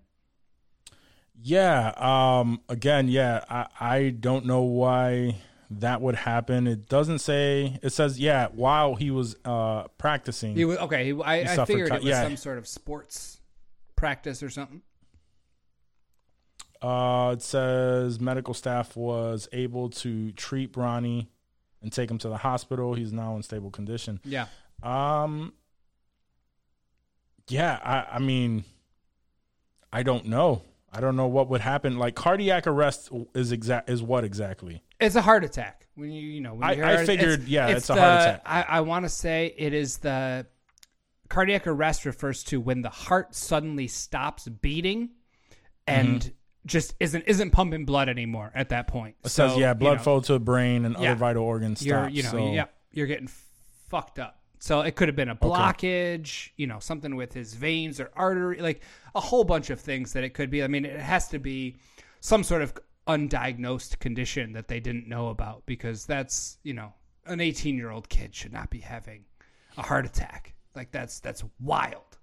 yeah. 1.43 1.93
Um. 1.97 2.61
Again, 2.69 3.09
yeah. 3.09 3.45
I 3.51 3.67
I 3.81 4.09
don't 4.11 4.47
know 4.47 4.63
why 4.63 5.37
that 5.71 6.01
would 6.01 6.15
happen. 6.15 6.67
It 6.67 6.89
doesn't 6.89 7.19
say. 7.19 7.79
It 7.83 7.91
says 7.91 8.21
yeah. 8.21 8.49
While 8.53 8.95
he 8.95 9.11
was 9.11 9.37
uh 9.45 9.89
practicing. 9.99 10.55
He 10.55 10.65
was 10.65 10.79
okay. 10.79 11.07
He, 11.07 11.23
I, 11.23 11.61
I 11.61 11.65
figured 11.65 11.89
it 11.93 11.95
was 11.95 12.05
yeah. 12.05 12.23
some 12.23 12.37
sort 12.37 12.59
of 12.59 12.69
sports 12.69 13.41
practice 13.97 14.43
or 14.43 14.51
something. 14.51 14.83
Uh, 16.87 17.33
it 17.33 17.43
says 17.43 18.21
medical 18.21 18.55
staff 18.55 18.97
was 18.97 19.49
able 19.53 19.89
to 19.91 20.31
treat 20.33 20.73
Bronny 20.73 21.27
and 21.83 21.93
take 21.93 22.11
him 22.11 22.19
to 22.19 22.29
the 22.29 22.37
hospital. 22.37 22.95
He's 22.95 23.13
now 23.13 23.35
in 23.37 23.43
stable 23.43 23.71
condition. 23.71 24.21
Yeah. 24.25 24.47
Um, 24.83 25.53
yeah, 27.49 27.79
I, 27.83 28.17
I 28.17 28.19
mean, 28.19 28.65
I 29.93 30.03
don't 30.03 30.27
know. 30.27 30.63
I 30.93 31.01
don't 31.01 31.17
know 31.17 31.27
what 31.27 31.49
would 31.51 31.61
happen. 31.61 31.99
Like 31.99 32.15
cardiac 32.15 32.67
arrest 32.67 33.11
is 33.35 33.53
exact 33.53 33.91
is 33.91 34.03
what 34.03 34.25
exactly? 34.25 34.83
It's 35.01 35.15
a 35.15 35.21
heart 35.23 35.45
attack. 35.45 35.87
When 35.95 36.11
you 36.11 36.23
you 36.23 36.41
know, 36.41 36.55
when 36.55 36.65
I- 36.69 36.73
you 36.73 36.85
I 36.85 37.05
figured, 37.05 37.47
yeah, 37.49 37.69
it's 37.69 37.91
a 37.91 37.95
the- 37.95 38.01
heart 38.01 38.21
attack. 38.23 38.43
I, 38.47 38.63
I 38.63 38.81
want 38.81 39.05
to 39.05 39.09
say 39.09 39.55
it 39.59 39.73
is 39.75 39.99
the 39.99 40.47
cardiac 41.29 41.67
arrest 41.67 42.05
refers 42.07 42.45
to 42.45 42.61
when 42.61 42.83
the 42.83 42.89
heart 42.91 43.35
suddenly 43.35 43.89
stops 43.89 44.47
beating 44.49 45.11
and 45.87 46.21
Mm-hmm. 46.21 46.29
Just 46.67 46.95
isn't 47.01 47.25
isn't 47.27 47.51
pumping 47.53 47.85
blood 47.85 48.09
anymore 48.09 48.51
at 48.55 48.69
that 48.71 48.87
point. 48.89 49.15
It 49.25 49.31
says 49.31 49.57
yeah, 49.57 49.73
blood 49.73 50.03
flow. 50.03 50.17
flow 50.17 50.21
to 50.21 50.33
the 50.35 50.41
brain 50.41 50.85
and 50.85 50.97
Yeah. 50.99 51.13
other 51.13 51.19
vital 51.19 51.45
organs 51.45 51.85
You're 51.85 52.09
you 52.09 52.23
know 52.25 52.31
so, 52.31 52.53
yeah 52.53 52.67
you're 52.93 53.07
getting 53.07 53.29
fucked 53.89 54.19
up. 54.19 54.41
So 54.59 54.81
it 54.81 54.97
could 54.97 55.09
have 55.09 55.17
been 55.17 55.29
a 55.29 55.37
blockage, 55.37 56.49
you 56.57 56.67
know, 56.67 56.79
something 56.79 57.15
with 57.15 57.33
his 57.35 57.53
veins 57.55 58.01
or 58.01 58.11
artery, 58.17 58.59
like 58.61 58.81
a 59.15 59.21
whole 59.21 59.45
bunch 59.45 59.69
of 59.71 59.79
things 59.79 60.15
that 60.15 60.25
it 60.25 60.31
could 60.31 60.49
be. 60.51 60.65
I 60.65 60.67
mean, 60.67 60.85
it 60.87 60.99
has 60.99 61.29
to 61.29 61.39
be 61.39 61.77
some 62.21 62.43
sort 62.43 62.63
of 62.63 62.73
undiagnosed 63.07 63.99
condition 63.99 64.53
that 64.55 64.69
they 64.69 64.81
didn't 64.81 65.07
know 65.09 65.29
about 65.29 65.65
because 65.67 66.07
that's, 66.07 66.59
you 66.63 66.73
know, 66.73 66.95
an 67.27 67.39
18-year-old 67.41 68.09
kid 68.09 68.35
should 68.35 68.53
not 68.53 68.71
be 68.71 68.79
having 68.81 69.25
a 69.77 69.83
heart 69.83 70.07
attack. 70.07 70.55
Like 70.75 70.91
that's 70.91 71.21
that's 71.21 71.45
wild. 71.61 72.19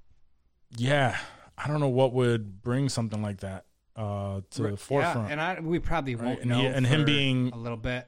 yeah, 0.76 1.18
I 1.58 1.68
don't 1.68 1.80
know 1.80 1.88
what 1.90 2.14
would 2.14 2.62
bring 2.64 2.90
something 2.90 3.22
like 3.22 3.42
that 3.42 3.66
uh, 3.96 4.42
to 4.52 4.62
the 4.64 4.78
forefront. 4.78 5.28
Yeah, 5.28 5.32
and 5.32 5.42
I 5.42 5.60
we 5.60 5.80
probably 5.80 6.16
Right, 6.16 6.26
won't 6.26 6.40
and 6.42 6.50
know. 6.50 6.60
he- 6.62 6.66
and 6.68 6.86
him 6.88 7.06
being- 7.06 7.52
a 7.54 7.58
little 7.58 7.78
bit. 7.78 8.08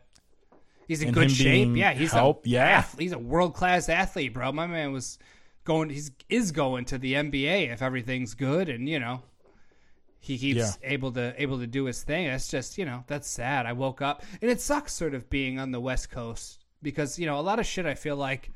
He's 0.88 1.02
in 1.02 1.12
good 1.12 1.32
shape. 1.32 1.76
Yeah, 1.76 1.94
he's 1.94 2.12
help, 2.12 2.46
a 2.46 2.50
yeah. 2.50 2.64
ath- 2.80 3.00
he's 3.00 3.12
a 3.12 3.18
world 3.20 3.56
class 3.56 3.90
athlete, 3.90 4.34
bro. 4.34 4.52
My 4.52 4.68
man 4.68 4.92
was 4.92 5.18
going. 5.64 5.90
He's 5.90 6.12
is 6.30 6.52
going 6.52 6.86
to 6.86 6.98
the 7.00 7.14
NBA 7.16 7.72
if 7.74 7.82
everything's 7.82 8.36
good, 8.36 8.70
and 8.70 8.88
you 8.88 9.00
know, 9.00 9.24
he 10.20 10.38
keeps 10.38 10.58
Yeah. 10.58 10.72
able 10.84 11.12
to 11.14 11.34
able 11.42 11.58
to 11.60 11.66
do 11.68 11.86
his 11.86 12.04
thing. 12.04 12.28
That's 12.28 12.48
just 12.48 12.78
you 12.78 12.86
know 12.86 13.04
that's 13.08 13.28
sad. 13.30 13.66
I 13.66 13.74
woke 13.74 14.02
up 14.02 14.24
and 14.42 14.50
it 14.52 14.62
sucks 14.62 14.94
sort 14.94 15.14
of 15.16 15.28
being 15.30 15.60
on 15.60 15.72
the 15.72 15.80
West 15.80 16.12
Coast 16.12 16.64
because 16.84 17.18
you 17.18 17.26
know 17.26 17.40
a 17.40 17.42
lot 17.42 17.60
of 17.60 17.66
shit 17.66 17.86
I 17.88 17.96
feel 17.96 18.16
like 18.16 18.52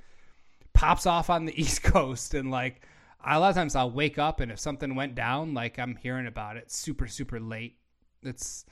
pops 0.73 1.05
off 1.07 1.29
on 1.31 1.45
the 1.45 1.53
East 1.61 1.81
Coast 1.83 2.33
and 2.35 2.51
like 2.51 2.81
a 3.25 3.39
lot 3.39 3.49
of 3.49 3.55
times 3.55 3.75
I'll 3.75 3.91
wake 3.91 4.17
up 4.17 4.39
and 4.39 4.51
if 4.51 4.59
something 4.59 4.95
went 4.95 5.15
down, 5.15 5.53
like 5.53 5.77
I'm 5.77 5.95
hearing 5.95 6.27
about 6.27 6.57
it 6.57 6.71
super 6.71 7.07
super 7.07 7.39
late. 7.39 7.77
It's 8.23 8.65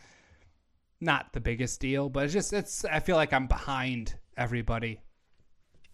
not 1.00 1.34
the 1.34 1.40
biggest 1.40 1.80
deal, 1.80 2.10
but 2.10 2.26
it's 2.26 2.34
just 2.34 2.54
it's 2.54 2.86
I 2.86 3.00
feel 3.00 3.16
like 3.16 3.34
I'm 3.34 3.48
behind 3.48 4.16
everybody. 4.36 5.02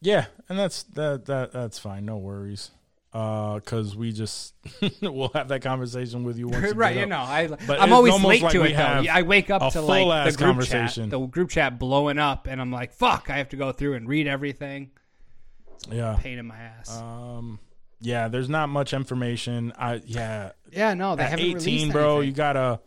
Yeah, 0.02 0.26
and 0.50 0.60
that's 0.60 0.84
that 0.84 1.26
that 1.26 1.54
that's 1.54 1.80
fine. 1.80 2.06
No 2.06 2.18
worries. 2.18 2.72
Uh, 3.14 3.60
cause 3.60 3.96
we 3.96 4.12
just 4.12 4.56
we'll 5.02 5.30
have 5.36 5.48
that 5.50 5.62
conversation 5.62 6.24
with 6.24 6.38
you 6.38 6.48
once. 6.48 6.74
Right, 6.76 6.98
you 6.98 7.06
know, 7.06 7.20
I 7.20 7.48
But 7.48 7.80
I'm 7.80 7.94
always 7.94 8.22
late 8.24 8.42
like 8.42 8.52
to 8.54 8.64
it 8.64 8.76
though. 8.76 9.06
I 9.12 9.22
wake 9.22 9.52
up 9.52 9.72
to 9.74 9.82
like 9.82 10.32
the 10.32 10.38
group 10.38 10.48
conversation. 10.48 11.04
chat, 11.06 11.10
the 11.12 11.20
group 11.28 11.52
chat 11.52 11.78
blowing 11.78 12.18
up, 12.18 12.48
and 12.48 12.60
I'm 12.60 12.72
like, 12.72 12.92
fuck, 12.92 13.30
I 13.30 13.38
have 13.38 13.50
to 13.50 13.56
go 13.56 13.72
through 13.72 13.94
and 13.94 14.08
read 14.08 14.26
everything. 14.26 14.92
Yeah. 15.92 16.18
Pain 16.20 16.40
in 16.40 16.48
my 16.48 16.58
ass. 16.58 16.98
Um. 16.98 17.60
Yeah. 18.04 18.28
There's 18.28 18.50
not 18.50 18.70
much 18.70 18.94
information. 18.94 19.74
I 19.78 20.02
yeah. 20.06 20.52
yeah, 20.72 20.94
no, 20.94 21.16
they 21.16 21.24
At 21.24 21.30
haven't 21.32 21.46
18, 21.46 21.56
released 21.58 21.92
bro, 21.92 22.18
anything. 22.18 22.28
you 22.30 22.36
gotta. 22.36 22.80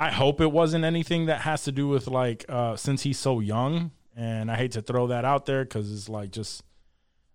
I 0.00 0.10
hope 0.10 0.40
it 0.40 0.50
wasn't 0.52 0.84
anything 0.84 1.26
that 1.26 1.40
has 1.42 1.64
to 1.64 1.72
do 1.72 1.88
with 1.88 2.06
like 2.08 2.44
uh 2.48 2.76
since 2.76 3.02
he's 3.02 3.18
so 3.18 3.40
young, 3.40 3.90
and 4.16 4.50
I 4.50 4.56
hate 4.56 4.72
to 4.72 4.82
throw 4.82 5.08
that 5.08 5.24
out 5.24 5.46
there 5.46 5.64
because 5.64 5.92
it's 5.92 6.08
like 6.08 6.30
just 6.30 6.62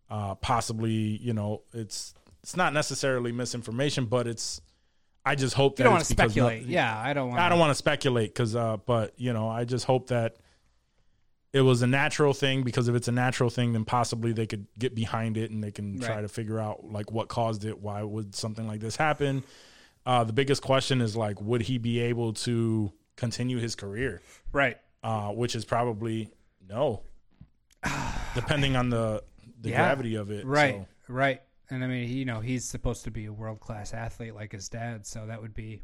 uh 0.10 0.36
possibly 0.36 0.92
you 0.92 1.34
know 1.34 1.62
it's 1.74 2.14
it's 2.42 2.56
not 2.58 2.74
necessarily 2.74 3.32
misinformation, 3.32 4.06
but 4.06 4.28
it's. 4.28 4.62
I 5.26 5.36
just 5.36 5.54
hope 5.56 5.78
that 5.78 5.84
you 5.84 5.86
don't 5.86 5.94
want 5.94 6.06
to 6.06 6.14
because 6.16 6.36
no- 6.36 6.48
speculate. 6.48 6.68
yeah, 6.68 7.00
I 7.02 7.14
don't 7.14 7.30
want. 7.30 7.40
I 7.40 7.48
don't 7.48 7.58
want 7.60 7.70
to 7.70 7.76
speculate 7.76 8.34
because, 8.34 8.56
uh, 8.58 8.76
but 8.86 9.14
you 9.18 9.32
know, 9.32 9.48
I 9.48 9.64
just 9.64 9.86
hope 9.86 10.08
that 10.08 10.36
it 11.54 11.62
was 11.62 11.82
a 11.84 11.88
natural 11.88 12.34
thing 12.34 12.64
because 12.64 12.88
if 12.88 12.96
it's 12.96 13.08
a 13.08 13.12
natural 13.12 13.50
thing, 13.50 13.74
then 13.74 13.86
possibly 13.86 14.34
they 14.34 14.48
could 14.48 14.66
get 14.80 14.96
behind 14.96 15.38
it 15.38 15.52
and 15.52 15.64
they 15.64 15.72
can 15.72 16.00
try 16.00 16.20
to 16.20 16.28
figure 16.28 16.60
out 16.60 16.84
like 16.92 17.12
what 17.12 17.28
caused 17.30 17.64
it. 17.64 17.80
Why 17.80 18.02
would 18.02 18.36
something 18.36 18.68
like 18.68 18.80
this 18.80 18.96
happen? 18.96 19.44
Uh, 20.06 20.24
the 20.24 20.34
biggest 20.34 20.62
question 20.64 21.00
is 21.00 21.16
like, 21.16 21.40
would 21.40 21.62
he 21.62 21.78
be 21.78 22.00
able 22.00 22.34
to 22.34 22.92
continue 23.16 23.60
his 23.60 23.76
career? 23.76 24.22
Right. 24.52 24.78
Uh, 25.04 25.30
which 25.30 25.56
is 25.56 25.64
probably 25.64 26.30
no, 26.68 27.04
depending 28.36 28.76
on 28.76 28.90
the 28.90 29.24
the 29.62 29.70
Yeah. 29.70 29.78
gravity 29.78 30.16
of 30.16 30.32
it. 30.32 30.46
Right. 30.46 30.86
So, 31.08 31.14
Right. 31.14 31.42
And 31.70 31.84
I 31.84 31.88
mean, 31.88 32.10
you 32.10 32.26
know, 32.26 32.40
he's 32.40 32.66
supposed 32.66 33.04
to 33.06 33.12
be 33.12 33.26
a 33.26 33.34
world 33.34 33.60
class 33.60 33.94
athlete 33.94 34.36
like 34.36 34.52
his 34.52 34.70
dad, 34.70 35.06
so 35.06 35.26
that 35.28 35.42
would 35.42 35.54
be 35.54 35.82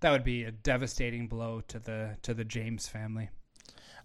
that 0.00 0.10
would 0.10 0.24
be 0.24 0.44
a 0.44 0.52
devastating 0.52 1.26
blow 1.26 1.62
to 1.68 1.78
the 1.78 2.16
to 2.22 2.34
the 2.34 2.44
James 2.44 2.86
family. 2.86 3.30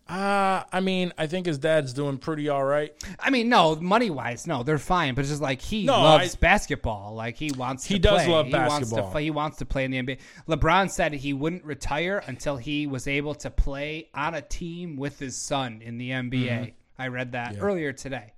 Uh, 0.10 0.64
I 0.72 0.80
mean, 0.80 1.14
I 1.18 1.28
think 1.28 1.46
his 1.46 1.60
dad's 1.60 1.94
doing 1.94 2.18
pretty 2.18 2.50
all 2.50 2.64
right. 2.64 2.92
I 3.20 3.30
mean, 3.30 3.48
no, 3.48 3.76
money 3.76 4.10
wise, 4.10 4.48
no, 4.48 4.64
they're 4.64 4.78
fine. 4.80 5.14
But 5.14 5.22
it's 5.22 5.30
just 5.30 5.42
like 5.42 5.62
he 5.62 5.86
No, 5.86 5.94
loves 6.02 6.36
I- 6.36 6.40
basketball. 6.40 7.14
Like 7.14 7.38
he 7.38 7.52
wants. 7.52 7.86
He 7.86 7.96
to 7.96 8.00
does 8.00 8.24
play. 8.24 8.28
love 8.34 8.48
he 8.48 8.54
Wants 8.54 8.74
basketball. 8.80 9.06
to 9.06 9.12
play, 9.12 9.24
he 9.24 9.32
wants 9.32 9.58
to 9.58 9.66
play 9.66 9.86
in 9.86 9.92
the 9.92 9.98
NBA. 10.02 10.18
LeBron 10.48 10.90
said 10.90 11.14
he 11.14 11.34
wouldn't 11.34 11.64
retire 11.64 12.24
until 12.26 12.58
he 12.58 12.88
was 12.88 13.08
able 13.08 13.36
to 13.36 13.52
play 13.52 14.10
on 14.16 14.34
a 14.34 14.42
team 14.42 14.96
with 14.98 15.20
his 15.20 15.36
son 15.38 15.82
in 15.84 15.98
the 16.00 16.10
NBA. 16.10 16.74
I 16.98 17.08
read 17.08 17.34
that 17.34 17.58
earlier 17.60 17.94
today, 17.94 18.34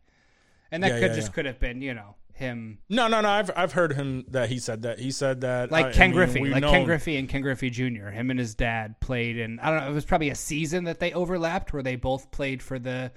and 0.72 0.84
that 0.84 0.88
Mm-hmm. 0.92 0.96
Yeah, 0.96 1.02
could 1.08 1.12
yeah, 1.12 1.16
just 1.16 1.28
yeah. 1.30 1.34
could 1.34 1.46
have 1.46 1.60
been, 1.60 1.82
you 1.82 1.94
know, 1.94 2.16
him 2.42 2.80
No, 2.90 3.08
no, 3.08 3.22
no. 3.22 3.30
I've 3.30 3.50
I've 3.56 3.72
heard 3.72 3.94
him 3.94 4.26
that 4.32 4.50
he 4.50 4.60
said 4.60 4.82
that. 4.82 5.00
He 5.00 5.12
said 5.12 5.40
that 5.42 5.72
like 5.72 5.86
I- 5.86 5.90
I 5.90 5.94
Ken 5.94 6.10
mean, 6.10 6.18
Griffey, 6.18 6.46
like 6.50 6.64
Ken 6.64 6.84
Griffey 6.84 7.16
and 7.16 7.30
Ken 7.30 7.42
Griffey 7.42 7.70
Jr. 7.70 8.08
Him 8.10 8.30
and 8.30 8.38
his 8.40 8.54
dad 8.56 9.00
played, 9.00 9.40
and 9.40 9.62
I 9.62 9.70
don't 9.70 9.80
know. 9.86 9.90
It 9.90 9.94
was 9.94 10.04
probably 10.06 10.30
a 10.30 10.36
season 10.36 10.84
that 10.84 11.00
they 11.00 11.14
overlapped 11.14 11.72
where 11.72 11.82
they 11.84 11.96
both 11.96 12.30
played 12.32 12.62
for 12.62 12.78
the 12.78 13.12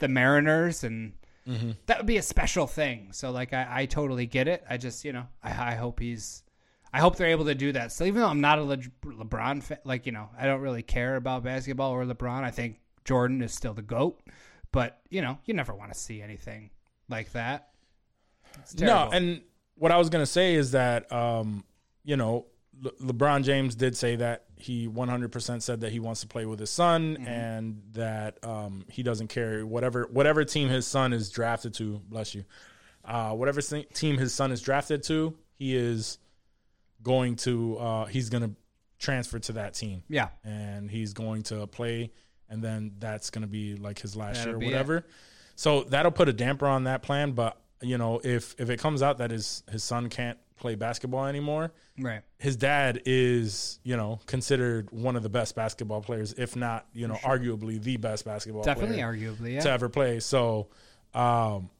the 0.00 0.08
Mariners, 0.08 0.82
and 0.82 1.12
Mm-hmm. 1.48 1.70
that 1.86 1.96
would 1.96 2.06
be 2.06 2.18
a 2.18 2.22
special 2.22 2.66
thing. 2.66 3.08
So 3.12 3.30
like, 3.30 3.54
I, 3.54 3.66
I 3.70 3.86
totally 3.86 4.26
get 4.26 4.46
it. 4.46 4.62
I 4.68 4.76
just 4.76 5.04
you 5.06 5.12
know, 5.12 5.26
I, 5.42 5.72
I 5.72 5.74
hope 5.74 5.98
he's. 5.98 6.42
I 6.92 7.00
hope 7.00 7.16
they're 7.16 7.28
able 7.28 7.46
to 7.46 7.54
do 7.54 7.72
that. 7.72 7.92
So 7.92 8.04
even 8.04 8.20
though 8.20 8.28
I'm 8.28 8.40
not 8.42 8.58
a 8.58 8.62
Le- 8.62 8.76
LeBron 9.04 9.62
fan, 9.62 9.78
like 9.84 10.06
you 10.06 10.12
know, 10.12 10.28
I 10.38 10.46
don't 10.46 10.60
really 10.60 10.82
care 10.82 11.16
about 11.16 11.42
basketball 11.42 11.92
or 11.92 12.04
LeBron. 12.04 12.44
I 12.44 12.50
think 12.50 12.78
Jordan 13.04 13.42
is 13.42 13.52
still 13.54 13.72
the 13.74 13.82
goat, 13.82 14.20
but 14.70 15.00
you 15.08 15.22
know, 15.22 15.38
you 15.46 15.54
never 15.54 15.74
want 15.74 15.92
to 15.92 15.98
see 15.98 16.20
anything 16.20 16.70
like 17.08 17.32
that. 17.32 17.69
No, 18.78 19.08
and 19.12 19.40
what 19.76 19.90
I 19.92 19.96
was 19.96 20.08
gonna 20.10 20.26
say 20.26 20.54
is 20.54 20.72
that 20.72 21.10
um, 21.12 21.64
you 22.04 22.16
know 22.16 22.46
Le- 22.82 23.12
LeBron 23.12 23.44
James 23.44 23.74
did 23.74 23.96
say 23.96 24.16
that 24.16 24.44
he 24.56 24.86
100% 24.88 25.62
said 25.62 25.80
that 25.80 25.90
he 25.92 26.00
wants 26.00 26.20
to 26.20 26.26
play 26.26 26.44
with 26.46 26.58
his 26.60 26.68
son 26.70 27.16
Mm-hmm. 27.16 27.26
and 27.26 27.82
that 27.92 28.38
um, 28.44 28.84
he 28.90 29.02
doesn't 29.02 29.28
care 29.28 29.64
whatever 29.66 30.08
whatever 30.12 30.44
team 30.44 30.68
his 30.68 30.86
son 30.86 31.12
is 31.12 31.30
drafted 31.30 31.74
to. 31.74 32.00
Bless 32.08 32.34
you. 32.34 32.44
Uh, 33.04 33.30
whatever 33.32 33.60
team 33.62 34.18
his 34.18 34.34
son 34.34 34.52
is 34.52 34.60
drafted 34.60 35.02
to, 35.04 35.34
he 35.54 35.74
is 35.74 36.18
going 37.02 37.36
to 37.36 37.76
uh, 37.78 38.04
he's 38.06 38.28
gonna 38.28 38.50
transfer 38.98 39.38
to 39.38 39.52
that 39.54 39.72
team. 39.74 40.02
yeah, 40.08 40.28
and 40.44 40.90
he's 40.90 41.14
going 41.14 41.42
to 41.44 41.66
play, 41.66 42.12
and 42.50 42.62
then 42.62 42.92
that's 42.98 43.30
going 43.30 43.40
to 43.42 43.48
be 43.48 43.76
like 43.76 43.98
his 43.98 44.14
last 44.14 44.36
That'll 44.44 44.50
year 44.52 44.56
or 44.56 44.58
be 44.60 44.66
it. 44.66 44.68
whatever. 44.72 45.06
So 45.56 45.84
that'll 45.84 46.12
put 46.12 46.28
a 46.28 46.32
damper 46.34 46.66
on 46.66 46.84
that 46.84 47.02
plan. 47.02 47.32
But 47.32 47.58
you 47.82 47.98
know, 47.98 48.20
if 48.22 48.54
if 48.58 48.70
it 48.70 48.78
comes 48.78 49.02
out 49.02 49.18
that 49.18 49.30
his 49.30 49.62
his 49.70 49.82
son 49.82 50.08
can't 50.08 50.38
play 50.56 50.74
basketball 50.74 51.24
anymore, 51.24 51.72
right. 51.98 52.20
his 52.38 52.54
dad 52.56 53.00
is 53.06 53.78
you 53.82 53.96
know 53.96 54.20
considered 54.26 54.90
one 54.90 55.16
of 55.16 55.22
the 55.22 55.28
best 55.28 55.54
basketball 55.54 56.02
players, 56.02 56.34
if 56.34 56.56
not 56.56 56.86
you 56.92 57.08
know 57.08 57.14
arguably 57.14 57.82
the 57.82 57.96
best 57.96 58.24
basketball 58.24 58.62
Definitely, 58.62 58.96
player 58.96 59.12
arguably, 59.12 59.54
yeah. 59.54 59.60
to 59.60 59.70
ever 59.70 59.88
play. 59.88 60.20
So, 60.20 60.68
um, 61.14 61.70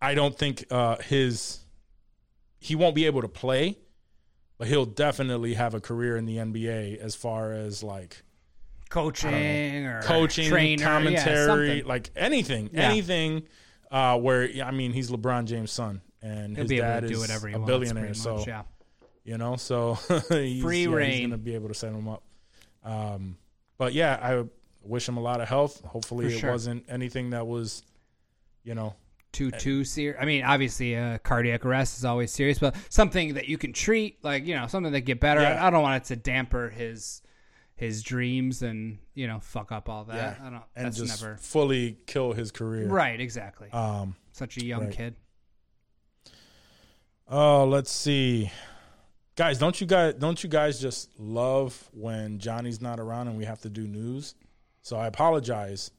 I 0.00 0.14
don't 0.14 0.36
think 0.36 0.64
uh, 0.70 0.96
his 0.98 1.60
he 2.58 2.76
won't 2.76 2.94
be 2.94 3.06
able 3.06 3.22
to 3.22 3.28
play, 3.28 3.78
but 4.58 4.68
he'll 4.68 4.84
definitely 4.86 5.54
have 5.54 5.74
a 5.74 5.80
career 5.80 6.16
in 6.16 6.26
the 6.26 6.36
NBA 6.36 6.98
as 6.98 7.14
far 7.14 7.52
as 7.52 7.82
like 7.82 8.22
coaching 8.90 9.86
or 9.86 10.02
coaching, 10.02 10.48
trainer, 10.48 10.84
commentary, 10.84 11.46
something. 11.46 11.86
like 11.86 12.10
anything, 12.14 12.68
Yeah. 12.72 12.90
anything. 12.90 13.44
Uh, 13.90 14.16
where 14.18 14.48
I 14.64 14.70
mean, 14.70 14.92
he's 14.92 15.10
LeBron 15.10 15.46
James' 15.46 15.72
son, 15.72 16.00
and 16.22 16.56
He'll 16.56 16.62
his 16.62 16.68
be 16.68 16.76
able 16.76 16.86
dad 16.88 17.04
is 17.04 17.18
whatever 17.18 17.48
he 17.48 17.54
a 17.54 17.58
wants. 17.58 17.70
billionaire. 17.70 18.04
pretty 18.04 18.18
So 18.18 18.44
yeah. 18.46 18.62
you 19.24 19.36
know, 19.36 19.56
so 19.56 19.94
he's, 20.28 20.62
Free 20.62 20.86
yeah, 20.86 21.04
He's 21.04 21.20
gonna 21.22 21.38
be 21.38 21.54
able 21.54 21.68
to 21.68 21.74
set 21.74 21.92
him 21.92 22.08
up. 22.08 22.22
Um, 22.84 23.36
but 23.78 23.92
yeah, 23.92 24.18
I 24.22 24.44
wish 24.82 25.08
him 25.08 25.16
a 25.16 25.20
lot 25.20 25.40
of 25.40 25.48
health. 25.48 25.82
Hopefully, 25.84 26.34
it 26.34 26.44
wasn't 26.44 26.84
anything 26.88 27.30
that 27.30 27.46
was, 27.46 27.82
you 28.62 28.74
know, 28.74 28.94
too 29.32 29.50
too 29.50 29.84
serious. 29.84 30.18
I 30.20 30.24
mean, 30.24 30.44
obviously, 30.44 30.96
uh, 30.96 31.18
cardiac 31.18 31.64
arrest 31.64 31.98
is 31.98 32.04
always 32.04 32.30
serious, 32.30 32.58
but 32.58 32.76
something 32.88 33.34
that 33.34 33.48
you 33.48 33.58
can 33.58 33.72
treat, 33.72 34.22
like 34.24 34.46
you 34.46 34.54
know, 34.54 34.66
something 34.66 34.92
that 34.92 35.00
get 35.02 35.20
better. 35.20 35.40
Yeah. 35.40 35.62
I, 35.62 35.68
I 35.68 35.70
don't 35.70 35.82
want 35.82 36.04
it 36.04 36.06
to 36.08 36.16
damper 36.16 36.68
his 36.68 37.22
his 37.80 38.02
dreams 38.02 38.62
and 38.62 38.98
you 39.14 39.26
know 39.26 39.40
fuck 39.40 39.72
up 39.72 39.88
all 39.88 40.04
that. 40.04 40.38
I 40.38 40.50
don't. 40.50 40.62
and 40.76 40.86
that's 40.86 40.98
just 40.98 41.22
never 41.22 41.36
fully 41.38 41.96
kill 42.06 42.34
his 42.34 42.52
career. 42.52 42.86
right. 42.86 43.18
Exactly. 43.18 43.70
Um. 43.72 44.14
Such 44.32 44.58
a 44.58 44.64
young 44.64 44.84
right. 44.84 44.92
kid. 44.92 45.16
Oh, 47.26 47.64
let's 47.64 47.90
see. 47.90 48.50
Guys, 49.34 49.58
don't 49.58 49.80
you 49.80 49.86
guys 49.86 50.14
don't 50.14 50.42
you 50.44 50.50
guys 50.50 50.78
just 50.78 51.18
love 51.18 51.88
when 51.92 52.38
Johnny's 52.38 52.82
not 52.82 53.00
around 53.00 53.28
and 53.28 53.38
we 53.38 53.46
have 53.46 53.62
to 53.62 53.70
do 53.70 53.86
news? 53.86 54.34
So 54.82 54.98
I 54.98 55.06
apologize 55.06 55.90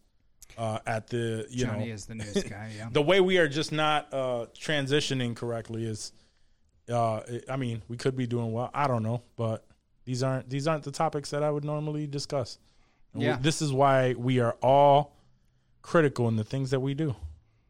uh, 0.59 0.79
at 0.85 1.07
the 1.07 1.47
you 1.49 1.65
Johnny 1.65 1.87
know 1.87 1.93
is 1.93 2.05
the 2.05 2.15
news 2.15 2.43
guy. 2.43 2.73
Yeah. 2.77 2.89
the 2.91 3.01
way 3.01 3.21
we 3.21 3.39
are 3.39 3.47
just 3.47 3.71
not 3.71 4.13
uh, 4.13 4.45
transitioning 4.53 5.35
correctly 5.35 5.85
is. 5.85 6.13
Uh, 6.89 7.21
I 7.47 7.55
mean, 7.55 7.83
we 7.87 7.95
could 7.95 8.17
be 8.17 8.27
doing 8.27 8.51
well. 8.51 8.69
I 8.73 8.87
don't 8.87 9.03
know, 9.03 9.21
but 9.37 9.65
these 10.11 10.23
aren't 10.23 10.49
these 10.49 10.67
aren't 10.67 10.83
the 10.83 10.91
topics 10.91 11.29
that 11.29 11.41
I 11.41 11.49
would 11.49 11.63
normally 11.63 12.05
discuss. 12.05 12.57
And 13.13 13.21
we- 13.21 13.27
Yeah. 13.27 13.38
this 13.39 13.61
is 13.61 13.71
why 13.71 14.13
we 14.13 14.39
are 14.41 14.57
all 14.61 15.15
critical 15.81 16.27
in 16.27 16.35
the 16.35 16.43
things 16.43 16.71
that 16.71 16.81
we 16.81 16.93
do, 16.93 17.15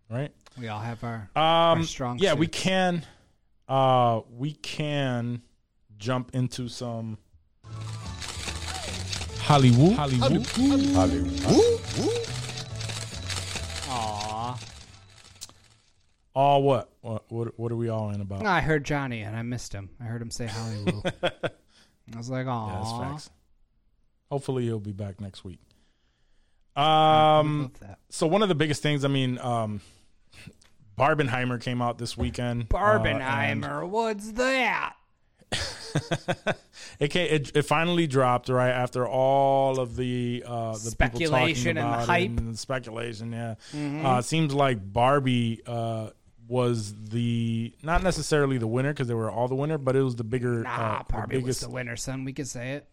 right? 0.09 0.31
we 0.57 0.67
all 0.67 0.79
have 0.79 1.03
our 1.03 1.29
Um, 1.35 1.83
strong 1.83 2.17
yeah, 2.19 2.33
we 2.33 2.47
can. 2.47 3.05
Uh, 3.69 4.21
we 4.35 4.53
can 4.53 5.43
jump 5.99 6.31
into 6.33 6.67
some 6.67 7.19
Hollywood. 9.41 9.93
Hollywood. 9.93 10.47
Aw. 13.89 14.59
All 16.33 16.63
what? 16.63 16.91
What? 17.01 17.31
What? 17.31 17.59
What 17.59 17.71
are 17.71 17.75
we 17.75 17.87
all 17.89 18.09
in 18.09 18.19
about? 18.21 18.45
I 18.45 18.61
heard 18.61 18.83
Johnny 18.83 19.21
and 19.21 19.35
I 19.37 19.41
missed 19.43 19.73
him. 19.73 19.89
I 19.99 20.05
heard 20.05 20.21
him 20.21 20.31
say 20.31 20.47
Hollywood. 20.47 21.13
I 22.13 22.17
was 22.17 22.29
like, 22.29 22.45
Yeah, 22.45 22.71
that's 22.77 22.89
"Aw." 22.89 23.11
facts. 23.11 23.29
Hopefully, 24.29 24.63
he'll 24.63 24.79
be 24.79 24.91
back 24.93 25.19
next 25.21 25.43
week. 25.43 25.59
Um. 26.75 27.71
So 28.09 28.27
one 28.27 28.41
of 28.43 28.49
the 28.49 28.55
biggest 28.55 28.81
things, 28.81 29.03
I 29.03 29.09
mean, 29.09 29.37
um, 29.39 29.81
Barbenheimer 30.97 31.59
came 31.61 31.81
out 31.81 31.97
this 31.97 32.15
weekend. 32.17 32.63
uh, 32.63 32.65
Barbenheimer, 32.77 33.87
what's 33.87 34.31
that? 34.33 34.95
it, 36.99 37.11
ca- 37.11 37.27
it 37.27 37.51
it 37.53 37.61
finally 37.63 38.07
dropped 38.07 38.47
right 38.47 38.69
after 38.71 39.05
all 39.05 39.79
of 39.81 39.97
the 39.97 40.43
uh, 40.47 40.71
the 40.73 40.77
Speculation 40.77 41.25
people 41.31 41.39
talking 41.39 41.67
and 41.67 41.77
the 41.77 41.81
about 41.81 42.05
hype. 42.07 42.29
Mm-hmm. 42.29 42.37
and 42.37 42.53
the 42.53 42.57
speculation. 42.57 43.31
Yeah, 43.33 43.55
uh, 44.07 44.21
seems 44.21 44.53
like 44.53 44.79
Barbie 44.93 45.61
uh, 45.67 46.11
was 46.51 46.93
the 47.09 47.73
not 47.81 48.03
necessarily 48.03 48.57
the 48.57 48.67
winner 48.67 48.91
because 48.93 49.07
they 49.07 49.13
were 49.13 49.31
all 49.31 49.47
the 49.47 49.55
winner, 49.55 49.77
but 49.77 49.95
it 49.95 50.03
was 50.03 50.15
the 50.17 50.23
bigger, 50.23 50.63
Nah, 50.63 50.69
uh, 50.69 50.97
the 50.99 51.03
Barbie 51.13 51.35
was 51.37 51.43
biggest. 51.43 51.61
the 51.61 51.69
winner, 51.69 51.95
son. 51.95 52.25
We 52.25 52.33
could 52.33 52.47
say 52.47 52.73
it. 52.73 52.87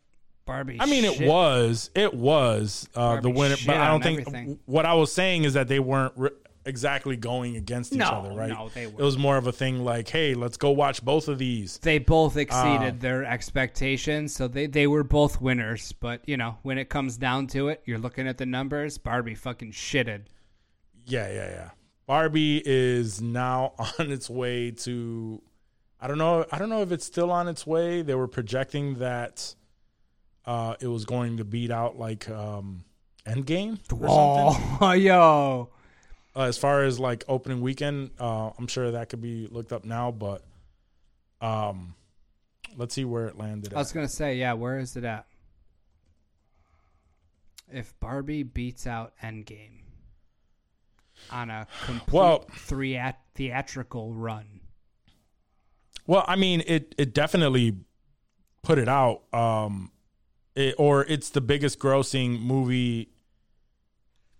Barbie. 0.47 0.79
I 0.81 0.87
mean, 0.87 1.05
it 1.05 1.21
was 1.29 1.91
it 1.95 2.15
was 2.15 2.89
uh, 2.95 3.21
the 3.21 3.29
winner, 3.31 3.57
but 3.67 3.77
I 3.77 3.89
don't 3.89 4.03
think 4.03 4.21
everything. 4.21 4.59
what 4.65 4.87
I 4.87 4.95
was 4.95 5.13
saying 5.13 5.45
is 5.45 5.53
that 5.55 5.69
they 5.69 5.81
weren't. 5.81 6.15
Re- 6.17 6.31
exactly 6.67 7.17
going 7.17 7.57
against 7.57 7.95
each 7.95 7.99
No, 7.99 8.07
other 8.09 8.35
right 8.35 8.51
no, 8.51 8.69
they 8.75 8.83
it 8.83 8.87
weren't. 8.89 8.99
was 8.99 9.17
more 9.17 9.39
of 9.39 9.47
a 9.47 9.53
thing 9.53 9.85
like 9.87 10.07
hey 10.11 10.35
let's 10.35 10.59
go 10.59 10.71
watch 10.71 11.03
both 11.03 11.27
of 11.27 11.39
these 11.39 11.79
They 11.79 11.99
both 11.99 12.37
exceeded 12.37 12.97
Uh, 12.97 12.99
their 12.99 13.25
expectations, 13.25 14.35
so 14.35 14.49
they, 14.49 14.67
they 14.67 14.87
were 14.87 15.03
both 15.03 15.41
winners. 15.41 15.93
But 15.93 16.29
you 16.29 16.37
know, 16.37 16.59
when 16.63 16.77
it 16.77 16.91
comes 16.91 17.17
down 17.17 17.47
to 17.49 17.69
it, 17.69 17.81
you're 17.87 17.97
looking 17.99 18.29
at 18.29 18.37
the 18.37 18.45
numbers. 18.45 18.99
Barbie 18.99 19.35
fucking 19.35 19.73
shitted. 19.73 20.25
Yeah, 21.07 21.29
yeah, 21.33 21.49
yeah. 21.49 21.71
Barbie 22.09 22.63
is 22.65 23.21
now 23.21 23.75
on 23.99 24.11
its 24.11 24.29
way 24.31 24.71
to 24.71 25.43
I 26.01 26.09
don't 26.09 26.17
know 26.19 26.47
I 26.51 26.57
don't 26.59 26.71
know 26.71 26.81
if 26.83 26.91
it's 26.91 27.05
still 27.05 27.31
on 27.31 27.47
its 27.49 27.67
way. 27.67 28.01
They 28.03 28.15
were 28.15 28.27
projecting 28.27 28.95
that 28.95 29.55
uh 30.47 30.75
it 30.81 30.87
was 30.89 31.05
going 31.05 31.37
to 31.37 31.45
beat 31.45 31.71
out 31.71 31.99
like 31.99 32.29
um 32.31 32.83
Endgame 33.27 33.73
or 33.93 34.09
something. 34.09 34.79
Oh, 34.81 34.93
yo, 34.97 35.69
Uh, 36.35 36.45
as 36.45 36.57
far 36.57 36.83
as 36.85 36.99
like 36.99 37.25
opening 37.29 37.61
weekend, 37.61 38.11
uh 38.19 38.53
I'm 38.59 38.69
sure 38.69 38.91
that 38.91 39.11
could 39.11 39.21
be 39.21 39.47
looked 39.49 39.73
up 39.75 39.85
now, 39.85 40.11
but 40.11 40.43
um 41.43 41.95
let's 42.75 42.95
see 42.95 43.05
where 43.05 43.27
it 43.27 43.37
landed 43.37 43.75
I 43.75 43.79
was 43.79 43.91
at. 43.91 43.95
gonna 43.95 44.09
say, 44.09 44.37
yeah. 44.37 44.55
Where 44.55 44.79
is 44.79 44.97
it 44.97 45.05
at? 45.05 45.27
If 47.71 47.93
Barbie 48.01 48.45
beats 48.45 48.87
out 48.87 49.13
Endgame 49.23 49.83
on 51.31 51.51
a 51.51 51.67
complete 51.85 52.13
Well- 52.15 52.47
threa- 52.51 53.17
theatrical 53.35 54.13
run, 54.15 54.61
Well, 56.07 56.25
I 56.27 56.37
mean, 56.37 56.63
it 56.67 56.95
it 56.99 57.13
definitely 57.15 57.77
put 58.63 58.79
it 58.79 58.89
out. 58.89 59.23
Um, 59.33 59.93
it, 60.55 60.75
or 60.79 61.05
it's 61.05 61.31
the 61.31 61.41
biggest 61.41 61.79
grossing 61.79 62.41
movie 62.41 63.11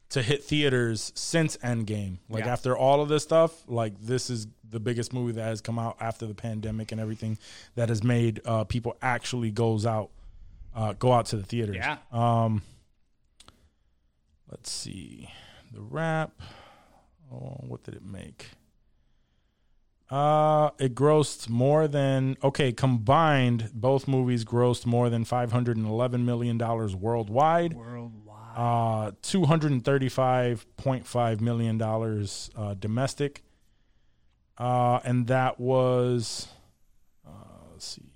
to 0.09 0.23
hit 0.23 0.43
theaters 0.43 1.13
since 1.15 1.57
Endgame. 1.59 2.19
Like 2.31 2.45
Yeah. 2.47 2.53
after 2.53 2.77
all 2.77 3.03
of 3.03 3.09
this 3.11 3.23
stuff, 3.23 3.63
like 3.69 4.01
this 4.01 4.31
is 4.31 4.47
the 4.69 4.81
biggest 4.81 5.13
movie 5.13 5.33
that 5.33 5.43
has 5.45 5.61
come 5.61 5.79
out 5.79 5.97
after 6.01 6.27
the 6.27 6.35
pandemic 6.35 6.91
and 6.93 7.01
everything 7.01 7.39
that 7.75 7.89
has 7.91 8.03
made 8.03 8.41
uh, 8.47 8.65
people 8.65 8.97
actually 9.03 9.51
goes 9.51 9.85
out, 9.87 10.11
uh, 10.75 10.95
go 10.95 11.13
out 11.13 11.27
to 11.27 11.37
the 11.37 11.43
theaters. 11.45 11.77
Yeah. 11.77 11.99
Um. 12.11 12.63
Let's 14.51 14.71
see, 14.71 15.29
the 15.73 15.81
wrap. 15.83 16.33
Oh, 17.33 17.59
what 17.67 17.83
did 17.85 17.95
it 17.95 18.05
make? 18.05 18.47
Uh, 20.11 20.71
it 20.79 20.95
grossed 20.95 21.51
more 21.51 21.87
than 21.87 22.37
okay 22.43 22.73
combined. 22.73 23.71
Both 23.75 24.09
movies 24.09 24.45
grossed 24.45 24.87
more 24.87 25.11
than 25.11 25.25
five 25.25 25.53
hundred 25.53 25.77
and 25.77 25.87
eleven 25.87 26.25
million 26.25 26.57
dollars 26.57 26.97
worldwide. 26.97 27.75
worldwide. 27.75 28.57
Uh, 28.57 29.13
two 29.21 29.45
hundred 29.45 29.73
and 29.73 29.85
thirty-five 29.85 30.67
point 30.79 31.07
five 31.07 31.41
million 31.43 31.77
dollars 31.77 32.51
uh, 32.57 32.75
domestic. 32.75 33.43
Uh, 34.57 34.99
and 35.05 35.29
that 35.29 35.61
was, 35.61 36.49
uh, 37.25 37.31
let's 37.71 37.87
see. 37.87 38.11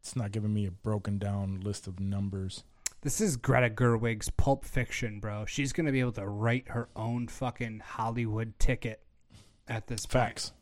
It's 0.00 0.16
not 0.16 0.32
giving 0.32 0.54
me 0.54 0.64
a 0.64 0.70
broken 0.70 1.18
down 1.18 1.60
list 1.62 1.86
of 1.86 2.00
numbers. 2.00 2.64
This 3.02 3.20
is 3.20 3.36
Greta 3.36 3.70
Gerwig's 3.70 4.28
Pulp 4.30 4.64
Fiction, 4.64 5.20
bro. 5.20 5.44
She's 5.46 5.72
gonna 5.72 5.92
be 5.92 6.00
able 6.00 6.12
to 6.12 6.26
write 6.26 6.68
her 6.68 6.88
own 6.96 7.28
fucking 7.28 7.80
Hollywood 7.84 8.58
ticket 8.58 9.02
at 9.68 9.86
this 9.86 10.04
point. 10.06 10.24
Facts. 10.24 10.52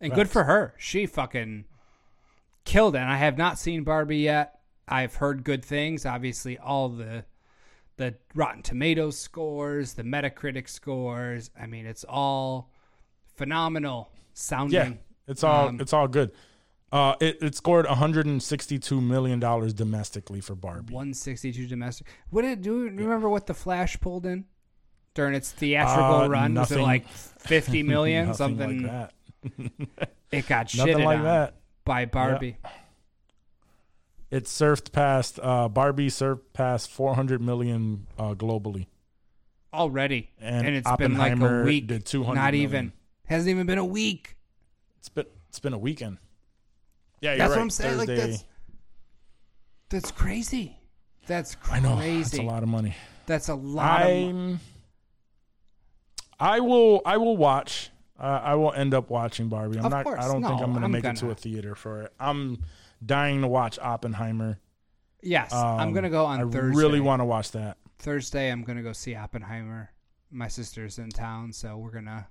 And 0.00 0.12
good 0.12 0.28
for 0.28 0.44
her. 0.44 0.74
She 0.78 1.06
fucking 1.06 1.66
killed 2.64 2.94
it. 2.96 2.98
And 2.98 3.10
I 3.10 3.18
have 3.18 3.38
not 3.38 3.58
seen 3.58 3.84
Barbie 3.84 4.18
yet. 4.18 4.60
I've 4.88 5.14
heard 5.16 5.44
good 5.44 5.64
things. 5.64 6.04
Obviously, 6.04 6.58
all 6.58 6.88
the 6.88 7.24
the 7.96 8.16
Rotten 8.34 8.62
Tomatoes 8.62 9.18
scores, 9.18 9.92
the 9.94 10.02
Metacritic 10.02 10.68
scores. 10.68 11.50
I 11.60 11.66
mean, 11.66 11.86
it's 11.86 12.04
all 12.08 12.72
phenomenal 13.36 14.10
sounding. 14.32 14.92
Yeah, 14.92 14.92
it's 15.28 15.44
all 15.44 15.68
Um, 15.68 15.80
it's 15.80 15.92
all 15.92 16.08
good. 16.08 16.32
Uh, 16.92 17.14
it, 17.20 17.38
it 17.40 17.54
scored 17.54 17.86
162 17.86 19.00
million 19.00 19.38
dollars 19.38 19.72
domestically 19.72 20.40
for 20.40 20.54
Barbie. 20.56 20.92
162 20.92 21.66
domestic. 21.68 22.06
What 22.30 22.42
did 22.42 22.62
do 22.62 22.84
you 22.84 22.88
remember 22.90 23.28
what 23.28 23.46
the 23.46 23.54
Flash 23.54 23.98
pulled 24.00 24.26
in 24.26 24.44
during 25.14 25.34
its 25.34 25.52
theatrical 25.52 26.22
Uh, 26.22 26.28
run? 26.28 26.54
Was 26.54 26.72
it 26.72 26.80
like 26.80 27.06
50 27.38 27.84
million? 27.84 28.34
Something. 28.34 28.82
like 28.82 28.90
that. 28.90 29.12
It 30.32 30.46
got 30.46 30.68
shitted 30.68 31.04
like 31.04 31.18
on 31.18 31.24
that. 31.24 31.54
by 31.84 32.04
Barbie. 32.04 32.56
It 34.30 34.44
surfed 34.44 34.92
past 34.92 35.40
uh, 35.42 35.68
Barbie 35.68 36.06
surfed 36.08 36.40
past 36.52 36.88
400 36.90 37.40
million 37.40 38.06
uh, 38.16 38.34
globally. 38.34 38.86
already, 39.74 40.30
And 40.40 40.66
and, 40.68 40.76
it's 40.76 40.90
been 40.98 41.16
like 41.18 41.36
a 41.40 41.62
week. 41.64 41.88
did 41.88 42.06
200 42.06 42.34
not 42.36 42.52
million. 42.52 42.62
even. 42.62 42.92
Hasn't 43.26 43.50
even 43.50 43.66
been 43.66 43.78
a 43.78 43.84
week. 43.84 44.36
It's 44.98 45.08
been 45.08 45.26
it's 45.48 45.58
been 45.58 45.72
a 45.72 45.78
weekend. 45.78 46.18
Yeah, 47.20 47.30
you're 47.32 47.38
That's 47.38 47.50
right. 47.50 47.56
what 47.56 47.62
I'm 47.62 47.70
saying. 47.70 47.98
Like 47.98 48.08
that's 48.08 48.44
that's 49.90 50.10
crazy. 50.12 50.76
That's 51.26 51.54
crazy. 51.54 51.76
I 51.76 51.80
know 51.88 51.96
that's 52.00 52.34
a 52.38 52.42
lot 52.42 52.62
of 52.62 52.68
money. 52.68 52.94
That's 53.26 53.48
a 53.48 53.54
lot 53.54 54.02
of 54.02 54.08
I'm. 54.08 54.60
I 56.38 56.60
will. 56.60 57.02
I 57.04 57.16
will 57.18 57.36
watch. 57.36 57.90
Uh, 58.18 58.40
I 58.42 58.54
will 58.54 58.72
end 58.72 58.92
up 58.94 59.10
watching 59.10 59.48
Barbie. 59.48 59.78
I'm 59.78 59.86
Of 59.86 59.90
not. 59.92 60.04
course. 60.04 60.22
I 60.22 60.28
don't 60.28 60.42
think 60.42 60.60
I'm 60.60 60.70
going 60.72 60.82
to 60.82 60.88
make 60.88 61.04
it 61.04 61.16
to 61.16 61.20
gonna- 61.22 61.32
a 61.32 61.36
theater 61.36 61.74
for 61.74 62.02
it. 62.02 62.12
I'm 62.20 62.62
dying 63.04 63.40
to 63.42 63.48
watch 63.48 63.78
Oppenheimer. 63.78 64.58
Yes, 65.22 65.52
I'm 65.52 65.88
Um, 65.88 65.92
gonna 65.92 66.08
go 66.10 66.24
on 66.24 66.38
Thursday. 66.40 66.58
I 66.58 66.60
Thursday. 66.62 66.78
really 66.78 67.00
want 67.00 67.20
to 67.20 67.24
watch 67.26 67.50
that. 67.52 67.76
Thursday. 67.98 68.50
I'm 68.50 68.62
gonna 68.64 68.82
go 68.82 68.92
see 68.94 69.14
Oppenheimer. 69.14 69.90
My 70.30 70.48
sister's 70.48 70.98
in 70.98 71.10
town, 71.10 71.52
so 71.52 71.76
we're 71.76 71.90
gonna. 71.90 72.26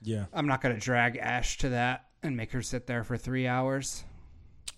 Yeah, 0.00 0.24
I'm 0.32 0.46
not 0.46 0.62
gonna 0.62 0.78
drag 0.78 1.16
Ash 1.18 1.58
to 1.58 1.68
that 1.70 2.06
and 2.24 2.36
make 2.36 2.50
her 2.52 2.62
sit 2.62 2.86
there 2.86 3.04
for 3.04 3.16
three 3.16 3.46
hours. 3.46 4.04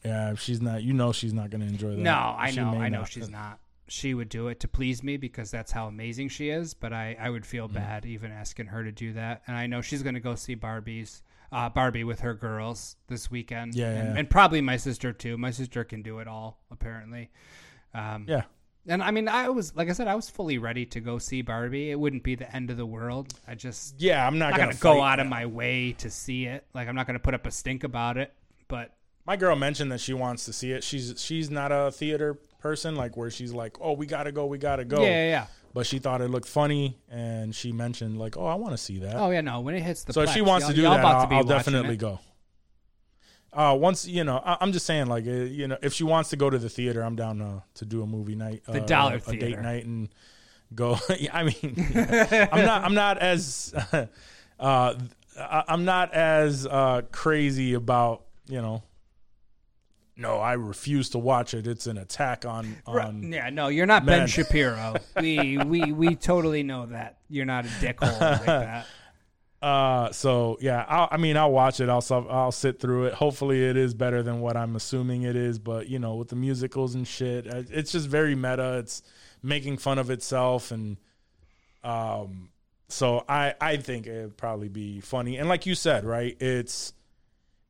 yeah. 0.04 0.32
If 0.32 0.40
she's 0.40 0.60
not, 0.60 0.82
you 0.82 0.92
know, 0.92 1.12
she's 1.12 1.32
not 1.32 1.50
going 1.50 1.60
to 1.62 1.66
enjoy 1.66 1.90
that. 1.90 1.98
No, 1.98 2.34
I 2.36 2.50
She 2.50 2.56
know, 2.56 2.74
I 2.74 2.88
know 2.88 2.98
not. 3.00 3.08
she's 3.08 3.28
not. 3.30 3.58
she 3.88 4.14
would 4.14 4.28
do 4.28 4.48
it 4.48 4.60
to 4.60 4.68
please 4.68 5.02
me 5.02 5.16
because 5.16 5.50
that's 5.50 5.70
how 5.72 5.86
amazing 5.86 6.28
she 6.28 6.50
is. 6.50 6.74
But 6.74 6.92
I, 6.92 7.16
I 7.20 7.30
would 7.30 7.46
feel 7.46 7.68
bad 7.68 8.04
even 8.04 8.32
asking 8.32 8.66
her 8.66 8.82
to 8.84 8.92
do 8.92 9.12
that. 9.14 9.42
And 9.46 9.56
I 9.56 9.66
know 9.66 9.80
she's 9.80 10.02
going 10.02 10.14
to 10.16 10.20
go 10.20 10.34
see 10.34 10.54
Barbie's 10.54 11.22
uh, 11.52 11.68
Barbie 11.70 12.02
with 12.04 12.20
her 12.20 12.34
girls 12.34 12.96
this 13.06 13.30
weekend. 13.30 13.74
Yeah, 13.76 13.90
and, 13.90 14.08
yeah. 14.14 14.18
and 14.18 14.28
probably 14.28 14.60
my 14.60 14.76
sister 14.76 15.12
too. 15.12 15.38
My 15.38 15.52
sister 15.52 15.84
can 15.84 16.02
do 16.02 16.18
it 16.18 16.26
all 16.28 16.58
apparently. 16.70 17.30
Um, 17.94 18.26
Yeah. 18.28 18.42
And 18.88 19.02
I 19.02 19.10
mean, 19.10 19.28
I 19.28 19.48
was 19.48 19.74
like 19.74 19.88
I 19.88 19.92
said, 19.92 20.08
I 20.08 20.14
was 20.14 20.28
fully 20.28 20.58
ready 20.58 20.86
to 20.86 21.00
go 21.00 21.18
see 21.18 21.42
Barbie. 21.42 21.90
It 21.90 21.98
wouldn't 21.98 22.22
be 22.22 22.34
the 22.34 22.54
end 22.54 22.70
of 22.70 22.76
the 22.76 22.86
world. 22.86 23.34
I 23.46 23.54
just 23.54 24.00
Yeah, 24.00 24.26
I'm 24.26 24.38
not, 24.38 24.50
not 24.50 24.58
gonna, 24.58 24.74
gonna 24.74 24.96
go 24.96 25.02
out 25.02 25.20
of 25.20 25.26
my 25.26 25.46
way 25.46 25.92
to 25.98 26.10
see 26.10 26.46
it. 26.46 26.64
Like 26.74 26.88
I'm 26.88 26.94
not 26.94 27.06
gonna 27.06 27.18
put 27.18 27.34
up 27.34 27.46
a 27.46 27.50
stink 27.50 27.84
about 27.84 28.16
it. 28.16 28.32
But 28.68 28.92
My 29.24 29.36
girl 29.36 29.56
mentioned 29.56 29.90
that 29.92 30.00
she 30.00 30.12
wants 30.14 30.44
to 30.46 30.52
see 30.52 30.72
it. 30.72 30.84
She's 30.84 31.14
she's 31.18 31.50
not 31.50 31.72
a 31.72 31.90
theater 31.92 32.38
person, 32.60 32.96
like 32.96 33.16
where 33.16 33.30
she's 33.30 33.52
like, 33.52 33.76
"Oh, 33.80 33.92
we 33.92 34.06
gotta 34.06 34.32
go, 34.32 34.46
we 34.46 34.58
gotta 34.58 34.84
go." 34.84 35.02
yeah, 35.02 35.08
yeah, 35.08 35.28
yeah. 35.28 35.46
But 35.74 35.86
she 35.86 35.98
thought 35.98 36.22
it 36.22 36.28
looked 36.28 36.48
funny, 36.48 36.96
and 37.10 37.54
she 37.54 37.70
mentioned 37.70 38.18
like, 38.18 38.36
"Oh, 38.36 38.46
I 38.46 38.54
want 38.54 38.72
to 38.72 38.78
see 38.78 38.98
that." 39.00 39.16
Oh 39.16 39.30
yeah, 39.30 39.40
no. 39.42 39.60
When 39.60 39.74
it 39.74 39.82
hits 39.82 40.04
the 40.04 40.12
so 40.12 40.22
if 40.22 40.30
she 40.30 40.40
wants 40.40 40.66
to 40.66 40.74
do 40.74 40.82
that, 40.82 41.04
I'll, 41.04 41.32
I'll 41.32 41.44
definitely 41.44 41.94
it. 41.94 41.98
go. 41.98 42.18
Uh, 43.56 43.74
once 43.74 44.06
you 44.06 44.22
know, 44.22 44.36
I, 44.44 44.58
I'm 44.60 44.70
just 44.72 44.84
saying, 44.84 45.06
like, 45.06 45.26
uh, 45.26 45.30
you 45.30 45.66
know, 45.66 45.78
if 45.82 45.94
she 45.94 46.04
wants 46.04 46.28
to 46.30 46.36
go 46.36 46.50
to 46.50 46.58
the 46.58 46.68
theater, 46.68 47.02
I'm 47.02 47.16
down 47.16 47.38
to 47.38 47.62
to 47.74 47.84
do 47.86 48.02
a 48.02 48.06
movie 48.06 48.34
night, 48.36 48.62
The 48.66 48.82
uh, 48.82 48.86
dollar 48.86 49.20
a 49.26 49.36
date 49.36 49.58
night, 49.60 49.86
and 49.86 50.10
go. 50.74 50.98
I 51.32 51.44
mean, 51.44 51.74
I'm 52.52 52.64
not, 52.66 52.84
I'm 52.84 52.94
not 52.94 53.18
as, 53.18 53.72
uh, 53.92 54.06
I- 54.60 55.64
I'm 55.68 55.84
not 55.86 56.12
as 56.12 56.66
uh, 56.66 57.02
crazy 57.12 57.72
about, 57.74 58.24
you 58.46 58.60
know. 58.60 58.82
No, 60.18 60.36
I 60.38 60.54
refuse 60.54 61.10
to 61.10 61.18
watch 61.18 61.52
it. 61.52 61.66
It's 61.66 61.86
an 61.86 61.98
attack 61.98 62.46
on 62.46 62.76
on. 62.86 63.32
Yeah, 63.32 63.50
no, 63.50 63.68
you're 63.68 63.84
not 63.84 64.06
Ben 64.06 64.26
Shapiro. 64.26 64.96
we 65.20 65.58
we 65.58 65.92
we 65.92 66.14
totally 66.16 66.62
know 66.62 66.86
that 66.86 67.18
you're 67.28 67.44
not 67.44 67.66
a 67.66 67.68
dickhole 67.68 68.18
like 68.20 68.46
that. 68.46 68.86
Uh, 69.62 70.12
so 70.12 70.58
yeah, 70.60 70.84
I'll, 70.86 71.08
I 71.10 71.16
mean, 71.16 71.36
I'll 71.36 71.50
watch 71.50 71.80
it. 71.80 71.88
I'll 71.88 72.04
I'll 72.30 72.52
sit 72.52 72.78
through 72.78 73.06
it. 73.06 73.14
Hopefully, 73.14 73.64
it 73.64 73.76
is 73.76 73.94
better 73.94 74.22
than 74.22 74.40
what 74.40 74.56
I'm 74.56 74.76
assuming 74.76 75.22
it 75.22 75.34
is. 75.36 75.58
But 75.58 75.88
you 75.88 75.98
know, 75.98 76.14
with 76.16 76.28
the 76.28 76.36
musicals 76.36 76.94
and 76.94 77.06
shit, 77.08 77.46
uh, 77.52 77.62
it's 77.70 77.92
just 77.92 78.06
very 78.08 78.34
meta. 78.34 78.78
It's 78.78 79.02
making 79.42 79.78
fun 79.78 79.98
of 79.98 80.10
itself, 80.10 80.70
and 80.70 80.98
um, 81.82 82.50
so 82.88 83.24
I 83.28 83.54
I 83.60 83.76
think 83.78 84.06
it'd 84.06 84.36
probably 84.36 84.68
be 84.68 85.00
funny. 85.00 85.36
And 85.38 85.48
like 85.48 85.66
you 85.66 85.74
said, 85.74 86.04
right, 86.04 86.36
it's 86.40 86.92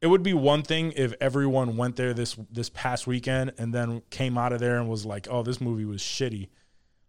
it 0.02 0.08
would 0.08 0.22
be 0.22 0.34
one 0.34 0.62
thing 0.62 0.92
if 0.96 1.14
everyone 1.20 1.76
went 1.76 1.96
there 1.96 2.12
this 2.14 2.36
this 2.50 2.68
past 2.68 3.06
weekend 3.06 3.52
and 3.58 3.72
then 3.72 4.02
came 4.10 4.36
out 4.36 4.52
of 4.52 4.58
there 4.60 4.76
and 4.78 4.88
was 4.88 5.06
like, 5.06 5.28
oh, 5.30 5.42
this 5.42 5.60
movie 5.60 5.84
was 5.84 6.00
shitty. 6.02 6.48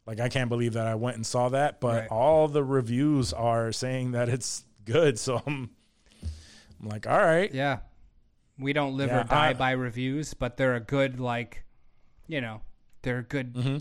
Like 0.06 0.20
I 0.22 0.30
can't 0.30 0.49
believe 0.49 0.74
that 0.74 0.88
I 0.88 0.95
went 0.95 1.18
and 1.18 1.26
saw 1.26 1.49
that, 1.49 1.82
but 1.82 2.02
Right. 2.02 2.08
all 2.10 2.48
the 2.48 2.64
reviews 2.64 3.34
are 3.34 3.74
saying 3.74 4.12
that 4.12 4.30
it's 4.30 4.64
good. 4.88 5.19
So 5.19 5.41
I'm, 5.45 5.69
I'm 6.81 6.88
like, 6.89 7.05
all 7.07 7.18
right, 7.18 7.53
Yeah, 7.53 7.80
we 8.57 8.73
don't 8.73 8.97
live 8.97 9.09
Yeah, 9.09 9.22
or 9.22 9.23
die 9.26 9.49
I- 9.49 9.53
by 9.53 9.72
reviews, 9.72 10.34
but 10.34 10.57
they're 10.57 10.76
a 10.76 10.80
good 10.80 11.19
like, 11.19 11.64
you 12.27 12.41
know, 12.41 12.61
they're 13.03 13.19
a 13.19 13.23
good 13.23 13.53
Mm-hmm. 13.53 13.77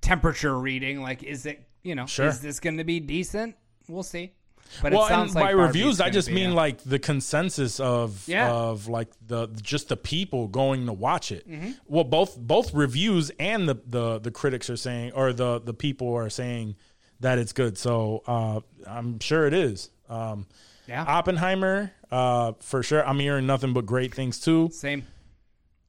temperature 0.00 0.56
reading. 0.58 1.02
Like, 1.02 1.22
is 1.22 1.46
it 1.46 1.66
you 1.82 1.94
know, 1.94 2.06
Sure. 2.06 2.26
is 2.28 2.40
this 2.40 2.60
going 2.60 2.76
to 2.76 2.84
be 2.84 3.00
decent? 3.00 3.56
We'll 3.88 4.02
see. 4.02 4.34
But 4.82 4.92
well, 4.92 5.06
it 5.06 5.08
sounds 5.08 5.30
and 5.30 5.34
like 5.36 5.44
by 5.46 5.54
Barbie's 5.54 5.74
reviews, 5.82 6.00
I 6.00 6.10
just 6.10 6.28
be 6.28 6.34
mean 6.34 6.50
a- 6.50 6.54
like 6.54 6.82
the 6.84 6.98
consensus 7.00 7.80
of 7.80 8.22
Yeah. 8.28 8.50
of 8.52 8.86
like 8.86 9.08
the 9.26 9.48
just 9.62 9.88
the 9.88 9.96
people 9.96 10.46
going 10.46 10.86
to 10.86 10.92
watch 10.92 11.32
it. 11.32 11.48
Mm-hmm. 11.48 11.70
Well, 11.86 12.04
both 12.04 12.36
both 12.38 12.72
reviews 12.74 13.30
and 13.40 13.68
the, 13.68 13.76
the 13.86 14.18
the 14.20 14.30
critics 14.30 14.68
are 14.70 14.76
saying, 14.76 15.12
or 15.12 15.32
the 15.32 15.58
the 15.60 15.74
people 15.74 16.14
are 16.14 16.30
saying 16.30 16.76
that 17.20 17.38
it's 17.38 17.52
good. 17.52 17.78
So 17.78 18.22
uh, 18.28 18.60
I'm 18.86 19.18
sure 19.20 19.46
it 19.46 19.54
is. 19.54 19.90
Um, 20.10 20.46
yeah, 20.88 21.04
Oppenheimer, 21.06 21.92
uh, 22.10 22.52
for 22.60 22.82
sure. 22.82 23.06
I'm 23.06 23.18
hearing 23.20 23.46
nothing 23.46 23.72
but 23.72 23.86
great 23.86 24.14
things 24.14 24.40
too. 24.40 24.68
same. 24.72 25.06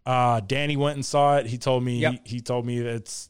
Uh, 0.05 0.39
Danny 0.39 0.77
went 0.77 0.95
and 0.95 1.05
saw 1.05 1.37
it. 1.37 1.45
He 1.47 1.57
told 1.57 1.83
me 1.83 1.99
Yep. 1.99 2.13
he, 2.25 2.35
he 2.35 2.41
told 2.41 2.65
me 2.65 2.79
that 2.79 2.93
it's 2.95 3.29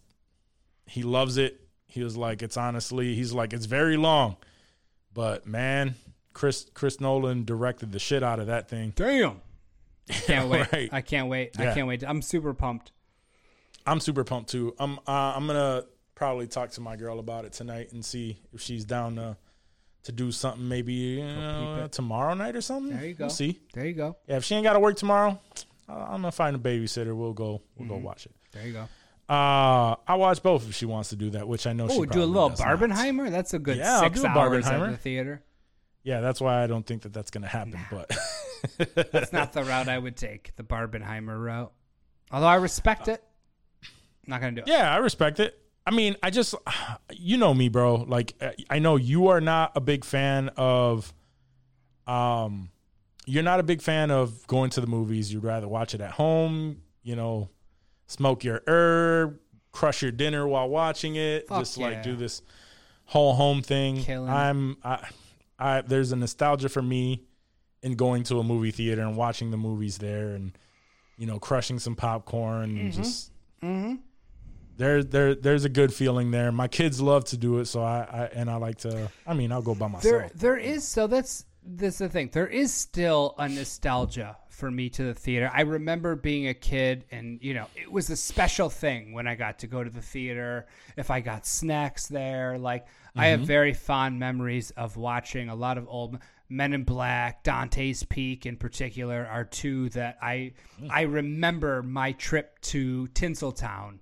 he 0.86 1.04
loves 1.04 1.38
it. 1.38 1.60
He 1.88 2.04
was 2.04 2.16
like, 2.16 2.42
it's 2.42 2.56
honestly, 2.58 3.16
he's 3.16 3.34
like, 3.34 3.52
it's 3.54 3.66
very 3.66 3.98
long, 3.98 4.38
but 5.14 5.46
man, 5.46 5.96
Chris 6.34 6.66
Chris 6.74 7.00
Nolan 7.02 7.44
directed 7.46 7.92
the 7.92 8.00
shit 8.00 8.24
out 8.24 8.40
of 8.40 8.48
that 8.48 8.70
thing. 8.70 8.94
Damn. 8.96 9.42
Can't 10.10 10.50
wait. 10.50 10.72
Right. 10.74 10.90
I 10.92 11.02
can't 11.02 11.30
wait. 11.30 11.58
I 11.60 11.74
can't 11.74 11.88
wait. 11.88 12.04
I'm 12.06 12.22
super 12.22 12.54
pumped. 12.54 12.92
I'm 13.86 14.00
super 14.00 14.24
pumped 14.26 14.50
too. 14.50 14.74
I'm 14.80 14.98
uh, 15.08 15.12
I'm 15.36 15.48
gonna 15.48 15.84
probably 16.16 16.48
talk 16.48 16.72
to 16.72 16.82
my 16.82 16.96
girl 16.98 17.20
about 17.20 17.46
it 17.46 17.54
tonight 17.54 17.92
and 17.94 18.04
see 18.04 18.38
if 18.54 18.62
she's 18.62 18.84
down 18.84 19.16
to 19.16 19.38
to 20.04 20.12
do 20.12 20.32
something 20.32 20.68
maybe 20.68 21.22
uh, 21.22 21.88
tomorrow 21.90 22.34
night 22.34 22.56
or 22.56 22.62
something. 22.62 22.96
There 22.98 23.06
you 23.08 23.14
go. 23.14 23.26
We'll 23.26 23.30
see. 23.30 23.60
There 23.74 23.86
you 23.86 23.94
go. 23.94 24.18
Yeah, 24.28 24.38
if 24.38 24.44
she 24.44 24.56
ain't 24.56 24.64
got 24.64 24.74
to 24.74 24.80
work 24.80 24.96
tomorrow, 24.98 25.40
uh, 25.88 25.94
I'm 25.94 26.22
gonna 26.22 26.32
find 26.32 26.56
a 26.56 26.60
babysitter. 26.60 27.16
We'll 27.16 27.34
go. 27.34 27.62
We'll 27.78 27.88
Mm-hmm. 27.88 27.90
go 27.90 27.98
watch 27.98 28.26
it. 28.26 28.32
There 28.52 28.66
you 28.66 28.74
go. 28.74 28.88
Uh, 29.30 29.96
I 30.08 30.16
watch 30.16 30.44
both 30.44 30.68
if 30.68 30.76
she 30.76 30.86
wants 30.86 31.10
to 31.10 31.16
do 31.16 31.30
that, 31.32 31.48
which 31.48 31.66
I 31.66 31.72
know 31.74 31.88
she 31.88 31.98
Oh, 32.00 32.06
do 32.06 32.22
a 32.22 32.26
little 32.26 32.50
does 32.50 32.60
not. 32.60 32.68
Barbenheimer. 32.80 33.32
That's 33.32 33.54
a 33.54 33.60
good 33.60 33.78
Yeah, 33.78 33.94
I'll 33.96 34.00
six 34.02 34.20
do 34.22 34.28
a 34.28 34.30
hours 34.30 34.68
at 34.68 34.90
the 34.92 34.98
theater. 34.98 35.42
Yeah, 36.04 36.20
that's 36.20 36.42
why 36.42 36.64
I 36.64 36.68
don't 36.68 36.86
think 36.86 37.04
that 37.04 37.14
that's 37.14 37.32
gonna 37.32 37.48
happen. 37.48 37.80
But 37.92 38.12
That's 39.12 39.32
not 39.32 39.54
the 39.54 39.64
route 39.64 39.88
I 39.88 39.98
would 39.98 40.18
take. 40.18 40.56
The 40.56 40.64
Barbenheimer 40.64 41.40
route. 41.42 41.72
Although 42.32 42.48
I 42.48 42.56
respect 42.56 43.08
it. 43.08 43.24
Not 44.28 44.42
gonna 44.42 44.54
do 44.54 44.62
it. 44.64 44.68
yeah, 44.68 44.92
I 44.94 44.98
respect 44.98 45.40
it. 45.40 45.58
I 45.86 45.92
mean, 45.92 46.16
I 46.22 46.30
just, 46.30 46.54
you 47.12 47.38
know 47.38 47.54
me, 47.54 47.70
bro. 47.70 47.96
Like, 47.96 48.36
I 48.70 48.80
know 48.80 48.98
you 48.98 49.28
are 49.30 49.42
not 49.42 49.72
a 49.76 49.82
big 49.82 50.06
fan 50.06 50.50
of, 50.56 51.14
um, 52.06 52.70
you're 53.26 53.44
not 53.44 53.60
a 53.60 53.64
big 53.64 53.82
fan 53.82 54.12
of 54.12 54.46
going 54.48 54.70
to 54.72 54.82
the 54.82 54.88
movies. 54.88 55.34
You'd 55.34 55.44
rather 55.44 55.68
watch 55.68 55.94
it 55.96 56.02
at 56.02 56.12
home. 56.12 56.82
You 57.04 57.16
know, 57.16 57.50
smoke 58.08 58.44
your 58.44 58.62
herb, 58.68 59.40
crush 59.72 60.02
your 60.02 60.12
dinner 60.12 60.48
while 60.48 60.70
watching 60.70 61.16
it. 61.16 61.48
Fuck 61.48 61.60
just 61.60 61.78
like 61.78 62.04
do 62.04 62.16
this 62.16 62.42
whole 63.06 63.34
home 63.34 63.62
thing. 63.62 64.04
Killing. 64.04 64.30
I'm, 64.30 64.78
I, 64.84 65.08
I, 65.58 65.82
there's 65.82 66.12
a 66.12 66.16
nostalgia 66.16 66.70
for 66.70 66.82
me 66.82 67.24
in 67.82 67.96
going 67.96 68.24
to 68.24 68.40
a 68.40 68.44
movie 68.44 68.72
theater 68.72 69.02
and 69.02 69.18
watching 69.18 69.50
the 69.50 69.58
movies 69.58 69.98
there, 69.98 70.36
and 70.36 70.56
you 71.18 71.26
know, 71.26 71.40
crushing 71.40 71.80
some 71.80 71.96
popcorn 71.96 72.78
and 72.78 72.94
just 72.94 73.32
there 74.78 75.04
there 75.04 75.36
there's 75.36 75.66
a 75.66 75.70
good 75.70 75.94
feeling 75.94 76.32
there. 76.32 76.52
My 76.52 76.68
kids 76.68 77.02
love 77.02 77.26
to 77.26 77.38
do 77.38 77.60
it, 77.60 77.66
so 77.66 77.84
I, 77.84 78.08
I 78.12 78.26
and 78.34 78.50
I 78.50 78.56
like 78.56 78.78
to. 78.80 79.10
I 79.26 79.34
mean, 79.34 79.52
I'll 79.52 79.62
go 79.62 79.76
by 79.76 79.88
myself. 79.88 80.04
There, 80.04 80.32
there 80.36 80.58
is 80.58 80.88
so 80.88 81.08
that's 81.08 81.46
this 81.64 82.00
the 82.00 82.10
thing. 82.10 82.30
There 82.32 82.48
is 82.48 82.74
still 82.74 83.36
a 83.38 83.48
nostalgia 83.48 84.38
for 84.50 84.72
me 84.72 84.90
to 84.90 85.04
the 85.04 85.14
theater. 85.14 85.50
I 85.54 85.62
remember 85.62 86.16
being 86.16 86.48
a 86.48 86.54
kid, 86.54 87.06
and 87.12 87.40
you 87.42 87.54
know, 87.54 87.68
it 87.76 87.92
was 87.92 88.10
a 88.10 88.16
special 88.16 88.70
thing 88.70 89.14
when 89.14 89.28
I 89.28 89.36
got 89.36 89.60
to 89.60 89.68
go 89.68 89.84
to 89.84 89.90
the 89.90 90.02
theater. 90.02 90.68
If 90.98 91.12
I 91.12 91.20
got 91.20 91.46
snacks 91.46 92.08
there, 92.08 92.58
like 92.58 92.86
I 93.16 93.28
have 93.28 93.40
mm-hmm. 93.40 93.48
very 93.48 93.74
fond 93.74 94.20
memories 94.20 94.72
of 94.72 94.98
watching 94.98 95.50
a 95.50 95.56
lot 95.56 95.78
of 95.78 95.88
old 95.88 96.18
Men 96.50 96.74
in 96.74 96.84
Black, 96.84 97.44
Dante's 97.44 98.04
Peak 98.04 98.46
in 98.46 98.58
particular, 98.58 99.26
are 99.26 99.46
two 99.46 99.90
that 99.90 100.18
I 100.22 100.52
mm. 100.82 100.90
I 100.90 101.04
remember 101.04 101.82
my 101.82 102.12
trip 102.12 102.60
to 102.64 103.08
Tinseltown 103.14 104.00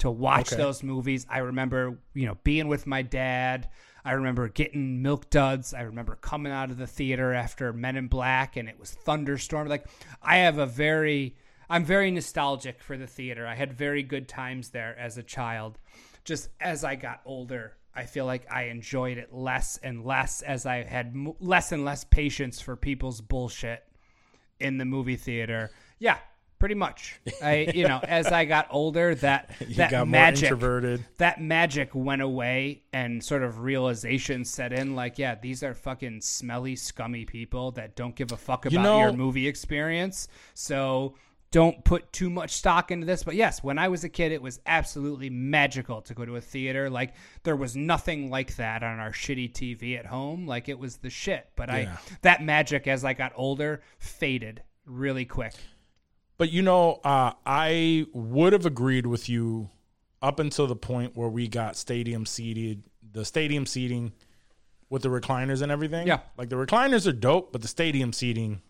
to 0.00 0.10
watch 0.10 0.52
Okay. 0.52 0.60
those 0.62 0.82
movies. 0.82 1.26
I 1.30 1.38
remember, 1.38 1.98
you 2.14 2.26
know, 2.26 2.36
being 2.44 2.68
with 2.68 2.86
my 2.86 3.02
dad. 3.02 3.68
I 4.04 4.12
remember 4.12 4.48
getting 4.48 5.02
milk 5.02 5.30
duds. 5.30 5.74
I 5.74 5.82
remember 5.82 6.16
coming 6.16 6.52
out 6.52 6.70
of 6.70 6.78
the 6.78 6.86
theater 6.86 7.34
after 7.34 7.72
Men 7.72 7.96
in 7.96 8.08
Black 8.08 8.56
and 8.56 8.68
it 8.68 8.78
was 8.78 8.90
thunderstorm. 8.92 9.68
Like 9.68 9.86
I 10.22 10.38
have 10.38 10.58
a 10.58 10.66
very 10.66 11.36
I'm 11.68 11.84
very 11.84 12.10
nostalgic 12.10 12.82
for 12.82 12.96
the 12.96 13.06
theater. 13.06 13.46
I 13.46 13.54
had 13.54 13.72
very 13.72 14.02
good 14.02 14.26
times 14.28 14.70
there 14.70 14.98
as 14.98 15.18
a 15.18 15.22
child. 15.22 15.78
Just 16.24 16.48
as 16.60 16.82
I 16.82 16.96
got 16.96 17.20
older, 17.24 17.76
I 17.94 18.04
feel 18.04 18.24
like 18.26 18.50
I 18.50 18.64
enjoyed 18.64 19.18
it 19.18 19.32
less 19.32 19.78
and 19.82 20.04
less 20.04 20.42
as 20.42 20.66
I 20.66 20.82
had 20.82 21.14
less 21.38 21.70
and 21.72 21.84
less 21.84 22.04
patience 22.04 22.60
for 22.60 22.74
people's 22.76 23.20
bullshit 23.20 23.84
in 24.58 24.78
the 24.78 24.84
movie 24.84 25.16
theater. 25.16 25.70
Yeah, 25.98 26.18
pretty 26.60 26.76
much. 26.76 27.18
I 27.42 27.72
you 27.74 27.88
know, 27.88 27.98
as 28.04 28.26
I 28.28 28.44
got 28.44 28.68
older 28.70 29.16
that 29.16 29.50
you 29.66 29.74
that 29.76 30.06
magic 30.06 30.50
that 31.16 31.40
magic 31.40 31.90
went 31.94 32.22
away 32.22 32.82
and 32.92 33.24
sort 33.24 33.42
of 33.42 33.60
realization 33.60 34.44
set 34.44 34.72
in 34.72 34.94
like 34.94 35.18
yeah 35.18 35.34
these 35.34 35.64
are 35.64 35.74
fucking 35.74 36.20
smelly 36.20 36.76
scummy 36.76 37.24
people 37.24 37.72
that 37.72 37.96
don't 37.96 38.14
give 38.14 38.30
a 38.30 38.36
fuck 38.36 38.66
about 38.66 38.72
You 38.72 38.78
know- 38.78 39.00
your 39.00 39.12
movie 39.12 39.48
experience. 39.48 40.28
So 40.54 41.16
don't 41.50 41.84
put 41.84 42.12
too 42.12 42.30
much 42.30 42.52
stock 42.52 42.92
into 42.92 43.06
this. 43.06 43.24
But 43.24 43.34
yes 43.34 43.64
when 43.64 43.78
i 43.78 43.88
was 43.88 44.04
a 44.04 44.08
kid 44.08 44.30
it 44.30 44.40
was 44.42 44.60
absolutely 44.66 45.30
magical 45.30 46.00
to 46.02 46.14
go 46.14 46.24
to 46.24 46.36
a 46.36 46.40
theater. 46.40 46.88
Like 46.90 47.14
there 47.42 47.56
was 47.56 47.74
nothing 47.74 48.30
like 48.30 48.54
that 48.56 48.84
on 48.84 49.00
our 49.00 49.10
shitty 49.12 49.52
tv 49.52 49.98
at 49.98 50.06
home. 50.06 50.46
Like 50.46 50.68
it 50.68 50.78
was 50.78 50.98
the 50.98 51.10
shit. 51.10 51.48
But 51.56 51.70
i 51.70 51.88
that 52.22 52.42
magic 52.42 52.86
as 52.86 53.04
i 53.04 53.14
got 53.14 53.32
older 53.34 53.80
faded 53.98 54.62
really 54.86 55.24
quick 55.24 55.54
But 56.40 56.50
you 56.52 56.62
know, 56.62 57.00
uh, 57.04 57.32
I 57.44 58.06
would 58.14 58.54
have 58.54 58.64
agreed 58.64 59.04
with 59.04 59.28
you 59.28 59.68
up 60.22 60.40
until 60.40 60.66
the 60.66 60.74
point 60.74 61.14
where 61.14 61.28
we 61.28 61.48
got 61.48 61.76
stadium 61.76 62.24
seated, 62.24 62.84
the 63.12 63.26
stadium 63.26 63.66
seating 63.66 64.12
with 64.88 65.02
the 65.02 65.10
recliners 65.10 65.60
and 65.60 65.70
everything. 65.70 66.06
Yeah. 66.06 66.20
like 66.38 66.48
the 66.48 66.56
recliners 66.56 67.06
are 67.06 67.12
dope, 67.12 67.52
but 67.52 67.60
the 67.60 67.68
stadium 67.68 68.14
seating 68.14 68.62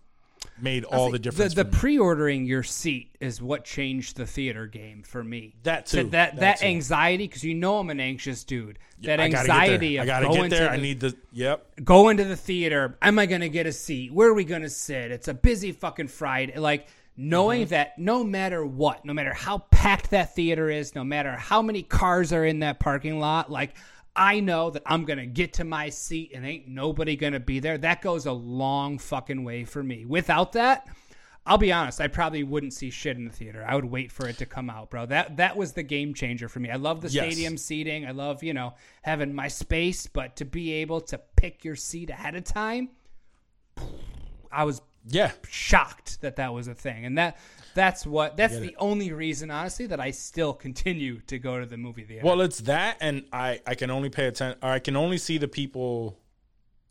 made 0.60 0.82
all 0.82 1.12
the 1.12 1.20
difference. 1.20 1.55
The, 1.55 1.62
the 1.62 1.70
pre-ordering 1.70 2.44
your 2.44 2.64
seat 2.64 3.14
is 3.20 3.40
what 3.40 3.64
changed 3.64 4.16
the 4.16 4.26
theater 4.26 4.66
game 4.66 5.05
for 5.05 5.22
me. 5.22 5.55
That 5.62 5.88
So 5.88 6.02
too. 6.02 6.10
that 6.10 6.32
That 6.32 6.40
that, 6.40 6.59
too. 6.59 6.66
anxiety 6.66 7.28
because 7.28 7.44
you 7.44 7.55
know 7.55 7.78
I'm 7.78 7.90
an 7.90 8.01
anxious 8.01 8.42
dude. 8.42 8.80
that 9.02 9.20
I 9.20 9.28
gotta 9.28 9.42
anxiety 9.48 9.90
get 9.90 10.06
there. 10.06 10.14
I 10.14 10.18
of 10.18 10.24
gotta 10.24 10.26
going 10.26 10.51
get 10.51 10.59
there. 10.59 10.70
I 10.70 10.76
the, 10.76 10.82
need 10.82 10.98
the 10.98 11.16
yep. 11.30 11.68
go 11.84 12.09
into 12.09 12.24
the 12.24 12.36
theater. 12.36 12.98
Am 13.01 13.16
I 13.20 13.26
going 13.26 13.42
to 13.42 13.48
get 13.48 13.66
a 13.66 13.72
seat? 13.72 14.12
Where 14.12 14.28
are 14.28 14.34
we 14.34 14.44
going 14.44 14.62
to 14.62 14.70
sit? 14.70 15.12
It's 15.12 15.28
a 15.28 15.34
busy 15.34 15.70
fucking 15.70 16.09
Friday. 16.09 16.59
Like 16.59 16.88
knowing 17.20 17.62
Mm-hmm. 17.62 17.70
that 17.70 17.98
no 17.98 18.24
matter 18.24 18.64
what, 18.64 19.05
no 19.05 19.12
matter 19.12 19.32
how 19.34 19.59
packed 19.70 20.10
that 20.10 20.34
theater 20.34 20.70
is, 20.70 20.94
no 20.94 21.05
matter 21.05 21.32
how 21.32 21.60
many 21.62 21.82
cars 21.82 22.32
are 22.32 22.44
in 22.44 22.60
that 22.60 22.80
parking 22.80 23.18
lot, 23.20 23.51
like 23.51 23.74
I 24.16 24.40
know 24.40 24.70
that 24.70 24.82
I'm 24.86 25.05
going 25.05 25.18
to 25.18 25.26
get 25.26 25.52
to 25.55 25.64
my 25.64 25.88
seat 25.90 26.32
and 26.34 26.44
ain't 26.47 26.66
nobody 26.66 27.16
going 27.16 27.32
to 27.34 27.40
be 27.40 27.60
there. 27.60 27.78
That 27.78 28.02
goes 28.02 28.26
a 28.26 28.32
long 28.32 28.98
fucking 28.98 29.44
way 29.44 29.64
for 29.64 29.82
me. 29.82 30.05
Without 30.05 30.52
that, 30.55 30.88
I'll 31.47 31.59
be 31.59 31.72
honest, 31.72 32.01
I 32.01 32.09
probably 32.09 32.42
wouldn't 32.42 32.72
see 32.74 32.90
shit 32.90 33.16
in 33.16 33.24
the 33.24 33.30
theater. 33.32 33.64
I 33.66 33.74
would 33.74 33.84
wait 33.84 34.10
for 34.12 34.26
it 34.28 34.38
to 34.38 34.47
come 34.47 34.68
out, 34.68 34.90
bro. 34.90 35.06
That 35.06 35.36
that 35.38 35.56
was 35.56 35.72
the 35.72 35.82
game 35.82 36.12
changer 36.14 36.48
for 36.48 36.59
me. 36.60 36.70
I 36.70 36.76
love 36.76 37.01
the 37.01 37.09
Yes. 37.09 37.24
stadium 37.24 37.56
seating. 37.56 38.06
I 38.06 38.10
love, 38.10 38.42
you 38.42 38.52
know, 38.55 38.74
having 39.02 39.34
my 39.34 39.48
space, 39.48 40.06
but 40.06 40.36
to 40.36 40.44
be 40.44 40.72
able 40.72 41.01
to 41.02 41.18
pick 41.36 41.64
your 41.64 41.76
seat 41.76 42.10
ahead 42.10 42.34
of 42.34 42.44
time, 42.44 42.90
I 44.52 44.64
was 44.64 44.82
Yeah, 45.11 45.32
shocked 45.49 46.20
that 46.23 46.37
that 46.37 46.53
was 46.55 46.69
a 46.69 46.74
thing. 46.74 47.05
And 47.05 47.19
that 47.19 47.37
that's 47.74 48.07
what 48.07 48.37
that's 48.37 48.59
the 48.59 48.74
only 48.78 49.12
reason 49.12 49.51
honestly 49.51 49.87
that 49.87 50.01
I 50.01 50.11
still 50.11 50.53
continue 50.53 51.20
to 51.27 51.39
go 51.39 51.61
to 51.61 51.66
the 51.66 51.77
movie 51.77 52.05
theater. 52.05 52.27
Well, 52.27 52.41
it's 52.41 52.61
that, 52.61 52.97
and 53.01 53.24
I 53.32 53.61
I 53.66 53.74
can 53.74 53.91
only 53.91 54.09
pay 54.11 54.27
attention, 54.27 54.59
or 54.62 54.70
I 54.70 54.78
can 54.78 54.97
only 54.97 55.19
see 55.19 55.39
the 55.39 55.49
people 55.49 56.19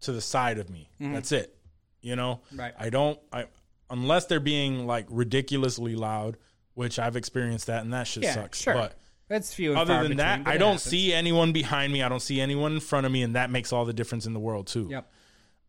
to 0.01 0.11
the 0.11 0.21
side 0.21 0.57
of 0.57 0.69
me. 0.69 0.89
That's 0.99 1.31
it. 1.31 1.55
You 2.01 2.15
know, 2.15 2.39
Mm-hmm. 2.47 2.59
Right. 2.59 2.73
I 2.79 2.89
don't. 2.89 3.19
I 3.33 3.45
unless 3.89 4.25
they're 4.27 4.39
being 4.39 4.85
like 4.87 5.05
ridiculously 5.09 5.95
loud, 5.95 6.37
which 6.75 6.99
I've 6.99 7.15
experienced 7.15 7.67
that, 7.67 7.83
and 7.83 7.91
that 7.93 8.07
shit 8.07 8.23
yeah, 8.23 8.35
sucks. 8.35 8.61
sure. 8.61 8.73
But 8.73 8.95
that's 9.27 9.53
few 9.53 9.75
other 9.75 9.93
than 9.93 10.01
between, 10.03 10.17
that, 10.17 10.41
I 10.45 10.57
don't 10.57 10.73
happens. 10.73 10.83
see 10.83 11.13
anyone 11.13 11.51
behind 11.51 11.91
me. 11.91 12.01
I 12.01 12.09
don't 12.09 12.21
see 12.21 12.39
anyone 12.39 12.73
in 12.73 12.79
front 12.79 13.05
of 13.05 13.11
me, 13.11 13.21
and 13.21 13.35
that 13.35 13.49
makes 13.51 13.73
all 13.73 13.85
the 13.85 13.93
difference 13.93 14.25
in 14.25 14.33
the 14.33 14.39
world 14.39 14.67
too. 14.67 14.87
Yep. 14.89 15.11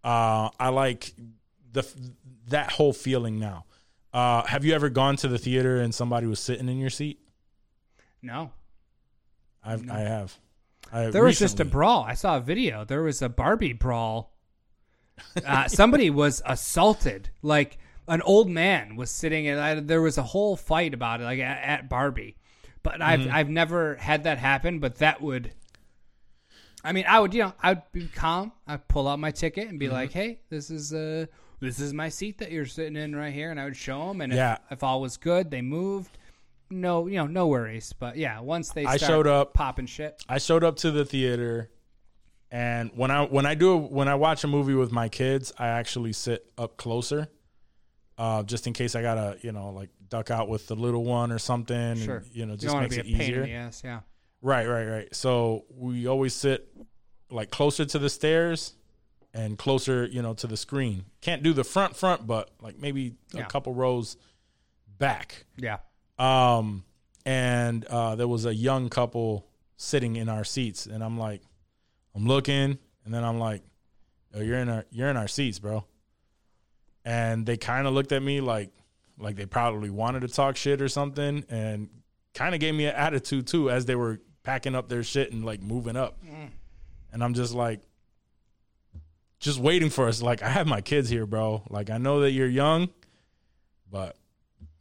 Uh, 0.05 0.49
I 0.59 0.69
like 0.69 1.13
the 1.73 1.83
that 2.51 2.73
whole 2.73 2.93
feeling 2.93 3.39
now. 3.39 3.65
Uh, 4.13 4.45
have 4.47 4.65
you 4.65 4.75
ever 4.75 4.89
gone 4.89 5.17
to 5.17 5.29
the 5.29 5.39
theater 5.39 5.81
and 5.81 5.95
somebody 5.95 6.27
was 6.27 6.41
sitting 6.41 6.69
in 6.69 6.79
your 6.79 6.91
seat? 6.91 7.21
No. 8.23 8.51
I've, 9.65 9.89
I 9.91 10.01
have. 10.01 10.37
I 10.93 11.07
There 11.11 11.25
was 11.25 11.39
just 11.39 11.61
a 11.61 11.65
brawl. 11.65 12.03
I 12.03 12.15
saw 12.15 12.37
a 12.37 12.41
video. 12.41 12.85
There 12.85 13.03
was 13.03 13.23
a 13.23 13.29
Barbie 13.29 13.73
brawl. 13.73 14.35
Uh, 15.47 15.69
somebody 15.69 16.11
was 16.11 16.43
assaulted. 16.45 17.31
Like 17.43 17.79
an 18.09 18.23
old 18.23 18.49
man 18.51 18.97
was 18.97 19.11
sitting, 19.11 19.47
and 19.47 19.61
I, 19.61 19.75
there 19.81 20.03
was 20.03 20.19
a 20.19 20.23
whole 20.23 20.57
fight 20.57 20.93
about 20.95 21.21
it, 21.21 21.25
like 21.25 21.39
at, 21.39 21.63
at 21.63 21.89
Barbie. 21.89 22.37
But 22.83 23.01
I've 23.03 23.21
Mm-hmm. 23.21 23.35
I've 23.35 23.49
never 23.51 23.95
had 23.97 24.25
that 24.25 24.39
happen. 24.39 24.81
But 24.81 24.97
that 24.97 25.21
would. 25.21 25.53
I 26.83 26.93
mean, 26.93 27.05
I 27.07 27.21
would 27.21 27.35
you 27.35 27.43
know 27.43 27.53
I 27.63 27.75
would 27.75 27.83
be 27.93 28.09
calm. 28.09 28.53
I'd 28.67 28.89
pull 28.89 29.07
out 29.07 29.19
my 29.19 29.31
ticket 29.31 29.69
and 29.69 29.79
be 29.79 29.87
Mm-hmm. 29.87 29.95
like, 29.95 30.13
"Hey, 30.13 30.41
this 30.49 30.71
is 30.71 30.93
uh 30.95 31.27
this 31.61 31.79
is 31.81 31.93
my 31.93 32.09
seat 32.09 32.39
that 32.39 32.51
you're 32.51 32.67
sitting 32.67 32.97
in 32.97 33.15
right 33.15 33.33
here," 33.33 33.51
and 33.51 33.61
I 33.61 33.65
would 33.65 33.77
show 33.77 34.09
them. 34.09 34.21
And 34.21 34.33
Yeah. 34.33 34.55
if, 34.67 34.73
if 34.79 34.83
all 34.83 35.01
was 35.01 35.17
good, 35.17 35.51
they 35.51 35.63
moved. 35.63 36.17
No, 36.71 37.07
you 37.07 37.17
know, 37.17 37.27
no 37.27 37.49
worries. 37.49 37.93
But 37.93 38.17
yeah, 38.17 38.41
once 38.41 38.71
they 38.71 38.85
I 38.87 38.97
showed 38.97 39.27
up- 39.27 39.55
popping 39.55 39.87
shit. 39.87 40.23
I 40.29 40.39
showed 40.39 40.63
up 40.65 40.77
to 40.77 40.91
the 40.91 41.05
theater, 41.05 41.71
and 42.51 42.91
when 42.95 43.11
I 43.11 43.25
when 43.25 43.45
I 43.47 43.55
do 43.55 43.77
when 43.77 44.09
I 44.09 44.15
watch 44.15 44.45
a 44.45 44.49
movie 44.49 44.75
with 44.75 44.93
my 44.93 45.09
kids, 45.09 45.53
I 45.59 45.69
actually 45.69 46.13
sit 46.13 46.47
up 46.57 46.77
closer, 46.77 47.29
uh, 48.19 48.43
just 48.45 48.67
in 48.67 48.73
case 48.73 48.95
I 48.95 49.03
gotta 49.03 49.37
you 49.43 49.53
know 49.53 49.71
like 49.71 49.91
duck 50.09 50.31
out 50.31 50.49
with 50.49 50.67
the 50.69 50.77
little 50.77 51.05
one 51.05 51.31
or 51.33 51.39
something. 51.39 51.77
and, 51.77 51.99
Sure. 52.01 52.23
you 52.33 52.47
know, 52.47 52.55
just 52.57 52.73
don't 52.73 52.83
makes 52.83 52.97
it 52.97 53.07
easier. 53.07 53.45
Yes, 53.45 53.83
yeah. 53.85 54.01
Right, 54.43 54.67
right, 54.67 54.87
right. 54.87 55.15
So 55.15 55.65
we 55.71 56.07
always 56.07 56.35
sit 56.35 56.69
like 57.31 57.51
closer 57.51 57.85
to 57.85 57.99
the 57.99 58.09
stairs 58.11 58.75
and 59.33 59.57
closer, 59.59 60.07
you 60.07 60.23
know, 60.23 60.35
to 60.35 60.47
the 60.47 60.57
screen. 60.57 61.05
Can't 61.21 61.43
do 61.43 61.53
the 61.53 61.65
front 61.65 61.97
front, 61.97 62.27
but 62.27 62.51
like 62.61 62.79
maybe 62.79 63.15
Yeah. 63.33 63.43
a 63.43 63.47
couple 63.47 63.73
rows 63.75 64.17
back. 64.99 65.45
Yeah. 65.57 65.79
Um, 66.19 66.85
and 67.25 67.85
uh, 67.87 68.17
there 68.17 68.29
was 68.29 68.45
a 68.47 68.55
young 68.55 68.89
couple 68.89 69.47
sitting 69.77 70.17
in 70.17 70.29
our 70.29 70.45
seats, 70.45 70.87
and 70.87 71.03
I'm 71.03 71.19
like, 71.19 71.43
I'm 72.15 72.27
looking, 72.27 72.79
and 73.05 73.15
then 73.15 73.23
I'm 73.25 73.39
like, 73.39 73.63
oh, 74.35 74.41
you're 74.41 74.59
in 74.59 74.69
our 74.69 74.85
you're 74.91 75.09
in 75.09 75.17
our 75.17 75.29
seats, 75.29 75.59
bro. 75.59 75.85
And 77.05 77.47
they 77.47 77.57
kind 77.57 77.87
of 77.87 77.95
looked 77.95 78.13
at 78.13 78.23
me 78.23 78.41
like 78.41 78.71
like 79.19 79.37
they 79.37 79.47
probably 79.47 79.91
wanted 79.91 80.21
to 80.21 80.29
talk 80.29 80.57
shit 80.57 80.81
or 80.83 80.89
something, 80.89 81.45
and 81.49 81.89
kind 82.35 82.55
of 82.55 82.61
gave 82.61 82.75
me 82.75 82.87
an 82.87 82.95
attitude 82.95 83.47
too 83.47 83.71
as 83.71 83.87
they 83.87 83.95
were 83.95 84.21
packing 84.43 84.75
up 84.75 84.89
their 84.89 85.03
shit 85.03 85.33
and 85.33 85.45
like 85.45 85.63
moving 85.63 85.97
up. 85.97 86.19
And 87.13 87.25
I'm 87.25 87.35
just 87.35 87.55
like, 87.55 87.81
just 89.41 89.59
waiting 89.59 89.91
for 89.91 90.07
us. 90.09 90.23
Like 90.23 90.43
I 90.43 90.49
have 90.49 90.67
my 90.67 90.81
kids 90.81 91.09
here, 91.09 91.27
bro. 91.27 91.63
Like 91.69 91.91
I 91.91 91.99
know 91.99 92.21
that 92.21 92.31
you're 92.31 92.47
young, 92.49 92.89
but 93.91 94.17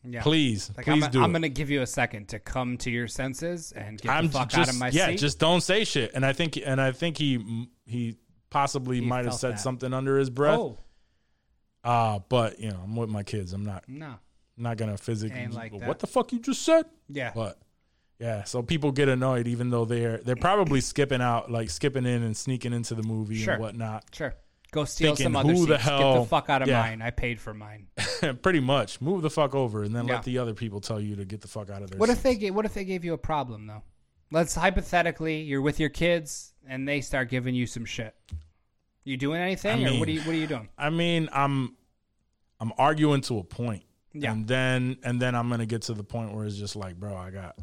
Yeah. 0.04 0.22
please, 0.22 0.72
Like 0.78 0.86
please 0.86 1.04
I'm, 1.06 1.12
do 1.12 1.24
I'm 1.24 1.30
it. 1.32 1.34
gonna 1.34 1.50
give 1.50 1.70
you 1.70 1.82
a 1.82 1.88
second 1.88 2.28
to 2.30 2.40
come 2.40 2.78
to 2.80 2.92
your 2.92 3.08
senses 3.08 3.72
and 3.72 4.00
get 4.00 4.12
I'm 4.12 4.28
the 4.28 4.34
fuck 4.34 4.50
just 4.50 4.70
out 4.70 4.74
of 4.76 4.80
my 4.80 4.88
yeah, 4.90 5.06
seat. 5.08 5.12
Yeah, 5.12 5.18
just 5.18 5.40
don't 5.40 5.62
say 5.62 5.84
shit. 5.86 6.12
And 6.14 6.26
I 6.26 6.34
think 6.34 6.58
and 6.64 6.80
I 6.80 6.92
think 6.92 7.18
he 7.18 7.68
he 7.86 8.16
possibly 8.50 9.02
might 9.02 9.26
have 9.26 9.34
said 9.36 9.54
that. 9.54 9.60
something 9.60 9.94
under 9.94 10.18
his 10.18 10.30
breath. 10.30 10.60
oh 10.60 10.78
Uh 11.84 12.20
but 12.30 12.60
you 12.60 12.70
know, 12.70 12.80
I'm 12.84 12.96
with 12.96 13.10
my 13.10 13.24
kids. 13.24 13.54
I'm 13.54 13.66
not 13.66 13.84
no. 13.88 14.16
not 14.58 14.78
gonna 14.78 14.98
physically. 14.98 15.48
Like 15.48 15.72
what 15.74 16.00
the 16.00 16.08
fuck 16.08 16.32
you 16.34 16.40
just 16.40 16.62
said? 16.64 16.86
Yeah. 17.08 17.32
But 17.34 17.60
yeah, 18.20 18.44
so 18.44 18.62
people 18.62 18.92
get 18.92 19.08
annoyed 19.08 19.48
even 19.48 19.70
though 19.70 19.86
they're 19.86 20.18
they're 20.18 20.36
probably 20.36 20.82
skipping 20.82 21.22
out, 21.22 21.50
like 21.50 21.70
skipping 21.70 22.06
in 22.06 22.22
and 22.24 22.36
sneaking 22.36 22.74
into 22.74 22.94
the 22.96 23.04
movie 23.04 23.38
Sure. 23.38 23.54
and 23.54 23.62
whatnot. 23.64 24.04
Sure. 24.14 24.34
Go 24.72 24.86
steal 24.86 25.16
Thinking, 25.16 25.24
some 25.34 25.36
other 25.36 25.54
who 25.54 25.66
the 25.66 25.78
seats. 25.78 25.90
Get 25.90 26.14
the 26.20 26.26
fuck 26.26 26.50
out 26.50 26.62
of 26.62 26.68
Yeah. 26.68 26.82
mine. 26.82 27.02
I 27.02 27.10
paid 27.10 27.40
for 27.40 27.54
mine. 27.54 27.88
Pretty 28.44 28.60
much, 28.60 29.02
move 29.02 29.22
the 29.24 29.30
fuck 29.30 29.56
over 29.56 29.84
and 29.84 29.96
then 29.96 30.08
Yeah. 30.08 30.16
let 30.16 30.24
the 30.24 30.38
other 30.38 30.54
people 30.54 30.80
tell 30.80 31.00
you 31.00 31.16
to 31.16 31.26
get 31.26 31.42
the 31.42 31.48
fuck 31.48 31.70
out 31.72 31.82
of 31.82 31.90
there. 31.90 32.00
What 32.00 32.10
if 32.10 32.22
they 32.22 32.52
what 32.52 32.66
if 32.66 32.74
they 32.76 32.86
gave 32.86 33.04
you 33.04 33.14
a 33.14 33.18
problem 33.18 33.66
though? 33.68 33.82
Let's 34.32 34.54
hypothetically 34.54 35.42
you're 35.42 35.62
with 35.62 35.80
your 35.80 35.90
kids 35.90 36.54
and 36.68 36.88
they 36.88 37.02
start 37.02 37.30
giving 37.30 37.56
you 37.56 37.66
some 37.66 37.84
shit. 37.86 38.14
You 39.04 39.18
doing 39.18 39.42
anything 39.42 39.88
I 39.88 39.96
or 39.96 40.00
what 40.00 40.08
are 40.08 40.12
you 40.12 40.22
what 40.22 40.36
are 40.36 40.38
you 40.40 40.46
doing? 40.48 40.70
I 40.78 40.92
mean, 40.92 41.30
I'm 41.34 41.76
I'm 42.60 42.72
arguing 42.78 43.22
to 43.22 43.40
a 43.40 43.44
point. 43.44 43.84
Yeah. 44.14 44.34
And 44.34 44.48
then 44.48 44.98
and 45.04 45.20
then 45.20 45.34
I'm 45.34 45.50
gonna 45.50 45.66
get 45.66 45.82
to 45.84 45.94
the 45.96 46.04
point 46.04 46.34
where 46.36 46.46
it's 46.46 46.58
just 46.58 46.76
like, 46.76 46.96
bro, 47.00 47.16
I 47.18 47.32
got 47.32 47.58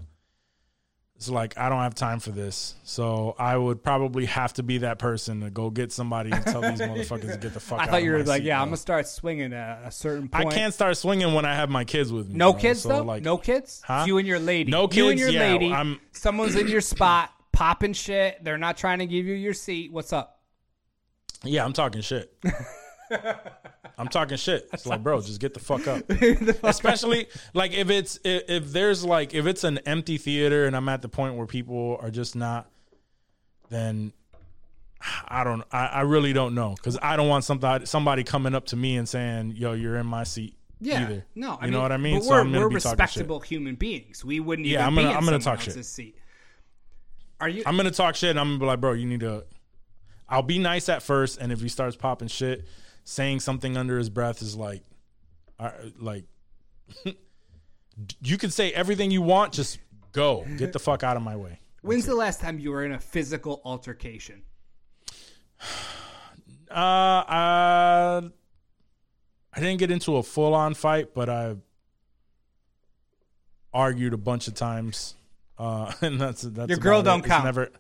it's 1.17 1.31
like 1.31 1.57
I 1.59 1.69
don't 1.71 1.81
have 1.81 1.95
time 1.95 2.21
for 2.21 2.31
this. 2.31 2.75
So 2.85 3.35
I 3.39 3.57
would 3.57 3.83
probably 3.83 4.27
have 4.27 4.53
to 4.55 4.63
be 4.63 4.79
that 4.79 4.99
person 4.99 5.41
to 5.41 5.51
go 5.51 5.71
get 5.71 5.91
somebody 5.93 6.31
and 6.31 6.45
tell 6.45 6.61
these 6.61 6.79
motherfuckers 6.81 7.33
to 7.33 7.39
get 7.39 7.55
the 7.55 7.61
fuck 7.61 7.81
I 7.81 7.85
out 7.85 7.89
thought 7.91 8.03
you 8.03 8.13
were 8.13 8.23
like, 8.23 8.43
seat, 8.43 8.47
yeah, 8.49 8.57
bro. 8.57 8.63
I'm 8.63 8.69
gonna 8.69 8.77
start 8.77 9.09
swinging 9.09 9.53
at 9.55 9.83
a 9.85 9.91
certain 9.91 10.29
point. 10.29 10.47
I 10.49 10.55
can't 10.55 10.75
start 10.75 10.97
swinging 10.99 11.33
when 11.33 11.45
I 11.47 11.55
have 11.55 11.71
my 11.71 11.85
kids 11.85 12.13
with 12.13 12.29
me. 12.29 12.35
No 12.37 12.53
bro. 12.53 12.61
kids 12.61 12.83
So, 12.83 12.89
though. 12.91 13.03
Like, 13.03 13.23
no 13.23 13.39
kids. 13.39 13.83
Huh? 13.85 14.05
You 14.07 14.19
and 14.19 14.29
your 14.29 14.39
lady. 14.39 14.71
No 14.71 14.89
kids. 14.89 14.97
You 14.99 15.09
and 15.09 15.19
your 15.19 15.31
Yeah, 15.31 15.41
lady. 15.53 15.73
I'm- 15.73 16.01
Someone's 16.13 16.55
in 16.55 16.69
your 16.69 16.81
spot, 16.83 17.31
popping 17.51 17.95
shit. 17.95 18.45
They're 18.45 18.59
not 18.59 18.77
trying 18.77 18.99
to 18.99 19.07
give 19.07 19.25
you 19.25 19.35
your 19.35 19.55
seat. 19.55 19.93
What's 19.93 20.13
up? 20.13 20.41
Yeah, 21.45 21.65
I'm 21.65 21.73
talking 21.73 22.03
shit. 22.03 22.33
I'm 23.99 24.09
talking 24.09 24.37
shit. 24.37 24.69
It's 24.73 24.87
like, 24.87 25.03
bro, 25.03 25.21
just 25.21 25.41
get 25.41 25.55
the 25.55 25.61
fuck 25.61 25.87
up. 25.89 26.09
Especially 26.63 27.29
like 27.55 27.73
if 27.73 27.89
it's 27.91 28.19
if, 28.25 28.43
if 28.49 28.73
there's 28.73 29.05
like 29.05 29.35
if 29.35 29.47
it's 29.47 29.65
an 29.65 29.79
empty 29.87 30.19
theater 30.19 30.67
and 30.67 30.77
I'm 30.77 30.89
at 30.89 31.03
the 31.03 31.09
point 31.09 31.35
where 31.37 31.47
people 31.47 31.99
are 32.03 32.11
just 32.11 32.37
not, 32.37 32.69
then 33.71 34.13
I 35.29 35.45
don't. 35.45 35.63
I, 35.73 35.87
I 35.87 36.01
really 36.03 36.33
don't 36.33 36.55
know 36.55 36.75
because 36.75 36.99
I 37.03 37.17
don't 37.17 37.29
want 37.29 37.45
somebody 37.45 37.87
somebody 37.87 38.25
coming 38.25 38.55
up 38.55 38.67
to 38.67 38.77
me 38.77 38.97
and 38.97 39.09
saying, 39.09 39.53
"Yo, 39.57 39.73
you're 39.73 39.97
in 39.97 40.07
my 40.07 40.25
seat." 40.25 40.57
Yeah. 40.79 41.03
either. 41.05 41.25
No, 41.35 41.53
you 41.55 41.63
mean, 41.63 41.71
know 41.73 41.81
what 41.81 41.93
I 41.93 41.97
mean. 41.97 42.19
But 42.19 42.25
So 42.25 42.31
we're, 42.33 42.45
we're 42.45 42.69
be 42.69 42.75
talking 42.77 42.81
shit. 42.81 42.99
respectable 42.99 43.41
human 43.41 43.77
beings. 43.77 44.23
We 44.25 44.41
wouldn't 44.41 44.69
Yeah, 44.69 44.83
even 44.83 44.87
I'm 44.87 44.95
gonna- 45.07 45.17
I'm 45.19 45.25
gonna 45.25 45.39
talk 45.39 45.61
shit. 45.61 45.83
seat. 45.87 46.19
Are 47.41 47.49
you? 47.49 47.63
I'm 47.65 47.77
gonna 47.79 47.91
talk 47.91 48.15
shit. 48.15 48.31
and 48.31 48.39
I'm 48.41 48.49
gonna 48.49 48.59
be 48.59 48.67
like, 48.67 48.81
bro, 48.81 48.93
you 48.93 49.07
need 49.07 49.21
to. 49.21 49.45
I'll 50.29 50.43
be 50.43 50.59
nice 50.59 50.89
at 50.91 51.03
first, 51.03 51.39
and 51.41 51.51
if 51.53 51.61
he 51.61 51.69
starts 51.69 51.97
popping 51.97 52.29
shit, 52.29 52.67
saying 53.07 53.41
something 53.41 53.77
under 53.77 53.97
his 53.97 54.11
breath 54.11 54.43
is 54.43 54.55
like, 54.55 54.83
uh, 55.59 55.71
like, 55.99 56.25
you 58.23 58.37
can 58.37 58.51
say 58.51 58.73
everything 58.73 59.11
you 59.11 59.23
want. 59.23 59.55
Just 59.55 59.79
go, 60.13 60.45
get 60.59 60.75
the 60.75 60.79
fuck 60.79 61.03
out 61.03 61.17
of 61.17 61.23
my 61.23 61.37
way. 61.37 61.61
when's 61.81 62.05
the 62.05 62.15
last 62.15 62.41
time 62.41 62.59
you 62.59 62.71
were 62.71 62.85
in 62.85 62.93
a 62.93 63.01
physical 63.01 63.63
altercation? 63.65 64.43
Uh, 66.69 66.75
uh 66.75 68.23
I 69.55 69.61
didn't 69.61 69.79
get 69.79 69.93
into 69.93 70.17
a 70.17 70.23
full 70.23 70.53
on 70.53 70.75
fight, 70.75 71.15
but 71.15 71.29
I 71.29 71.55
argued 73.73 74.13
a 74.13 74.19
bunch 74.19 74.49
of 74.49 74.55
times 74.55 75.15
Uh, 75.59 75.93
and 76.03 76.21
that's 76.21 76.43
that's 76.43 76.69
Your 76.69 76.79
girl 76.79 77.03
don't 77.03 77.21
It's 77.21 77.29
count. 77.29 77.45
Never. 77.45 77.71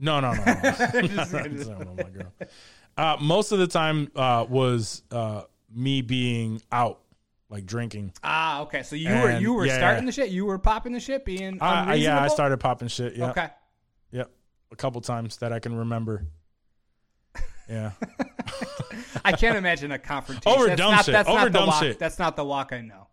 No, 0.00 0.20
no, 0.20 0.34
no. 0.34 0.44
no. 0.44 0.52
My 1.96 2.10
girl. 2.10 2.32
Uh, 2.96 3.16
most 3.20 3.52
of 3.52 3.58
the 3.58 3.66
time 3.66 4.10
uh, 4.14 4.46
was 4.48 5.02
uh, 5.10 5.42
me 5.74 6.00
being 6.02 6.62
out, 6.70 7.00
like 7.48 7.66
drinking. 7.66 8.12
Ah, 8.22 8.60
okay. 8.62 8.82
So 8.82 8.94
you 8.96 9.08
were 9.08 9.30
And- 9.30 9.42
you 9.42 9.52
were 9.54 9.66
yeah, 9.66 9.76
starting 9.78 10.04
yeah. 10.04 10.06
the 10.06 10.12
shit. 10.12 10.30
You 10.30 10.44
were 10.46 10.58
popping 10.58 10.92
the 10.92 11.00
shit, 11.00 11.24
being 11.24 11.58
I, 11.60 11.92
I- 11.92 11.94
yeah, 11.94 12.22
I 12.22 12.28
started 12.28 12.58
popping 12.58 12.88
shit. 12.88 13.16
Yeah, 13.16 13.30
Okay. 13.30 13.48
yep, 14.12 14.30
a 14.72 14.76
couple 14.76 15.00
times 15.00 15.38
that 15.38 15.52
I 15.52 15.58
can 15.58 15.74
remember. 15.76 16.26
Yeah, 17.68 17.92
I 19.24 19.32
can't 19.32 19.56
imagine 19.56 19.90
a 19.90 19.98
confrontation. 19.98 20.52
Over 20.58 20.66
that's 20.68 20.78
dumb 20.80 20.92
not, 20.92 21.04
shit. 21.06 21.12
That's 21.12 21.28
Over 21.28 21.38
not 21.38 21.44
the 21.46 21.50
dumb 21.58 21.66
walk. 21.68 21.82
shit. 21.82 21.98
That's 21.98 22.18
not 22.18 22.36
the 22.36 22.44
walk 22.44 22.72
I 22.74 22.82
know. 22.82 23.06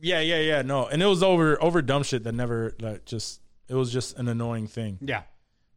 yeah, 0.00 0.20
yeah, 0.20 0.40
yeah. 0.40 0.62
No, 0.62 0.86
and 0.86 1.02
it 1.02 1.06
was 1.06 1.22
over 1.22 1.60
over 1.62 1.80
dumb 1.80 2.02
shit 2.02 2.24
that 2.24 2.34
never 2.34 2.74
that 2.80 3.06
just 3.06 3.40
it 3.68 3.74
was 3.74 3.90
just 3.92 4.18
an 4.18 4.28
annoying 4.28 4.66
thing. 4.66 4.98
Yeah. 5.00 5.22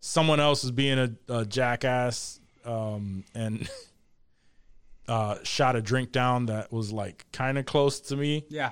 someone 0.01 0.39
else 0.41 0.63
is 0.65 0.71
being 0.71 0.99
a, 0.99 1.09
a 1.29 1.45
jackass 1.45 2.39
um, 2.65 3.23
and 3.33 3.69
uh, 5.07 5.37
shot 5.43 5.75
a 5.75 5.81
drink 5.81 6.11
down 6.11 6.47
that 6.47 6.71
was 6.71 6.91
like 6.91 7.25
kind 7.31 7.57
of 7.57 7.65
close 7.65 7.99
to 8.01 8.15
me. 8.15 8.45
Yeah. 8.49 8.71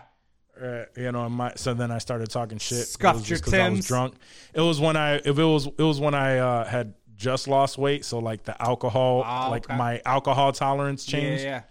Uh, 0.62 0.86
you 0.96 1.12
know, 1.12 1.28
my, 1.30 1.52
so 1.56 1.74
then 1.74 1.92
I 1.92 1.98
started 1.98 2.30
talking 2.30 2.58
shit. 2.60 2.80
It 2.80 2.86
Scuffed 2.88 3.28
your 3.30 3.40
'cause 3.40 3.54
I 3.54 3.70
was 3.70 3.88
drunk. 3.88 4.16
It 4.54 4.62
was 4.62 4.80
when 4.80 4.96
I 4.96 5.16
if 5.16 5.40
it 5.40 5.44
was 5.44 5.66
it 5.66 5.82
was 5.82 6.00
when 6.00 6.14
I 6.14 6.38
uh, 6.38 6.66
had 6.66 6.94
just 7.16 7.48
lost 7.48 7.78
weight, 7.78 8.06
so 8.06 8.20
like 8.20 8.44
the 8.44 8.60
alcohol, 8.62 9.24
Oh, 9.26 9.50
like 9.50 9.68
okay. 9.68 9.78
my 9.78 10.02
alcohol 10.06 10.52
tolerance 10.52 11.06
changed. 11.06 11.44
Yeah. 11.44 11.64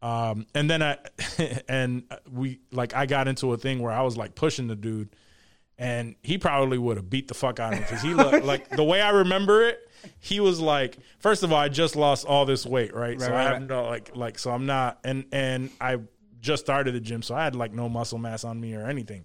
Um, 0.00 0.46
and 0.54 0.68
then 0.70 0.82
I 0.82 0.98
and 1.68 2.04
we 2.30 2.60
like 2.72 2.94
I 2.94 3.06
got 3.06 3.28
into 3.28 3.52
a 3.52 3.56
thing 3.58 3.80
where 3.80 3.92
I 3.92 4.02
was 4.02 4.16
like 4.16 4.34
pushing 4.34 4.68
the 4.68 4.74
dude, 4.76 5.14
and 5.78 6.16
he 6.22 6.38
probably 6.38 6.78
would 6.78 6.96
have 6.96 7.10
beat 7.10 7.28
the 7.28 7.34
fuck 7.34 7.60
out 7.60 7.74
of 7.74 7.78
me 7.78 7.84
because 7.84 8.02
he 8.02 8.14
looked 8.14 8.44
like 8.44 8.68
the 8.70 8.84
way 8.84 9.00
I 9.02 9.10
remember 9.10 9.62
it. 9.66 9.78
He 10.20 10.40
was 10.40 10.60
like, 10.60 10.98
first 11.18 11.42
of 11.42 11.52
all, 11.52 11.58
I 11.58 11.68
just 11.68 11.96
lost 11.96 12.26
all 12.26 12.44
this 12.46 12.66
weight, 12.66 12.94
right? 12.94 13.20
so 13.20 13.28
right, 13.28 13.34
I 13.34 13.44
right. 13.44 13.52
have 13.54 13.68
no 13.68 13.84
like 13.84 14.16
like 14.16 14.38
so 14.38 14.50
I'm 14.50 14.66
not 14.66 14.98
and 15.04 15.24
and 15.32 15.70
I 15.80 15.98
just 16.40 16.64
started 16.64 16.94
the 16.94 17.00
gym, 17.00 17.22
so 17.22 17.34
I 17.34 17.44
had 17.44 17.54
like 17.54 17.72
no 17.72 17.88
muscle 17.88 18.18
mass 18.18 18.44
on 18.44 18.60
me 18.60 18.74
or 18.74 18.86
anything. 18.86 19.24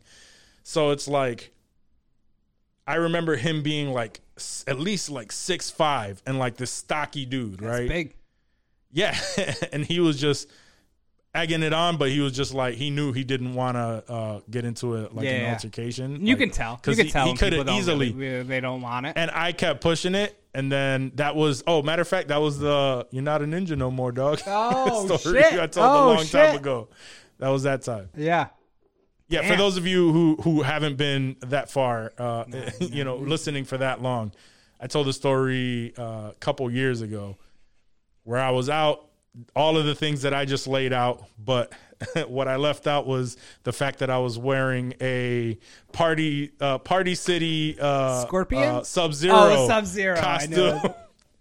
So 0.64 0.92
it's 0.92 1.08
like 1.08 1.52
I 2.86 2.96
remember 2.96 3.36
him 3.36 3.64
being 3.64 3.92
like 3.92 4.22
at 4.68 4.80
least 4.80 5.10
like 5.10 5.32
six 5.32 5.70
five 5.70 6.22
and 6.26 6.40
like 6.40 6.58
this 6.58 6.72
stocky 6.72 7.26
dude, 7.26 7.60
That's 7.60 7.80
right? 7.80 7.90
big. 7.90 8.16
Yeah, 8.92 9.18
and 9.72 9.84
he 9.86 10.00
was 10.00 10.20
just 10.20 10.50
egging 11.38 11.64
it 11.64 11.74
on, 11.74 11.98
but 11.98 12.10
he 12.10 12.20
was 12.20 12.34
just 12.34 12.54
like 12.54 12.76
he 12.76 12.90
knew 12.90 13.14
he 13.14 13.24
didn't 13.24 13.54
want 13.54 13.76
to 13.76 14.12
uh, 14.12 14.40
get 14.50 14.66
into 14.66 14.96
it 14.96 15.14
like 15.16 15.26
Yeah, 15.26 15.32
an 15.32 15.42
yeah. 15.44 15.54
altercation. 15.54 16.26
You 16.26 16.34
like- 16.34 16.40
can 16.40 16.50
tell. 16.52 16.76
because 16.78 16.98
can 16.98 17.06
he, 17.06 17.12
tell 17.12 17.28
he 17.28 17.36
could 17.36 17.54
have 17.54 17.70
easily. 17.70 18.12
really- 18.12 18.44
they 18.44 18.60
don't 18.60 18.82
want 18.82 19.06
it. 19.06 19.14
and 19.16 19.30
I 19.32 19.52
kept 19.52 19.82
pushing 19.82 20.16
it, 20.16 20.38
and 20.54 20.72
then 20.72 21.12
that 21.16 21.36
was 21.36 21.64
oh, 21.68 21.82
matter 21.84 22.02
of 22.02 22.08
fact, 22.08 22.30
that 22.30 22.42
was 22.42 22.60
the 22.60 23.08
"You're 23.12 23.24
not 23.24 23.42
a 23.42 23.46
ninja 23.46 23.78
no 23.78 23.92
more, 23.92 24.12
dog." 24.12 24.40
Oh, 24.48 25.18
story 25.18 25.44
shit. 25.44 25.54
I 25.60 25.68
told 25.68 25.88
Oh, 25.88 26.04
a 26.04 26.06
long 26.16 26.26
time 26.26 26.52
shit. 26.54 26.56
ago. 26.62 26.90
That 27.40 27.50
was 27.50 27.64
that 27.64 27.84
time. 27.84 28.10
yeah. 28.16 28.48
Yeah, 29.30 29.42
for 29.46 29.58
those 29.58 29.76
of 29.76 29.86
you 29.86 30.12
who 30.14 30.38
who 30.42 30.62
haven't 30.62 30.96
been 30.96 31.36
that 31.48 31.70
far, 31.70 32.14
uh, 32.18 32.46
you 32.80 33.04
know, 33.04 33.18
listening 33.18 33.66
for 33.66 33.78
that 33.78 34.02
long, 34.02 34.32
I 34.80 34.88
told 34.88 35.08
a 35.10 35.14
story 35.14 35.94
uh, 35.98 36.30
a 36.32 36.36
couple 36.40 36.72
years 36.72 37.02
ago 37.02 37.36
where 38.24 38.40
I 38.40 38.52
was 38.52 38.70
out, 38.70 39.07
all 39.56 39.78
of 39.78 39.86
the 39.86 39.96
things 39.96 40.22
that 40.24 40.34
I 40.34 40.46
just 40.46 40.68
laid 40.68 40.94
out, 40.94 41.24
but 41.38 41.74
what 42.28 42.48
I 42.48 42.56
left 42.56 42.88
out 42.88 43.06
was 43.08 43.38
the 43.64 43.74
fact 43.74 44.00
that 44.00 44.10
I 44.10 44.18
was 44.20 44.38
wearing 44.38 44.94
a 45.02 45.58
party 45.92 46.52
uh, 46.60 46.78
party 46.80 47.16
city 47.16 47.78
uh, 47.80 48.26
Scorpion? 48.26 48.64
uh, 48.64 48.84
Sub 48.84 49.14
Zero 49.14 49.36
Oh, 49.36 49.68
Sub-Zero, 49.68 50.18
costume. 50.18 50.82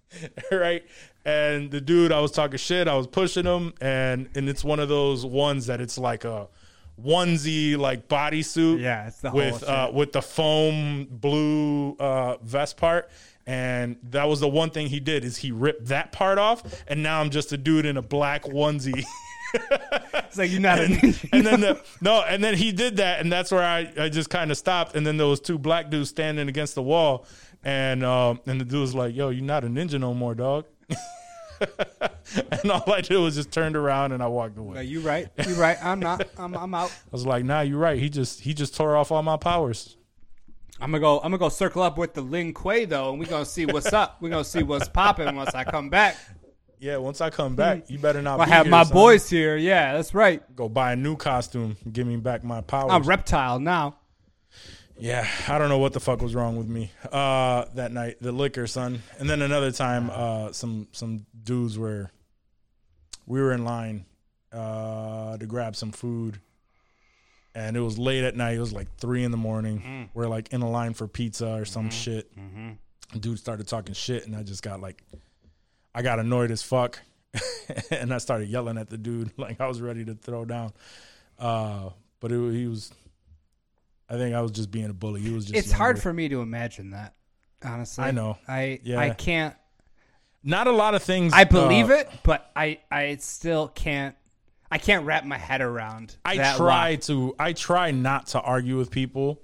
right? 0.50 0.84
And 1.24 1.70
the 1.70 1.80
dude, 1.80 2.12
I 2.12 2.20
was 2.20 2.30
talking 2.30 2.56
shit. 2.58 2.86
I 2.88 2.94
was 2.96 3.06
pushing 3.06 3.44
him, 3.44 3.74
and 3.80 4.28
and 4.34 4.48
it's 4.48 4.62
one 4.64 4.78
of 4.80 4.88
those 4.88 5.26
ones 5.26 5.66
that 5.66 5.80
it's 5.80 5.98
like 5.98 6.24
a 6.24 6.48
onesie, 7.02 7.76
like 7.76 8.08
bodysuit. 8.08 8.80
Yeah, 8.80 9.08
it's 9.08 9.20
the 9.20 9.30
with 9.32 9.62
uh, 9.64 9.90
with 9.92 10.12
the 10.12 10.22
foam 10.22 11.06
blue 11.10 11.96
uh, 11.98 12.36
vest 12.42 12.76
part. 12.76 13.10
And 13.46 13.96
that 14.10 14.24
was 14.24 14.40
the 14.40 14.48
one 14.48 14.70
thing 14.70 14.88
he 14.88 14.98
did 14.98 15.24
is 15.24 15.36
he 15.36 15.52
ripped 15.52 15.86
that 15.86 16.10
part 16.10 16.38
off, 16.38 16.62
and 16.88 17.02
now 17.02 17.20
I'm 17.20 17.30
just 17.30 17.52
a 17.52 17.56
dude 17.56 17.86
in 17.86 17.96
a 17.96 18.02
black 18.02 18.44
onesie. 18.44 19.04
It's 20.14 20.38
like 20.38 20.50
you're 20.50 20.60
not 20.60 20.80
a 20.80 20.84
and 21.32 21.46
then 21.46 21.60
the, 21.60 21.82
no, 22.02 22.20
and 22.20 22.44
then 22.44 22.56
he 22.56 22.72
did 22.72 22.98
that, 22.98 23.20
and 23.20 23.32
that's 23.32 23.50
where 23.50 23.62
I, 23.62 23.90
I 23.98 24.08
just 24.10 24.28
kind 24.28 24.50
of 24.50 24.58
stopped. 24.58 24.94
And 24.94 25.06
then 25.06 25.16
there 25.16 25.26
was 25.26 25.40
two 25.40 25.58
black 25.58 25.88
dudes 25.88 26.10
standing 26.10 26.48
against 26.48 26.74
the 26.74 26.82
wall, 26.82 27.24
and 27.64 28.04
um, 28.04 28.40
and 28.46 28.60
the 28.60 28.64
dude 28.64 28.80
was 28.80 28.94
like, 28.94 29.14
"Yo, 29.14 29.30
you're 29.30 29.44
not 29.44 29.64
a 29.64 29.68
ninja 29.68 29.98
no 29.98 30.12
more, 30.12 30.34
dog." 30.34 30.66
and 31.60 32.70
all 32.70 32.92
I 32.92 33.00
did 33.00 33.16
was 33.16 33.36
just 33.36 33.50
turned 33.50 33.76
around 33.76 34.12
and 34.12 34.22
I 34.22 34.26
walked 34.26 34.58
away. 34.58 34.74
No, 34.74 34.80
you 34.80 35.00
right. 35.00 35.28
You 35.46 35.54
right. 35.54 35.78
I'm 35.82 36.00
not. 36.00 36.26
I'm. 36.36 36.54
I'm 36.54 36.74
out. 36.74 36.90
I 36.90 37.12
was 37.12 37.24
like, 37.24 37.44
"Nah, 37.44 37.62
you're 37.62 37.78
right. 37.78 37.98
He 37.98 38.10
just 38.10 38.40
he 38.40 38.52
just 38.52 38.76
tore 38.76 38.96
off 38.96 39.10
all 39.10 39.22
my 39.22 39.36
powers." 39.38 39.96
I'm 40.80 40.90
gonna 40.90 41.00
go. 41.00 41.18
I'm 41.18 41.30
gonna 41.30 41.38
go 41.38 41.48
circle 41.48 41.82
up 41.82 41.96
with 41.96 42.14
the 42.14 42.20
Lin 42.20 42.52
Kuei 42.52 42.84
though, 42.84 43.10
and 43.10 43.18
we're 43.18 43.26
gonna 43.26 43.44
see 43.44 43.66
what's 43.66 43.92
up. 43.92 44.18
We're 44.20 44.30
gonna 44.30 44.44
see 44.44 44.62
what's 44.62 44.88
popping 44.88 45.34
once 45.34 45.54
I 45.54 45.64
come 45.64 45.88
back. 45.88 46.16
Yeah, 46.78 46.98
once 46.98 47.22
I 47.22 47.30
come 47.30 47.56
back, 47.56 47.88
you 47.88 47.98
better 47.98 48.20
not. 48.20 48.38
I 48.40 48.46
have 48.46 48.66
here, 48.66 48.70
my 48.70 48.82
son. 48.82 48.92
boys 48.92 49.30
here. 49.30 49.56
Yeah, 49.56 49.94
that's 49.94 50.14
right. 50.14 50.42
Go 50.54 50.68
buy 50.68 50.92
a 50.92 50.96
new 50.96 51.16
costume. 51.16 51.76
Give 51.90 52.06
me 52.06 52.16
back 52.16 52.44
my 52.44 52.60
powers. 52.60 52.92
I'm 52.92 53.02
reptile 53.02 53.58
now. 53.58 53.96
Yeah, 54.98 55.26
I 55.48 55.58
don't 55.58 55.68
know 55.68 55.78
what 55.78 55.92
the 55.92 56.00
fuck 56.00 56.22
was 56.22 56.34
wrong 56.34 56.56
with 56.56 56.68
me 56.68 56.90
uh, 57.12 57.66
that 57.74 57.92
night. 57.92 58.16
The 58.20 58.32
liquor, 58.32 58.66
son. 58.66 59.02
And 59.18 59.28
then 59.28 59.42
another 59.42 59.70
time, 59.70 60.10
uh, 60.10 60.52
some 60.52 60.88
some 60.92 61.26
dudes 61.42 61.78
were 61.78 62.10
we 63.26 63.40
were 63.40 63.52
in 63.52 63.64
line 63.64 64.06
uh, 64.52 65.36
to 65.36 65.46
grab 65.46 65.76
some 65.76 65.92
food, 65.92 66.40
and 67.56 67.74
it 67.74 67.80
was 67.80 67.98
late 67.98 68.22
at 68.22 68.36
night. 68.36 68.56
It 68.56 68.60
was 68.60 68.74
like 68.74 68.94
three 68.98 69.24
in 69.24 69.30
the 69.30 69.38
morning. 69.38 70.10
We're 70.12 70.28
like 70.28 70.52
in 70.52 70.60
a 70.60 70.70
line 70.70 70.92
for 70.92 71.08
pizza 71.08 71.54
or 71.54 71.64
some 71.64 71.90
shit. 71.90 72.30
Dude 73.18 73.38
started 73.38 73.66
talking 73.66 73.94
shit, 73.94 74.26
and 74.26 74.36
I 74.36 74.42
just 74.42 74.62
got 74.62 74.80
like, 74.80 75.02
I 75.94 76.02
got 76.02 76.18
annoyed 76.18 76.50
as 76.50 76.62
fuck, 76.62 77.00
and 77.90 78.12
I 78.12 78.18
started 78.18 78.48
yelling 78.48 78.76
at 78.76 78.90
the 78.90 78.98
dude 78.98 79.32
like 79.38 79.60
I 79.60 79.68
was 79.68 79.80
ready 79.80 80.04
to 80.04 80.14
throw 80.14 80.44
down. 80.44 80.72
Uh, 81.38 81.90
but 82.20 82.30
it, 82.30 82.52
he 82.52 82.66
was. 82.66 82.92
I 84.08 84.16
think 84.16 84.34
I 84.36 84.42
was 84.42 84.52
just 84.52 84.70
being 84.70 84.90
a 84.90 84.92
bully. 84.92 85.20
He 85.22 85.30
was 85.30 85.46
just. 85.46 85.58
It's 85.58 85.72
hard 85.72 86.00
for 86.00 86.12
me 86.12 86.28
to 86.28 86.40
imagine 86.42 86.90
that. 86.90 87.14
Honestly, 87.64 88.04
I 88.04 88.10
know. 88.10 88.36
I 88.46 88.80
Yeah. 88.82 89.00
I 89.00 89.10
can't. 89.10 89.54
Not 90.44 90.66
a 90.66 90.72
lot 90.72 90.94
of 90.94 91.02
things. 91.02 91.32
I 91.32 91.44
believe 91.44 91.90
uh, 91.90 91.94
it, 91.94 92.10
but 92.22 92.50
I 92.54 92.80
I 92.90 93.16
still 93.16 93.68
can't. 93.68 94.14
I 94.70 94.78
can't 94.78 95.04
wrap 95.06 95.24
my 95.24 95.38
head 95.38 95.60
around. 95.60 96.16
I 96.24 96.54
try 96.56 96.96
to. 96.96 97.34
I 97.38 97.52
try 97.52 97.90
not 97.92 98.28
to 98.28 98.40
argue 98.40 98.76
with 98.76 98.90
people, 98.90 99.40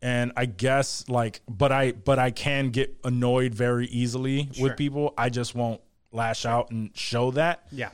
and 0.00 0.32
I 0.36 0.46
guess 0.46 1.08
like, 1.08 1.40
but 1.48 1.72
I 1.72 1.92
but 1.92 2.18
I 2.18 2.30
can 2.30 2.70
get 2.70 2.96
annoyed 3.04 3.54
very 3.54 3.86
easily 3.86 4.48
Sure. 4.52 4.68
with 4.68 4.76
people. 4.78 5.12
I 5.18 5.28
just 5.28 5.54
won't 5.54 5.80
lash 6.12 6.46
out 6.46 6.70
and 6.70 6.90
show 6.96 7.30
that. 7.32 7.66
Yeah. 7.70 7.90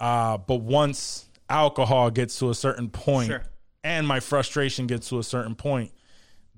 Uh, 0.00 0.38
but 0.38 0.56
once 0.62 1.28
alcohol 1.50 2.10
gets 2.10 2.38
to 2.38 2.50
a 2.50 2.54
certain 2.54 2.88
point, 2.88 3.28
Sure. 3.28 3.42
and 3.84 4.06
my 4.06 4.20
frustration 4.20 4.86
gets 4.86 5.08
to 5.10 5.18
a 5.18 5.22
certain 5.24 5.54
point, 5.54 5.92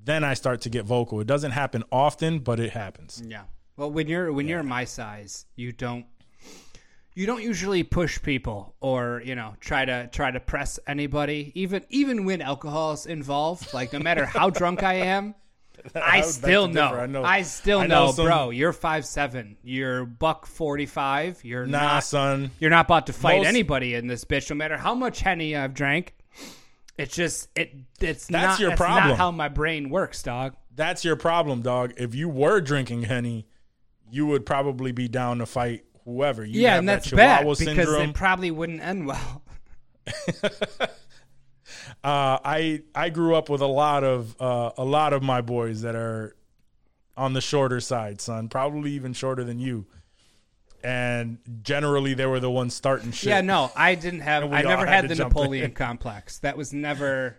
then 0.02 0.22
I 0.24 0.34
start 0.34 0.60
to 0.62 0.70
get 0.70 0.84
vocal. 0.84 1.20
It 1.20 1.26
doesn't 1.26 1.52
happen 1.52 1.82
often, 1.90 2.40
but 2.40 2.60
it 2.60 2.70
happens. 2.70 3.22
Yeah. 3.26 3.42
Well, 3.76 3.90
when 3.90 4.08
you're 4.08 4.32
when 4.32 4.46
you're 4.46 4.62
my 4.62 4.84
size, 4.84 5.46
you 5.56 5.72
don't 5.72 6.06
you 7.14 7.26
don't 7.26 7.42
usually 7.42 7.82
push 7.82 8.20
people 8.22 8.74
or 8.80 9.20
you 9.24 9.34
know 9.34 9.54
try 9.60 9.84
to 9.84 10.08
try 10.12 10.30
to 10.30 10.40
press 10.40 10.78
anybody. 10.86 11.52
Even 11.54 11.84
even 11.90 12.24
when 12.24 12.40
alcohol 12.42 12.92
is 12.92 13.06
involved, 13.06 13.72
like 13.74 13.92
no 13.92 13.98
matter 13.98 14.24
how 14.24 14.50
drunk 14.60 14.82
I 14.82 14.94
am, 14.94 15.34
I 15.94 16.20
beg 16.20 16.24
still 16.30 16.68
know. 16.68 16.88
I 16.94 17.06
know. 17.06 17.24
I 17.24 17.42
still 17.42 17.80
I 17.80 17.86
know 17.86 18.06
know, 18.06 18.12
some- 18.12 18.26
bro. 18.26 18.50
You're 18.50 18.72
five 18.72 19.04
seven. 19.04 19.56
You're 19.62 20.04
buck 20.06 20.46
forty 20.46 20.86
five. 20.86 21.40
You're 21.44 21.66
Nah, 21.66 21.80
not. 21.94 22.04
son. 22.04 22.50
You're 22.60 22.70
not 22.70 22.86
about 22.86 23.06
to 23.06 23.12
fight 23.12 23.38
Most- 23.38 23.46
anybody 23.48 23.94
in 23.94 24.06
this 24.06 24.24
bitch, 24.24 24.48
no 24.50 24.56
matter 24.56 24.76
how 24.76 24.94
much 24.94 25.20
henny 25.20 25.56
I've 25.56 25.74
drank. 25.74 26.14
It's 26.98 27.14
just 27.14 27.48
it. 27.56 27.74
It's 28.00 28.26
That's 28.26 28.30
not. 28.30 28.60
your 28.60 28.70
that's 28.70 28.80
problem. 28.80 29.08
Not 29.08 29.16
how 29.18 29.30
my 29.30 29.48
brain 29.48 29.88
works, 29.90 30.22
dog. 30.22 30.54
That's 30.74 31.04
your 31.04 31.16
problem, 31.16 31.62
dog. 31.62 31.94
If 31.96 32.14
you 32.14 32.28
were 32.28 32.60
drinking 32.60 33.02
henny, 33.02 33.46
you 34.10 34.26
would 34.26 34.44
probably 34.46 34.92
be 34.92 35.08
down 35.08 35.38
to 35.38 35.46
fight 35.46 35.84
whoever. 36.04 36.44
You 36.44 36.60
yeah, 36.60 36.70
have 36.70 36.78
and 36.80 36.88
that 36.88 36.94
that's 37.02 37.10
bad 37.10 37.38
Chihuahua 37.38 37.54
because 37.58 37.76
syndrome. 37.76 38.10
it 38.10 38.14
probably 38.14 38.50
wouldn't 38.50 38.82
end 38.82 39.06
well. 39.06 39.42
uh, 42.02 42.38
I 42.44 42.82
I 42.94 43.10
grew 43.10 43.34
up 43.34 43.48
with 43.48 43.60
a 43.60 43.66
lot 43.66 44.04
of 44.04 44.36
uh, 44.40 44.72
a 44.76 44.84
lot 44.84 45.12
of 45.12 45.22
my 45.22 45.40
boys 45.40 45.82
that 45.82 45.94
are 45.94 46.34
on 47.16 47.32
the 47.34 47.40
shorter 47.40 47.80
side, 47.80 48.20
son. 48.20 48.48
Probably 48.48 48.92
even 48.92 49.12
shorter 49.12 49.44
than 49.44 49.58
you. 49.58 49.86
And 50.82 51.38
generally, 51.62 52.14
they 52.14 52.24
were 52.24 52.40
the 52.40 52.50
ones 52.50 52.72
starting 52.72 53.12
shit. 53.12 53.28
Yeah, 53.28 53.42
no, 53.42 53.70
I 53.76 53.94
didn't 53.94 54.20
have. 54.20 54.44
I 54.52 54.62
never 54.62 54.86
had 54.86 55.04
had 55.04 55.10
the 55.10 55.22
Napoleon 55.22 55.66
in. 55.66 55.72
complex. 55.72 56.38
That 56.38 56.56
was 56.56 56.72
never. 56.72 57.36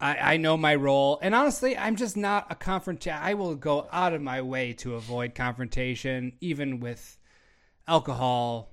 I, 0.00 0.16
I 0.16 0.36
know 0.36 0.56
my 0.56 0.76
role, 0.76 1.18
and 1.20 1.34
honestly, 1.34 1.76
I'm 1.76 1.96
just 1.96 2.16
not 2.16 2.46
a 2.50 2.54
confront. 2.54 3.06
I 3.08 3.34
will 3.34 3.56
go 3.56 3.88
out 3.92 4.14
of 4.14 4.22
my 4.22 4.40
way 4.40 4.72
to 4.74 4.94
avoid 4.94 5.34
confrontation, 5.34 6.34
even 6.40 6.78
with 6.80 7.17
alcohol, 7.88 8.70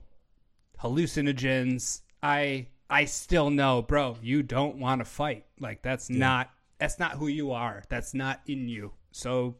hallucinogens. 0.81 2.01
I 2.21 2.67
I 2.89 3.05
still 3.05 3.49
know, 3.49 3.81
bro. 3.81 4.17
You 4.21 4.43
don't 4.43 4.77
want 4.77 4.99
to 4.99 5.05
fight. 5.05 5.45
Like 5.59 5.81
that's 5.81 6.09
not 6.09 6.49
that's 6.77 6.99
not 6.99 7.13
who 7.13 7.27
you 7.27 7.51
are. 7.51 7.83
That's 7.89 8.13
not 8.13 8.41
in 8.45 8.67
you. 8.67 8.91
So 9.11 9.55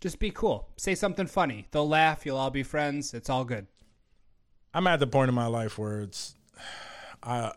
just 0.00 0.18
be 0.18 0.30
cool. 0.30 0.68
Say 0.76 0.94
something 0.94 1.26
funny. 1.26 1.66
They'll 1.70 1.88
laugh. 1.88 2.24
You'll 2.24 2.38
all 2.38 2.50
be 2.50 2.62
friends. 2.62 3.12
It's 3.12 3.28
all 3.28 3.44
good. 3.44 3.66
I'm 4.72 4.86
at 4.86 5.00
the 5.00 5.06
point 5.06 5.28
in 5.28 5.34
my 5.34 5.46
life 5.46 5.78
where 5.78 6.00
it's, 6.02 6.36
I, 7.22 7.52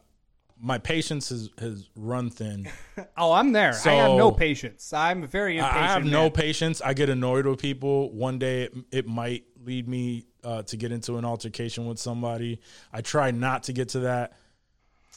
my 0.59 0.80
patience 0.80 1.30
has 1.30 1.49
has 1.59 1.89
run 1.95 2.30
thin. 2.30 2.69
Oh, 3.17 3.31
I'm 3.31 3.51
there. 3.51 3.73
I 3.85 3.89
have 3.93 4.11
no 4.11 4.31
patience. 4.31 4.93
I'm 4.93 5.27
very 5.27 5.57
impatient. 5.57 5.84
I 5.84 5.88
have 5.88 6.05
no 6.05 6.30
patience. 6.30 6.81
I 6.81 6.93
get 6.93 7.09
annoyed 7.09 7.45
with 7.45 7.59
people. 7.59 8.11
One 8.11 8.39
day 8.39 8.63
it, 8.63 8.73
it 8.91 9.07
might 9.07 9.43
lead 9.65 9.88
me 9.88 10.26
uh, 10.44 10.64
to 10.64 10.77
get 10.77 10.91
into 10.91 11.18
an 11.18 11.26
altercation 11.26 11.85
with 11.85 11.99
somebody. 11.99 12.60
I 12.91 13.02
try 13.02 13.31
not 13.31 13.64
to 13.64 13.73
get 13.73 13.90
to 13.90 13.99
that. 14.02 14.34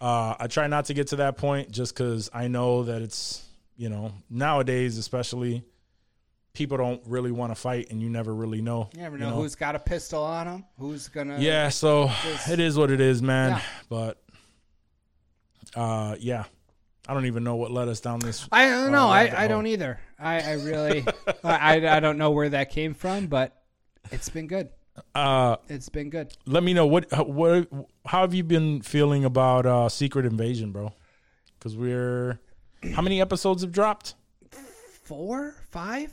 Uh, 0.01 0.35
I 0.39 0.47
try 0.47 0.66
not 0.66 0.86
to 0.86 0.94
get 0.94 1.09
to 1.09 1.16
that 1.16 1.36
point 1.36 1.70
just 1.70 1.94
because 1.94 2.31
I 2.32 2.48
know 2.48 2.85
that 2.85 3.02
it's 3.02 3.43
you 3.77 3.89
know 3.89 4.12
nowadays 4.31 4.97
especially 4.98 5.62
people 6.56 6.78
don't 6.78 7.02
really 7.06 7.31
want 7.31 7.51
to 7.51 7.55
fight 7.55 7.89
and 7.90 8.01
you 8.01 8.09
never 8.09 8.35
really 8.35 8.62
know. 8.62 8.89
You 8.94 9.02
never 9.02 9.18
know, 9.18 9.31
who's 9.31 9.55
got 9.55 9.74
a 9.77 9.78
pistol 9.78 10.23
on 10.23 10.47
them, 10.47 10.64
Who's 10.78 11.09
gonna? 11.09 11.39
Yeah, 11.39 11.68
so 11.68 12.10
it 12.48 12.59
is 12.59 12.77
what 12.77 12.90
it 12.90 13.01
is, 13.01 13.23
man. 13.23 13.51
Yeah. 13.51 13.62
But 13.89 14.23
uh, 15.74 16.16
yeah, 16.18 16.44
I 17.06 17.14
don't 17.14 17.27
even 17.27 17.44
know 17.44 17.56
what 17.56 17.70
led 17.70 17.89
us 17.89 18.01
down 18.01 18.20
this. 18.20 18.48
I 18.51 18.68
don't 18.68 18.90
know. 18.90 19.06
Oh, 19.06 19.10
I, 19.10 19.44
I 19.44 19.48
don't 19.48 19.66
either. 19.66 20.01
I, 20.18 20.40
I 20.40 20.52
really, 20.55 21.06
I 21.44 21.97
I 21.97 22.01
don't 22.01 22.18
know 22.18 22.31
where 22.31 22.48
that 22.48 22.70
came 22.70 22.94
from, 22.94 23.27
but 23.27 23.62
it's 24.12 24.28
been 24.28 24.47
good. 24.47 24.70
Uh, 25.15 25.57
It's 25.69 25.89
been 25.91 26.09
good. 26.09 26.33
let 26.47 26.62
me 26.62 26.73
know 26.73 26.87
what 26.87 27.07
what 27.28 27.69
how 28.07 28.23
have 28.23 28.33
you 28.33 28.43
been 28.43 28.81
feeling 28.81 29.24
about 29.24 29.66
uh 29.66 29.89
Secret 29.91 30.24
Invasion, 30.24 30.73
bro? 30.73 30.93
Because 31.59 31.77
we're 31.77 32.39
how 32.95 33.03
many 33.03 33.20
episodes 33.20 33.62
have 33.62 33.73
dropped? 33.73 34.15
Four, 35.05 35.55
five, 35.70 36.12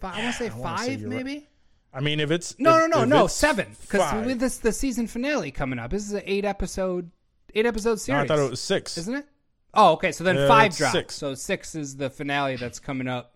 five. 0.00 0.14
I 0.18 0.22
want 0.24 0.36
to 0.36 0.38
say 0.44 0.50
I 0.50 0.56
wanna 0.56 0.78
say 0.78 0.86
five, 0.92 1.00
you're 1.00 1.10
right. 1.10 1.24
maybe. 1.24 1.48
I 1.94 2.00
mean, 2.00 2.20
if 2.20 2.30
it's 2.30 2.58
No, 2.58 2.84
if- 2.84 2.90
no, 2.90 3.00
no, 3.00 3.04
no, 3.04 3.26
seven. 3.26 3.76
Because 3.80 4.26
with 4.26 4.40
this 4.40 4.58
the 4.58 4.72
season 4.72 5.06
finale 5.06 5.50
coming 5.50 5.78
up. 5.78 5.90
This 5.90 6.04
is 6.06 6.12
an 6.12 6.22
eight 6.24 6.44
episode, 6.44 7.10
eight 7.54 7.66
episode 7.66 7.90
No, 7.90 7.96
series. 7.96 8.22
I 8.22 8.26
thought 8.26 8.38
it 8.44 8.50
was 8.50 8.60
six. 8.60 8.98
isn't 8.98 9.14
it? 9.14 9.26
Oh, 9.74 9.92
okay. 9.92 10.10
So 10.12 10.24
then 10.24 10.36
Yeah, 10.36 10.48
five 10.48 10.76
dropped. 10.76 10.92
six. 10.94 11.14
So 11.14 11.34
six 11.34 11.74
is 11.74 11.96
the 11.96 12.10
finale 12.10 12.56
that's 12.56 12.78
coming 12.80 13.08
up. 13.08 13.31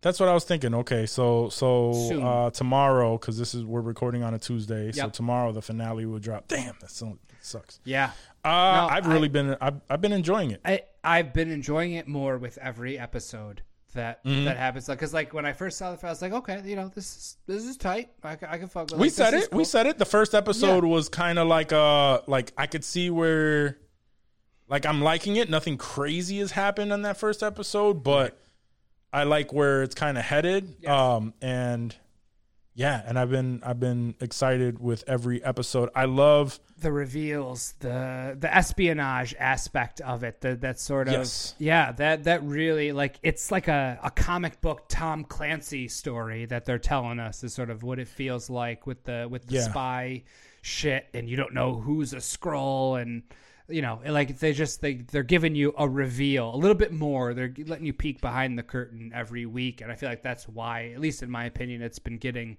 That's 0.00 0.20
what 0.20 0.28
I 0.28 0.34
was 0.34 0.44
thinking. 0.44 0.74
Okay, 0.74 1.06
so 1.06 1.48
so 1.48 1.92
Soon. 1.92 2.22
uh 2.22 2.50
tomorrow 2.50 3.18
because 3.18 3.36
this 3.38 3.54
is 3.54 3.64
we're 3.64 3.80
recording 3.80 4.22
on 4.22 4.32
a 4.34 4.38
Tuesday, 4.38 4.92
so 4.92 5.08
tomorrow 5.08 5.50
the 5.52 5.62
finale 5.62 6.06
will 6.06 6.20
drop. 6.20 6.46
Damn, 6.48 6.74
that 6.80 6.90
so, 6.90 7.18
sucks. 7.40 7.80
Yeah. 7.84 8.12
Uh, 8.44 8.48
No, 8.48 8.88
I've 8.90 9.06
I- 9.08 9.12
really 9.12 9.28
been 9.28 9.56
I've, 9.60 9.80
I've 9.90 10.00
been 10.00 10.12
enjoying 10.12 10.52
it. 10.52 10.60
I 10.64 10.82
I've 11.02 11.32
been 11.34 11.50
enjoying 11.50 11.92
it 11.94 12.06
more 12.06 12.38
with 12.38 12.58
every 12.58 12.96
episode 12.98 13.62
that 13.94 14.22
Mm-hmm. 14.24 14.44
that 14.44 14.56
happens. 14.56 14.88
Like, 14.88 15.00
cause 15.00 15.12
like 15.12 15.34
when 15.34 15.44
I 15.46 15.52
first 15.52 15.78
saw 15.78 15.92
the, 15.94 16.06
I 16.06 16.10
was 16.10 16.22
like, 16.22 16.32
okay, 16.32 16.62
you 16.64 16.76
know, 16.76 16.88
this 16.94 17.16
is 17.16 17.36
this 17.48 17.64
is 17.64 17.76
tight. 17.76 18.10
I, 18.22 18.32
I 18.48 18.58
can 18.58 18.68
fuck 18.68 18.90
with. 18.90 19.00
we 19.00 19.06
like, 19.08 19.12
said 19.12 19.34
it. 19.34 19.52
We 19.52 19.64
said 19.64 19.86
it. 19.86 19.98
The 19.98 20.04
first 20.04 20.32
episode 20.34 20.84
Yeah. 20.84 20.90
was 20.90 21.08
kind 21.08 21.40
of 21.40 21.48
like 21.48 21.72
uh 21.72 22.20
like 22.28 22.52
I 22.56 22.68
could 22.68 22.84
see 22.84 23.10
where 23.10 23.78
like 24.68 24.86
I'm 24.86 25.00
liking 25.02 25.34
it. 25.36 25.50
Nothing 25.50 25.76
crazy 25.76 26.38
has 26.38 26.52
happened 26.52 26.92
on 26.92 27.02
that 27.02 27.16
first 27.16 27.42
episode, 27.42 28.04
but 28.04 28.38
I 29.12 29.24
like 29.24 29.52
where 29.52 29.82
it's 29.82 29.94
kind 29.94 30.18
of 30.18 30.24
headed. 30.24 30.76
Yes. 30.80 30.90
Um 30.90 31.34
and 31.40 31.94
yeah, 32.74 33.02
and 33.04 33.18
I've 33.18 33.30
been 33.30 33.60
I've 33.64 33.80
been 33.80 34.14
excited 34.20 34.78
with 34.78 35.02
every 35.08 35.42
episode. 35.42 35.88
I 35.96 36.04
love 36.04 36.60
the 36.80 36.92
reveals, 36.92 37.74
the 37.80 38.36
the 38.38 38.54
espionage 38.54 39.34
aspect 39.36 40.00
of 40.00 40.22
it. 40.22 40.40
The, 40.42 40.54
that 40.56 40.78
sort 40.78 41.08
of 41.08 41.14
Yes. 41.14 41.54
yeah. 41.58 41.90
That 41.90 42.24
that 42.24 42.44
really 42.44 42.92
like 42.92 43.18
it's 43.24 43.50
like 43.50 43.66
a 43.66 43.98
a 44.02 44.12
comic 44.12 44.60
book 44.60 44.84
Tom 44.88 45.24
Clancy 45.24 45.88
story 45.88 46.44
that 46.46 46.66
they're 46.66 46.78
telling 46.78 47.18
us 47.18 47.42
is 47.42 47.52
sort 47.52 47.70
of 47.70 47.82
what 47.82 47.98
it 47.98 48.06
feels 48.06 48.48
like 48.48 48.86
with 48.86 49.02
the 49.02 49.26
with 49.28 49.48
the 49.48 49.54
Yeah. 49.56 49.62
spy 49.62 50.22
shit, 50.62 51.06
and 51.14 51.28
you 51.28 51.36
don't 51.36 51.54
know 51.54 51.74
who's 51.80 52.12
a 52.12 52.18
Skrull 52.18 53.00
and. 53.00 53.22
You 53.68 53.82
know, 53.82 54.00
like 54.06 54.38
they 54.38 54.52
just 54.52 54.80
they 54.80 54.94
they're 54.94 55.22
giving 55.22 55.54
you 55.54 55.74
a 55.76 55.88
reveal, 55.88 56.54
a 56.54 56.56
little 56.56 56.74
bit 56.74 56.92
more. 56.92 57.34
They're 57.34 57.52
letting 57.66 57.84
you 57.84 57.92
peek 57.92 58.20
behind 58.20 58.58
the 58.58 58.62
curtain 58.62 59.12
every 59.14 59.44
week, 59.44 59.82
and 59.82 59.92
I 59.92 59.94
feel 59.94 60.08
like 60.08 60.22
that's 60.22 60.48
why, 60.48 60.92
at 60.94 61.00
least 61.00 61.22
in 61.22 61.30
my 61.30 61.44
opinion, 61.44 61.82
it's 61.82 61.98
been 61.98 62.16
getting 62.16 62.56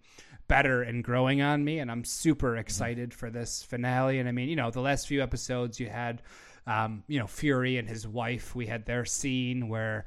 better 0.48 0.82
and 0.82 1.04
growing 1.04 1.42
on 1.42 1.64
me. 1.64 1.80
And 1.80 1.90
I'm 1.90 2.04
super 2.04 2.58
excited 2.58 3.14
for 3.14 3.30
this 3.30 3.64
finale. 3.64 4.20
And 4.20 4.28
I 4.28 4.34
mean, 4.34 4.50
you 4.50 4.56
know, 4.56 4.70
the 4.72 4.82
last 4.82 5.08
few 5.08 5.24
episodes 5.24 5.80
you 5.80 5.88
had, 5.88 6.22
um, 6.68 7.04
you 7.08 7.20
know, 7.20 7.28
Fury 7.28 7.78
and 7.78 7.88
his 7.88 8.08
wife. 8.08 8.54
We 8.54 8.66
had 8.66 8.86
their 8.86 9.06
scene 9.06 9.70
where 9.70 10.06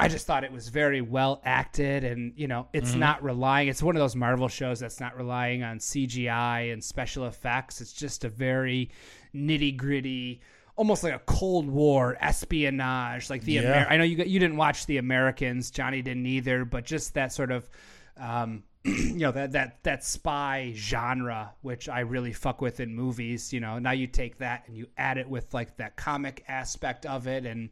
I 0.00 0.08
just 0.08 0.26
thought 0.26 0.44
it 0.44 0.52
was 0.52 0.68
very 0.68 1.00
well 1.00 1.40
acted, 1.44 2.04
and 2.04 2.32
you 2.36 2.46
know, 2.46 2.68
it's 2.72 2.94
not 2.94 3.22
relying. 3.22 3.66
It's 3.66 3.82
one 3.82 3.96
of 3.96 4.00
those 4.00 4.14
Marvel 4.14 4.46
shows 4.46 4.78
that's 4.78 5.00
not 5.00 5.16
relying 5.16 5.64
on 5.64 5.78
CGI 5.78 6.72
and 6.72 6.82
special 6.82 7.26
effects. 7.26 7.80
It's 7.80 7.92
just 7.92 8.24
a 8.24 8.28
very 8.28 8.90
nitty 9.34 9.76
gritty, 9.76 10.40
almost 10.76 11.02
like 11.02 11.14
a 11.14 11.18
Cold 11.20 11.68
War 11.68 12.16
espionage. 12.20 13.30
Like 13.30 13.42
the 13.42 13.52
Yeah. 13.52 13.60
Amer- 13.82 13.86
I 13.90 13.96
know 13.96 14.04
you 14.04 14.16
got, 14.16 14.28
you 14.28 14.38
didn't 14.40 14.56
watch 14.56 14.86
the 14.86 14.98
Americans, 14.98 15.70
Johnny 15.70 16.02
didn't 16.02 16.26
either, 16.26 16.64
but 16.64 16.84
just 16.84 17.14
that 17.14 17.32
sort 17.32 17.50
of. 17.50 17.68
Um, 18.16 18.64
you 18.84 19.14
know 19.18 19.32
that 19.32 19.52
that 19.52 19.82
that 19.82 20.04
spy 20.04 20.72
genre 20.74 21.52
which 21.62 21.88
i 21.88 21.98
really 22.00 22.32
fuck 22.32 22.60
with 22.60 22.78
in 22.78 22.94
movies 22.94 23.52
you 23.52 23.58
know 23.58 23.80
now 23.80 23.90
you 23.90 24.06
take 24.06 24.38
that 24.38 24.62
and 24.68 24.76
you 24.76 24.86
add 24.96 25.18
it 25.18 25.28
with 25.28 25.52
like 25.52 25.76
that 25.78 25.96
comic 25.96 26.44
aspect 26.46 27.04
of 27.04 27.26
it 27.26 27.44
and 27.44 27.70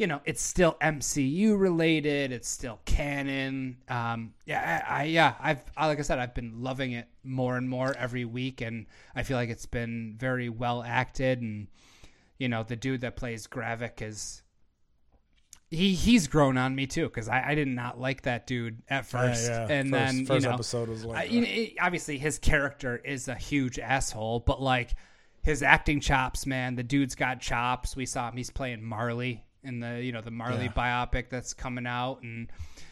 you 0.00 0.06
know 0.06 0.22
it's 0.24 0.40
still 0.40 0.78
mcu 0.80 1.60
related 1.60 2.32
it's 2.32 2.48
still 2.48 2.80
canon 2.86 3.76
um 3.88 4.32
yeah 4.46 4.82
I, 4.88 5.00
I 5.00 5.04
yeah 5.04 5.34
i've 5.38 5.62
I, 5.76 5.88
like 5.88 5.98
i 5.98 6.02
said 6.02 6.18
i've 6.18 6.32
been 6.32 6.62
loving 6.62 6.92
it 6.92 7.06
more 7.22 7.58
and 7.58 7.68
more 7.68 7.94
every 7.96 8.24
week 8.24 8.62
and 8.62 8.86
i 9.14 9.22
feel 9.22 9.36
like 9.36 9.50
it's 9.50 9.66
been 9.66 10.16
very 10.18 10.48
well 10.48 10.82
acted 10.82 11.42
and 11.42 11.66
you 12.38 12.48
know 12.48 12.62
the 12.62 12.76
dude 12.76 13.02
that 13.02 13.14
plays 13.16 13.46
gravik 13.46 14.00
is 14.00 14.42
he 15.70 15.92
he's 15.94 16.26
grown 16.28 16.56
on 16.56 16.74
me 16.74 16.86
too 16.86 17.04
because 17.04 17.28
I, 17.28 17.50
I 17.50 17.54
did 17.54 17.68
not 17.68 18.00
like 18.00 18.22
that 18.22 18.44
dude 18.48 18.82
at 18.88 19.06
first, 19.06 19.48
yeah. 19.48 19.68
and 19.70 19.90
First- 19.90 19.92
then 20.16 20.26
first 20.26 20.42
you 20.42 20.48
know, 20.48 20.54
episode 20.54 20.88
was 20.88 21.04
like 21.04 21.18
I- 21.18 21.24
you 21.32 21.40
know, 21.42 21.46
it- 21.48 21.74
obviously 21.80 22.18
his 22.18 22.40
character 22.40 22.96
is 22.96 23.28
a 23.28 23.36
huge 23.36 23.78
asshole, 23.78 24.40
but 24.40 24.60
like 24.60 24.96
his 25.44 25.62
acting 25.62 26.00
chops, 26.00 26.44
man, 26.44 26.74
the 26.74 26.82
dude's 26.82 27.14
got 27.14 27.40
chops. 27.40 27.94
We 27.94 28.04
saw 28.04 28.28
him; 28.28 28.36
he's 28.36 28.50
playing 28.50 28.82
Marley 28.82 29.44
in 29.64 29.80
the 29.80 30.02
you 30.02 30.12
know 30.12 30.20
the 30.20 30.30
Marley 30.30 30.64
Yeah. 30.64 30.72
biopic 30.72 31.28
that's 31.30 31.54
coming 31.54 31.86
out, 31.86 32.22
and 32.22 32.50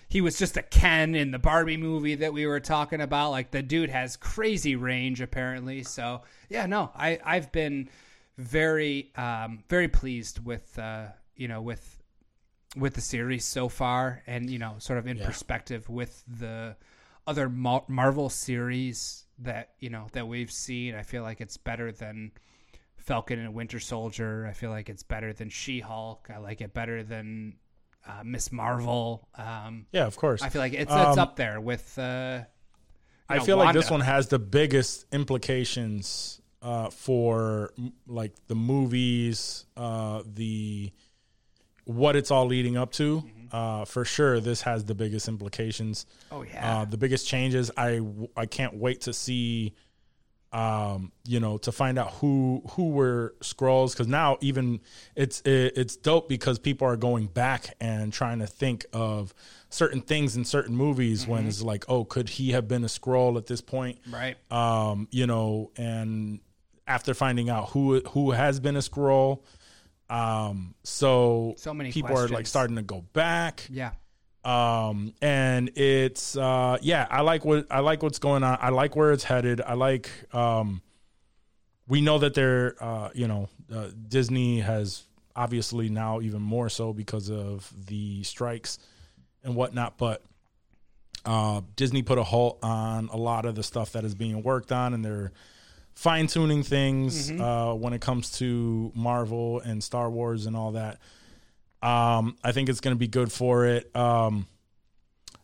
he 0.09 0.21
was 0.21 0.39
just 0.39 0.57
a 0.57 0.63
Ken 0.63 1.15
in 1.15 1.31
the 1.31 1.39
Barbie 1.39 1.77
movie 1.77 2.15
that 2.17 2.33
we 2.33 2.47
were 2.47 2.61
talking 2.61 3.01
about. 3.01 3.31
Like 3.31 3.51
the 3.51 3.63
dude 3.63 3.91
has 3.91 4.17
crazy 4.17 4.77
range 4.77 5.21
apparently. 5.21 5.83
So 5.83 6.23
yeah, 6.49 6.67
no, 6.67 6.91
I 6.95 7.19
I've 7.25 7.51
been 7.53 7.89
very 8.37 9.11
um 9.17 9.65
very 9.69 9.89
pleased 9.89 10.45
with 10.45 10.79
uh 10.79 11.07
you 11.37 11.49
know 11.49 11.61
with 11.61 11.97
with 12.77 12.95
the 12.95 13.01
series 13.01 13.45
so 13.45 13.69
far 13.69 14.23
and 14.27 14.49
you 14.49 14.59
know 14.59 14.75
sort 14.79 14.99
of 14.99 15.07
in 15.07 15.19
perspective 15.19 15.89
with 15.89 16.23
the 16.29 16.77
other 17.27 17.49
Mar- 17.49 17.85
marvel 17.89 18.29
series 18.29 19.25
that 19.41 19.71
you 19.81 19.91
know 19.91 20.07
that 20.13 20.29
we've 20.29 20.53
seen 20.53 20.95
i 20.95 21.03
feel 21.03 21.23
like 21.23 21.41
it's 21.41 21.57
better 21.57 21.91
than 21.91 22.31
falcon 22.99 23.39
and 23.39 23.55
winter 23.55 23.81
soldier 23.81 24.47
i 24.47 24.53
feel 24.53 24.71
like 24.71 24.89
it's 24.89 25.03
better 25.03 25.33
than 25.33 25.49
she-hulk 25.49 26.29
i 26.35 26.39
like 26.39 26.61
it 26.61 26.73
better 26.75 27.03
than 27.03 27.55
uh, 28.07 28.23
miss 28.25 28.51
marvel 28.53 29.29
um, 29.37 29.87
yeah, 29.93 30.07
of 30.07 30.17
course. 30.17 30.43
i 30.43 30.49
feel 30.49 30.61
like 30.61 30.73
it's, 30.73 30.83
it's 30.83 30.93
Um, 30.93 31.19
up 31.19 31.37
there 31.37 31.61
with 31.61 31.99
uh, 31.99 32.41
I 33.29 33.37
know, 33.39 33.45
feel 33.45 33.57
like 33.59 33.75
this 33.75 33.91
one 33.91 34.01
has 34.01 34.29
the 34.29 34.39
biggest 34.39 35.05
implications 35.13 36.41
uh, 36.63 36.89
for 36.91 37.73
like 38.07 38.33
the 38.47 38.55
movies, 38.55 39.67
uh, 39.77 40.23
the 40.27 40.91
what 41.85 42.17
it's 42.17 42.31
all 42.31 42.47
leading 42.47 42.77
up 42.77 42.93
to. 42.93 43.23
Uh, 43.53 43.85
for 43.85 44.05
sure, 44.05 44.41
this 44.41 44.63
has 44.63 44.85
the 44.85 44.95
biggest 44.95 45.29
implications. 45.29 46.05
oh 46.33 46.43
yeah 46.43 46.81
Uh, 46.81 46.85
the 46.85 46.97
biggest 46.99 47.27
changes. 47.29 47.71
I 47.77 48.01
I 48.37 48.47
can't 48.47 48.75
wait 48.75 49.03
to 49.03 49.13
see. 49.13 49.75
Um, 50.51 51.13
you 51.27 51.41
know, 51.41 51.59
to 51.59 51.73
find 51.73 51.99
out 51.99 52.13
who 52.15 52.63
who 52.71 52.89
were 52.89 53.35
Skrulls 53.41 53.93
because 53.93 54.07
now 54.07 54.39
even 54.41 54.81
it's 55.15 55.43
it, 55.43 55.75
it's 55.77 55.97
dope 55.97 56.27
because 56.27 56.59
people 56.59 56.87
are 56.89 56.97
going 56.97 57.27
back 57.27 57.75
and 57.81 58.11
trying 58.13 58.39
to 58.39 58.47
think 58.47 58.87
of 58.95 59.35
certain 59.69 60.01
things 60.01 60.37
in 60.37 60.47
certain 60.47 60.75
movies 60.75 61.27
when 61.27 61.47
it's 61.47 61.61
like, 61.61 61.85
oh, 61.89 62.05
could 62.05 62.31
he 62.31 62.53
have 62.53 62.67
been 62.67 62.83
a 62.83 62.87
Skrull 62.87 63.37
at 63.37 63.47
this 63.47 63.61
point? 63.61 63.99
right 64.11 64.37
um, 64.51 65.07
you 65.11 65.27
know, 65.27 65.71
and 65.77 66.41
after 66.87 67.13
finding 67.13 67.51
out 67.51 67.69
who 67.69 68.01
who 68.01 68.31
has 68.31 68.59
been 68.59 68.77
a 68.77 68.81
Skrull, 68.81 69.41
Um, 70.09 70.75
so 70.83 71.55
So 71.59 71.75
many 71.75 71.93
people 71.93 72.17
are 72.17 72.29
like 72.29 72.47
starting 72.47 72.77
to 72.77 72.83
go 72.83 73.03
back. 73.13 73.67
Yeah. 73.69 73.91
Um, 74.45 75.15
and 75.21 75.71
it's 75.77 76.37
uh, 76.37 76.79
yeah, 76.81 77.07
I 77.11 77.21
like 77.23 77.45
what 77.45 77.67
I 77.71 77.81
like 77.81 78.03
what's 78.03 78.19
going 78.19 78.43
on. 78.43 78.59
I 78.61 78.71
like 78.71 78.97
where 78.97 79.13
it's 79.13 79.25
headed. 79.25 79.61
I 79.61 79.75
like 79.75 80.11
um, 80.33 80.81
we 81.87 82.01
know 82.01 82.19
that 82.19 82.35
they're 82.35 82.75
uh, 82.81 83.11
you 83.15 83.29
know, 83.29 83.49
uh, 83.75 83.89
Disney 84.09 84.61
has 84.61 85.05
obviously 85.37 85.89
now 85.89 86.21
even 86.21 86.43
more 86.43 86.69
so 86.69 86.93
because 86.93 87.31
of 87.31 87.73
the 87.87 88.23
strikes 88.25 88.79
and 89.45 89.55
whatnot, 89.55 89.99
but 89.99 90.23
uh, 91.25 91.61
Disney 91.77 92.03
put 92.03 92.19
a 92.19 92.25
halt 92.25 92.59
on 92.63 93.09
a 93.13 93.17
lot 93.17 93.45
of 93.45 93.55
the 93.55 93.63
stuff 93.63 93.93
that 93.93 94.05
is 94.05 94.15
being 94.15 94.43
worked 94.43 94.73
on, 94.73 94.95
and 94.95 95.05
they're 95.05 95.33
fine 95.95 96.27
tuning 96.27 96.63
things 96.63 97.31
uh, 97.41 97.73
when 97.75 97.93
it 97.93 98.01
comes 98.01 98.31
to 98.39 98.93
Marvel 98.95 99.61
and 99.61 99.83
Star 99.83 100.09
Wars 100.11 100.47
and 100.47 100.57
all 100.57 100.73
that. 100.73 100.99
Um, 101.83 102.37
I 102.43 102.53
think 102.53 102.69
it's 102.69 102.81
going 102.81 102.95
to 102.95 102.99
be 102.99 103.09
good 103.09 103.31
for 103.31 103.67
it. 103.67 103.95
Um, 103.95 104.47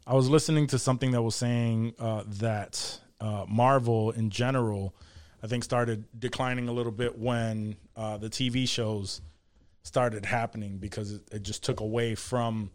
I 0.07 0.15
was 0.15 0.29
listening 0.29 0.67
to 0.69 0.79
something 0.79 1.13
that 1.13 1.23
was 1.23 1.35
saying 1.35 1.95
uh, 1.99 2.25
that 2.41 3.01
uh, 3.21 3.47
Marvel 3.49 4.11
in 4.11 4.31
general, 4.31 4.95
I 5.43 5.47
think, 5.47 5.65
started 5.65 6.05
declining 6.19 6.69
a 6.69 6.73
little 6.73 6.93
bit 6.93 7.19
when 7.19 7.77
uh, 7.97 8.19
the 8.19 8.29
TV 8.29 8.69
shows 8.69 9.23
started 9.83 10.27
happening 10.27 10.79
because 10.79 11.13
it, 11.13 11.23
it 11.31 11.43
just 11.43 11.63
took 11.63 11.81
away 11.81 12.15
from 12.15 12.71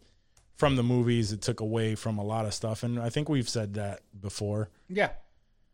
from 0.56 0.76
the 0.76 0.84
movies. 0.84 1.32
It 1.32 1.42
took 1.42 1.60
away 1.60 1.96
from 1.96 2.18
a 2.18 2.24
lot 2.24 2.46
of 2.46 2.54
stuff, 2.54 2.84
and 2.84 3.00
I 3.00 3.10
think 3.10 3.30
we've 3.30 3.48
said 3.48 3.76
that 3.76 4.02
before. 4.20 4.70
Yeah. 4.90 5.10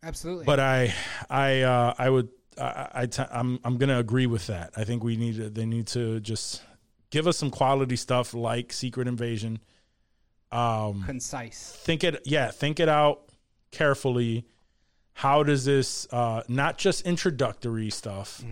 Absolutely. 0.04 0.46
But 0.46 0.60
I, 0.60 0.94
I, 1.32 1.62
uh, 1.62 1.96
I 1.98 2.10
would, 2.10 2.30
I, 2.62 2.88
I 2.94 3.06
t- 3.08 3.24
I'm, 3.32 3.60
I'm 3.64 3.78
going 3.78 3.90
to 3.90 3.98
agree 3.98 4.28
with 4.28 4.46
that. 4.48 4.72
I 4.78 4.84
think 4.84 5.04
we 5.04 5.18
need 5.18 5.38
to, 5.38 5.50
they 5.50 5.66
need 5.66 5.88
to 5.88 6.20
just 6.20 6.62
give 7.10 7.28
us 7.28 7.38
some 7.38 7.52
quality 7.52 7.96
stuff 7.96 8.34
like 8.34 8.74
Secret 8.74 9.08
Invasion. 9.08 9.60
Um, 10.52 11.04
concise. 11.04 11.76
think 11.84 12.04
it, 12.04 12.22
yeah, 12.26 12.52
think 12.52 12.80
it 12.80 12.90
out 12.90 13.30
carefully. 13.72 14.46
How 15.14 15.44
does 15.44 15.66
this, 15.66 16.08
uh, 16.12 16.44
not 16.48 16.78
just 16.78 17.06
introductory 17.06 17.90
stuff, 17.90 18.44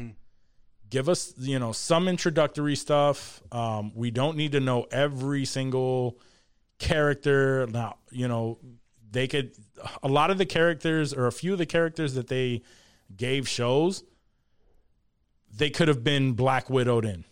give 0.90 1.10
us, 1.10 1.34
you 1.38 1.60
know, 1.60 1.72
some 1.72 2.08
introductory 2.08 2.76
stuff. 2.76 3.42
Um, 3.52 3.92
we 3.96 4.12
don't 4.12 4.38
need 4.38 4.54
to 4.54 4.60
know 4.60 4.86
every 4.92 5.44
single 5.46 6.20
character. 6.80 7.68
Now, 7.68 7.98
you 8.12 8.28
know, 8.28 8.60
they 9.12 9.28
could 9.28 9.52
a 10.02 10.08
lot 10.08 10.32
of 10.32 10.38
the 10.38 10.46
characters 10.46 11.14
or 11.14 11.28
a 11.28 11.32
few 11.32 11.54
of 11.54 11.60
the 11.60 11.66
characters 11.66 12.14
that 12.16 12.28
they 12.28 12.62
gave 13.16 13.48
shows 13.48 14.04
they 15.56 15.70
could 15.70 15.88
have 15.88 16.04
been 16.04 16.34
black 16.34 16.70
widowed 16.70 17.06
in 17.06 17.24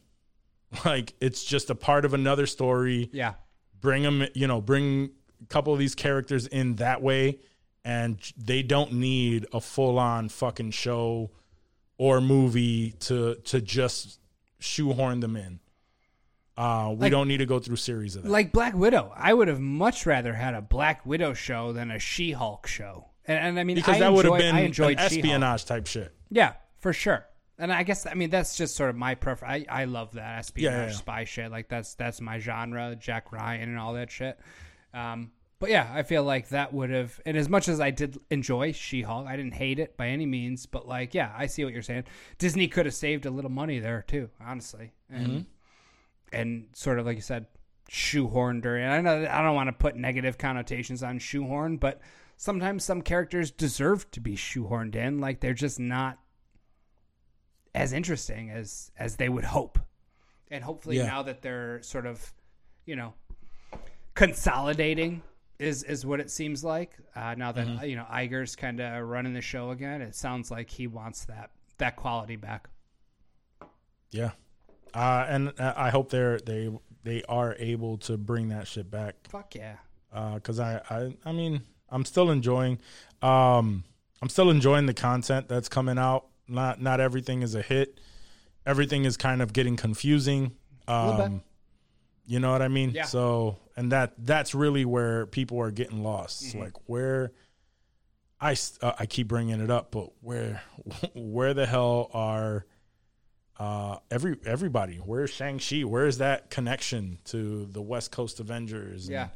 like 0.86 1.14
it's 1.22 1.44
just 1.44 1.70
a 1.70 1.76
part 1.76 2.06
of 2.06 2.14
another 2.14 2.46
story 2.46 3.10
Yeah. 3.14 3.34
bring 3.80 4.04
them 4.04 4.26
you 4.34 4.48
know 4.48 4.62
bring 4.62 5.12
a 5.42 5.46
couple 5.48 5.74
of 5.74 5.80
these 5.80 5.96
characters 5.96 6.48
in 6.48 6.76
that 6.76 7.02
way 7.02 7.40
and 7.84 8.18
they 8.38 8.62
don't 8.64 8.94
need 8.94 9.48
a 9.54 9.60
full 9.60 9.98
on 10.00 10.30
fucking 10.30 10.72
show 10.72 11.32
or 11.98 12.22
movie 12.22 12.92
to 13.02 13.36
to 13.46 13.60
just 13.62 14.20
shoehorn 14.60 15.20
them 15.20 15.36
in 15.36 15.60
uh 16.58 16.90
we 16.92 17.02
Like- 17.04 17.12
don't 17.12 17.28
need 17.28 17.38
to 17.38 17.46
go 17.46 17.60
through 17.60 17.78
series 17.78 18.16
of 18.16 18.24
that 18.24 18.30
Like 18.30 18.52
Black 18.52 18.74
Widow. 18.76 19.12
I 19.16 19.34
would 19.34 19.48
have 19.48 19.60
much 19.60 20.06
rather 20.06 20.34
had 20.34 20.54
a 20.54 20.62
Black 20.62 21.06
Widow 21.06 21.34
show 21.34 21.74
than 21.74 21.90
a 21.92 22.00
She 22.00 22.32
Hulk 22.34 22.68
show. 22.68 23.08
And, 23.26 23.40
and 23.40 23.60
I 23.60 23.64
mean, 23.64 23.76
because 23.76 23.96
I 23.98 24.00
that 24.00 24.14
would 24.14 24.26
have 24.26 24.38
been 24.38 24.56
I 24.56 24.62
enjoyed 24.62 24.98
She-Hulk. 25.00 25.12
espionage 25.12 25.66
type 25.66 25.88
shit 25.88 26.14
Yeah, 26.30 26.54
for 26.80 26.92
sure. 26.94 27.26
And 27.62 27.72
I 27.72 27.84
guess 27.84 28.06
I 28.06 28.14
mean 28.16 28.30
that's 28.30 28.58
just 28.58 28.76
sort 28.76 28.90
of 28.90 28.96
my 28.98 29.16
preference. 29.16 29.68
I, 29.70 29.82
I 29.82 29.86
love 29.86 30.12
that 30.14 30.40
espionage 30.40 30.74
Yeah, 30.74 30.80
yeah, 30.82 30.88
yeah. 30.88 30.94
spy 30.98 31.24
shit. 31.24 31.52
Like 31.52 31.70
that's 31.70 31.94
that's 31.94 32.20
my 32.20 32.40
genre, 32.40 32.96
Jack 33.00 33.32
Ryan 33.32 33.70
and 33.70 33.80
all 33.80 33.94
that 33.94 34.12
shit. 34.12 34.38
Um, 34.94 35.32
but 35.60 35.70
yeah, 35.70 35.90
I 35.94 36.02
feel 36.04 36.24
like 36.24 36.50
that 36.50 36.74
would 36.74 36.90
have. 36.90 37.20
And 37.26 37.38
as 37.38 37.48
much 37.48 37.70
as 37.70 37.80
I 37.80 37.92
did 37.92 38.18
enjoy 38.32 38.72
She-Hulk, 38.72 39.28
I 39.28 39.36
didn't 39.38 39.54
hate 39.54 39.78
it 39.78 39.96
by 39.96 40.08
any 40.08 40.26
means. 40.26 40.66
But 40.66 40.88
like, 40.88 41.14
yeah, 41.14 41.32
I 41.38 41.46
see 41.46 41.64
what 41.64 41.72
you're 41.72 41.84
saying. 41.84 42.06
Disney 42.40 42.68
could 42.68 42.88
have 42.88 42.96
saved 42.96 43.28
a 43.28 43.32
little 43.32 43.52
money 43.52 43.78
there 43.80 44.04
too, 44.08 44.30
honestly, 44.44 44.92
and 45.10 45.28
Mm-hmm. 45.28 45.40
and 46.34 46.66
sort 46.74 46.98
of 46.98 47.06
like 47.06 47.16
you 47.16 47.22
said, 47.22 47.46
shoehorned 47.92 48.64
her. 48.64 48.76
And 48.78 48.92
I 48.92 49.02
know 49.02 49.28
I 49.30 49.42
don't 49.44 49.54
want 49.56 49.68
to 49.68 49.74
put 49.74 49.96
negative 49.96 50.38
connotations 50.38 51.04
on 51.04 51.20
shoehorn, 51.20 51.78
but 51.78 52.02
sometimes 52.38 52.84
some 52.84 53.02
characters 53.04 53.52
deserve 53.52 54.10
to 54.12 54.20
be 54.20 54.36
shoehorned 54.36 54.96
in. 54.96 55.20
Like 55.20 55.42
they're 55.42 55.54
just 55.54 55.80
not 55.80 56.18
as 57.74 57.94
interesting 57.94 58.50
as 58.50 58.92
as 58.98 59.16
they 59.16 59.30
would 59.30 59.46
hope. 59.46 59.80
And 60.50 60.64
hopefully 60.64 60.98
Yeah. 60.98 61.06
now 61.08 61.22
that 61.24 61.42
they're 61.42 61.82
sort 61.82 62.06
of, 62.06 62.34
you 62.86 62.96
know, 62.96 63.14
consolidating 64.14 65.22
is 65.60 65.84
is 65.84 66.06
what 66.06 66.20
it 66.20 66.30
seems 66.30 66.64
like. 66.64 66.98
Uh, 67.16 67.36
now 67.36 67.52
that 67.52 67.68
Mm-hmm. 67.68 67.86
you 67.86 67.96
know 67.96 68.06
Iger's 68.12 68.56
kind 68.56 68.80
of 68.80 69.08
running 69.08 69.34
the 69.34 69.42
show 69.42 69.72
again, 69.72 70.02
it 70.02 70.16
sounds 70.16 70.52
like 70.52 70.70
he 70.70 70.88
wants 70.88 71.26
that 71.26 71.52
that 71.78 71.96
quality 71.96 72.36
back. 72.36 72.70
Yeah, 74.12 74.32
uh, 74.94 75.26
and 75.30 75.54
uh, 75.60 75.74
I 75.78 75.90
hope 75.90 76.10
they're 76.10 76.40
they 76.40 76.70
they 77.04 77.24
are 77.30 77.56
able 77.60 77.98
to 78.00 78.18
bring 78.18 78.50
that 78.50 78.68
shit 78.68 78.92
back. 78.92 79.16
Fuck 79.30 79.56
yeah. 79.56 79.78
Because 80.36 80.60
I, 80.60 80.82
I 80.90 81.16
I 81.24 81.32
mean 81.32 81.62
I'm 81.90 82.04
still 82.04 82.30
enjoying, 82.32 82.80
um, 83.22 83.84
I'm 84.22 84.28
still 84.30 84.50
enjoying 84.50 84.86
the 84.86 84.94
content 84.94 85.48
that's 85.48 85.70
coming 85.70 85.98
out. 85.98 86.26
Not 86.48 86.82
not 86.82 87.00
everything 87.00 87.42
is 87.42 87.56
a 87.56 87.62
hit. 87.62 88.00
Everything 88.66 89.06
is 89.06 89.18
kind 89.18 89.42
of 89.42 89.54
getting 89.54 89.76
confusing. 89.76 90.56
Um, 90.88 91.42
you 92.26 92.40
know 92.40 92.52
what 92.52 92.62
I 92.62 92.68
mean? 92.68 92.92
Yeah. 92.92 93.06
So 93.06 93.58
and 93.76 93.92
that 93.92 94.14
that's 94.18 94.54
really 94.54 94.86
where 94.86 95.26
people 95.26 95.60
are 95.60 95.72
getting 95.72 96.04
lost. 96.04 96.44
Mm-hmm. 96.44 96.60
Like 96.60 96.74
where. 96.86 97.32
I, 98.44 98.56
uh, 98.82 98.94
I 98.98 99.06
keep 99.06 99.28
bringing 99.28 99.62
it 99.62 99.70
up, 99.70 99.92
but 99.92 100.10
where 100.20 100.64
where 101.14 101.54
the 101.54 101.68
hell 101.68 102.10
are 102.12 102.66
uh, 103.62 103.98
every 104.10 104.38
everybody. 104.44 104.96
Where's 104.96 105.30
Shang 105.30 105.60
Chi? 105.60 105.82
Where's 105.82 106.18
that 106.18 106.50
connection 106.50 107.20
to 107.26 107.68
the 107.68 107.82
West 107.82 108.12
Coast 108.12 108.40
Avengers? 108.40 109.08
Yeah. 109.08 109.28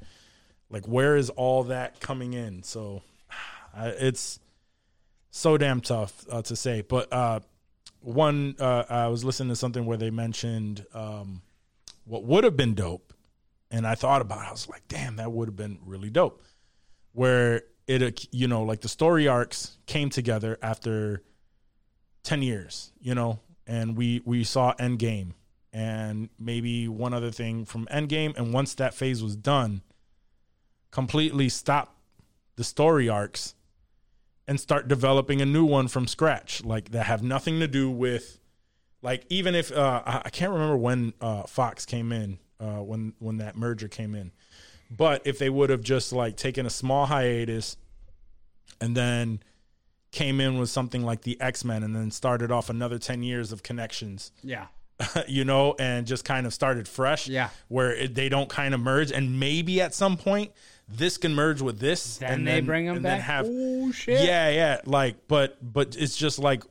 like 0.68 0.88
where 0.88 1.16
is 1.16 1.30
all 1.30 1.66
that 1.66 2.00
coming 2.00 2.34
in? 2.34 2.64
So 2.64 3.04
I, 3.76 3.90
it's 3.90 4.40
so 5.36 5.58
damn 5.58 5.82
tough 5.82 6.26
uh, 6.32 6.42
to 6.42 6.56
say. 6.56 6.82
But 6.82 7.12
uh, 7.12 7.42
one, 8.00 8.56
uh, 8.58 8.86
I 8.90 9.08
was 9.10 9.26
listening 9.26 9.50
to 9.50 9.58
something 9.58 9.86
where 9.86 9.98
they 9.98 10.10
mentioned 10.10 10.86
um, 10.94 11.42
what 12.06 12.24
would 12.24 12.46
have 12.46 12.56
been 12.56 12.74
dope, 12.74 13.14
and 13.70 13.86
I 13.86 13.96
thought 13.96 14.22
about. 14.22 14.44
it. 14.44 14.48
I 14.48 14.52
was 14.52 14.70
like, 14.70 14.88
damn, 14.88 15.18
that 15.18 15.34
would 15.34 15.50
have 15.50 15.56
been 15.58 15.80
really 15.86 16.10
dope. 16.10 16.42
Where 17.12 17.64
it, 17.86 18.02
uh, 18.02 18.12
you 18.32 18.48
know, 18.48 18.64
like 18.64 18.80
the 18.80 18.88
story 18.88 19.28
arcs 19.28 19.78
came 19.88 20.10
together 20.10 20.58
after 20.62 21.22
10 22.24 22.42
years, 22.42 22.94
you 23.02 23.14
know, 23.14 23.40
and 23.68 23.98
we 23.98 24.22
we 24.24 24.46
saw 24.46 24.74
Endgame 24.76 25.34
and 25.74 26.30
maybe 26.40 26.88
one 26.88 27.14
other 27.14 27.32
thing 27.32 27.66
from 27.66 27.88
Endgame 27.88 28.38
and 28.38 28.54
once 28.54 28.76
that 28.76 28.94
phase 28.94 29.22
was 29.22 29.36
done, 29.36 29.82
completely 30.92 31.50
stop 31.50 31.98
the 32.56 32.64
story 32.64 33.10
arcs 33.10 33.54
and 34.48 34.60
start 34.60 34.88
developing 34.88 35.42
a 35.42 35.46
new 35.46 35.66
one 35.66 35.88
from 35.88 36.08
scratch 36.08 36.64
like 36.64 36.92
that 36.92 37.06
have 37.06 37.24
nothing 37.24 37.60
to 37.60 37.68
do 37.68 37.90
with 37.90 38.40
like 39.02 39.26
even 39.30 39.56
if 39.56 39.72
uh 39.72 40.02
I, 40.06 40.30
can't 40.30 40.52
remember 40.52 40.78
when 40.78 41.14
uh 41.22 41.44
Fox 41.44 41.86
came 41.86 42.12
in 42.12 42.40
uh 42.60 42.82
when 42.84 43.14
when 43.20 43.38
that 43.38 43.56
merger 43.56 43.88
came 43.88 44.14
in 44.16 44.32
but 44.96 45.22
if 45.26 45.40
they 45.40 45.50
would 45.50 45.70
have 45.70 45.82
just 45.82 46.14
like 46.14 46.36
taken 46.38 46.66
a 46.66 46.70
small 46.70 47.08
hiatus 47.08 47.76
and 48.80 48.96
then 48.96 49.40
came 50.12 50.40
in 50.40 50.60
with 50.60 50.70
something 50.70 51.04
like 51.04 51.22
the 51.24 51.40
X-Men 51.42 51.84
and 51.84 51.96
then 51.96 52.12
started 52.12 52.52
off 52.52 52.70
another 52.70 52.98
10 53.00 53.24
years 53.24 53.52
of 53.52 53.64
connections 53.64 54.32
Yeah. 54.44 54.68
you 55.28 55.44
know, 55.44 55.76
and 55.78 56.08
just 56.08 56.24
kind 56.24 56.46
of 56.46 56.54
started 56.54 56.88
fresh. 56.88 57.28
Yeah. 57.28 57.50
Where 57.68 57.94
it, 57.94 58.16
they 58.16 58.30
don't 58.30 58.48
kind 58.50 58.74
of 58.74 58.80
merge, 58.80 59.12
and 59.12 59.38
maybe 59.38 59.82
at 59.82 59.94
some 59.94 60.16
point 60.16 60.54
this 60.88 61.18
can 61.18 61.34
merge 61.34 61.62
with 61.62 61.80
this, 61.80 62.18
Then 62.18 62.32
and 62.32 62.48
they 62.48 62.62
bring 62.62 62.88
'em 62.88 62.98
and 62.98 63.06
then 63.06 63.18
back? 63.18 63.26
have, 63.26 63.46
Oh, 63.50 63.92
shit. 63.92 64.24
Yeah, 64.24 64.50
yeah. 64.50 64.82
Like, 64.86 65.28
but 65.28 65.58
but 65.62 65.96
it's 65.98 66.16
just 66.16 66.38
like 66.40 66.64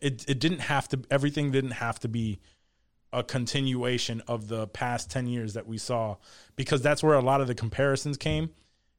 it. 0.00 0.24
It 0.28 0.38
didn't 0.38 0.60
have 0.60 0.88
to. 0.90 1.00
Everything 1.10 1.50
didn't 1.50 1.72
have 1.72 1.98
to 2.00 2.08
be 2.08 2.38
a 3.12 3.22
continuation 3.24 4.20
of 4.28 4.48
the 4.48 4.66
past 4.68 5.10
ten 5.10 5.26
years 5.26 5.54
that 5.54 5.66
we 5.66 5.78
saw, 5.78 6.16
because 6.54 6.80
that's 6.82 7.02
where 7.02 7.14
a 7.14 7.20
lot 7.22 7.40
of 7.40 7.46
the 7.48 7.54
comparisons 7.54 8.16
came. 8.16 8.50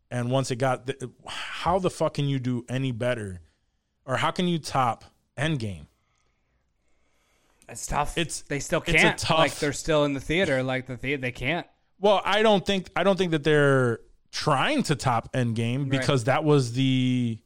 And 0.10 0.32
once 0.32 0.52
it 0.52 0.56
got, 0.56 0.86
the, 0.86 1.12
how 1.26 1.80
the 1.80 1.90
fuck 1.90 2.14
can 2.16 2.28
you 2.28 2.40
do 2.40 2.66
any 2.70 2.92
better, 2.92 3.42
or 4.06 4.18
how 4.18 4.32
can 4.32 4.48
you 4.48 4.58
top 4.60 5.04
Endgame? 5.38 5.88
It's 7.70 7.86
tough. 7.86 8.18
It's- 8.18 8.42
they 8.48 8.60
still 8.60 8.82
it's 8.88 8.92
can't. 9.02 9.18
tough- 9.20 9.38
like 9.38 9.56
they're 9.60 9.74
still 9.74 10.06
in 10.06 10.14
the 10.14 10.22
theater. 10.22 10.64
Like 10.64 10.88
the 10.88 10.98
theater, 10.98 11.22
they 11.22 11.32
can't. 11.32 11.68
Well, 12.00 12.22
I 12.24 12.42
don't 12.42 12.66
think 12.66 12.90
I 12.96 13.04
don't 13.04 13.18
think 13.18 13.32
that 13.32 13.44
they're 13.44 14.00
trying 14.38 14.84
to 14.84 14.96
top 14.96 15.34
Endgame 15.34 15.90
because 15.90 16.26
that 16.26 16.44
was 16.44 16.74
the 16.74 17.40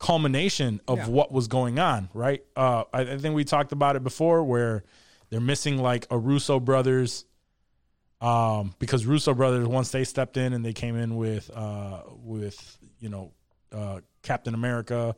culmination 0.00 0.80
of 0.88 0.98
Yeah. 0.98 1.08
what 1.08 1.32
was 1.32 1.48
going 1.48 1.78
on, 1.78 2.08
right? 2.14 2.42
Uh, 2.56 2.84
I, 2.92 3.00
I 3.02 3.18
think 3.18 3.34
we 3.34 3.44
talked 3.44 3.72
about 3.72 3.96
it 3.96 4.02
before, 4.04 4.42
where 4.44 4.84
They're 5.30 5.40
missing 5.40 5.76
like 5.78 6.06
a 6.10 6.16
Russo 6.18 6.58
brothers, 6.58 7.26
um, 8.20 8.74
because 8.78 9.04
Russo 9.04 9.34
brothers 9.34 9.68
once 9.68 9.90
they 9.90 10.04
stepped 10.04 10.36
in 10.38 10.52
and 10.54 10.64
they 10.64 10.72
came 10.72 10.96
in 10.96 11.16
with 11.16 11.50
uh 11.54 12.02
with 12.24 12.78
you 12.98 13.08
know 13.10 13.32
uh 13.72 14.00
Captain 14.22 14.54
America. 14.54 15.14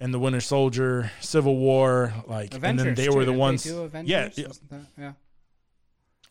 And 0.00 0.14
the 0.14 0.18
Winter 0.18 0.40
Soldier, 0.40 1.10
Civil 1.20 1.56
War, 1.56 2.14
like, 2.26 2.54
Avengers. 2.54 2.64
and 2.70 2.78
then 2.78 2.94
they 2.94 3.08
too. 3.10 3.16
were 3.16 3.24
the 3.26 3.32
ones. 3.32 3.66
Avengers? 3.66 4.08
yeah, 4.08 4.30
yeah, 4.36 4.78
yeah. 4.96 5.12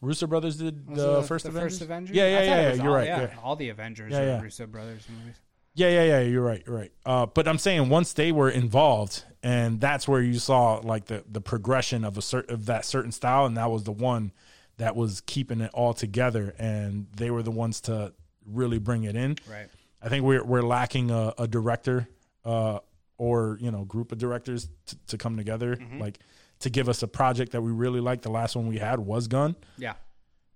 Russo 0.01 0.27
brothers 0.27 0.57
did 0.57 0.87
Was 0.87 0.97
the, 0.99 1.19
it 1.19 1.25
first 1.25 1.43
the 1.45 1.49
Avengers. 1.49 1.73
first 1.73 1.81
Avengers. 1.81 2.15
Yeah, 2.15 2.23
I 2.23 2.27
yeah, 2.27 2.37
thought 2.37 2.43
yeah. 2.45 2.57
it 2.57 2.77
yeah 2.77 2.83
you're 2.83 2.91
all, 2.91 2.95
right. 2.97 3.07
Yeah, 3.07 3.21
Yeah. 3.21 3.35
all 3.43 3.55
the 3.55 3.69
Avengers 3.69 4.11
Yeah, 4.11 4.19
are 4.19 4.25
yeah. 4.25 4.41
Russo 4.41 4.65
brothers 4.67 5.03
movies. 5.09 5.35
Yeah, 5.73 5.89
yeah, 5.89 6.03
yeah. 6.03 6.19
You're 6.21 6.43
right. 6.43 6.63
You're 6.65 6.75
right. 6.75 6.91
Uh, 7.05 7.25
but 7.27 7.47
I'm 7.47 7.57
saying 7.59 7.89
once 7.89 8.13
they 8.13 8.31
were 8.31 8.49
involved, 8.49 9.23
and 9.43 9.79
that's 9.79 10.07
where 10.07 10.21
you 10.21 10.39
saw 10.39 10.75
like 10.83 11.05
the 11.05 11.23
the 11.29 11.41
progression 11.41 12.03
of 12.03 12.17
a 12.17 12.21
certain 12.21 12.53
of 12.53 12.65
that 12.65 12.83
certain 12.85 13.11
style, 13.11 13.45
and 13.45 13.57
that 13.57 13.69
was 13.69 13.83
the 13.83 13.91
one 13.91 14.31
that 14.77 14.95
was 14.95 15.21
keeping 15.21 15.61
it 15.61 15.71
all 15.73 15.93
together, 15.93 16.55
and 16.59 17.07
they 17.15 17.29
were 17.31 17.43
the 17.43 17.51
ones 17.51 17.81
to 17.81 18.13
really 18.45 18.79
bring 18.79 19.03
it 19.03 19.15
in. 19.15 19.35
Right. 19.49 19.67
I 20.01 20.09
think 20.09 20.23
we're 20.25 20.43
we're 20.43 20.61
lacking 20.63 21.11
a, 21.11 21.33
a 21.37 21.47
director, 21.47 22.07
uh, 22.45 22.79
or 23.19 23.57
you 23.61 23.69
know, 23.71 23.83
group 23.85 24.11
of 24.11 24.17
directors 24.17 24.67
t- 24.87 24.97
to 25.07 25.17
come 25.17 25.37
together, 25.37 25.75
Mm-hmm. 25.75 25.99
like 25.99 26.19
to 26.59 26.69
give 26.69 26.89
us 26.89 27.03
a 27.03 27.07
project 27.07 27.51
that 27.51 27.61
we 27.61 27.71
really 27.71 27.99
like. 27.99 28.21
The 28.21 28.31
last 28.31 28.55
one 28.55 28.67
we 28.67 28.77
had 28.79 28.99
was 28.99 29.27
Gunn, 29.27 29.55
Yeah. 29.77 29.93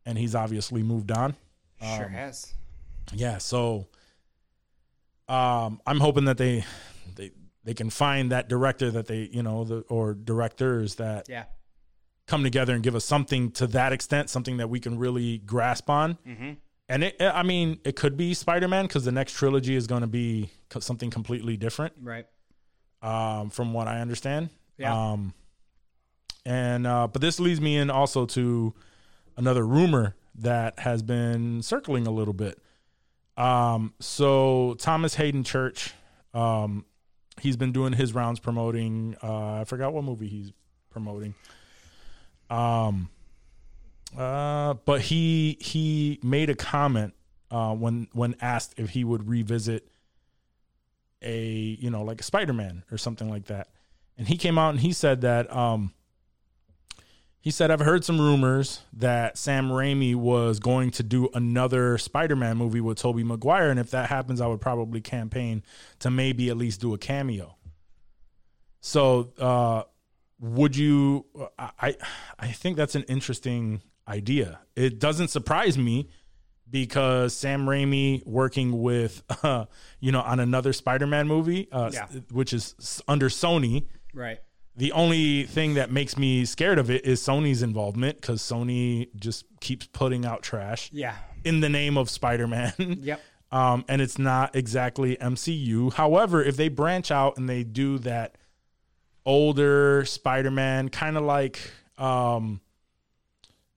and 0.06 0.18
he's 0.18 0.34
obviously 0.36 0.84
moved 0.84 1.12
on. 1.12 1.36
Sure 1.82 2.06
Um, 2.06 2.12
has. 2.12 2.54
Yeah, 3.14 3.38
so 3.40 3.88
um 5.30 5.82
I'm 5.88 6.00
hoping 6.00 6.26
that 6.26 6.38
they 6.38 6.66
they 7.16 7.32
they 7.64 7.74
can 7.74 7.90
find 7.90 8.32
that 8.32 8.50
director 8.50 8.90
that 8.92 9.08
they, 9.08 9.30
you 9.32 9.44
know, 9.44 9.64
the 9.64 9.80
or 9.90 10.14
directors 10.14 10.96
that 10.96 11.28
Yeah. 11.30 11.46
come 12.28 12.44
together 12.44 12.74
and 12.74 12.84
give 12.84 12.96
us 12.96 13.06
something 13.06 13.52
to 13.54 13.68
that 13.68 13.94
extent, 13.94 14.30
something 14.30 14.58
that 14.58 14.70
we 14.70 14.80
can 14.80 14.98
really 14.98 15.38
grasp 15.40 15.90
on. 15.90 16.16
Mm-hmm. 16.28 16.52
And 16.90 17.04
it 17.04 17.16
I 17.22 17.44
mean, 17.44 17.80
it 17.86 17.96
could 17.96 18.18
be 18.18 18.34
Spider-Man 18.34 18.88
cuz 18.88 19.04
the 19.06 19.12
next 19.12 19.34
trilogy 19.34 19.76
is 19.76 19.88
going 19.88 20.02
to 20.02 20.08
be 20.08 20.50
something 20.80 21.10
completely 21.10 21.58
different 21.58 21.94
Right. 22.02 22.26
um 23.02 23.50
from 23.50 23.74
what 23.74 23.88
I 23.88 24.02
understand. 24.02 24.50
Yeah. 24.78 25.12
Um 25.12 25.34
and 26.46 26.88
uh 26.88 27.08
but 27.08 27.22
this 27.22 27.40
leads 27.40 27.62
me 27.62 27.78
in 27.78 27.90
also 27.90 28.26
to 28.26 28.74
another 29.38 29.66
rumor 29.66 30.16
that 30.36 30.80
has 30.80 31.02
been 31.02 31.62
circling 31.62 32.08
a 32.08 32.12
little 32.12 32.34
bit. 32.34 32.60
Um 33.38 33.94
so 34.00 34.76
Thomas 34.80 35.16
Haden 35.16 35.44
Church 35.44 35.94
um 36.34 36.86
he's 37.40 37.58
been 37.58 37.72
doing 37.72 37.94
his 37.94 38.14
rounds 38.14 38.40
promoting 38.40 39.16
uh 39.22 39.62
I 39.62 39.64
forgot 39.66 39.94
what 39.94 40.04
movie 40.04 40.28
he's 40.28 40.52
promoting. 40.90 41.36
Um 42.50 43.10
uh 44.18 44.74
but 44.86 45.02
he 45.02 45.58
he 45.62 46.20
made 46.24 46.50
a 46.50 46.56
comment 46.56 47.14
uh 47.50 47.74
when 47.74 48.08
when 48.14 48.36
asked 48.42 48.74
if 48.78 48.90
he 48.90 49.04
would 49.04 49.28
revisit 49.28 49.88
a 51.22 51.78
you 51.80 51.90
know 51.90 52.04
like 52.04 52.20
a 52.20 52.24
Spider-Man 52.24 52.84
or 52.92 52.98
something 52.98 53.30
like 53.30 53.46
that. 53.46 53.68
And 54.18 54.28
he 54.28 54.38
came 54.38 54.58
out 54.58 54.72
and 54.72 54.80
he 54.80 54.92
said 54.92 55.22
that 55.22 55.54
um 55.56 55.94
he 57.42 57.50
said 57.52 57.72
I've 57.72 57.80
heard 57.80 58.06
some 58.06 58.22
rumors 58.22 58.82
that 58.94 59.38
Sam 59.38 59.70
Raimi 59.70 60.16
was 60.16 60.60
going 60.60 60.92
to 60.92 61.04
do 61.04 61.28
another 61.34 61.98
Spider-Man 61.98 62.56
movie 62.58 62.82
with 62.82 63.00
Tobey 63.00 63.24
Maguire 63.24 63.70
and 63.72 63.80
if 63.80 63.92
that 63.92 64.10
happens 64.10 64.40
I 64.42 64.48
would 64.48 64.62
probably 64.62 65.02
campaign 65.02 65.64
to 66.00 66.10
maybe 66.12 66.50
at 66.50 66.58
least 66.58 66.82
do 66.82 66.94
a 66.94 66.98
cameo. 66.98 67.58
So 68.80 69.32
uh 69.40 69.84
would 70.40 70.76
you 70.76 71.26
I 71.60 71.96
I 72.40 72.48
think 72.48 72.78
that's 72.78 72.96
an 72.96 73.04
interesting 73.04 73.82
idea. 74.08 74.60
It 74.76 75.00
doesn't 75.00 75.28
surprise 75.30 75.78
me 75.78 76.10
because 76.70 77.36
Sam 77.36 77.66
Raimi 77.66 78.26
working 78.26 78.82
with 78.82 79.24
uh, 79.44 79.66
you 80.00 80.12
know 80.12 80.22
on 80.22 80.40
another 80.40 80.74
Spider-Man 80.74 81.28
movie 81.28 81.68
uh, 81.72 81.92
Yeah. 81.94 82.08
which 82.32 82.54
is 82.54 83.02
under 83.08 83.30
Sony 83.30 83.86
Right. 84.14 84.40
The 84.76 84.92
only 84.94 85.44
thing 85.44 85.74
that 85.76 85.92
makes 85.92 86.18
me 86.18 86.46
scared 86.46 86.80
of 86.80 86.90
it 86.90 87.06
is 87.06 87.22
Sony's 87.22 87.62
involvement 87.62 88.20
because 88.22 88.42
Sony 88.42 89.10
just 89.16 89.46
keeps 89.60 89.86
putting 89.88 90.26
out 90.26 90.42
trash 90.44 90.90
Yeah. 90.94 91.16
in 91.44 91.60
the 91.60 91.70
name 91.70 91.98
of 91.98 92.10
Spider-Man. 92.10 92.74
Yep. 93.02 93.22
Um, 93.54 93.84
and 93.90 94.02
it's 94.02 94.18
not 94.18 94.56
exactly 94.56 95.18
MCU. 95.18 95.92
However, 95.92 96.42
if 96.42 96.56
they 96.56 96.70
branch 96.70 97.12
out 97.12 97.36
and 97.38 97.50
they 97.50 97.64
do 97.66 97.98
that 98.00 98.38
older 99.26 100.06
Spider-Man, 100.06 100.88
kind 100.90 101.18
of 101.18 101.24
like 101.24 101.60
um, 101.98 102.62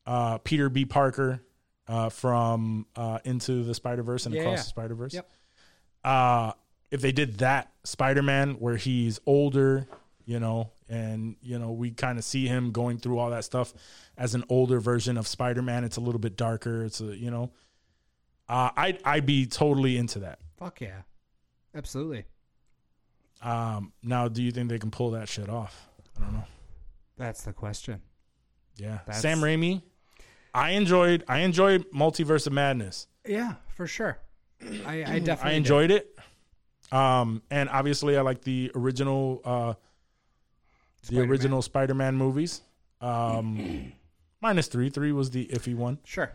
uh, 0.07 0.39
Peter 0.39 0.69
B. 0.69 0.85
Parker 0.85 1.41
uh, 1.89 2.09
from 2.09 2.87
uh, 2.97 3.19
Into 3.25 3.65
the 3.65 3.75
Spider-Verse 3.75 4.27
and 4.27 4.35
Yeah, 4.35 4.43
Across 4.43 4.59
yeah. 4.59 4.63
the 4.63 4.69
Spider-Verse. 4.69 5.15
Yep. 5.15 5.31
Uh, 6.05 6.53
if 6.91 7.01
they 7.01 7.13
did 7.13 7.39
that 7.39 7.73
Spider-Man 7.83 8.53
where 8.61 8.77
he's 8.77 9.19
older, 9.27 9.89
you 10.25 10.39
know, 10.39 10.71
and 10.89 11.37
you 11.43 11.59
know 11.59 11.73
we 11.73 11.91
kind 11.91 12.19
of 12.19 12.25
see 12.25 12.47
him 12.47 12.71
going 12.73 12.99
through 12.99 13.19
all 13.19 13.31
that 13.31 13.45
stuff 13.45 13.73
as 14.17 14.35
an 14.35 14.45
older 14.49 14.81
version 14.81 15.17
of 15.17 15.27
Spider-Man. 15.27 15.85
It's 15.85 15.97
a 15.97 16.01
little 16.01 16.19
bit 16.21 16.37
darker. 16.37 16.85
It's 16.85 17.01
a 17.01 17.17
you 17.17 17.31
know, 17.31 17.51
uh, 18.49 18.71
I'd 18.77 19.01
I'd 19.05 19.27
be 19.27 19.47
totally 19.47 19.97
into 19.97 20.21
that. 20.21 20.39
Fuck 20.59 20.81
yeah. 20.81 21.03
Absolutely. 21.75 22.25
Um, 23.43 23.93
now, 24.03 24.29
do 24.29 24.43
you 24.43 24.51
think 24.53 24.69
they 24.71 24.79
can 24.79 24.91
pull 24.91 25.11
that 25.13 25.29
shit 25.29 25.49
off? 25.49 25.89
I 26.19 26.25
don't 26.25 26.33
know. 26.35 26.45
That's 27.17 27.43
the 27.43 27.53
question. 27.53 28.01
Yeah, 28.77 28.99
That's- 29.07 29.21
Sam 29.23 29.39
Raimi. 29.39 29.83
I 30.53 30.71
enjoyed 30.71 31.25
I 31.29 31.41
enjoyed 31.41 31.85
Multiverse 31.91 32.47
of 32.47 32.53
Madness. 32.53 33.09
Yeah, 33.27 33.55
for 33.75 33.87
sure. 33.89 34.19
I, 34.87 35.05
I 35.05 35.19
definitely 35.25 35.35
I 35.43 35.49
did. 35.51 35.57
enjoyed 35.57 35.91
it. 35.91 36.17
Um, 36.93 37.43
and 37.51 37.69
obviously 37.69 38.17
I 38.17 38.21
like 38.21 38.43
the 38.43 38.71
original 38.77 39.41
uh 39.45 39.75
the 41.09 41.15
Spider-Man. 41.17 41.31
original 41.31 41.63
Spider-Man 41.63 42.17
movies. 42.17 42.63
Um 43.01 43.93
minus 44.41 44.67
3, 44.69 44.91
3 44.91 45.13
was 45.13 45.31
the 45.31 45.47
iffy 45.47 45.75
one. 45.75 45.99
Sure. 46.05 46.31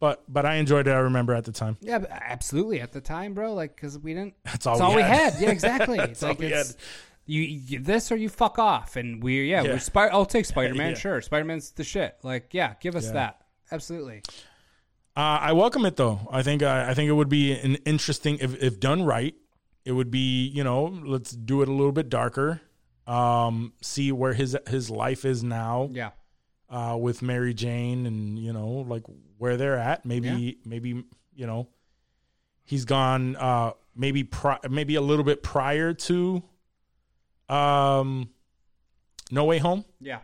But 0.00 0.22
but 0.28 0.44
I 0.46 0.56
enjoyed 0.56 0.88
it 0.88 0.90
I 0.92 0.98
remember 0.98 1.32
at 1.34 1.44
the 1.44 1.52
time. 1.52 1.76
Yeah, 1.80 2.04
absolutely. 2.10 2.80
At 2.80 2.92
the 2.92 3.00
time, 3.00 3.34
bro, 3.34 3.54
like, 3.54 3.76
because 3.76 3.98
we 3.98 4.14
didn't. 4.14 4.34
That's 4.44 4.66
all 4.66 4.76
That's 4.78 4.80
we 4.80 4.90
all 4.90 4.96
we 4.96 5.02
had. 5.02 5.32
had. 5.34 5.42
Yeah, 5.42 5.50
exactly. 5.50 5.98
it's 6.00 6.22
all 6.22 6.30
like 6.30 6.38
we 6.40 6.46
it's, 6.46 6.70
had. 6.72 6.76
You, 7.24 7.42
you 7.42 7.78
this 7.78 8.10
or 8.10 8.16
you 8.16 8.28
fuck 8.28 8.58
off, 8.58 8.96
and 8.96 9.22
we 9.22 9.48
yeah, 9.48 9.62
Yeah. 9.62 9.72
we're 9.74 9.78
Spy- 9.78 10.08
I'll 10.08 10.26
take 10.26 10.44
Spider 10.44 10.74
Man. 10.74 10.90
Yeah. 10.90 10.96
Sure, 10.98 11.22
Spider 11.22 11.44
Man's 11.44 11.70
the 11.70 11.84
shit. 11.84 12.16
Like, 12.24 12.52
yeah, 12.52 12.74
give 12.80 12.96
us 12.96 13.06
Yeah. 13.06 13.12
that. 13.12 13.40
Absolutely. 13.70 14.22
Uh, 15.16 15.20
I 15.40 15.52
welcome 15.52 15.84
it 15.86 15.94
though. 15.96 16.18
I 16.32 16.42
think 16.42 16.62
uh, 16.64 16.84
I 16.88 16.94
think 16.94 17.08
it 17.08 17.12
would 17.12 17.28
be 17.28 17.52
an 17.52 17.76
interesting 17.86 18.38
if 18.40 18.60
if 18.60 18.80
done 18.80 19.04
right. 19.04 19.34
It 19.84 19.92
would 19.92 20.10
be 20.10 20.48
you 20.48 20.64
know 20.64 20.84
let's 21.04 21.30
do 21.30 21.62
it 21.62 21.68
a 21.68 21.72
little 21.72 21.92
bit 21.92 22.08
darker. 22.08 22.60
Um, 23.06 23.72
see 23.82 24.12
where 24.12 24.32
his 24.32 24.56
his 24.68 24.88
life 24.90 25.24
is 25.24 25.42
now 25.42 25.88
Yeah. 25.92 26.10
uh, 26.70 26.96
with 27.00 27.20
Mary 27.22 27.52
Jane 27.54 28.06
and 28.06 28.38
you 28.38 28.52
know 28.52 28.68
like 28.86 29.02
where 29.38 29.56
they're 29.56 29.76
at. 29.78 30.04
Maybe 30.06 30.58
maybe 30.64 31.04
you 31.34 31.46
know 31.46 31.68
he's 32.64 32.84
gone. 32.84 33.34
Uh, 33.36 33.72
maybe 33.96 34.22
pri- 34.24 34.60
maybe 34.70 34.94
a 34.94 35.00
little 35.00 35.24
bit 35.24 35.42
prior 35.42 35.92
to 35.94 36.42
um, 37.48 38.30
No 39.30 39.44
Way 39.46 39.58
Home, 39.58 39.84
Yeah. 40.00 40.20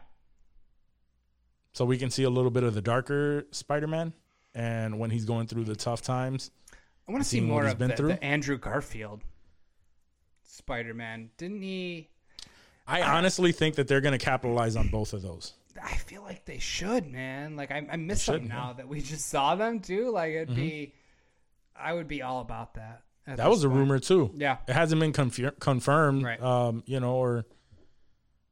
so 1.72 1.84
we 1.84 1.98
can 1.98 2.10
see 2.10 2.22
a 2.22 2.30
little 2.30 2.50
bit 2.50 2.62
of 2.62 2.74
the 2.74 2.80
darker 2.82 3.46
Spider 3.50 3.86
Man. 3.86 4.12
And 4.54 4.98
when 4.98 5.10
he's 5.10 5.24
going 5.24 5.46
through 5.46 5.64
the 5.64 5.76
tough 5.76 6.00
times, 6.02 6.50
I 7.08 7.12
want 7.12 7.22
to 7.22 7.28
see 7.28 7.40
more 7.40 7.66
of 7.66 7.76
been 7.78 7.90
the, 7.90 7.96
through? 7.96 8.08
the 8.08 8.24
Andrew 8.24 8.56
Garfield 8.56 9.22
Spider 10.42 10.94
Man. 10.94 11.30
Didn't 11.36 11.62
he? 11.62 12.08
I 12.88 13.02
honestly 13.02 13.52
think 13.52 13.74
that 13.74 13.86
they're 13.86 14.00
going 14.00 14.18
to 14.18 14.24
capitalize 14.24 14.74
on 14.74 14.88
both 14.88 15.12
of 15.12 15.22
those. 15.22 15.52
I 15.82 15.94
feel 15.94 16.22
like 16.22 16.44
they 16.44 16.58
should, 16.58 17.06
man. 17.06 17.54
Like 17.54 17.70
I, 17.70 17.86
I 17.90 17.96
miss 17.96 18.26
them 18.26 18.48
now 18.48 18.72
that 18.72 18.88
we 18.88 19.00
just 19.00 19.28
saw 19.28 19.54
them 19.54 19.80
too. 19.80 20.10
Like 20.10 20.32
it'd 20.32 20.56
be, 20.56 20.94
I 21.76 21.92
would 21.92 22.08
be 22.08 22.22
all 22.22 22.40
about 22.40 22.74
that. 22.74 23.02
That 23.26 23.48
was 23.50 23.58
this 23.60 23.66
a 23.66 23.68
rumor 23.68 23.98
too. 23.98 24.30
Yeah. 24.34 24.56
it 24.66 24.72
hasn't 24.72 25.00
been 25.00 25.12
confir- 25.12 25.58
confirmed. 25.60 26.22
Right. 26.24 26.42
Um, 26.42 26.82
you 26.86 26.98
know, 26.98 27.16
or 27.16 27.44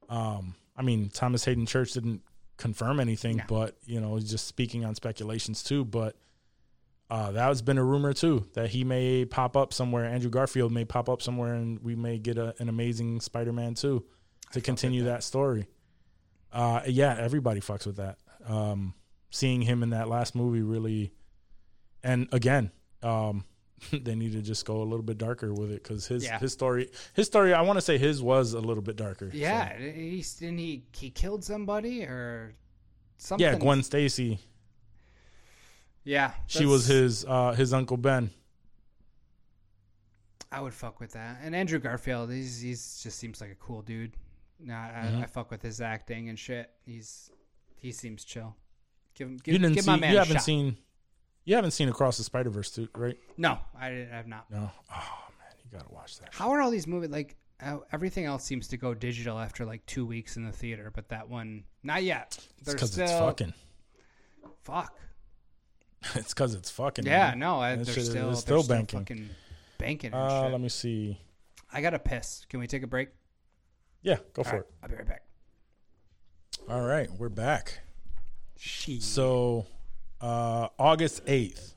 um, 0.09 0.55
I 0.77 0.83
mean, 0.83 1.09
Thomas 1.09 1.45
Haden 1.45 1.67
Church 1.67 1.93
didn't 1.93 2.21
confirm 2.59 3.01
anything, 3.01 3.39
No. 3.39 3.45
but 3.49 3.77
you 3.87 4.01
know, 4.01 4.17
he's 4.17 4.31
just 4.31 4.47
speaking 4.47 4.85
on 4.85 4.95
speculations 4.95 5.63
too. 5.63 5.85
But 5.85 6.17
uh, 7.11 7.33
that 7.33 7.49
has 7.49 7.63
been 7.63 7.79
a 7.79 7.85
rumor 7.85 8.13
too 8.13 8.47
that 8.53 8.69
he 8.71 8.85
may 8.85 9.25
pop 9.25 9.57
up 9.57 9.73
somewhere. 9.73 10.05
Andrew 10.05 10.31
Garfield 10.31 10.73
may 10.73 10.85
pop 10.85 11.09
up 11.09 11.23
somewhere, 11.23 11.55
and 11.55 11.79
we 11.83 11.95
may 11.97 12.19
get 12.19 12.37
a, 12.39 12.55
an 12.59 12.69
amazing 12.69 13.21
Spider-Man 13.21 13.75
too 13.75 14.05
to 14.53 14.61
continue 14.61 15.05
that. 15.05 15.23
story. 15.23 15.67
Uh, 16.53 16.81
yeah, 16.87 17.17
everybody 17.19 17.61
fucks 17.61 17.87
with 17.87 17.97
that. 17.97 18.19
Um, 18.47 18.95
seeing 19.31 19.63
him 19.63 19.83
in 19.83 19.91
that 19.91 20.09
last 20.09 20.35
movie 20.35 20.63
really, 20.63 21.13
and 22.03 22.29
again, 22.33 22.71
um, 23.03 23.45
they 23.93 24.15
need 24.15 24.33
to 24.33 24.41
just 24.43 24.65
go 24.65 24.81
a 24.83 24.85
little 24.85 25.03
bit 25.03 25.19
darker 25.19 25.53
with 25.53 25.71
it 25.71 25.83
because 25.83 26.07
his 26.07 26.25
Yeah. 26.25 26.39
his 26.39 26.53
story 26.53 26.91
his 27.13 27.27
story 27.27 27.53
I 27.53 27.61
want 27.63 27.77
to 27.77 27.83
say 27.83 27.99
his 27.99 28.23
was 28.23 28.55
a 28.55 28.61
little 28.61 28.83
bit 28.83 28.97
darker. 28.97 29.31
so- 29.31 29.37
Yeah, 29.37 29.77
he's 29.79 30.35
didn't 30.37 30.59
he 30.59 30.85
he 30.97 31.11
killed 31.11 31.45
somebody 31.45 32.05
or 32.05 32.55
something? 33.19 33.45
yeah. 33.47 33.59
Gwen 33.59 33.83
Stacy. 33.83 34.39
Yeah, 36.05 36.33
She 36.47 36.65
was 36.67 36.87
his 36.87 37.25
uh, 37.25 37.53
his 37.55 37.73
uncle 37.75 37.97
Ben. 37.97 38.31
I 40.53 40.61
would 40.61 40.73
fuck 40.73 41.01
with 41.01 41.13
that. 41.13 41.39
And 41.43 41.55
Andrew 41.55 41.81
Garfield, 41.81 42.31
he's 42.31 42.61
he's 42.61 43.01
just 43.03 43.19
seems 43.19 43.41
like 43.41 43.51
a 43.51 43.57
cool 43.57 43.83
dude. 43.83 44.13
Nah, 44.61 44.75
I, 44.87 44.89
Mm-hmm. 45.07 45.23
I 45.23 45.27
fuck 45.27 45.51
with 45.51 45.63
his 45.63 45.81
acting 45.81 46.29
and 46.29 46.39
shit. 46.39 46.71
He's 46.85 47.31
he 47.77 47.93
seems 47.93 48.25
chill. 48.25 48.57
Give 49.15 49.29
him 49.29 49.37
give, 49.43 49.53
You 49.55 49.59
didn't 49.59 49.75
give 49.75 49.85
see. 49.85 49.91
my 49.91 49.97
man 49.99 50.13
You 50.13 50.19
haven't 50.19 50.37
shot. 50.37 50.43
seen. 50.45 50.77
You 51.45 51.55
haven't 51.55 51.71
seen 51.73 51.89
Across 51.89 52.17
the 52.19 52.25
Spider 52.25 52.51
Verse, 52.51 52.71
too, 52.73 52.89
right? 52.97 53.17
No, 53.37 53.59
I, 53.79 53.89
I 53.89 54.07
have 54.11 54.27
not. 54.27 54.51
No. 54.51 54.71
Oh 54.93 55.25
man, 55.39 55.53
you 55.65 55.71
gotta 55.79 55.93
watch 55.93 56.19
that. 56.19 56.31
How 56.33 56.51
are 56.51 56.61
all 56.61 56.71
these 56.71 56.87
movies 56.87 57.11
like? 57.11 57.37
Everything 57.93 58.25
else 58.27 58.45
seems 58.45 58.69
to 58.69 58.77
go 58.77 58.93
digital 58.93 59.39
after 59.39 59.65
like 59.65 59.85
two 59.87 60.05
weeks 60.05 60.37
in 60.37 60.45
the 60.45 60.53
theater, 60.53 60.91
but 60.95 61.09
that 61.09 61.29
one 61.29 61.65
not 61.83 62.03
yet. 62.03 62.37
It's 62.59 62.73
because 62.75 62.93
still 62.93 63.05
it's 63.05 63.13
fucking. 63.13 63.55
fuck. 64.63 64.95
It's 66.15 66.33
because 66.35 66.55
it's 66.55 66.71
fucking. 66.71 67.07
Yeah, 67.07 67.31
man. 67.31 67.39
no, 67.39 67.59
I, 67.61 67.75
they're 67.77 67.85
shit 67.87 67.97
is- 67.99 68.11
still 68.11 68.27
they're 68.27 68.35
still 68.37 68.63
banking. 68.63 69.01
fucking 69.01 69.29
banking 69.79 70.13
and 70.13 70.21
Uh, 70.23 70.49
let 70.51 70.61
me 70.61 70.69
see. 70.69 71.19
I 71.73 71.81
got 71.81 71.91
to 71.91 71.99
piss. 71.99 72.45
Can 72.49 72.61
we 72.61 72.67
take 72.67 72.83
a 72.83 72.87
break? 72.87 73.09
Yeah, 74.03 74.17
go 74.35 74.43
for 74.43 74.49
All 74.51 74.55
right, 74.57 74.61
it. 74.63 74.71
I'll 74.83 74.89
be 74.89 74.95
right 74.97 75.09
back. 75.09 75.23
All 76.69 76.83
right, 76.83 77.11
we're 77.19 77.29
back. 77.29 77.81
She. 78.59 79.01
So, 79.01 79.67
uh, 80.21 80.69
August 80.79 81.23
eighth, 81.27 81.75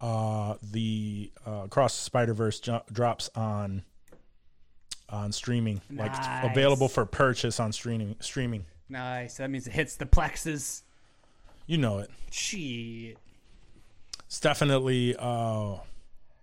uh, 0.00 0.54
the 0.62 1.30
uh, 1.46 1.62
Across 1.64 1.96
the 1.98 2.02
Spider 2.04 2.34
Verse 2.34 2.60
jo- 2.60 2.82
drops 2.92 3.30
on 3.34 3.82
on 5.10 5.32
streaming, 5.32 5.80
like 5.90 6.12
available 6.44 6.88
for 6.88 7.04
purchase 7.06 7.58
on 7.60 7.72
streaming. 7.72 8.14
Streaming, 8.20 8.64
Nice. 8.88 9.36
That 9.38 9.50
means 9.50 9.66
it 9.66 9.72
hits 9.72 9.96
the 9.96 10.06
plexus. 10.06 10.82
you 11.66 11.78
know 11.78 11.98
it. 11.98 12.10
Shit. 12.30 13.16
It's 14.26 14.40
definitely, 14.40 15.16
uh, 15.18 15.76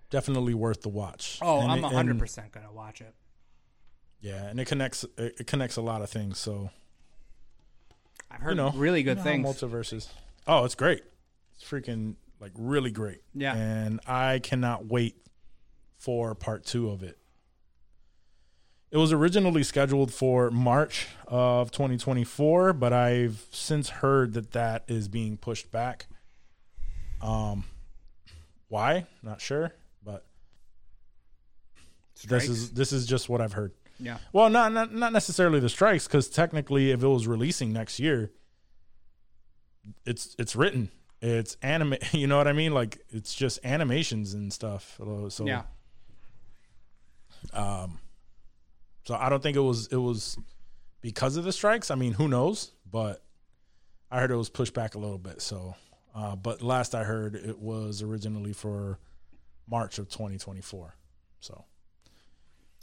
definitely 0.09 0.55
worth 0.55 0.81
the 0.81 0.89
watch. 0.89 1.37
Oh, 1.41 1.61
And 1.61 1.71
I'm 1.71 1.83
hundred 1.83 2.17
percent 2.17 2.51
gonna 2.51 2.71
watch 2.73 3.01
it. 3.01 3.13
Yeah, 4.25 4.43
and 4.47 4.59
it 4.59 4.65
connects. 4.65 5.05
It, 5.19 5.45
connects 5.45 5.77
a 5.77 5.81
lot 5.81 6.01
of 6.01 6.09
things. 6.09 6.39
So 6.39 6.71
I've 8.31 8.41
heard 8.41 8.51
you 8.51 8.55
know, 8.55 8.71
really 8.71 9.03
good 9.03 9.19
you 9.19 9.23
know 9.23 9.29
things. 9.29 9.47
Multiverses. 9.47 10.07
Oh, 10.47 10.65
it's 10.65 10.73
great. 10.73 11.03
It's 11.53 11.63
freaking 11.63 12.15
like 12.39 12.51
really 12.57 12.89
great. 12.89 13.21
Yeah. 13.35 13.55
and 13.55 13.99
I 14.07 14.39
cannot 14.39 14.87
wait 14.87 15.15
for 15.99 16.33
part 16.33 16.65
two 16.65 16.89
of 16.89 17.03
it. 17.03 17.19
It 18.89 18.97
was 18.97 19.13
originally 19.13 19.61
scheduled 19.61 20.11
for 20.11 20.49
March 20.49 21.07
of 21.27 21.69
2024, 21.69 22.73
but 22.73 22.93
I've 22.93 23.45
since 23.51 23.89
heard 23.89 24.33
that 24.33 24.53
that 24.53 24.85
is 24.87 25.07
being 25.07 25.37
pushed 25.37 25.71
back. 25.71 26.07
Um, 27.21 27.65
why? 28.69 29.05
Not 29.21 29.39
sure, 29.39 29.71
but 30.03 30.25
Strikes? 32.15 32.47
this 32.47 32.57
is 32.57 32.71
this 32.71 32.91
is 32.91 33.05
just 33.05 33.29
what 33.29 33.39
I've 33.39 33.53
heard. 33.53 33.71
Yeah. 33.99 34.17
Well, 34.33 34.49
not 34.49 34.71
not, 34.73 34.93
not 34.93 35.13
necessarily 35.13 35.59
the 35.59 35.69
strikes, 35.69 36.07
because 36.07 36.29
technically, 36.29 36.91
if 36.91 37.03
it 37.03 37.07
was 37.07 37.27
releasing 37.27 37.71
next 37.73 37.99
year, 37.99 38.31
it's 40.05 40.35
it's 40.39 40.55
written, 40.55 40.89
it's 41.21 41.57
anime. 41.61 41.95
You 42.11 42.27
know 42.27 42.37
what 42.37 42.47
I 42.47 42.53
mean? 42.53 42.73
Like 42.73 42.99
it's 43.09 43.33
just 43.33 43.59
animations 43.63 44.33
and 44.33 44.51
stuff. 44.51 44.99
So 45.29 45.45
Yeah. 45.45 45.63
so 49.03 49.15
I 49.15 49.29
don't 49.29 49.41
think 49.43 49.55
it 49.55 49.61
was 49.61 49.87
it 49.87 49.97
was 49.97 50.37
because 51.01 51.37
of 51.37 51.43
the 51.43 51.51
strikes. 51.53 51.91
I 51.91 51.95
mean, 51.95 52.13
who 52.13 52.27
knows? 52.27 52.71
But 52.89 53.23
I 54.11 54.19
heard 54.19 54.31
it 54.31 54.35
was 54.35 54.49
pushed 54.49 54.73
back 54.73 54.95
a 54.95 54.99
little 54.99 55.17
bit. 55.17 55.41
So, 55.41 55.75
uh, 56.15 56.35
but 56.35 56.61
last 56.61 56.95
I 56.95 57.03
heard, 57.03 57.35
it 57.35 57.59
was 57.59 58.01
originally 58.01 58.53
for 58.53 58.99
March 59.69 59.99
of 59.99 60.09
2024. 60.09 60.95
So 61.39 61.65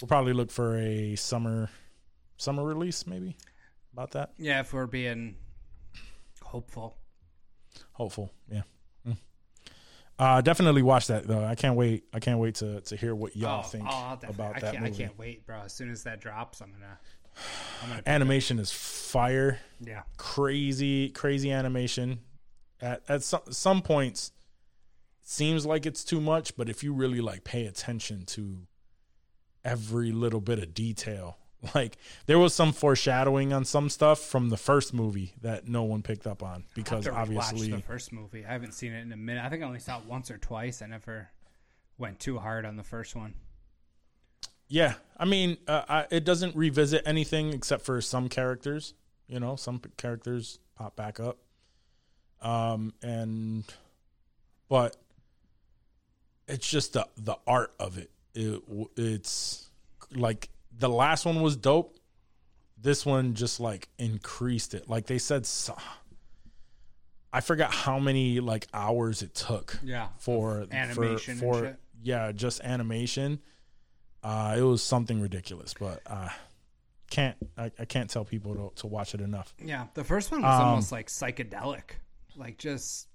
we'll 0.03 0.09
probably 0.09 0.33
look 0.33 0.51
for 0.51 0.77
a 0.77 1.15
summer 1.15 1.71
summer 2.37 2.65
release, 2.65 3.07
maybe 3.07 3.37
about 3.93 4.11
that. 4.11 4.33
Yeah. 4.37 4.61
If 4.61 4.73
we're 4.73 4.87
being 4.87 5.37
hopeful. 6.43 6.97
Hopeful, 7.93 8.31
yeah. 8.51 8.63
Mm. 9.07 9.17
Uh, 10.19 10.41
definitely 10.41 10.83
watch 10.83 11.07
that 11.07 11.27
though. 11.27 11.45
I 11.45 11.55
can't 11.55 11.77
wait. 11.77 12.05
I 12.13 12.19
can't 12.19 12.41
wait 12.41 12.57
to 12.57 12.81
to 12.81 12.97
hear 12.97 13.15
what 13.15 13.37
y'all 13.37 13.61
oh, 13.61 13.69
think 13.69 13.87
oh, 13.89 14.19
about 14.29 14.57
I 14.57 14.61
that 14.61 14.81
movie. 14.81 14.93
I 14.93 14.97
can't 14.97 15.19
wait, 15.19 15.47
bro. 15.47 15.61
As 15.65 15.73
soon 15.73 15.91
as 15.91 16.03
that 16.03 16.21
drops, 16.21 16.61
I'm 16.61 16.73
gonna. 16.73 16.99
I'm 17.83 17.89
gonna. 17.91 18.03
Animation 18.07 18.59
is 18.59 18.73
fire. 18.73 19.61
Yeah. 19.81 20.03
crazy 20.17 21.11
crazy 21.11 21.51
animation 21.51 22.21
at 22.81 23.03
at 23.09 23.23
some 23.23 23.43
some 23.51 23.83
points 23.83 24.33
seems 25.23 25.65
like 25.65 25.87
it's 25.87 26.05
too 26.05 26.21
much 26.21 26.57
but 26.57 26.69
if 26.69 26.83
you 26.83 26.93
really 26.93 27.21
like 27.21 27.43
pay 27.45 27.67
attention 27.67 28.25
to 28.27 28.67
every 29.65 30.13
little 30.13 30.41
bit 30.41 30.59
of 30.59 30.75
detail 30.75 31.39
like 31.75 31.97
there 32.27 32.39
was 32.39 32.55
some 32.55 32.73
foreshadowing 32.73 33.53
on 33.53 33.65
some 33.65 33.89
stuff 33.89 34.19
from 34.21 34.49
the 34.49 34.57
first 34.57 34.93
movie 34.93 35.33
that 35.41 35.69
no 35.69 35.85
one 35.85 36.03
picked 36.03 36.27
up 36.27 36.43
on 36.43 36.65
because 36.75 37.07
After 37.07 37.31
we 37.31 37.37
watched 37.37 37.53
obviously 37.53 37.71
the 37.77 37.83
first 37.83 38.13
movie, 38.13 38.45
I 38.45 38.53
haven't 38.53 38.73
seen 38.73 38.93
it 38.93 39.01
in 39.03 39.13
a 39.13 39.17
minute. 39.17 39.45
I 39.45 39.49
think 39.49 39.63
I 39.63 39.67
only 39.67 39.79
saw 39.79 39.99
it 39.99 40.05
once 40.07 40.31
or 40.31 40.39
twice. 40.39 40.83
I 40.83 40.87
never 40.87 41.29
went 41.99 42.19
too 42.19 42.39
hard 42.39 42.65
on 42.65 42.77
the 42.77 42.83
first 42.83 43.15
one. 43.15 43.35
yeah 44.67 44.95
i 45.19 45.25
mean 45.25 45.57
uh, 45.69 45.83
I, 45.89 46.07
it 46.11 46.25
doesn't 46.25 46.57
revisit 46.57 47.03
anything 47.07 47.53
except 47.53 47.85
for 47.85 48.01
some 48.01 48.29
characters 48.29 48.95
you 49.29 49.39
know 49.39 49.55
some 49.55 49.81
characters 49.97 50.59
pop 50.75 50.97
back 50.97 51.21
up 51.21 51.39
um 52.41 52.93
and 53.03 53.65
but 54.69 54.97
it's 56.49 56.69
just 56.69 56.95
the 56.95 57.07
the 57.17 57.37
art 57.47 57.73
of 57.79 57.99
it. 57.99 58.11
It 58.35 58.63
it's 58.97 59.69
like 60.15 60.49
the 60.77 60.89
last 60.89 61.25
one 61.25 61.41
was 61.43 61.57
dope. 61.57 61.97
This 62.81 63.07
one 63.07 63.35
just 63.35 63.61
like 63.61 63.89
increased 63.99 64.75
it. 64.75 64.89
Like 64.89 65.07
they 65.07 65.19
said 65.19 65.47
i 67.33 67.41
forgot 67.41 67.73
how 67.73 67.99
many 67.99 68.41
like 68.41 68.67
hours 68.75 69.23
it 69.23 69.35
took 69.35 69.79
Yeah. 69.83 70.09
for 70.19 70.67
Animation 70.71 71.39
for, 71.39 71.55
for 71.55 71.65
shit. 71.67 71.77
yeah 72.03 72.33
just 72.33 72.61
animation. 72.63 73.41
Uh 74.23 74.55
it 74.59 74.63
was 74.63 74.83
something 74.83 75.21
ridiculous 75.21 75.75
but 75.79 76.03
uh 76.07 76.29
can't 77.11 77.37
i, 77.57 77.71
I 77.79 77.85
can't 77.85 78.09
tell 78.11 78.25
people 78.25 78.55
to, 78.55 78.81
to 78.83 78.87
watch 78.87 79.15
it 79.15 79.21
enough. 79.21 79.55
Yeah, 79.63 79.87
the 79.95 80.05
first 80.05 80.31
one 80.31 80.43
was 80.43 80.61
Um, 80.61 80.67
almost 80.69 80.93
like 80.93 81.09
psychedelic, 81.09 81.83
like 82.37 82.59
just 82.59 83.09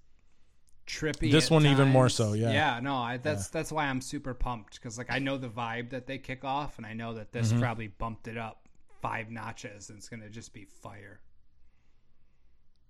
trippy. 0.88 1.32
This 1.32 1.52
one 1.52 1.66
even 1.66 1.90
more 1.90 2.10
so, 2.10 2.34
yeah. 2.34 2.52
Yeah, 2.52 2.80
no, 2.82 2.96
I, 2.96 3.18
that's 3.18 3.50
that's 3.50 3.72
why 3.72 3.86
I'm 3.88 4.02
super 4.02 4.34
pumped 4.34 4.76
because 4.76 4.98
like 4.98 5.12
I 5.12 5.20
know 5.20 5.38
the 5.38 5.50
vibe 5.50 5.92
that 5.92 6.08
they 6.08 6.18
kick 6.18 6.44
off, 6.44 6.78
and 6.78 6.86
I 6.86 6.94
know 6.94 7.14
that 7.16 7.32
this 7.32 7.50
Mm-hmm. 7.50 7.62
probably 7.62 7.88
bumped 7.88 8.28
it 8.28 8.38
up 8.38 8.68
five 9.02 9.30
notches, 9.30 9.90
and 9.90 9.98
it's 10.00 10.10
gonna 10.10 10.30
just 10.30 10.54
be 10.54 10.66
fire. 10.66 11.20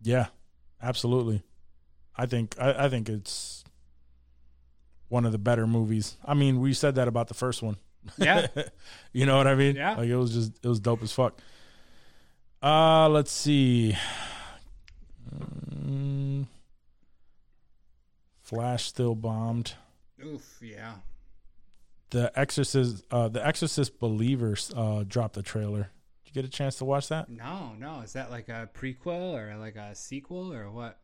Yeah, 0.01 0.27
absolutely. 0.81 1.41
I 2.15 2.25
think 2.27 2.55
I, 2.59 2.85
I 2.85 2.89
think 2.89 3.09
it's 3.09 3.63
one 5.09 5.25
of 5.25 5.31
the 5.31 5.37
better 5.37 5.65
movies. 5.67 6.17
I 6.23 6.33
mean, 6.33 6.59
we 6.59 6.73
said 6.73 6.95
that 6.95 7.07
about 7.07 7.27
the 7.27 7.33
first 7.33 7.61
one. 7.63 7.77
Yeah, 8.17 8.47
You 9.11 9.25
know 9.25 9.37
what 9.37 9.47
I 9.47 9.55
mean? 9.55 9.75
Yeah. 9.75 9.95
Like 9.95 10.07
it 10.07 10.15
was 10.15 10.33
just 10.33 10.53
it 10.63 10.67
was 10.67 10.79
dope 10.79 11.01
as 11.03 11.11
fuck. 11.11 11.39
Uh 12.61 13.07
let's 13.09 13.31
see. 13.31 13.95
Flash 18.47 18.85
still 18.85 19.13
bombed. 19.13 19.73
oof, 20.23 20.59
yeah. 20.61 20.95
The 22.11 22.31
Exorcist 22.39 23.03
uh 23.11 23.27
The 23.27 23.45
Exorcist 23.45 23.99
Believers 23.99 24.71
uh 24.75 25.03
dropped 25.05 25.35
the 25.35 25.43
trailer. 25.43 25.91
Did 26.23 26.35
you 26.35 26.41
get 26.41 26.45
a 26.45 26.49
chance 26.51 26.75
to 26.77 26.85
watch 26.85 27.09
that? 27.09 27.27
No, 27.29 27.73
no, 27.77 27.99
is 27.99 28.13
that 28.13 28.31
like 28.31 28.47
a 28.47 28.69
prequel 28.73 29.33
or 29.37 29.57
like 29.57 29.75
a 29.75 29.93
sequel 29.95 30.53
or 30.53 30.71
what? 30.71 30.97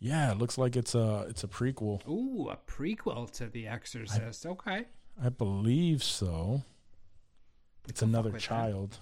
Yeah, 0.00 0.32
it 0.32 0.38
looks 0.38 0.58
like 0.58 0.74
it's 0.74 0.96
a 0.96 1.26
it's 1.28 1.44
a 1.44 1.48
prequel. 1.48 2.04
Ooh, 2.08 2.48
a 2.50 2.56
prequel 2.68 3.30
to 3.32 3.46
The 3.46 3.68
Exorcist. 3.68 4.44
okay. 4.44 4.86
I 5.22 5.28
believe 5.28 6.02
so. 6.02 6.64
It's 7.88 8.02
another 8.02 8.30
with 8.30 8.42
that. 8.42 8.48
child. 8.48 8.98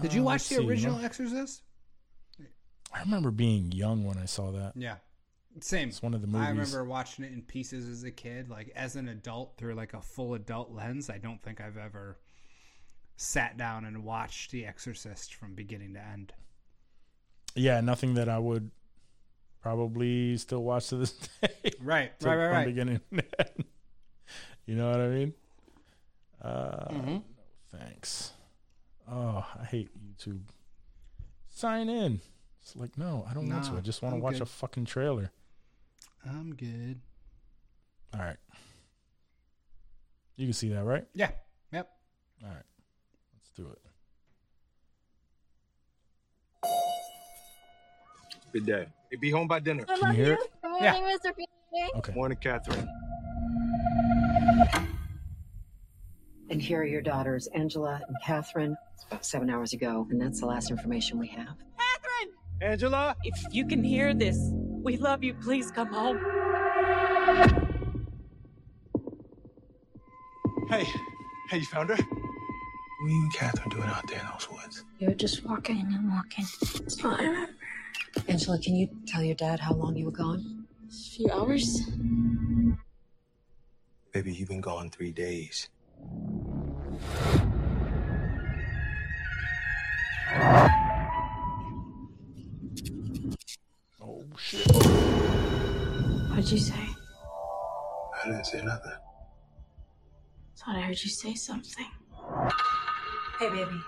Did 0.00 0.14
you 0.14 0.22
Uh, 0.22 0.26
watch 0.26 0.48
the 0.48 0.54
see. 0.56 0.66
original 0.66 0.98
Exorcist? 1.04 1.62
I 2.92 3.00
remember 3.00 3.30
being 3.30 3.72
young 3.72 4.04
when 4.04 4.18
I 4.18 4.26
saw 4.26 4.50
that. 4.52 4.72
Yeah. 4.76 4.96
Same. 5.60 5.88
It's 5.88 6.02
one 6.02 6.14
of 6.14 6.20
the 6.22 6.26
movies. 6.26 6.46
I 6.46 6.50
remember 6.50 6.84
watching 6.84 7.24
it 7.24 7.32
in 7.32 7.42
pieces 7.42 7.88
as 7.88 8.04
a 8.04 8.10
kid. 8.10 8.48
Like 8.48 8.70
as 8.74 8.96
an 8.96 9.08
adult 9.08 9.56
through 9.56 9.74
like 9.74 9.94
a 9.94 10.00
full 10.00 10.34
adult 10.34 10.72
lens, 10.72 11.10
I 11.10 11.18
don't 11.18 11.42
think 11.42 11.60
I've 11.60 11.76
ever 11.76 12.18
sat 13.16 13.56
down 13.56 13.84
and 13.84 14.02
watched 14.04 14.50
The 14.50 14.64
Exorcist 14.66 15.34
from 15.34 15.54
beginning 15.54 15.94
to 15.94 16.00
end. 16.00 16.32
Yeah, 17.54 17.80
nothing 17.82 18.14
that 18.14 18.28
I 18.30 18.38
would 18.38 18.70
probably 19.60 20.36
still 20.38 20.62
watch 20.62 20.88
to 20.88 20.96
this 20.96 21.12
day. 21.42 21.48
Right, 21.80 22.12
right, 22.22 22.36
right, 22.36 22.46
from 22.46 22.52
right. 22.52 22.64
beginning 22.66 23.00
to 23.14 23.24
end. 23.38 23.64
You 24.66 24.76
know 24.76 24.90
what 24.90 25.00
I 25.00 25.08
mean? 25.08 25.34
Uh, 26.40 26.86
Mm-hmm. 26.92 27.08
no, 27.10 27.22
thanks. 27.78 28.32
Oh, 29.10 29.44
I 29.60 29.64
hate 29.64 29.90
YouTube. 29.98 30.40
Sign 31.50 31.88
in. 31.88 32.20
It's 32.62 32.76
like, 32.76 32.96
no, 32.96 33.26
I 33.28 33.34
don't 33.34 33.48
want 33.48 33.64
to. 33.64 33.72
I 33.72 33.80
just 33.80 34.02
want 34.02 34.14
to 34.14 34.20
watch 34.20 34.34
good. 34.34 34.42
a 34.42 34.46
fucking 34.46 34.84
trailer. 34.84 35.30
I'm 36.24 36.54
good. 36.54 37.00
All 38.14 38.20
right. 38.20 38.36
You 40.36 40.46
can 40.46 40.52
see 40.52 40.68
that, 40.70 40.84
right? 40.84 41.04
Yeah. 41.14 41.30
Yep. 41.72 41.90
All 42.44 42.48
right. 42.50 42.62
Let's 43.34 43.50
do 43.56 43.68
it. 43.68 43.78
Good 48.52 48.66
day. 48.66 48.86
Hey, 49.10 49.16
be 49.20 49.30
home 49.30 49.48
by 49.48 49.58
dinner. 49.60 49.84
I 49.88 49.96
Can 49.98 50.08
you 50.10 50.16
hear 50.16 50.26
you. 50.26 50.32
it? 50.34 50.40
Good 50.62 50.70
morning, 50.70 50.84
Yeah. 50.84 51.16
Mr. 51.16 51.34
Feeney. 51.34 51.90
Okay. 51.96 52.12
Morning, 52.14 52.38
Catherine. 52.40 52.88
And 56.50 56.60
here 56.60 56.80
are 56.82 56.86
your 56.86 57.00
daughters, 57.00 57.46
Angela 57.54 58.00
and 58.06 58.16
Catherine. 58.22 58.76
It's 58.94 59.04
about 59.04 59.24
seven 59.24 59.48
hours 59.48 59.72
ago, 59.72 60.06
and 60.10 60.20
that's 60.20 60.40
the 60.40 60.46
last 60.46 60.70
information 60.70 61.18
we 61.18 61.28
have. 61.28 61.56
Angela? 62.62 63.16
If 63.24 63.34
you 63.50 63.66
can 63.66 63.82
hear 63.82 64.14
this, 64.14 64.38
we 64.52 64.96
love 64.96 65.24
you. 65.24 65.34
Please 65.34 65.70
come 65.72 65.88
home. 65.88 66.18
Hey. 70.68 70.84
Hey, 71.50 71.58
you 71.58 71.66
found 71.66 71.90
her? 71.90 71.96
What 71.96 73.08
are 73.08 73.08
you 73.08 73.22
and 73.22 73.32
Catherine 73.34 73.68
doing 73.70 73.88
out 73.88 74.06
there 74.08 74.20
in 74.20 74.26
those 74.32 74.48
woods? 74.50 74.84
You 75.00 75.08
were 75.08 75.14
just 75.14 75.44
walking 75.44 75.80
and 75.80 76.08
walking. 76.10 76.46
That's 76.60 77.04
all 77.04 77.10
I 77.10 77.24
remember. 77.24 77.52
Angela, 78.28 78.58
can 78.58 78.76
you 78.76 78.88
tell 79.06 79.22
your 79.22 79.34
dad 79.34 79.58
how 79.58 79.74
long 79.74 79.96
you 79.96 80.04
were 80.04 80.12
gone? 80.12 80.66
A 80.88 80.92
few 80.94 81.28
hours. 81.30 81.82
Baby, 84.12 84.32
you've 84.34 84.48
been 84.48 84.60
gone 84.60 84.88
three 84.88 85.10
days. 85.10 85.68
Shit. 94.52 94.66
What'd 96.30 96.50
you 96.50 96.58
say? 96.58 96.74
I 98.22 98.26
didn't 98.26 98.44
say 98.44 98.62
nothing. 98.62 98.92
Thought 100.58 100.76
I 100.76 100.80
heard 100.82 101.02
you 101.02 101.10
say 101.10 101.34
something. 101.34 101.86
Hey, 103.38 103.48
baby. 103.48 103.80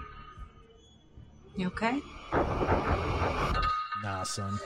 You 1.57 1.66
okay? 1.69 2.01
Nah, 4.03 4.23
son. 4.24 4.59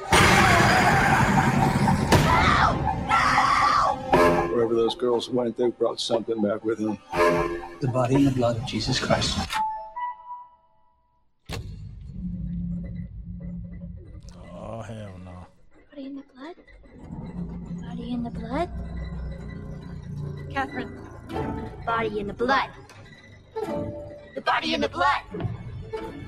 Wherever 4.51 4.75
those 4.75 4.95
girls 4.95 5.29
went, 5.29 5.57
they 5.57 5.69
brought 5.69 6.01
something 6.01 6.41
back 6.41 6.65
with 6.65 6.79
them. 6.79 6.99
The 7.81 7.89
body 7.89 8.15
and 8.15 8.27
the 8.29 8.31
blood 8.31 8.57
of 8.57 8.67
Jesus 8.67 8.99
Christ. 8.99 9.39
Body 22.19 22.31
in 22.31 22.37
the 22.37 22.45
blood. 22.45 22.71
The 24.35 24.41
body 24.41 24.75
in 24.75 24.81
the 24.81 24.89
blood. 24.89 25.23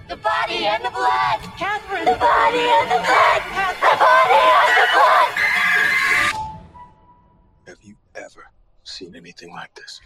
The 0.09 0.17
body 0.19 0.67
and 0.67 0.85
the 0.85 0.91
blood. 0.91 1.41
Catherine, 1.59 2.05
The 2.05 2.15
body 2.15 2.61
and 2.61 2.91
the 2.93 3.01
blood. 3.03 3.43
Catherine. 3.51 3.91
The 3.91 3.99
body 3.99 4.41
and 4.55 4.77
the 4.79 4.87
blood. 4.95 5.33
Have 7.67 7.79
you 7.83 7.97
ever 8.15 8.45
seen 8.85 9.17
anything 9.17 9.53
like 9.53 9.75
this? 9.75 10.01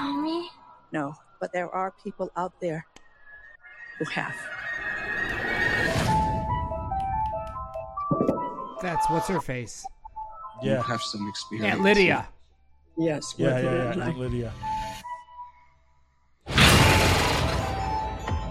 Mommy? 0.00 0.48
No, 0.92 1.14
but 1.42 1.52
there 1.52 1.68
are 1.68 1.92
people 2.02 2.32
out 2.34 2.54
there 2.58 2.86
who 3.98 4.06
have. 4.06 4.34
That's 8.80 9.10
what's 9.10 9.28
her 9.28 9.42
face. 9.42 9.84
Yeah. 10.62 10.82
have 10.84 11.02
some 11.02 11.28
experience. 11.28 11.74
Aunt 11.74 11.82
Lydia. 11.82 12.28
Yes. 12.98 13.34
Yeah, 13.38 13.60
yeah, 13.60 13.94
yeah. 13.94 14.04
Aunt 14.04 14.18
Lydia. 14.18 14.52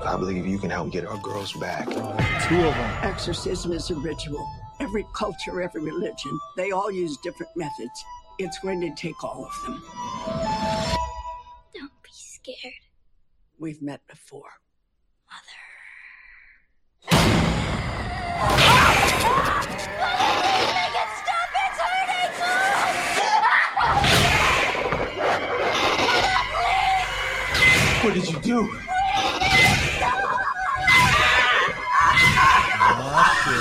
I 0.07 0.15
believe 0.17 0.47
you 0.47 0.57
can 0.57 0.69
help 0.69 0.89
get 0.91 1.05
our 1.05 1.17
girls 1.17 1.51
back. 1.53 1.85
Oh, 1.89 2.15
two 2.47 2.55
of 2.55 2.73
them. 2.73 2.97
Exorcism 3.03 3.73
is 3.73 3.89
a 3.89 3.95
ritual. 3.95 4.49
Every 4.79 5.05
culture, 5.13 5.61
every 5.61 5.81
religion, 5.81 6.39
they 6.55 6.71
all 6.71 6.89
use 6.89 7.17
different 7.17 7.51
methods. 7.57 8.05
It's 8.39 8.57
going 8.59 8.79
to 8.81 8.95
take 8.95 9.21
all 9.21 9.45
of 9.45 9.65
them. 9.65 9.83
Don't 11.73 11.91
be 12.01 12.09
scared, 12.11 12.73
We've 13.59 13.81
met 13.81 13.99
before. 14.07 14.51
What 28.07 28.13
did 28.13 28.29
you 28.29 28.39
do? 28.39 28.69
Oh, 32.89 33.53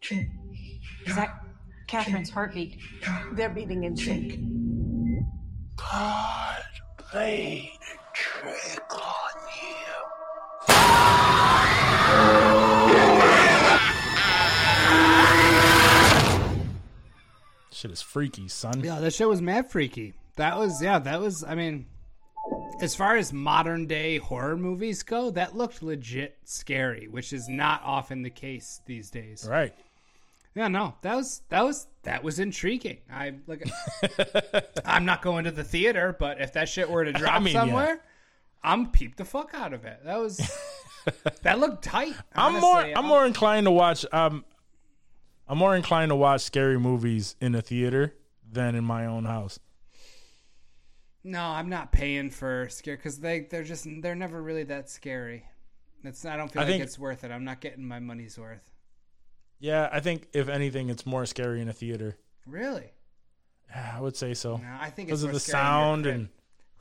shit. 0.00 0.26
Is 1.06 1.16
that 1.16 1.42
Catherine's 1.86 2.28
heartbeat? 2.28 2.76
They're 3.32 3.48
beating 3.48 3.84
in 3.84 3.96
sync. 3.96 4.38
God 5.76 6.64
played 6.98 7.70
a 7.80 7.96
trick 8.12 8.94
on 8.94 9.30
you. 12.54 12.59
Shit 17.80 17.92
is 17.92 18.02
freaky, 18.02 18.46
son. 18.46 18.84
Yeah, 18.84 19.00
that 19.00 19.14
show 19.14 19.30
was 19.30 19.40
mad 19.40 19.70
freaky. 19.70 20.12
That 20.36 20.58
was 20.58 20.82
yeah, 20.82 20.98
that 20.98 21.18
was 21.18 21.42
I 21.42 21.54
mean 21.54 21.86
as 22.82 22.94
far 22.94 23.16
as 23.16 23.32
modern 23.32 23.86
day 23.86 24.18
horror 24.18 24.58
movies 24.58 25.02
go, 25.02 25.30
that 25.30 25.56
looked 25.56 25.82
legit 25.82 26.36
scary, 26.44 27.08
which 27.08 27.32
is 27.32 27.48
not 27.48 27.80
often 27.82 28.20
the 28.20 28.28
case 28.28 28.82
these 28.84 29.08
days. 29.08 29.48
Right. 29.48 29.74
Yeah, 30.54 30.68
no, 30.68 30.94
that 31.00 31.16
was 31.16 31.40
that 31.48 31.64
was 31.64 31.86
that 32.02 32.22
was 32.22 32.38
intriguing. 32.38 32.98
I 33.10 33.36
like 33.46 33.66
I'm 34.84 35.06
not 35.06 35.22
going 35.22 35.44
to 35.44 35.50
the 35.50 35.64
theater, 35.64 36.14
but 36.18 36.38
if 36.38 36.52
that 36.52 36.68
shit 36.68 36.90
were 36.90 37.06
to 37.06 37.14
drop 37.14 37.40
mean, 37.40 37.54
yeah. 37.54 37.60
somewhere, 37.60 38.02
I'm 38.62 38.90
peep 38.90 39.16
the 39.16 39.24
fuck 39.24 39.54
out 39.54 39.72
of 39.72 39.86
it. 39.86 40.00
That 40.04 40.18
was 40.18 40.38
that 41.44 41.58
looked 41.58 41.82
tight. 41.84 42.12
I'm 42.34 42.60
more 42.60 42.76
honestly. 42.76 42.94
I'm 42.94 43.06
more 43.06 43.24
inclined 43.24 43.64
to 43.64 43.70
watch 43.70 44.04
um 44.12 44.44
I'm 45.50 45.58
more 45.58 45.74
inclined 45.74 46.10
to 46.10 46.14
watch 46.14 46.42
scary 46.42 46.78
movies 46.78 47.34
in 47.40 47.56
a 47.56 47.60
theater 47.60 48.14
than 48.48 48.76
in 48.76 48.84
my 48.84 49.06
own 49.06 49.24
house. 49.24 49.58
No, 51.24 51.42
I'm 51.42 51.68
not 51.68 51.90
paying 51.90 52.30
for 52.30 52.68
scare 52.70 52.96
because 52.96 53.18
they 53.18 53.40
they're 53.40 53.64
just 53.64 53.84
they're 54.00 54.14
never 54.14 54.40
really 54.40 54.62
that 54.64 54.88
scary. 54.88 55.44
It's 56.04 56.24
I 56.24 56.36
don't 56.36 56.52
feel 56.52 56.62
I 56.62 56.66
like 56.66 56.74
think- 56.74 56.84
it's 56.84 57.00
worth 57.00 57.24
it. 57.24 57.32
I'm 57.32 57.42
not 57.42 57.60
getting 57.60 57.84
my 57.84 57.98
money's 57.98 58.38
worth. 58.38 58.70
Yeah, 59.58 59.88
I 59.92 59.98
think 59.98 60.28
if 60.32 60.48
anything 60.48 60.88
it's 60.88 61.04
more 61.04 61.26
scary 61.26 61.60
in 61.60 61.68
a 61.68 61.72
theater. 61.72 62.16
Really? 62.46 62.92
Yeah, 63.70 63.94
I 63.96 64.00
would 64.00 64.16
say 64.16 64.34
so. 64.34 64.56
No, 64.58 64.76
I 64.80 64.90
think 64.90 65.08
because 65.08 65.24
of 65.24 65.32
the 65.32 65.40
sound 65.40 66.06
and 66.06 66.28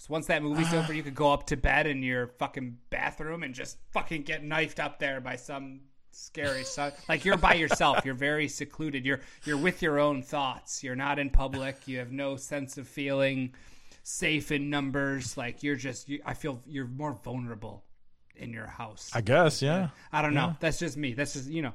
once 0.07 0.27
that 0.27 0.43
movie's 0.43 0.71
over, 0.75 0.93
you 0.93 1.01
could 1.01 1.15
go 1.15 1.33
up 1.33 1.47
to 1.47 1.57
bed 1.57 1.87
in 1.87 2.03
your 2.03 2.27
fucking 2.37 2.77
bathroom 2.91 3.41
and 3.41 3.55
just 3.55 3.79
fucking 3.93 4.21
get 4.21 4.43
knifed 4.43 4.79
up 4.79 4.99
there 4.99 5.19
by 5.19 5.37
some 5.37 5.81
scary 6.11 6.63
son. 6.63 6.91
Like 7.07 7.25
you're 7.25 7.37
by 7.37 7.53
yourself. 7.55 8.03
You're 8.05 8.13
very 8.13 8.47
secluded. 8.47 9.05
You're 9.05 9.19
you're 9.45 9.57
with 9.57 9.81
your 9.81 9.99
own 9.99 10.21
thoughts. 10.23 10.83
You're 10.83 10.95
not 10.95 11.19
in 11.19 11.29
public. 11.29 11.87
You 11.87 11.99
have 11.99 12.11
no 12.11 12.35
sense 12.35 12.77
of 12.77 12.87
feeling 12.87 13.53
safe 14.03 14.51
in 14.51 14.69
numbers. 14.69 15.37
Like 15.37 15.63
you're 15.63 15.75
just. 15.75 16.09
You, 16.09 16.21
I 16.25 16.33
feel 16.33 16.61
you're 16.65 16.87
more 16.87 17.17
vulnerable 17.23 17.83
in 18.35 18.51
your 18.53 18.67
house. 18.67 19.09
I 19.13 19.21
guess, 19.21 19.61
yeah. 19.61 19.89
I 20.11 20.21
don't 20.21 20.33
know. 20.33 20.55
That's 20.59 20.79
just 20.79 20.95
me. 20.97 21.13
That's 21.13 21.33
just 21.33 21.49
you 21.49 21.61
know. 21.61 21.73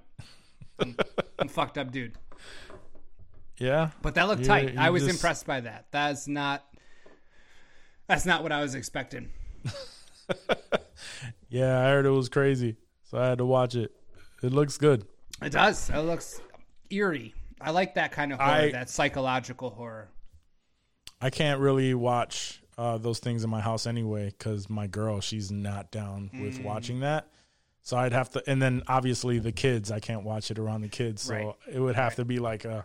I'm, 0.79 0.97
I'm 1.39 1.49
fucked 1.49 1.79
up, 1.79 1.93
dude. 1.93 2.15
Yeah. 3.59 3.91
But 4.03 4.17
that 4.17 4.27
looked 4.29 4.41
You- 4.41 4.47
tight. 4.49 4.73
you 4.75 4.81
I 4.81 4.91
was 4.91 5.05
just- 5.05 5.15
impressed 5.15 5.47
by 5.47 5.61
that. 5.61 5.87
That's 5.91 6.27
not. 6.27 6.65
That's 8.09 8.27
not 8.27 8.43
what 8.43 8.53
I 8.53 8.61
was 8.61 8.75
expecting. 8.75 9.31
Yeah, 11.49 11.79
I 11.79 11.85
heard 11.91 12.05
it 12.07 12.11
was 12.11 12.29
crazy. 12.29 12.77
So 13.05 13.17
I 13.19 13.29
had 13.29 13.39
to 13.39 13.45
watch 13.45 13.77
it. 13.77 13.93
It 14.45 14.53
looks 14.53 14.77
good. 14.79 15.07
It 15.43 15.51
does. 15.53 15.89
It 15.91 15.99
looks 16.01 16.41
eerie. 16.91 17.35
I 17.61 17.71
like 17.71 17.95
that 17.95 18.13
kind 18.13 18.33
of 18.33 18.39
horror. 18.39 18.51
I- 18.53 18.71
that 18.73 18.91
psychological 18.91 19.71
horror. 19.71 20.09
I 21.21 21.31
can't 21.31 21.61
really 21.61 21.95
watch 21.95 22.61
uh, 22.77 22.99
those 22.99 23.21
things 23.21 23.45
in 23.45 23.51
my 23.51 23.61
house 23.61 23.87
anyway 23.87 24.27
because 24.37 24.69
my 24.69 24.87
girl, 24.89 25.21
she's 25.21 25.51
not 25.51 25.91
down 25.93 26.29
with 26.35 26.59
Mm. 26.59 26.65
watching 26.65 27.01
that. 27.01 27.29
So 27.83 27.97
I'd 27.97 28.13
have 28.13 28.29
to, 28.31 28.43
and 28.49 28.61
then 28.61 28.83
obviously 28.89 29.39
the 29.39 29.53
kids, 29.53 29.91
I 29.93 30.01
can't 30.01 30.25
watch 30.25 30.51
it 30.51 30.59
around 30.59 30.81
the 30.83 30.89
kids, 30.89 31.23
so 31.23 31.35
Right. 31.35 31.55
it 31.73 31.79
would 31.81 31.95
have 31.95 32.17
to 32.17 32.25
be 32.25 32.39
like 32.41 32.65
a 32.65 32.85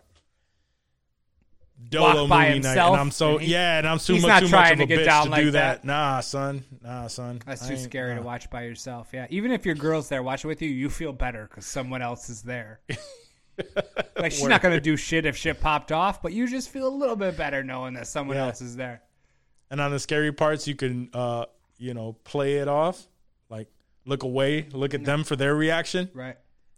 dolo 1.89 2.27
by 2.27 2.49
movie 2.49 2.59
night. 2.59 2.65
himself, 2.67 2.91
And 2.93 3.01
I'm 3.01 3.11
so 3.11 3.33
and 3.37 3.41
he- 3.41 3.51
yeah, 3.51 3.77
and 3.77 3.87
I'm 3.87 3.99
too 3.99 4.13
he's 4.13 4.21
much 4.23 4.29
not 4.29 4.39
too 4.41 4.49
much 4.49 4.71
of 4.71 4.77
to 4.79 4.83
a 4.83 4.87
get 4.87 4.99
bitch 4.99 5.05
down 5.05 5.25
to 5.25 5.31
like 5.31 5.43
do 5.43 5.51
that. 5.51 5.81
that. 5.81 5.85
Nah, 5.85 6.19
son, 6.19 6.63
nah, 6.83 7.07
son. 7.07 7.41
That's 7.45 7.63
I 7.63 7.67
too 7.67 7.73
ain't- 7.73 7.83
scary 7.83 8.15
to 8.15 8.21
watch 8.21 8.49
by 8.49 8.63
yourself. 8.63 9.09
Yeah, 9.13 9.27
even 9.29 9.51
if 9.51 9.65
your 9.65 9.75
girl's 9.75 10.09
there 10.09 10.21
watching 10.23 10.47
with 10.49 10.61
you, 10.61 10.69
you 10.69 10.89
feel 10.89 11.13
better 11.13 11.47
because 11.49 11.65
someone 11.65 12.01
else 12.01 12.29
is 12.29 12.41
there. 12.41 12.81
like 14.17 14.31
she's 14.31 14.45
not 14.47 14.61
gonna 14.61 14.79
do 14.79 14.95
shit 14.95 15.25
if 15.25 15.35
shit 15.35 15.59
popped 15.61 15.91
off, 15.91 16.21
but 16.21 16.31
you 16.33 16.47
just 16.47 16.69
feel 16.69 16.87
a 16.87 16.95
little 16.95 17.15
bit 17.15 17.35
better 17.37 17.63
knowing 17.63 17.93
that 17.95 18.07
someone 18.07 18.37
Yeah. 18.37 18.45
else 18.47 18.61
is 18.61 18.75
there. 18.75 19.01
And 19.71 19.79
on 19.81 19.91
the 19.91 19.99
scary 19.99 20.31
parts, 20.31 20.67
you 20.67 20.75
can, 20.75 21.09
uh, 21.13 21.45
you 21.77 21.93
know, 21.93 22.13
play 22.23 22.55
it 22.57 22.67
off, 22.67 23.07
like 23.49 23.67
look 24.05 24.23
away, 24.23 24.67
look 24.71 24.93
at 24.93 25.03
them 25.05 25.23
for 25.23 25.35
their 25.35 25.55
reaction. 25.55 26.09
Right. 26.13 26.37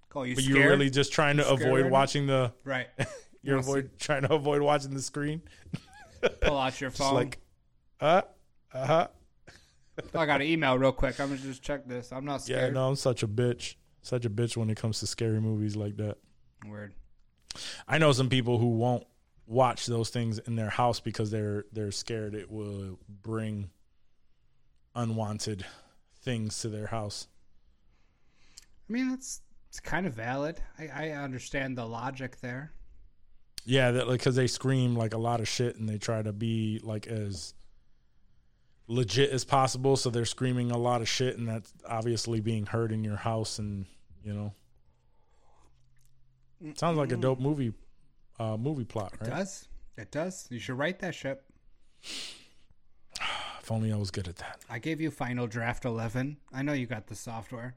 Call 0.09 0.25
you 0.25 0.35
but 0.35 0.43
scared? 0.43 0.57
you're 0.59 0.69
really 0.69 0.89
just 0.89 1.13
trying 1.13 1.37
to 1.37 1.43
scared 1.43 1.61
avoid 1.61 1.89
watching 1.91 2.27
the 2.27 2.51
Right. 2.63 2.87
you're 3.43 3.57
avoid 3.57 3.91
trying 3.99 4.23
to 4.23 4.33
avoid 4.33 4.61
watching 4.61 4.93
the 4.93 5.01
screen. 5.01 5.41
Pull 6.41 6.57
out 6.57 6.79
your 6.79 6.89
Just 6.89 7.01
phone. 7.01 7.13
like, 7.15 7.39
uh, 7.99 8.21
uh 8.73 8.85
huh. 8.85 9.07
I 10.15 10.25
got 10.25 10.41
an 10.41 10.47
email 10.47 10.77
real 10.77 10.91
quick. 10.91 11.19
I'm 11.19 11.29
gonna 11.29 11.41
just 11.41 11.61
check 11.61 11.87
this. 11.87 12.11
I'm 12.11 12.25
not 12.25 12.43
scared. 12.43 12.69
Yeah, 12.69 12.79
no, 12.79 12.87
I'm 12.89 12.95
such 12.95 13.23
a 13.23 13.27
bitch. 13.27 13.75
Such 14.01 14.25
a 14.25 14.29
bitch 14.29 14.57
when 14.57 14.69
it 14.69 14.77
comes 14.77 14.99
to 14.99 15.07
scary 15.07 15.39
movies 15.39 15.75
like 15.75 15.97
that. 15.97 16.17
Weird. 16.65 16.93
I 17.87 17.97
know 17.97 18.11
some 18.11 18.29
people 18.29 18.57
who 18.57 18.69
won't 18.69 19.05
watch 19.45 19.85
those 19.85 20.09
things 20.09 20.39
in 20.39 20.55
their 20.55 20.69
house 20.69 20.99
because 20.99 21.29
they're 21.29 21.65
they're 21.71 21.91
scared 21.91 22.33
it 22.35 22.49
will 22.49 22.97
bring 23.21 23.69
unwanted 24.95 25.65
things 26.21 26.59
to 26.59 26.69
their 26.69 26.87
house. 26.87 27.27
I 28.89 28.93
mean, 28.93 29.09
that's 29.09 29.41
it's 29.69 29.79
kind 29.79 30.05
of 30.05 30.13
valid. 30.13 30.61
I, 30.77 30.87
I 30.87 31.09
understand 31.11 31.77
the 31.77 31.85
logic 31.85 32.39
there. 32.41 32.73
Yeah, 33.65 33.91
that 33.91 34.07
like 34.07 34.19
because 34.19 34.35
they 34.35 34.47
scream 34.47 34.95
like 34.95 35.13
a 35.13 35.17
lot 35.19 35.39
of 35.39 35.47
shit 35.47 35.75
and 35.77 35.87
they 35.87 35.97
try 35.97 36.21
to 36.21 36.33
be 36.33 36.79
like 36.83 37.07
as 37.07 37.53
legit 38.87 39.29
as 39.31 39.45
possible. 39.45 39.95
So 39.95 40.09
they're 40.09 40.25
screaming 40.25 40.71
a 40.71 40.77
lot 40.77 41.01
of 41.01 41.07
shit, 41.07 41.37
and 41.37 41.47
that's 41.47 41.71
obviously 41.87 42.39
being 42.39 42.65
heard 42.65 42.91
in 42.91 43.03
your 43.03 43.17
house. 43.17 43.59
And 43.59 43.85
you 44.23 44.33
know, 44.33 44.53
sounds 46.75 46.97
like 46.97 47.11
a 47.11 47.17
dope 47.17 47.39
movie, 47.39 47.73
uh, 48.39 48.57
movie 48.57 48.83
plot, 48.85 49.13
It 49.13 49.21
right? 49.21 49.29
does. 49.37 49.67
It 49.97 50.11
does. 50.11 50.47
You 50.49 50.59
should 50.59 50.77
write 50.77 50.99
that 50.99 51.15
shit. 51.15 51.41
If 53.63 53.71
only 53.71 53.93
I 53.93 53.95
was 53.95 54.09
good 54.09 54.27
at 54.27 54.37
that. 54.37 54.59
I 54.71 54.79
gave 54.79 54.99
you 54.99 55.11
Final 55.11 55.45
Draft 55.45 55.85
11. 55.85 56.37
I 56.51 56.63
know 56.63 56.73
you 56.73 56.87
got 56.87 57.05
the 57.05 57.13
software. 57.15 57.75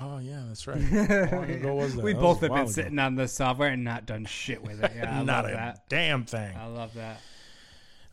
Oh 0.00 0.18
yeah, 0.18 0.42
that's 0.48 0.66
right. 0.66 0.80
How 0.80 1.28
long 1.38 1.50
ago 1.50 1.74
was 1.74 1.94
that? 1.96 2.02
We 2.04 2.12
That 2.14 2.20
both 2.20 2.40
have 2.40 2.50
been 2.50 2.60
ago. 2.60 2.70
sitting 2.70 2.98
on 2.98 3.14
the 3.14 3.28
software 3.28 3.68
and 3.70 3.84
not 3.84 4.06
done 4.06 4.24
shit 4.24 4.62
with 4.62 4.82
it. 4.82 4.90
Yeah, 4.96 5.18
I 5.18 5.22
Not 5.22 5.44
love 5.44 5.52
a 5.52 5.54
that. 5.56 5.88
damn 5.88 6.24
thing. 6.24 6.56
I 6.56 6.66
love 6.66 6.94
that. 6.94 7.20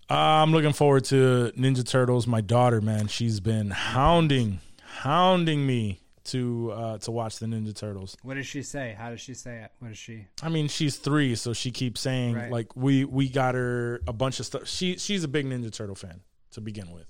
Uh, 0.09 0.13
I'm 0.15 0.51
looking 0.51 0.73
forward 0.73 1.05
to 1.05 1.51
Ninja 1.57 1.87
Turtles. 1.87 2.27
My 2.27 2.41
daughter, 2.41 2.81
man, 2.81 3.07
she's 3.07 3.39
been 3.39 3.69
hounding, 3.69 4.59
hounding 4.83 5.65
me 5.65 6.01
to 6.25 6.71
uh, 6.71 6.97
to 6.99 7.11
watch 7.11 7.39
the 7.39 7.45
Ninja 7.45 7.73
Turtles. 7.75 8.17
What 8.23 8.33
does 8.33 8.45
she 8.47 8.61
say? 8.63 8.95
How 8.97 9.09
does 9.11 9.21
she 9.21 9.33
say 9.33 9.59
it? 9.61 9.71
What 9.79 9.91
is 9.91 9.97
she? 9.97 10.25
I 10.43 10.49
mean, 10.49 10.67
she's 10.67 10.97
three, 10.97 11.35
so 11.35 11.53
she 11.53 11.71
keeps 11.71 12.01
saying 12.01 12.35
Right. 12.35 12.51
like 12.51 12.75
we 12.75 13.05
we 13.05 13.29
got 13.29 13.55
her 13.55 14.01
a 14.07 14.11
bunch 14.13 14.39
of 14.41 14.45
stuff. 14.45 14.67
She 14.67 14.97
she's 14.97 15.23
a 15.23 15.27
big 15.29 15.45
Ninja 15.45 15.71
Turtle 15.71 15.95
fan 15.95 16.21
to 16.51 16.61
begin 16.61 16.91
with, 16.91 17.05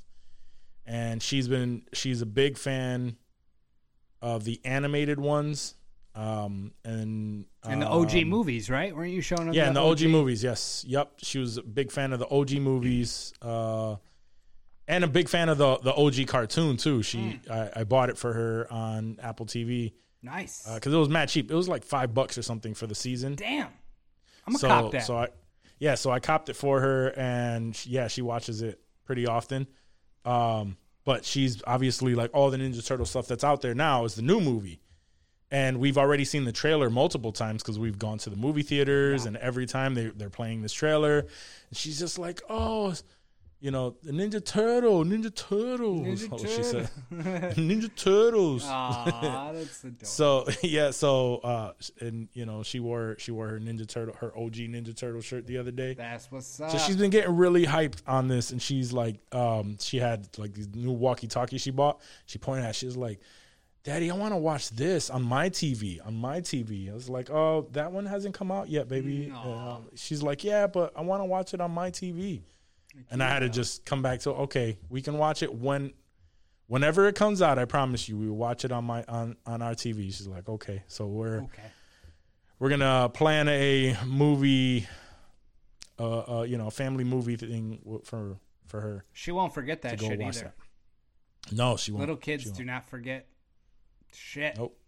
and 0.86 1.24
she's 1.24 1.48
been 1.48 1.84
she's 1.94 2.22
a 2.22 2.26
big 2.28 2.58
fan 2.58 3.16
of 4.22 4.44
the 4.44 4.60
animated 4.66 5.20
ones, 5.20 5.76
um, 6.16 6.72
and 6.84 7.46
In 7.70 7.80
the 7.80 7.88
OG 7.88 8.16
um, 8.16 8.24
movies, 8.30 8.70
right? 8.70 8.96
Weren't 8.96 9.12
you 9.14 9.22
showing 9.22 9.46
them? 9.46 9.54
yeah, 9.54 9.68
in 9.68 9.74
the 9.74 9.82
OG, 9.82 10.02
movies, 10.04 10.44
yes, 10.44 10.84
yep. 10.88 11.12
She 11.20 11.40
was 11.40 11.58
a 11.58 11.64
big 11.64 11.92
fan 11.92 12.12
of 12.14 12.20
the 12.20 12.28
OG 12.30 12.54
movies, 12.54 13.34
uh, 13.42 13.96
and 14.88 15.04
a 15.04 15.08
big 15.08 15.30
fan 15.30 15.50
of 15.50 15.58
the 15.58 15.78
the 15.78 15.94
OG 15.94 16.28
cartoon 16.28 16.78
too. 16.78 17.04
She, 17.04 17.40
I, 17.50 17.70
I 17.78 17.84
bought 17.84 18.10
it 18.10 18.18
for 18.18 18.34
her 18.34 18.68
on 18.72 19.18
Apple 19.22 19.46
TV 19.46 19.94
Nice. 20.22 20.68
because 20.74 20.94
it 20.94 20.98
was 20.98 21.10
mad 21.10 21.30
cheap. 21.30 21.50
It 21.52 21.56
was 21.56 21.70
like 21.70 21.84
five 21.84 22.14
bucks 22.14 22.38
or 22.38 22.42
something 22.42 22.74
for 22.74 22.88
the 22.88 22.96
season. 22.96 23.36
Damn. 23.36 23.68
I'm 24.48 24.56
a 24.56 24.58
so, 24.58 24.68
cop 24.68 24.92
that. 24.92 25.04
So 25.06 25.16
I, 25.18 25.28
yeah, 25.78 25.96
so 25.96 26.10
I 26.12 26.20
copped 26.20 26.50
it 26.50 26.56
for 26.56 26.82
her, 26.82 27.10
and 27.16 27.76
she- 27.76 27.92
yeah, 27.92 28.08
she 28.08 28.22
watches 28.24 28.62
it 28.64 28.82
pretty 29.06 29.28
often. 29.28 29.68
Um, 30.26 30.76
but 31.10 31.26
she's 31.26 31.64
obviously 31.66 32.14
like 32.14 32.30
all 32.36 32.52
the 32.52 32.58
Ninja 32.58 32.86
Turtle 32.86 33.04
stuff 33.04 33.26
that's 33.26 33.44
out 33.44 33.64
there 33.64 33.74
now 33.74 34.06
is 34.06 34.14
the 34.14 34.22
new 34.22 34.40
movie, 34.40 34.80
and 35.50 35.80
we've 35.80 35.98
already 35.98 36.24
seen 36.24 36.44
the 36.44 36.52
trailer 36.52 36.88
multiple 36.88 37.32
times 37.32 37.64
because 37.64 37.80
we've 37.80 37.98
gone 37.98 38.20
to 38.20 38.30
the 38.30 38.36
movie 38.36 38.62
theaters, 38.62 39.26
and 39.26 39.36
every 39.38 39.66
time 39.66 39.96
they 39.96 40.12
they're 40.16 40.30
playing 40.30 40.62
this 40.62 40.72
trailer, 40.72 41.22
and 41.22 41.28
she's 41.74 41.98
just 41.98 42.20
like, 42.20 42.44
oh. 42.48 42.94
You 43.62 43.72
know 43.72 43.98
the 44.04 44.14
Ninja 44.14 44.44
Turtle, 44.44 45.04
Ninja 45.04 45.34
Turtles. 45.36 46.08
Ninja 46.08 46.30
what 46.32 46.50
she 46.50 46.64
said. 46.64 46.90
Ninja 47.12 47.94
Turtles. 47.94 48.64
Aw, 48.66 49.52
that's 49.52 49.84
adorable. 49.84 50.06
So 50.06 50.48
yeah, 50.64 50.92
so 50.92 51.38
uh, 51.40 51.74
and 52.00 52.30
you 52.32 52.46
know 52.46 52.64
she 52.64 52.80
wore 52.80 53.18
she 53.20 53.32
wore 53.32 53.50
her 53.50 53.60
Ninja 53.60 53.86
Turtle 53.86 54.16
her 54.20 54.28
OG 54.38 54.54
Ninja 54.54 54.96
Turtle 54.96 55.20
shirt 55.20 55.46
the 55.46 55.58
other 55.58 55.72
day. 55.72 55.94
That's 55.94 56.32
what's 56.32 56.62
up. 56.62 56.72
So 56.72 56.78
she's 56.78 56.96
been 56.96 57.10
getting 57.10 57.36
really 57.36 57.66
hyped 57.66 58.02
on 58.08 58.30
this, 58.30 58.52
and 58.52 58.62
she's 58.62 58.94
like, 58.94 59.18
um, 59.34 59.78
she 59.78 59.98
had 59.98 60.30
like 60.38 60.54
these 60.54 60.70
new 60.74 60.92
walkie 60.92 61.28
talkies 61.28 61.60
she 61.60 61.72
bought. 61.72 62.00
She 62.28 62.38
pointed 62.38 62.64
at, 62.64 62.78
she's 62.78 62.96
like, 62.96 63.20
"Daddy, 63.84 64.10
I 64.10 64.16
want 64.16 64.32
to 64.32 64.38
watch 64.38 64.70
this 64.70 65.10
on 65.10 65.22
my 65.22 65.50
TV, 65.50 66.00
on 66.08 66.16
my 66.16 66.40
TV." 66.40 66.90
I 66.90 66.94
was 66.94 67.10
like, 67.10 67.30
"Oh, 67.30 67.68
that 67.74 67.92
one 67.92 68.06
hasn't 68.06 68.36
come 68.36 68.54
out 68.54 68.70
yet, 68.70 68.88
baby." 68.88 69.34
Uh, 69.36 69.80
she's 69.96 70.24
like, 70.24 70.46
"Yeah, 70.46 70.68
but 70.68 70.94
I 70.96 71.02
want 71.02 71.20
to 71.20 71.26
watch 71.26 71.54
it 71.54 71.60
on 71.60 71.72
my 71.72 71.92
TV," 71.92 72.44
and 73.12 73.22
I 73.24 73.30
had 73.30 73.40
to 73.40 73.50
just 73.50 73.86
come 73.86 74.02
back 74.02 74.20
to, 74.22 74.32
"Okay, 74.32 74.78
we 74.90 75.02
can 75.02 75.18
watch 75.18 75.44
it 75.44 75.54
when." 75.54 75.94
Whenever 76.68 77.08
it 77.08 77.16
comes 77.16 77.42
out, 77.42 77.58
I 77.58 77.66
promise 77.66 78.08
you, 78.08 78.16
we 78.16 78.28
will 78.30 78.38
watch 78.38 78.64
it 78.64 78.72
on 78.72 78.86
my 78.86 79.04
on 79.08 79.38
on 79.48 79.64
our 79.64 79.74
TV. 79.74 80.14
She's 80.16 80.28
like, 80.28 80.48
okay, 80.48 80.84
so 80.86 81.08
we're 81.08 81.42
Okay. 81.42 81.64
we're 82.60 82.70
gonna 82.70 83.10
plan 83.10 83.48
a 83.48 83.98
movie, 84.06 84.88
uh, 85.98 86.42
uh 86.42 86.44
you 86.44 86.60
know, 86.60 86.68
a 86.68 86.72
family 86.72 87.04
movie 87.04 87.38
thing 87.38 87.82
for 88.04 88.38
for 88.68 88.82
her. 88.82 89.04
She 89.14 89.32
won't 89.32 89.52
forget 89.52 89.82
that 89.82 90.00
shit 90.00 90.22
either. 90.22 90.54
that. 91.48 91.52
No, 91.52 91.76
she 91.76 91.92
won't. 91.92 92.02
Little 92.02 92.18
kids 92.18 92.44
do 92.44 92.52
won't. 92.52 92.66
not 92.68 92.88
forget 92.88 93.28
shit. 94.14 94.56
Nope, 94.56 94.80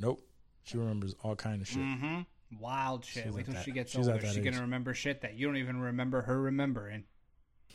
nope. 0.00 0.20
She 0.62 0.78
remembers 0.78 1.16
all 1.24 1.34
kind 1.34 1.60
of 1.60 1.66
shit. 1.66 1.78
Mm-hmm. 1.78 2.20
Wild 2.60 3.04
shit. 3.04 3.24
She's 3.24 3.32
Wait 3.32 3.44
till 3.46 3.54
that- 3.54 3.64
she 3.64 3.72
gets 3.72 3.90
she's 3.90 4.06
older. 4.06 4.24
She's 4.24 4.44
gonna 4.44 4.60
remember 4.60 4.94
shit 4.94 5.22
that 5.22 5.34
you 5.34 5.48
don't 5.48 5.56
even 5.56 5.80
remember 5.80 6.22
her 6.22 6.40
remembering. 6.40 7.02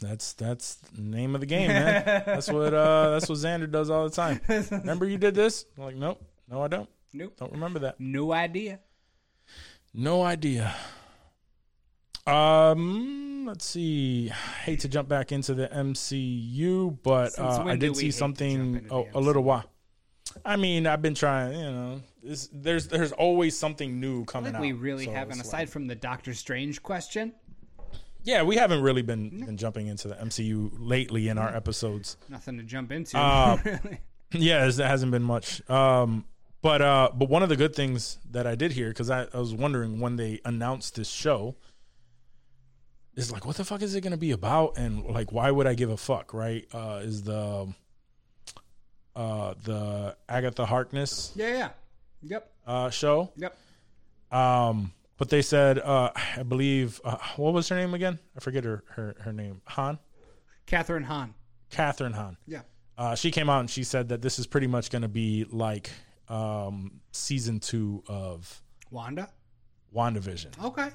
That's 0.01 0.33
that's 0.33 0.75
the 0.75 1.01
name 1.01 1.35
of 1.35 1.41
the 1.41 1.47
game, 1.47 1.67
man. 1.67 2.23
that's 2.25 2.49
what 2.51 2.73
uh 2.73 3.09
that's 3.11 3.29
what 3.29 3.37
Xander 3.37 3.71
does 3.71 3.91
all 3.91 4.03
the 4.09 4.15
time. 4.15 4.41
Remember 4.71 5.05
you 5.05 5.19
did 5.19 5.35
this? 5.35 5.65
I'm 5.77 5.83
like, 5.83 5.95
nope, 5.95 6.21
no, 6.49 6.63
I 6.63 6.67
don't. 6.67 6.89
Nope. 7.13 7.35
Don't 7.37 7.51
remember 7.51 7.79
that. 7.79 7.99
No 7.99 8.31
idea. 8.31 8.79
No 9.93 10.23
idea. 10.23 10.73
Um, 12.25 13.45
let's 13.45 13.65
see. 13.65 14.29
I 14.31 14.33
Hate 14.33 14.79
to 14.81 14.87
jump 14.87 15.09
back 15.09 15.31
into 15.31 15.53
the 15.53 15.67
MCU, 15.67 16.97
but 17.03 17.37
uh, 17.37 17.63
I 17.65 17.75
did 17.75 17.95
see 17.95 18.05
hate 18.05 18.13
to 18.13 18.19
jump 18.19 18.37
something 18.37 18.87
oh, 18.89 19.07
a 19.13 19.19
little 19.19 19.43
while. 19.43 19.65
I 20.45 20.55
mean, 20.55 20.87
I've 20.87 21.01
been 21.01 21.15
trying. 21.15 21.57
You 21.59 21.71
know, 21.71 22.01
this, 22.23 22.49
there's 22.53 22.87
there's 22.87 23.11
always 23.11 23.57
something 23.57 23.99
new 23.99 24.21
I 24.21 24.25
coming 24.25 24.55
out. 24.55 24.61
we 24.61 24.71
really 24.71 25.05
so 25.05 25.11
haven't, 25.11 25.41
aside 25.41 25.59
like- 25.59 25.69
from 25.69 25.87
the 25.87 25.95
Doctor 25.95 26.33
Strange 26.33 26.81
question, 26.81 27.33
yeah, 28.23 28.43
we 28.43 28.55
haven't 28.55 28.81
really 28.81 29.01
been 29.01 29.45
been 29.45 29.57
jumping 29.57 29.87
into 29.87 30.07
the 30.07 30.15
MCU 30.15 30.71
lately 30.77 31.27
in 31.27 31.37
our 31.37 31.53
episodes. 31.55 32.17
nothing 32.29 32.57
to 32.57 32.63
jump 32.63 32.91
into. 32.91 33.17
Uh, 33.17 33.57
really. 33.63 33.99
yeah, 34.31 34.67
there 34.69 34.87
hasn't 34.87 35.11
been 35.11 35.23
much. 35.23 35.67
Um, 35.69 36.25
but 36.61 36.81
uh, 36.81 37.09
but 37.13 37.29
one 37.29 37.43
of 37.43 37.49
the 37.49 37.55
good 37.57 37.75
things 37.75 38.17
that 38.29 38.45
I 38.47 38.55
did 38.55 38.71
hear 38.73 38.89
because 38.89 39.09
I, 39.09 39.27
I 39.33 39.37
was 39.39 39.53
wondering 39.53 39.99
when 39.99 40.15
they 40.15 40.39
announced 40.45 40.95
this 40.95 41.09
show 41.09 41.55
is 43.15 43.31
like, 43.31 43.45
what 43.45 43.57
the 43.57 43.65
fuck 43.65 43.81
is 43.81 43.93
it 43.95 44.01
going 44.01 44.11
to 44.11 44.17
be 44.17 44.31
about, 44.31 44.77
and 44.77 45.03
like, 45.05 45.31
why 45.31 45.51
would 45.51 45.67
I 45.67 45.73
give 45.73 45.89
a 45.89 45.97
fuck? 45.97 46.33
Right? 46.33 46.65
Uh, 46.73 47.01
is 47.03 47.23
the 47.23 47.73
uh 49.15 49.53
the 49.63 50.15
Agatha 50.29 50.65
Harkness 50.65 51.33
Yeah, 51.35 51.47
yeah. 51.49 51.69
Yep. 52.23 52.51
uh 52.65 52.89
show? 52.89 53.31
Yep. 53.35 53.57
Um, 54.31 54.93
but 55.21 55.29
they 55.29 55.43
said, 55.43 55.77
uh, 55.77 56.09
I 56.35 56.41
believe, 56.41 56.99
uh, 57.05 57.15
what 57.35 57.53
was 57.53 57.69
her 57.69 57.75
name 57.75 57.93
again? 57.93 58.17
I 58.35 58.39
forget 58.39 58.63
her 58.63 58.83
her 58.95 59.15
her 59.19 59.31
name. 59.31 59.61
Hahn, 59.67 59.99
Kathryn 60.65 61.03
Hahn. 61.03 61.35
Kathryn 61.69 62.11
Hahn. 62.15 62.37
Yeah. 62.47 62.61
Uh, 62.97 63.13
she 63.13 63.29
came 63.29 63.47
out 63.47 63.59
and 63.59 63.69
she 63.69 63.83
said 63.83 64.09
that 64.09 64.23
this 64.23 64.39
is 64.39 64.47
pretty 64.47 64.65
much 64.65 64.89
going 64.89 65.03
to 65.03 65.07
be 65.07 65.45
like 65.51 65.91
um, 66.27 67.01
season 67.11 67.59
two 67.59 68.03
of 68.07 68.63
Wanda. 68.89 69.29
WandaVision. 69.95 70.57
Okay. 70.65 70.89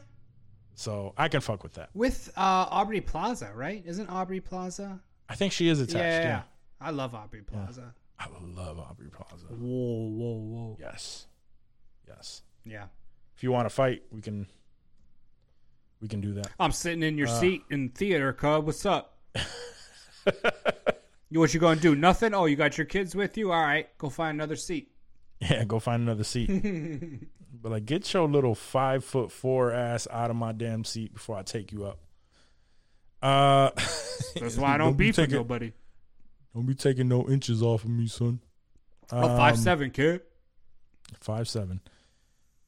So 0.74 1.14
I 1.16 1.28
can 1.28 1.40
fuck 1.40 1.62
with 1.62 1.74
that. 1.74 1.90
With 1.94 2.28
uh, 2.36 2.66
Aubrey 2.68 3.00
Plaza, 3.00 3.52
right? 3.54 3.80
Isn't 3.86 4.08
Aubrey 4.08 4.40
Plaza? 4.40 4.98
I 5.28 5.36
think 5.36 5.52
she 5.52 5.68
is 5.68 5.80
attached. 5.80 5.98
yeah, 5.98 6.18
Yeah. 6.18 6.28
yeah. 6.28 6.42
I 6.80 6.90
love 6.90 7.14
Aubrey 7.14 7.42
Plaza. 7.42 7.94
I 8.18 8.26
love 8.42 8.80
Aubrey 8.80 9.08
Plaza. 9.08 9.46
Whoa, 9.50 10.08
whoa, 10.08 10.34
whoa. 10.36 10.76
Yes, 10.80 11.26
yes. 12.08 12.42
Yeah. 12.64 12.86
If 13.36 13.42
you 13.42 13.52
want 13.52 13.66
to 13.68 13.74
fight, 13.74 14.02
we 14.10 14.20
can. 14.20 14.46
We 16.00 16.08
can 16.08 16.20
do 16.20 16.34
that. 16.34 16.48
I'm 16.60 16.72
sitting 16.72 17.02
in 17.02 17.16
your 17.16 17.28
Uh, 17.28 17.40
seat 17.40 17.62
in 17.70 17.88
theater, 17.90 18.32
cub. 18.32 18.66
What's 18.66 18.84
up? 18.86 19.18
you 21.30 21.40
what 21.40 21.52
you 21.54 21.60
gonna 21.60 21.80
do? 21.80 21.94
Nothing? 21.94 22.34
Oh, 22.34 22.44
you 22.46 22.56
got 22.56 22.76
your 22.78 22.84
kids 22.84 23.14
with 23.14 23.36
you? 23.36 23.52
All 23.52 23.62
right, 23.62 23.88
go 23.98 24.08
find 24.10 24.36
another 24.36 24.56
seat. 24.56 24.90
Yeah, 25.38 25.64
go 25.64 25.78
find 25.80 26.00
another 26.02 26.24
seat. 26.24 26.48
but 27.62 27.70
like, 27.70 27.84
get 27.84 28.10
your 28.14 28.26
little 28.26 28.54
five 28.54 29.04
foot 29.04 29.30
four 29.30 29.70
ass 29.70 30.08
out 30.10 30.30
of 30.30 30.36
my 30.36 30.52
damn 30.52 30.82
seat 30.82 31.12
before 31.12 31.36
I 31.36 31.42
take 31.42 31.72
you 31.72 31.84
up. 31.84 31.98
Uh, 33.20 33.70
That's 34.40 34.56
why 34.56 34.72
I 34.74 34.78
don't 34.78 34.96
be 34.96 35.08
beef 35.08 35.18
with 35.18 35.26
taking- 35.26 35.36
nobody. 35.36 35.72
Don't 36.54 36.64
be 36.64 36.74
taking 36.74 37.08
no 37.08 37.28
inches 37.28 37.62
off 37.62 37.84
of 37.84 37.90
me, 37.90 38.06
son. 38.06 38.40
Oh, 39.12 39.36
five 39.36 39.56
Um, 39.56 39.60
seven, 39.60 39.90
kid. 39.90 40.22
Five 41.20 41.48
seven. 41.50 41.82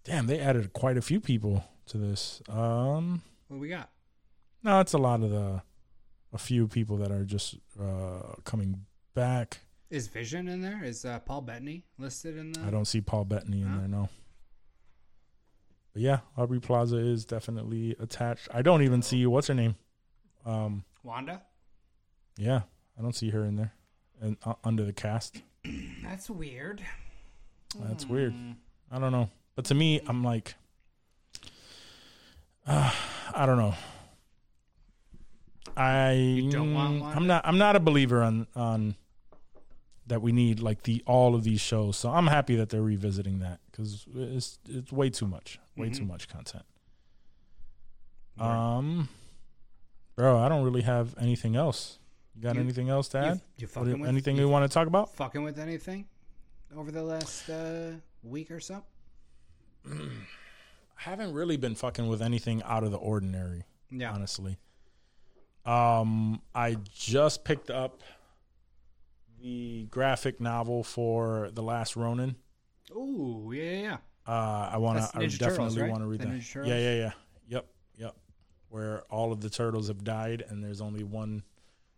Damn, 0.09 0.27
they 0.27 0.41
added 0.41 0.73
quite 0.73 0.97
a 0.97 1.03
few 1.03 1.21
people 1.21 1.65
to 1.87 1.99
this. 1.99 2.41
Um, 2.49 3.21
What 3.49 3.61
we 3.61 3.69
got? 3.69 3.91
no, 4.63 4.81
it's 4.81 4.95
a 4.95 4.99
lot 4.99 5.23
of 5.23 5.31
the, 5.31 5.61
a 6.33 6.39
few 6.39 6.67
people 6.67 6.97
that 6.97 7.11
are 7.13 7.25
just 7.25 7.57
uh 7.79 8.35
coming 8.45 8.87
back. 9.15 9.59
Is 9.91 10.09
Vision 10.09 10.49
in 10.49 10.61
there? 10.63 10.83
Is 10.83 11.05
uh, 11.05 11.19
Paul 11.21 11.43
Bettany 11.43 11.85
listed 11.99 12.37
in 12.39 12.53
there? 12.53 12.65
I 12.67 12.71
don't 12.71 12.87
see 12.87 13.01
Paul 13.03 13.25
Bettany 13.25 13.61
in 13.61 13.67
Huh? 13.69 13.79
there, 13.81 13.89
no. 13.89 14.09
But 15.93 16.03
yeah, 16.03 16.21
Aubrey 16.37 16.61
Plaza 16.61 16.97
is 16.97 17.25
definitely 17.27 17.95
attached. 18.01 18.49
I 18.53 18.63
don't 18.63 18.83
even 18.83 19.03
see 19.03 19.27
what's 19.27 19.49
her 19.49 19.55
name. 19.55 19.77
Um, 20.47 20.85
Wanda. 21.03 21.43
yeah, 22.39 22.63
I 22.99 23.03
don't 23.03 23.15
see 23.15 23.31
her 23.31 23.45
in 23.45 23.57
there, 23.57 23.73
and 24.21 24.37
uh, 24.45 24.55
under 24.65 24.85
the 24.85 24.93
cast. 24.95 25.43
That's 26.03 26.29
weird. 26.31 26.83
That's 27.79 28.07
weird. 28.07 28.35
I 28.91 28.99
don't 28.99 29.13
know, 29.13 29.29
but 29.59 29.65
to 29.65 29.75
me, 29.75 30.01
I'm 30.07 30.23
like, 30.23 30.55
uh, 32.65 32.93
I 33.35 33.45
don't 33.45 33.59
know. 33.59 33.75
I 35.77 36.47
don't 36.53 36.75
want 36.75 37.01
Wanda? 37.01 37.17
I'm 37.17 37.27
not. 37.27 37.43
I'm 37.45 37.59
not 37.59 37.75
a 37.75 37.81
believer 37.81 38.23
on 38.23 38.47
on 38.55 38.95
that 40.07 40.23
we 40.23 40.31
need 40.31 40.61
like 40.61 40.85
the 40.85 41.03
all 41.07 41.35
of 41.35 41.43
these 41.43 41.61
shows. 41.61 41.97
So 41.97 42.09
I'm 42.09 42.29
happy 42.29 42.55
that 42.55 42.69
they're 42.69 42.81
revisiting 42.83 43.41
that 43.41 43.59
because 43.69 44.07
it's 44.15 44.61
it's 44.69 44.93
way 44.93 45.11
too 45.11 45.27
much, 45.27 45.59
way 45.77 45.91
too 45.91 46.05
Mhm. 46.05 46.07
much 46.07 46.29
content. 46.29 46.65
Um, 48.39 49.09
bro, 50.15 50.39
I 50.39 50.49
don't 50.49 50.63
really 50.63 50.83
have 50.83 51.17
anything 51.19 51.57
else. 51.57 51.99
You 52.37 52.43
got 52.43 52.55
You- 52.55 52.61
anything 52.61 52.89
else 52.91 53.09
to 53.09 53.19
you- 53.19 53.25
add? 53.25 53.41
you 53.57 53.67
fucking 53.67 53.99
with- 53.99 54.09
anything 54.09 54.37
you- 54.37 54.43
you 54.43 54.49
want 54.49 54.71
to 54.71 54.73
talk 54.73 54.87
about? 54.87 55.13
Fucking 55.17 55.43
with 55.43 55.59
anything 55.59 56.07
over 56.77 56.93
the 56.93 57.03
last 57.03 57.51
uh, 57.51 57.95
week 58.23 58.53
or 58.53 58.61
so? 58.61 58.85
I 59.91 59.95
haven't 60.97 61.33
really 61.33 61.57
been 61.57 61.75
fucking 61.75 62.07
with 62.09 62.23
anything 62.23 62.63
out 62.65 62.85
of 62.85 62.91
the 62.91 62.99
ordinary. 62.99 63.65
Yeah. 63.91 64.13
honestly. 64.13 64.59
Um, 65.65 66.41
I 66.55 66.77
just 66.95 67.45
picked 67.45 67.71
up 67.71 68.03
the 69.41 69.87
graphic 69.91 70.41
novel 70.41 70.83
for 70.83 71.51
The 71.53 71.63
Last 71.63 71.97
Ronin. 71.97 72.37
Oh, 72.95 73.51
yeah, 73.53 73.63
yeah, 73.63 73.81
yeah. 73.83 73.97
Uh, 74.27 74.71
I 74.73 74.77
want 74.79 74.99
to. 74.99 75.05
I 75.19 75.23
Ninja 75.25 75.39
definitely 75.39 75.83
right? 75.83 75.91
want 75.91 76.03
to 76.03 76.07
read 76.07 76.21
The 76.21 76.27
that. 76.27 76.67
Yeah, 76.67 76.79
yeah, 76.79 76.95
yeah. 76.95 77.11
Yep, 77.49 77.67
yep. 77.97 78.17
Where 78.69 79.03
all 79.11 79.33
of 79.33 79.41
the 79.41 79.49
turtles 79.51 79.89
have 79.89 80.05
died 80.05 80.45
and 80.49 80.63
there's 80.63 80.81
only 80.83 81.03
one 81.03 81.43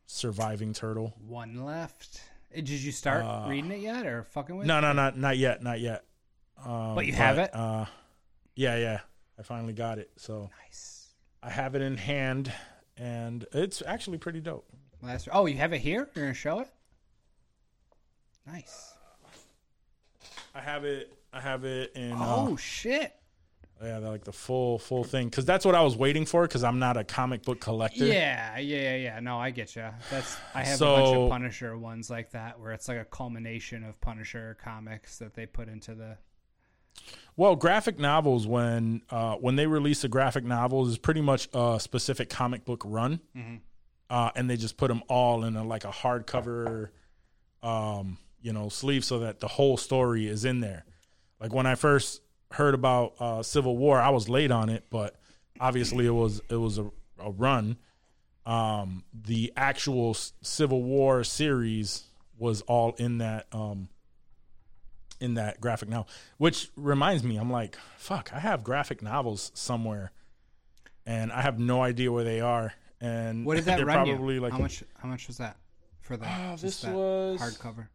surviving 0.06 0.72
turtle. 0.72 1.14
One 1.26 1.64
left. 1.64 2.20
Uh, 2.52 2.56
Did 2.56 2.68
you 2.70 2.92
start 2.92 3.24
Uh, 3.24 3.46
reading 3.48 3.70
it 3.72 3.80
yet, 3.80 4.06
or 4.06 4.22
fucking 4.24 4.56
with? 4.56 4.66
No, 4.66 4.78
it? 4.78 4.82
no, 4.82 4.92
not 4.92 5.16
not 5.18 5.38
yet, 5.38 5.62
not 5.62 5.80
yet. 5.80 6.04
Um, 6.64 6.94
But 6.94 7.06
you 7.06 7.12
have 7.12 7.38
it? 7.38 7.54
Uh, 7.54 7.86
yeah, 8.54 8.76
yeah. 8.76 9.00
I 9.38 9.42
finally 9.42 9.72
got 9.72 9.98
it. 9.98 10.10
So 10.16 10.50
nice. 10.62 11.08
I 11.42 11.50
have 11.50 11.74
it 11.74 11.82
in 11.82 11.96
hand, 11.96 12.52
and 12.96 13.46
it's 13.52 13.82
actually 13.86 14.18
pretty 14.18 14.40
dope. 14.40 14.66
Last. 15.02 15.28
Oh, 15.32 15.46
you 15.46 15.56
have 15.56 15.72
it 15.72 15.78
here. 15.78 16.08
You're 16.14 16.24
gonna 16.26 16.34
show 16.34 16.60
it. 16.60 16.68
Nice. 18.46 18.94
I 20.54 20.60
have 20.60 20.84
it. 20.84 21.12
I 21.32 21.40
have 21.40 21.64
it 21.64 21.92
in. 21.94 22.12
Oh 22.12 22.52
uh, 22.52 22.56
shit. 22.56 23.14
yeah, 23.80 24.00
they're 24.00 24.10
like 24.10 24.24
the 24.24 24.32
full 24.32 24.78
full 24.78 25.04
thing 25.04 25.28
because 25.28 25.44
that's 25.46 25.64
what 25.64 25.74
I 25.74 25.82
was 25.82 25.96
waiting 25.96 26.26
for 26.26 26.42
because 26.42 26.64
I'm 26.64 26.78
not 26.78 26.96
a 26.96 27.04
comic 27.04 27.42
book 27.44 27.60
collector. 27.60 28.04
Yeah, 28.04 28.58
yeah, 28.58 28.78
yeah, 28.78 28.96
yeah. 28.96 29.20
No, 29.20 29.38
I 29.38 29.50
get 29.50 29.74
you. 29.76 29.86
That's 30.10 30.36
I 30.54 30.64
have 30.64 30.82
a 30.82 30.84
bunch 30.84 31.16
of 31.16 31.30
Punisher 31.30 31.78
ones 31.78 32.10
like 32.10 32.32
that 32.32 32.60
where 32.60 32.72
it's 32.72 32.88
like 32.88 32.98
a 32.98 33.04
culmination 33.04 33.84
of 33.84 34.00
Punisher 34.00 34.58
comics 34.62 35.18
that 35.18 35.34
they 35.34 35.46
put 35.46 35.68
into 35.68 35.94
the. 35.94 36.18
Well, 37.36 37.56
graphic 37.56 37.98
novels 37.98 38.46
when 38.46 39.02
uh, 39.10 39.36
when 39.36 39.56
they 39.56 39.66
release 39.66 40.04
a 40.04 40.08
graphic 40.08 40.44
novel 40.44 40.86
is 40.86 40.98
pretty 40.98 41.20
much 41.22 41.48
a 41.54 41.78
specific 41.80 42.28
comic 42.28 42.64
book 42.64 42.82
run, 42.84 43.20
Mhm. 43.34 43.60
uh, 44.10 44.30
and 44.34 44.50
they 44.50 44.56
just 44.56 44.76
put 44.76 44.88
them 44.88 45.02
all 45.08 45.44
in 45.44 45.56
a, 45.56 45.64
like 45.64 45.84
a 45.84 45.90
hardcover, 45.90 46.90
um, 47.62 48.18
you 48.42 48.52
know, 48.52 48.68
sleeve 48.68 49.04
so 49.04 49.20
that 49.20 49.40
the 49.40 49.48
whole 49.48 49.76
story 49.76 50.26
is 50.26 50.44
in 50.44 50.60
there. 50.60 50.84
Like 51.40 51.52
when 51.54 51.66
I 51.66 51.76
first 51.76 52.20
heard 52.52 52.74
about 52.74 53.14
uh, 53.20 53.42
Civil 53.42 53.76
War, 53.76 54.00
I 54.00 54.10
was 54.10 54.28
late 54.28 54.50
on 54.50 54.68
it, 54.68 54.84
but 54.90 55.16
obviously 55.58 56.06
it 56.06 56.10
was 56.10 56.42
it 56.50 56.56
was 56.56 56.78
a, 56.78 56.90
a 57.18 57.30
run. 57.30 57.78
Um, 58.44 59.04
the 59.14 59.52
actual 59.56 60.14
Civil 60.42 60.82
War 60.82 61.22
series 61.24 62.04
was 62.36 62.62
all 62.62 62.92
in 62.98 63.18
that. 63.18 63.46
Um, 63.52 63.88
in 65.20 65.34
that 65.34 65.60
graphic 65.60 65.88
novel, 65.88 66.08
which 66.38 66.70
reminds 66.76 67.22
me, 67.22 67.36
I'm 67.36 67.50
like, 67.50 67.76
fuck, 67.96 68.30
I 68.32 68.38
have 68.40 68.64
graphic 68.64 69.02
novels 69.02 69.50
somewhere, 69.54 70.12
and 71.06 71.30
I 71.32 71.42
have 71.42 71.58
no 71.58 71.82
idea 71.82 72.10
where 72.10 72.24
they 72.24 72.40
are. 72.40 72.72
And 73.00 73.44
What 73.46 73.56
did 73.56 73.64
that 73.66 73.84
run 73.84 74.06
probably 74.06 74.34
you? 74.36 74.40
like 74.40 74.52
how 74.52 74.58
much? 74.58 74.82
How 74.98 75.08
much 75.08 75.26
was 75.28 75.38
that 75.38 75.56
for? 76.00 76.14
Oh, 76.14 76.50
just 76.52 76.62
this 76.62 76.80
that 76.82 76.94
was- 76.94 77.40
hardcover. 77.40 77.88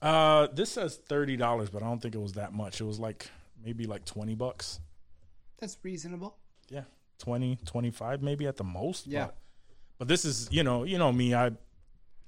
Uh, 0.00 0.46
this 0.52 0.70
says 0.70 0.96
thirty 1.08 1.36
dollars, 1.36 1.70
but 1.70 1.82
I 1.82 1.86
don't 1.86 2.00
think 2.00 2.14
it 2.14 2.20
was 2.20 2.34
that 2.34 2.52
much. 2.52 2.80
It 2.80 2.84
was 2.84 3.00
like 3.00 3.30
maybe 3.64 3.84
like 3.86 4.04
twenty 4.04 4.34
bucks. 4.36 4.78
That's 5.58 5.76
reasonable. 5.82 6.36
Yeah, 6.70 6.82
20, 7.18 7.58
25 7.66 8.22
maybe 8.22 8.46
at 8.46 8.56
the 8.58 8.62
most. 8.62 9.08
Yeah. 9.08 9.24
But, 9.26 9.36
but 9.98 10.08
this 10.08 10.24
is, 10.24 10.48
you 10.52 10.62
know, 10.62 10.84
you 10.84 10.98
know 10.98 11.10
me. 11.10 11.34
I, 11.34 11.50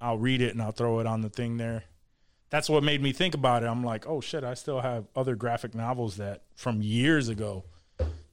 I'll 0.00 0.18
read 0.18 0.40
it 0.40 0.50
and 0.52 0.60
I'll 0.60 0.72
throw 0.72 0.98
it 0.98 1.06
on 1.06 1.20
the 1.20 1.28
thing 1.28 1.56
there. 1.58 1.84
That's 2.50 2.68
what 2.68 2.82
made 2.82 3.00
me 3.00 3.12
think 3.12 3.34
about 3.34 3.62
it. 3.62 3.66
I'm 3.66 3.84
like, 3.84 4.06
oh 4.06 4.20
shit, 4.20 4.44
I 4.44 4.54
still 4.54 4.80
have 4.80 5.06
other 5.14 5.36
graphic 5.36 5.74
novels 5.74 6.16
that 6.16 6.42
from 6.56 6.82
years 6.82 7.28
ago. 7.28 7.64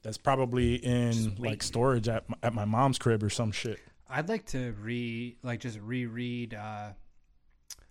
That's 0.02 0.18
probably 0.18 0.76
in 0.76 1.36
like 1.38 1.62
storage 1.62 2.08
at 2.08 2.28
my, 2.28 2.36
at 2.42 2.54
my 2.54 2.64
mom's 2.64 2.98
crib 2.98 3.22
or 3.22 3.30
some 3.30 3.52
shit. 3.52 3.78
I'd 4.08 4.28
like 4.28 4.46
to 4.46 4.74
re 4.80 5.36
like 5.42 5.60
just 5.60 5.78
reread 5.80 6.54
uh 6.54 6.90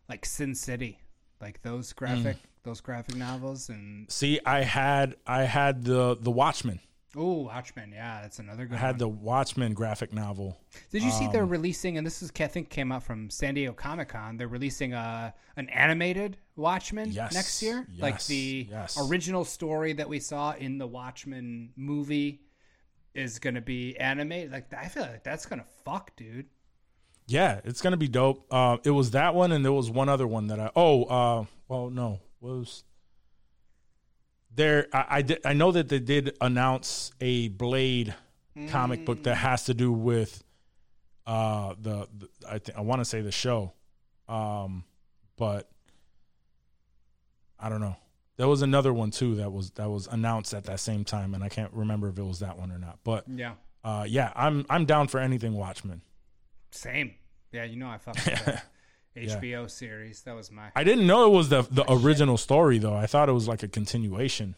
like 0.10 0.26
Sin 0.26 0.56
City, 0.56 0.99
like 1.41 1.62
those 1.62 1.94
graphic 1.94 2.38
those 2.64 2.82
graphic 2.82 3.16
novels 3.16 3.70
and 3.70 4.12
See, 4.12 4.40
I 4.45 4.62
had 4.62 5.16
I 5.26 5.44
had 5.44 5.84
the 5.84 6.18
the 6.20 6.32
Watchmen. 6.32 6.80
Oh 7.16 7.44
Watchmen, 7.44 7.92
yeah, 7.92 8.22
that's 8.22 8.40
another 8.40 8.66
good 8.66 8.76
I 8.76 8.80
had 8.80 8.92
one. 8.92 8.98
the 9.00 9.08
Watchmen 9.08 9.74
graphic 9.74 10.14
novel. 10.14 10.60
Did 10.92 11.04
you 11.04 11.12
see 11.12 11.28
they're 11.32 11.44
Um, 11.44 11.50
releasing 11.50 11.98
and 11.98 12.06
this 12.06 12.22
is 12.22 12.32
I 12.40 12.48
think 12.48 12.70
came 12.70 12.92
out 12.92 13.04
from 13.04 13.30
San 13.30 13.54
Diego 13.56 13.74
Comic 13.74 14.10
Con. 14.10 14.38
They're 14.38 14.48
releasing 14.48 14.94
a 14.94 15.34
an 15.56 15.70
animated 15.70 16.38
Watchmen 16.56 17.12
Yes, 17.12 17.34
next 17.34 17.62
year, 17.64 17.88
like 17.98 18.24
the 18.26 18.68
yes. 18.70 18.98
original 19.10 19.46
story 19.46 19.94
that 19.94 20.10
we 20.10 20.20
saw 20.20 20.54
in 20.54 20.78
the 20.78 20.88
Watchmen 20.88 21.72
movie 21.76 22.42
is 23.14 23.40
going 23.40 23.56
to 23.56 23.62
be 23.62 23.98
animated. 23.98 24.52
Like 24.52 24.74
I 24.74 24.88
feel 24.88 25.04
like 25.04 25.24
that's 25.24 25.46
going 25.46 25.60
to 25.60 25.68
fuck, 25.86 26.16
dude. 26.16 26.46
Yeah, 27.30 27.60
it's 27.66 27.82
gonna 27.82 27.98
be 27.98 28.08
dope. 28.08 28.46
Uh, 28.50 28.78
it 28.86 28.92
was 28.92 29.12
that 29.12 29.36
one, 29.36 29.52
and 29.52 29.66
there 29.66 29.74
was 29.74 29.90
one 29.92 30.08
other 30.08 30.26
one 30.26 30.48
that 30.48 30.62
I. 30.62 30.72
Oh, 30.78 31.04
uh, 31.04 31.46
well, 31.68 31.90
no, 31.90 32.22
was 32.40 32.86
there? 34.58 34.88
I, 34.92 35.06
I 35.10 35.22
did. 35.22 35.40
I 35.46 35.54
know 35.54 35.72
that 35.72 35.88
they 35.88 36.00
did 36.00 36.36
announce 36.42 37.12
a 37.22 37.48
Blade 37.48 38.14
comic 38.70 39.06
book 39.06 39.24
that 39.24 39.36
has 39.36 39.66
to 39.66 39.74
do 39.74 39.92
with 39.94 40.44
uh 41.26 41.76
the, 41.80 42.08
the 42.18 42.28
I 42.50 42.58
think 42.60 42.78
I 42.78 42.82
want 42.82 43.00
to 43.02 43.06
say 43.06 43.22
the 43.22 43.32
show, 43.32 43.74
um, 44.28 44.84
but 45.38 45.70
I 47.60 47.70
don't 47.70 47.82
know. 47.82 47.96
There 48.38 48.48
was 48.48 48.62
another 48.62 48.94
one 48.94 49.12
too 49.12 49.36
that 49.36 49.52
was 49.52 49.72
that 49.72 49.90
was 49.90 50.08
announced 50.08 50.54
at 50.54 50.66
that 50.66 50.80
same 50.80 51.04
time, 51.04 51.34
and 51.34 51.44
I 51.44 51.50
can't 51.50 51.72
remember 51.74 52.08
if 52.10 52.18
it 52.20 52.24
was 52.24 52.40
that 52.40 52.58
one 52.58 52.72
or 52.72 52.78
not. 52.78 53.00
But 53.04 53.26
Yeah. 53.28 53.54
uh, 53.84 54.06
yeah, 54.08 54.32
I'm 54.36 54.66
I'm 54.70 54.86
down 54.86 55.08
for 55.08 55.20
anything 55.20 55.54
Watchmen. 55.54 56.02
Same. 56.72 57.16
Yeah, 57.52 57.64
you 57.64 57.78
know 57.78 57.90
I 57.90 57.98
fucked 57.98 58.28
HBO 59.26 59.69
series. 59.69 60.22
That 60.23 60.35
was 60.35 60.52
my 60.52 60.69
I 60.76 60.84
didn't 60.84 61.07
know 61.07 61.26
it 61.26 61.35
was 61.35 61.49
the 61.49 61.64
the 61.64 61.85
original 61.91 62.38
story 62.38 62.77
though. 62.77 62.95
I 62.95 63.06
thought 63.07 63.30
it 63.30 63.34
was 63.34 63.48
like 63.48 63.64
a 63.64 63.68
continuation. 63.68 64.56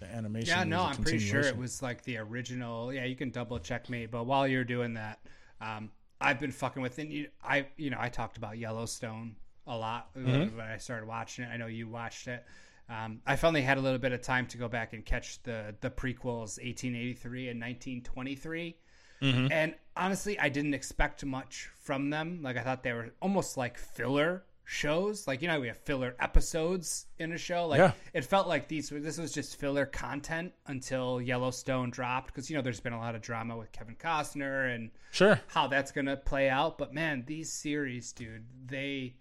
The 0.00 0.06
animation. 0.14 0.56
Yeah, 0.56 0.64
no, 0.64 0.82
I'm 0.82 0.96
pretty 0.96 1.18
sure 1.18 1.40
it 1.40 1.56
was 1.56 1.82
like 1.82 2.02
the 2.04 2.18
original. 2.18 2.92
Yeah, 2.92 3.04
you 3.04 3.16
can 3.16 3.30
double 3.30 3.58
check 3.58 3.90
me. 3.90 4.06
But 4.06 4.26
while 4.26 4.46
you're 4.46 4.62
doing 4.64 4.94
that, 4.94 5.18
um, 5.60 5.90
I've 6.20 6.38
been 6.38 6.52
fucking 6.52 6.80
with. 6.80 6.98
And 6.98 7.12
you, 7.12 7.28
I, 7.42 7.66
you 7.76 7.90
know, 7.90 7.96
I 8.00 8.08
talked 8.08 8.36
about 8.36 8.58
Yellowstone 8.58 9.34
a 9.66 9.76
lot 9.76 10.14
Mhm. 10.14 10.56
when 10.56 10.66
I 10.66 10.76
started 10.78 11.06
watching 11.06 11.44
it. 11.44 11.48
I 11.48 11.56
know 11.56 11.66
you 11.66 11.88
watched 11.88 12.28
it. 12.28 12.44
Um, 12.88 13.20
I 13.26 13.34
finally 13.36 13.60
had 13.62 13.76
a 13.76 13.80
little 13.80 13.98
bit 13.98 14.12
of 14.12 14.22
time 14.22 14.46
to 14.46 14.56
go 14.56 14.68
back 14.68 14.92
and 14.92 15.04
catch 15.04 15.42
the 15.42 15.74
the 15.80 15.90
prequels, 15.90 16.58
1883 16.62 17.48
and 17.48 17.60
1923. 17.60 18.76
Mhm. 19.20 19.50
And 19.50 19.74
honestly, 19.96 20.38
I 20.38 20.48
didn't 20.48 20.74
expect 20.74 21.24
much 21.24 21.68
from 21.80 22.10
them. 22.10 22.40
Like 22.42 22.56
I 22.56 22.62
thought 22.62 22.82
they 22.82 22.92
were 22.92 23.10
almost 23.20 23.56
like 23.56 23.76
filler 23.78 24.44
shows. 24.64 25.26
Like 25.26 25.40
you 25.42 25.48
know, 25.48 25.58
we 25.60 25.68
have 25.68 25.78
filler 25.78 26.14
episodes 26.20 27.06
in 27.18 27.32
a 27.32 27.38
show. 27.38 27.66
Like 27.66 27.78
Yeah. 27.78 27.92
it 28.12 28.24
felt 28.24 28.46
like 28.46 28.68
these 28.68 28.90
this 28.90 29.16
was 29.18 29.32
just 29.32 29.56
filler 29.58 29.86
content 29.86 30.52
until 30.66 31.20
Yellowstone 31.22 31.90
dropped 31.90 32.26
because 32.28 32.50
you 32.50 32.56
know 32.56 32.62
there's 32.62 32.80
been 32.80 32.92
a 32.92 32.98
lot 32.98 33.14
of 33.14 33.22
drama 33.22 33.56
with 33.56 33.72
Kevin 33.72 33.96
Costner 33.96 34.74
and 34.74 34.90
Sure. 35.10 35.40
how 35.48 35.66
that's 35.68 35.90
gonna 35.90 36.16
play 36.18 36.48
out. 36.50 36.76
But 36.78 36.92
man, 36.92 37.24
these 37.26 37.50
series, 37.52 38.12
dude, 38.12 38.44
they 38.66 39.14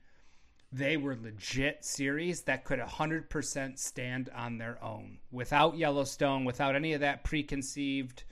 they 0.70 0.98
were 0.98 1.16
legit 1.16 1.86
series 1.86 2.42
that 2.42 2.66
could 2.66 2.80
100% 2.80 3.80
stand 3.80 4.28
on 4.36 4.58
their 4.58 4.84
own 4.84 5.18
without 5.32 5.78
Yellowstone, 5.78 6.44
without 6.44 6.76
any 6.76 6.92
of 6.92 7.00
that 7.00 7.24
preconceived 7.24 8.24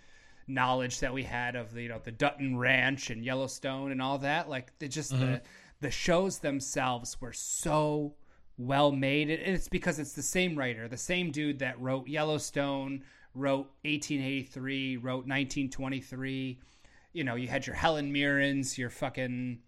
knowledge 0.47 0.99
that 0.99 1.13
we 1.13 1.23
had 1.23 1.55
of 1.55 1.73
the 1.73 1.83
you 1.83 1.89
know 1.89 1.99
the 2.03 2.11
Dutton 2.11 2.57
Ranch 2.57 3.09
and 3.09 3.23
Yellowstone 3.23 3.91
and 3.91 4.01
all 4.01 4.17
that. 4.19 4.49
Like 4.49 4.77
they 4.79 4.87
just 4.87 5.11
the 5.11 5.17
Mhm. 5.25 5.41
the 5.81 5.91
shows 5.91 6.39
themselves 6.39 7.19
were 7.19 7.33
so 7.33 8.15
well 8.57 8.91
made. 8.91 9.29
And 9.29 9.55
it's 9.55 9.67
because 9.67 9.99
it's 9.99 10.13
the 10.13 10.21
same 10.23 10.57
writer, 10.57 10.87
the 10.87 10.97
same 10.97 11.31
dude 11.31 11.59
that 11.59 11.79
wrote 11.79 12.07
Yellowstone, 12.07 13.03
wrote 13.33 13.69
1883, 13.83 14.97
wrote 14.97 15.25
1923. 15.27 16.59
You 17.13 17.23
know, 17.23 17.35
you 17.35 17.47
had 17.47 17.65
your 17.67 17.75
Helen 17.75 18.11
Mirrens, 18.11 18.77
your 18.77 18.89
fucking 18.89 19.59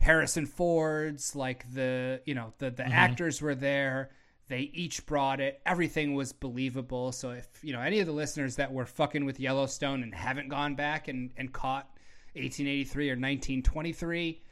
Harrison 0.00 0.46
Fords, 0.46 1.34
like 1.34 1.72
the 1.74 2.20
you 2.24 2.34
know 2.34 2.52
the 2.58 2.70
the 2.70 2.84
Mhm. 2.84 2.90
actors 2.90 3.40
were 3.42 3.54
there. 3.54 4.10
They 4.48 4.70
each 4.72 5.04
brought 5.06 5.40
it. 5.40 5.60
Everything 5.66 6.14
was 6.14 6.32
believable. 6.32 7.12
So 7.12 7.30
if 7.30 7.46
you 7.62 7.72
know 7.72 7.80
any 7.80 8.00
of 8.00 8.06
the 8.06 8.12
listeners 8.12 8.56
that 8.56 8.72
were 8.72 8.86
fucking 8.86 9.24
with 9.24 9.38
Yellowstone 9.38 10.02
and 10.02 10.14
haven't 10.14 10.48
gone 10.48 10.74
back 10.74 11.08
and 11.08 11.30
and 11.36 11.52
caught 11.52 11.88
1883 12.34 13.10
or 13.10 13.16
1923, 13.16 14.42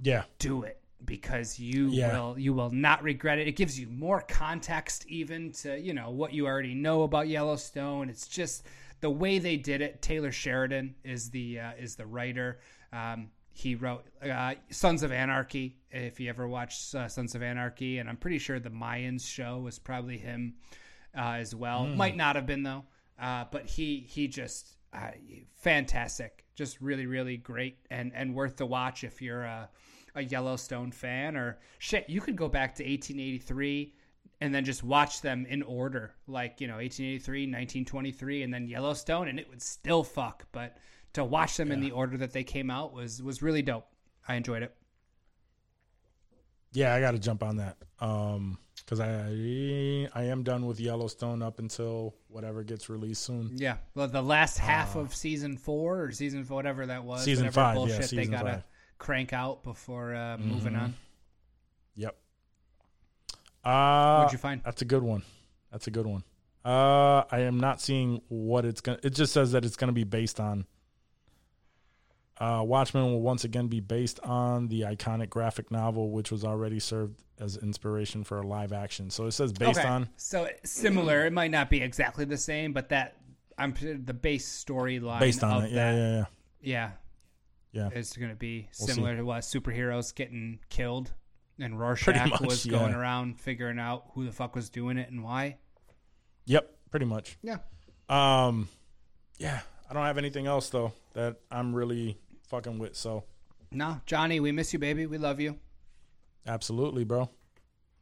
Yeah. 0.00 0.24
do 0.38 0.62
it 0.62 0.80
because 1.04 1.58
you 1.58 1.88
Yeah. 1.88 2.12
will 2.18 2.38
you 2.38 2.52
will 2.52 2.70
not 2.70 3.02
regret 3.02 3.38
it. 3.38 3.48
It 3.48 3.56
gives 3.56 3.78
you 3.78 3.88
more 3.88 4.20
context 4.20 5.04
even 5.08 5.52
to, 5.52 5.78
you 5.78 5.94
know, 5.94 6.10
what 6.10 6.32
you 6.32 6.46
already 6.46 6.74
know 6.74 7.02
about 7.02 7.28
Yellowstone. 7.28 8.08
It's 8.08 8.28
just 8.28 8.66
the 9.00 9.10
way 9.10 9.38
they 9.38 9.56
did 9.56 9.80
it. 9.80 10.02
Taylor 10.02 10.32
Sheridan 10.32 10.94
is 11.04 11.30
the 11.30 11.60
uh, 11.60 11.72
is 11.78 11.96
the 11.96 12.06
writer. 12.06 12.60
Um, 12.92 13.30
he 13.58 13.74
wrote 13.74 14.04
uh, 14.22 14.54
Sons 14.70 15.02
of 15.02 15.10
Anarchy. 15.10 15.76
If 15.90 16.20
you 16.20 16.28
ever 16.28 16.46
watched 16.46 16.94
uh, 16.94 17.08
Sons 17.08 17.34
of 17.34 17.42
Anarchy, 17.42 17.98
and 17.98 18.08
I'm 18.08 18.16
pretty 18.16 18.38
sure 18.38 18.60
the 18.60 18.70
Mayans 18.70 19.26
show 19.26 19.58
was 19.58 19.80
probably 19.80 20.16
him 20.16 20.54
uh, 21.16 21.32
as 21.38 21.56
well. 21.56 21.84
Mm. 21.84 21.96
Might 21.96 22.16
not 22.16 22.36
have 22.36 22.46
been 22.46 22.62
though. 22.62 22.84
Uh, 23.20 23.46
but 23.50 23.66
he 23.66 24.06
he 24.08 24.28
just 24.28 24.76
uh, 24.92 25.10
fantastic, 25.56 26.44
just 26.54 26.80
really 26.80 27.06
really 27.06 27.36
great 27.36 27.78
and 27.90 28.12
and 28.14 28.32
worth 28.32 28.56
the 28.56 28.66
watch 28.66 29.02
if 29.02 29.20
you're 29.20 29.42
a, 29.42 29.68
a 30.14 30.22
Yellowstone 30.22 30.92
fan 30.92 31.36
or 31.36 31.58
shit. 31.78 32.08
You 32.08 32.20
could 32.20 32.36
go 32.36 32.48
back 32.48 32.76
to 32.76 32.84
1883 32.84 33.92
and 34.40 34.54
then 34.54 34.64
just 34.64 34.84
watch 34.84 35.20
them 35.20 35.46
in 35.46 35.64
order, 35.64 36.14
like 36.28 36.60
you 36.60 36.68
know 36.68 36.76
1883, 36.76 37.40
1923, 37.46 38.42
and 38.44 38.54
then 38.54 38.68
Yellowstone, 38.68 39.26
and 39.26 39.40
it 39.40 39.50
would 39.50 39.62
still 39.62 40.04
fuck. 40.04 40.46
But 40.52 40.76
to 41.14 41.24
watch 41.24 41.56
them 41.56 41.72
in 41.72 41.80
the 41.80 41.90
order 41.90 42.16
that 42.18 42.32
they 42.32 42.44
came 42.44 42.70
out 42.70 42.92
was 42.92 43.22
was 43.22 43.42
really 43.42 43.62
dope. 43.62 43.86
I 44.26 44.34
enjoyed 44.34 44.62
it. 44.62 44.74
Yeah, 46.72 46.94
I 46.94 47.00
got 47.00 47.12
to 47.12 47.18
jump 47.18 47.42
on 47.42 47.56
that. 47.56 47.76
Um, 48.00 48.58
because 48.76 49.00
I 49.00 50.08
I 50.14 50.24
am 50.24 50.42
done 50.44 50.64
with 50.66 50.80
Yellowstone 50.80 51.42
up 51.42 51.58
until 51.58 52.14
whatever 52.28 52.62
gets 52.62 52.88
released 52.88 53.22
soon. 53.22 53.50
Yeah, 53.54 53.76
well, 53.94 54.08
the 54.08 54.22
last 54.22 54.58
half 54.58 54.94
of 54.96 55.14
season 55.14 55.56
four 55.56 56.02
or 56.04 56.12
season 56.12 56.44
four, 56.44 56.56
whatever 56.56 56.86
that 56.86 57.04
was, 57.04 57.20
Uh, 57.22 57.24
Season 57.24 57.50
five, 57.50 57.74
yeah, 57.76 57.86
bullshit 57.98 58.10
they 58.10 58.26
gotta 58.26 58.50
five. 58.50 58.64
crank 58.98 59.32
out 59.32 59.62
before 59.64 60.14
uh, 60.14 60.38
moving 60.38 60.72
Mhm. 60.74 60.80
on. 60.82 60.94
Yep. 61.96 62.16
Uh, 63.64 64.16
What'd 64.18 64.32
you 64.32 64.38
find? 64.38 64.62
That's 64.64 64.80
a 64.82 64.86
good 64.86 65.02
one. 65.02 65.22
That's 65.70 65.86
a 65.86 65.90
good 65.90 66.06
one. 66.06 66.22
Uh, 66.64 67.24
I 67.30 67.40
am 67.40 67.58
not 67.60 67.80
seeing 67.80 68.22
what 68.28 68.64
it's 68.64 68.80
gonna. 68.80 68.98
It 69.02 69.10
just 69.14 69.32
says 69.32 69.52
that 69.52 69.64
it's 69.64 69.76
gonna 69.76 69.92
be 69.92 70.04
based 70.04 70.38
on. 70.40 70.66
Uh, 72.40 72.62
Watchmen 72.64 73.04
will 73.04 73.20
once 73.20 73.44
again 73.44 73.66
be 73.66 73.80
based 73.80 74.20
on 74.20 74.68
the 74.68 74.82
iconic 74.82 75.28
graphic 75.28 75.70
novel, 75.70 76.10
which 76.10 76.30
was 76.30 76.44
already 76.44 76.78
served 76.78 77.20
as 77.40 77.56
inspiration 77.56 78.22
for 78.24 78.40
a 78.40 78.46
live 78.46 78.72
action. 78.72 79.10
So 79.10 79.26
it 79.26 79.32
says 79.32 79.52
based 79.52 79.80
Okay. 79.80 79.88
on 79.88 80.08
so 80.16 80.48
similar. 80.64 81.26
It 81.26 81.32
might 81.32 81.50
not 81.50 81.68
be 81.70 81.82
exactly 81.82 82.24
the 82.24 82.36
same, 82.36 82.72
but 82.72 82.90
that 82.90 83.16
I'm 83.56 83.74
the 83.80 84.14
base 84.14 84.46
storyline 84.48 85.18
based 85.20 85.42
on 85.42 85.64
it. 85.64 85.72
Yeah, 85.72 85.92
that, 85.92 85.98
yeah, 85.98 86.10
yeah. 86.12 86.24
yeah, 87.72 87.88
Yeah. 87.92 87.98
It's 87.98 88.16
going 88.16 88.30
to 88.30 88.36
be 88.36 88.68
We'll 88.78 88.88
similar 88.88 89.12
see. 89.12 89.16
to 89.16 89.24
what 89.24 89.40
superheroes 89.42 90.14
getting 90.14 90.60
killed, 90.68 91.12
and 91.58 91.78
Rorschach 91.78 92.30
much, 92.30 92.40
was 92.40 92.64
yeah. 92.66 92.78
going 92.78 92.94
around 92.94 93.40
figuring 93.40 93.80
out 93.80 94.04
who 94.14 94.24
the 94.24 94.32
fuck 94.32 94.54
was 94.54 94.70
doing 94.70 94.96
it 94.96 95.10
and 95.10 95.24
why. 95.24 95.56
Yep, 96.46 96.70
pretty 96.92 97.06
much. 97.06 97.36
Yeah. 97.42 97.58
Um, 98.08 98.68
yeah. 99.38 99.60
I 99.90 99.94
don't 99.94 100.04
have 100.04 100.18
anything 100.18 100.46
else 100.46 100.70
though 100.70 100.92
that 101.14 101.36
I'm 101.50 101.74
really 101.74 102.16
fucking 102.48 102.78
with. 102.78 102.96
So 102.96 103.24
No, 103.70 104.00
Johnny, 104.06 104.40
we 104.40 104.52
miss 104.52 104.72
you, 104.72 104.78
baby. 104.78 105.06
We 105.06 105.18
love 105.18 105.40
you. 105.40 105.56
absolutely, 106.46 107.04
bro. 107.04 107.30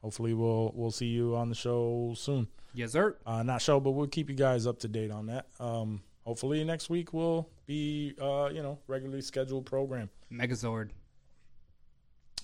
Hopefully 0.02 0.34
we'll 0.34 0.72
we'll 0.74 0.90
see 0.90 1.06
you 1.06 1.34
on 1.36 1.48
the 1.48 1.54
show 1.54 2.14
soon. 2.16 2.48
Yes, 2.74 2.92
sir. 2.92 3.16
Uh, 3.26 3.42
not 3.42 3.62
show, 3.62 3.80
but 3.80 3.92
we'll 3.92 4.06
keep 4.06 4.28
you 4.28 4.36
guys 4.36 4.66
up 4.66 4.78
to 4.80 4.88
date 4.88 5.10
on 5.10 5.26
that. 5.26 5.46
Um, 5.58 6.02
hopefully 6.24 6.62
next 6.62 6.90
week 6.90 7.12
will 7.12 7.48
be 7.66 8.14
uh, 8.20 8.50
you 8.52 8.62
know 8.62 8.78
regularly 8.86 9.22
scheduled 9.22 9.66
program. 9.66 10.10
Megazord. 10.32 10.90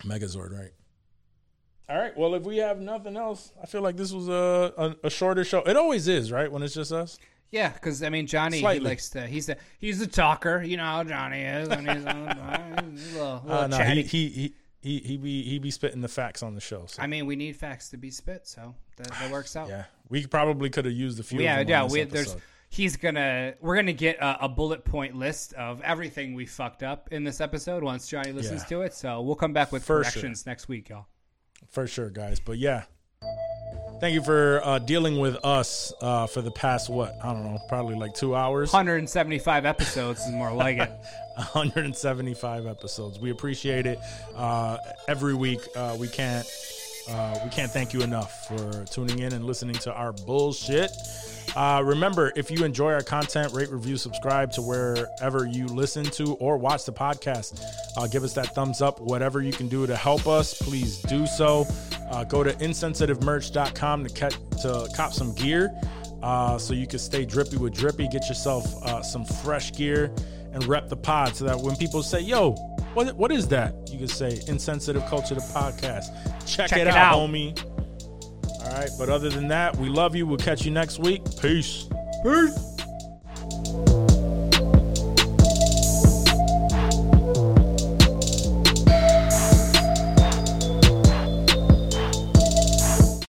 Megazord, 0.05 0.59
right? 0.59 0.71
All 1.89 1.99
right. 1.99 2.17
Well, 2.17 2.35
if 2.35 2.43
we 2.45 2.57
have 2.59 2.81
nothing 2.81 3.17
else, 3.17 3.53
I 3.63 3.67
feel 3.67 3.83
like 3.83 3.97
this 3.97 4.13
was 4.13 4.29
a 4.29 4.73
a, 4.77 5.07
a 5.07 5.11
shorter 5.11 5.45
show. 5.45 5.61
It 5.63 5.77
always 5.77 6.09
is, 6.09 6.33
right? 6.33 6.51
When 6.51 6.63
it's 6.63 6.75
just 6.75 6.93
us. 6.93 7.19
Yeah, 7.53 7.69
because 7.69 8.03
I 8.03 8.09
mean 8.09 8.27
Johnny, 8.27 8.61
Slightly. 8.61 8.81
he 8.81 8.85
likes 8.87 9.11
to. 9.11 9.27
He's 9.27 9.49
a 9.49 9.57
he's 9.79 10.01
a 10.01 10.07
talker. 10.07 10.63
You 10.63 10.79
know 10.79 10.85
how 10.85 11.05
Johnny 11.05 11.43
is. 11.43 11.69
He's, 11.69 11.77
a, 11.77 11.95
he's 11.95 12.05
a 12.05 12.85
little, 13.15 13.43
little 13.45 13.53
Uh, 13.53 13.67
no, 13.69 13.77
chatty. 13.77 14.03
he, 14.03 14.29
he 14.29 14.55
he 14.81 14.99
he 15.01 15.17
be 15.19 15.43
he 15.45 15.59
be 15.59 15.71
spitting 15.71 16.01
the 16.01 16.09
facts 16.09 16.43
on 16.43 16.55
the 16.55 16.61
show. 16.61 16.87
So 16.87 17.03
I 17.03 17.07
mean, 17.07 17.27
we 17.27 17.37
need 17.37 17.55
facts 17.55 17.91
to 17.91 17.97
be 17.99 18.11
spit, 18.11 18.47
so 18.49 18.75
that, 18.97 19.09
that 19.09 19.31
works 19.31 19.55
out. 19.55 19.69
yeah, 19.69 19.85
we 20.09 20.27
probably 20.27 20.71
could 20.71 20.87
have 20.87 20.95
used 20.95 21.21
a 21.21 21.23
few. 21.23 21.41
yeah, 21.41 21.61
yeah. 21.61 21.85
on 21.85 21.91
We, 21.91 22.05
there's 22.05 22.35
he's 22.71 22.97
gonna 22.97 23.53
we're 23.61 23.77
gonna 23.77 23.93
get 23.93 24.17
a, 24.17 24.47
a 24.47 24.49
bullet 24.49 24.83
point 24.87 25.15
list 25.15 25.53
of 25.53 25.83
everything 25.83 26.33
we 26.33 26.47
fucked 26.47 26.83
up 26.83 27.11
in 27.13 27.23
this 27.23 27.41
episode 27.43 27.85
once 27.85 28.09
Johnny 28.09 28.33
listens 28.33 28.63
Yeah. 28.63 28.79
to 28.79 28.83
it. 28.83 28.95
So 28.95 29.21
we'll 29.21 29.37
come 29.37 29.53
back 29.53 29.73
with 29.73 29.83
For 29.85 30.03
sure. 30.03 30.11
corrections 30.11 30.47
next 30.47 30.69
week, 30.69 30.89
y'all. 30.89 31.05
for 31.69 31.87
sure, 31.87 32.09
guys. 32.09 32.41
But 32.41 32.57
yeah, 32.57 32.85
thank 34.03 34.15
you 34.15 34.23
for 34.23 34.61
uh, 34.65 34.81
dealing 34.81 35.21
with 35.21 35.37
us 35.45 35.93
uh, 36.01 36.27
for 36.27 36.43
the 36.43 36.51
past 36.51 36.91
what 36.91 37.17
I 37.23 37.33
don't 37.33 37.45
know, 37.45 37.63
probably 37.69 37.95
like 37.95 38.15
two 38.15 38.35
hours. 38.35 38.73
175 38.73 39.65
episodes 39.65 40.27
is 40.27 40.33
more 40.33 40.53
like 40.53 40.79
it. 40.79 40.91
175 41.37 42.67
episodes. 42.67 43.21
We 43.21 43.31
appreciate 43.31 43.87
it. 43.87 44.01
Uh, 44.35 44.79
every 45.07 45.35
week, 45.35 45.61
uh, 45.77 45.97
we 46.01 46.09
can't 46.09 46.47
uh, 47.09 47.39
we 47.45 47.51
can't 47.51 47.71
thank 47.71 47.93
you 47.93 48.03
enough 48.03 48.49
for 48.49 48.85
tuning 48.87 49.21
in 49.21 49.33
and 49.33 49.45
listening 49.45 49.77
to 49.77 49.93
our 49.93 50.13
bullshit. 50.13 50.91
Uh, 51.55 51.83
remember, 51.85 52.33
if 52.35 52.51
you 52.51 52.65
enjoy 52.65 52.93
our 52.93 53.03
content, 53.03 53.53
rate, 53.53 53.71
review, 53.71 53.97
subscribe 53.97 54.51
to 54.53 54.63
wherever 54.63 55.47
you 55.47 55.67
listen 55.67 56.05
to 56.05 56.35
or 56.35 56.57
watch 56.57 56.85
the 56.85 56.93
podcast. 56.93 57.63
Uh, 57.97 58.07
give 58.07 58.25
us 58.25 58.33
that 58.35 58.55
thumbs 58.55 58.81
up. 58.81 59.01
Whatever 59.01 59.43
you 59.43 59.53
can 59.53 59.69
do 59.69 59.87
to 59.87 59.95
help 59.97 60.27
us, 60.27 60.55
please 60.55 60.99
do 61.03 61.27
so. 61.27 61.67
Uh, 62.11 62.25
go 62.25 62.43
to 62.43 62.53
insensitivemerch.com 62.55 64.05
to, 64.05 64.15
catch, 64.15 64.35
to 64.63 64.89
cop 64.97 65.13
some 65.13 65.35
gear 65.35 65.71
uh, 66.23 66.57
so 66.59 66.73
you 66.73 66.87
can 66.87 66.99
stay 66.99 67.25
drippy 67.25 67.57
with 67.57 67.75
drippy. 67.75 68.09
Get 68.09 68.29
yourself 68.29 68.65
uh, 68.85 69.03
some 69.03 69.25
fresh 69.25 69.73
gear 69.73 70.11
and 70.53 70.65
rep 70.67 70.89
the 70.89 70.97
pod 70.97 71.35
so 71.37 71.45
that 71.45 71.59
when 71.59 71.77
people 71.77 72.03
say, 72.03 72.21
yo, 72.21 72.53
what, 72.95 73.15
what 73.17 73.33
is 73.33 73.49
that? 73.49 73.75
You 73.91 73.99
can 73.99 74.09
say 74.09 74.41
Insensitive 74.49 75.05
Culture, 75.07 75.35
the 75.35 75.41
podcast. 75.41 76.07
Check, 76.47 76.69
Check 76.69 76.79
it, 76.79 76.87
it 76.87 76.89
out, 76.89 77.15
out. 77.15 77.19
homie. 77.31 77.72
All 78.65 78.71
right. 78.73 78.91
But 78.99 79.09
other 79.09 79.29
than 79.29 79.49
that, 79.49 79.77
we 79.77 79.89
love 79.89 80.15
you. 80.15 80.27
We'll 80.27 80.39
catch 80.39 80.65
you 80.65 80.71
next 80.71 80.99
week. 80.99 81.23
Peace. 81.41 81.89
Peace. 82.25 82.72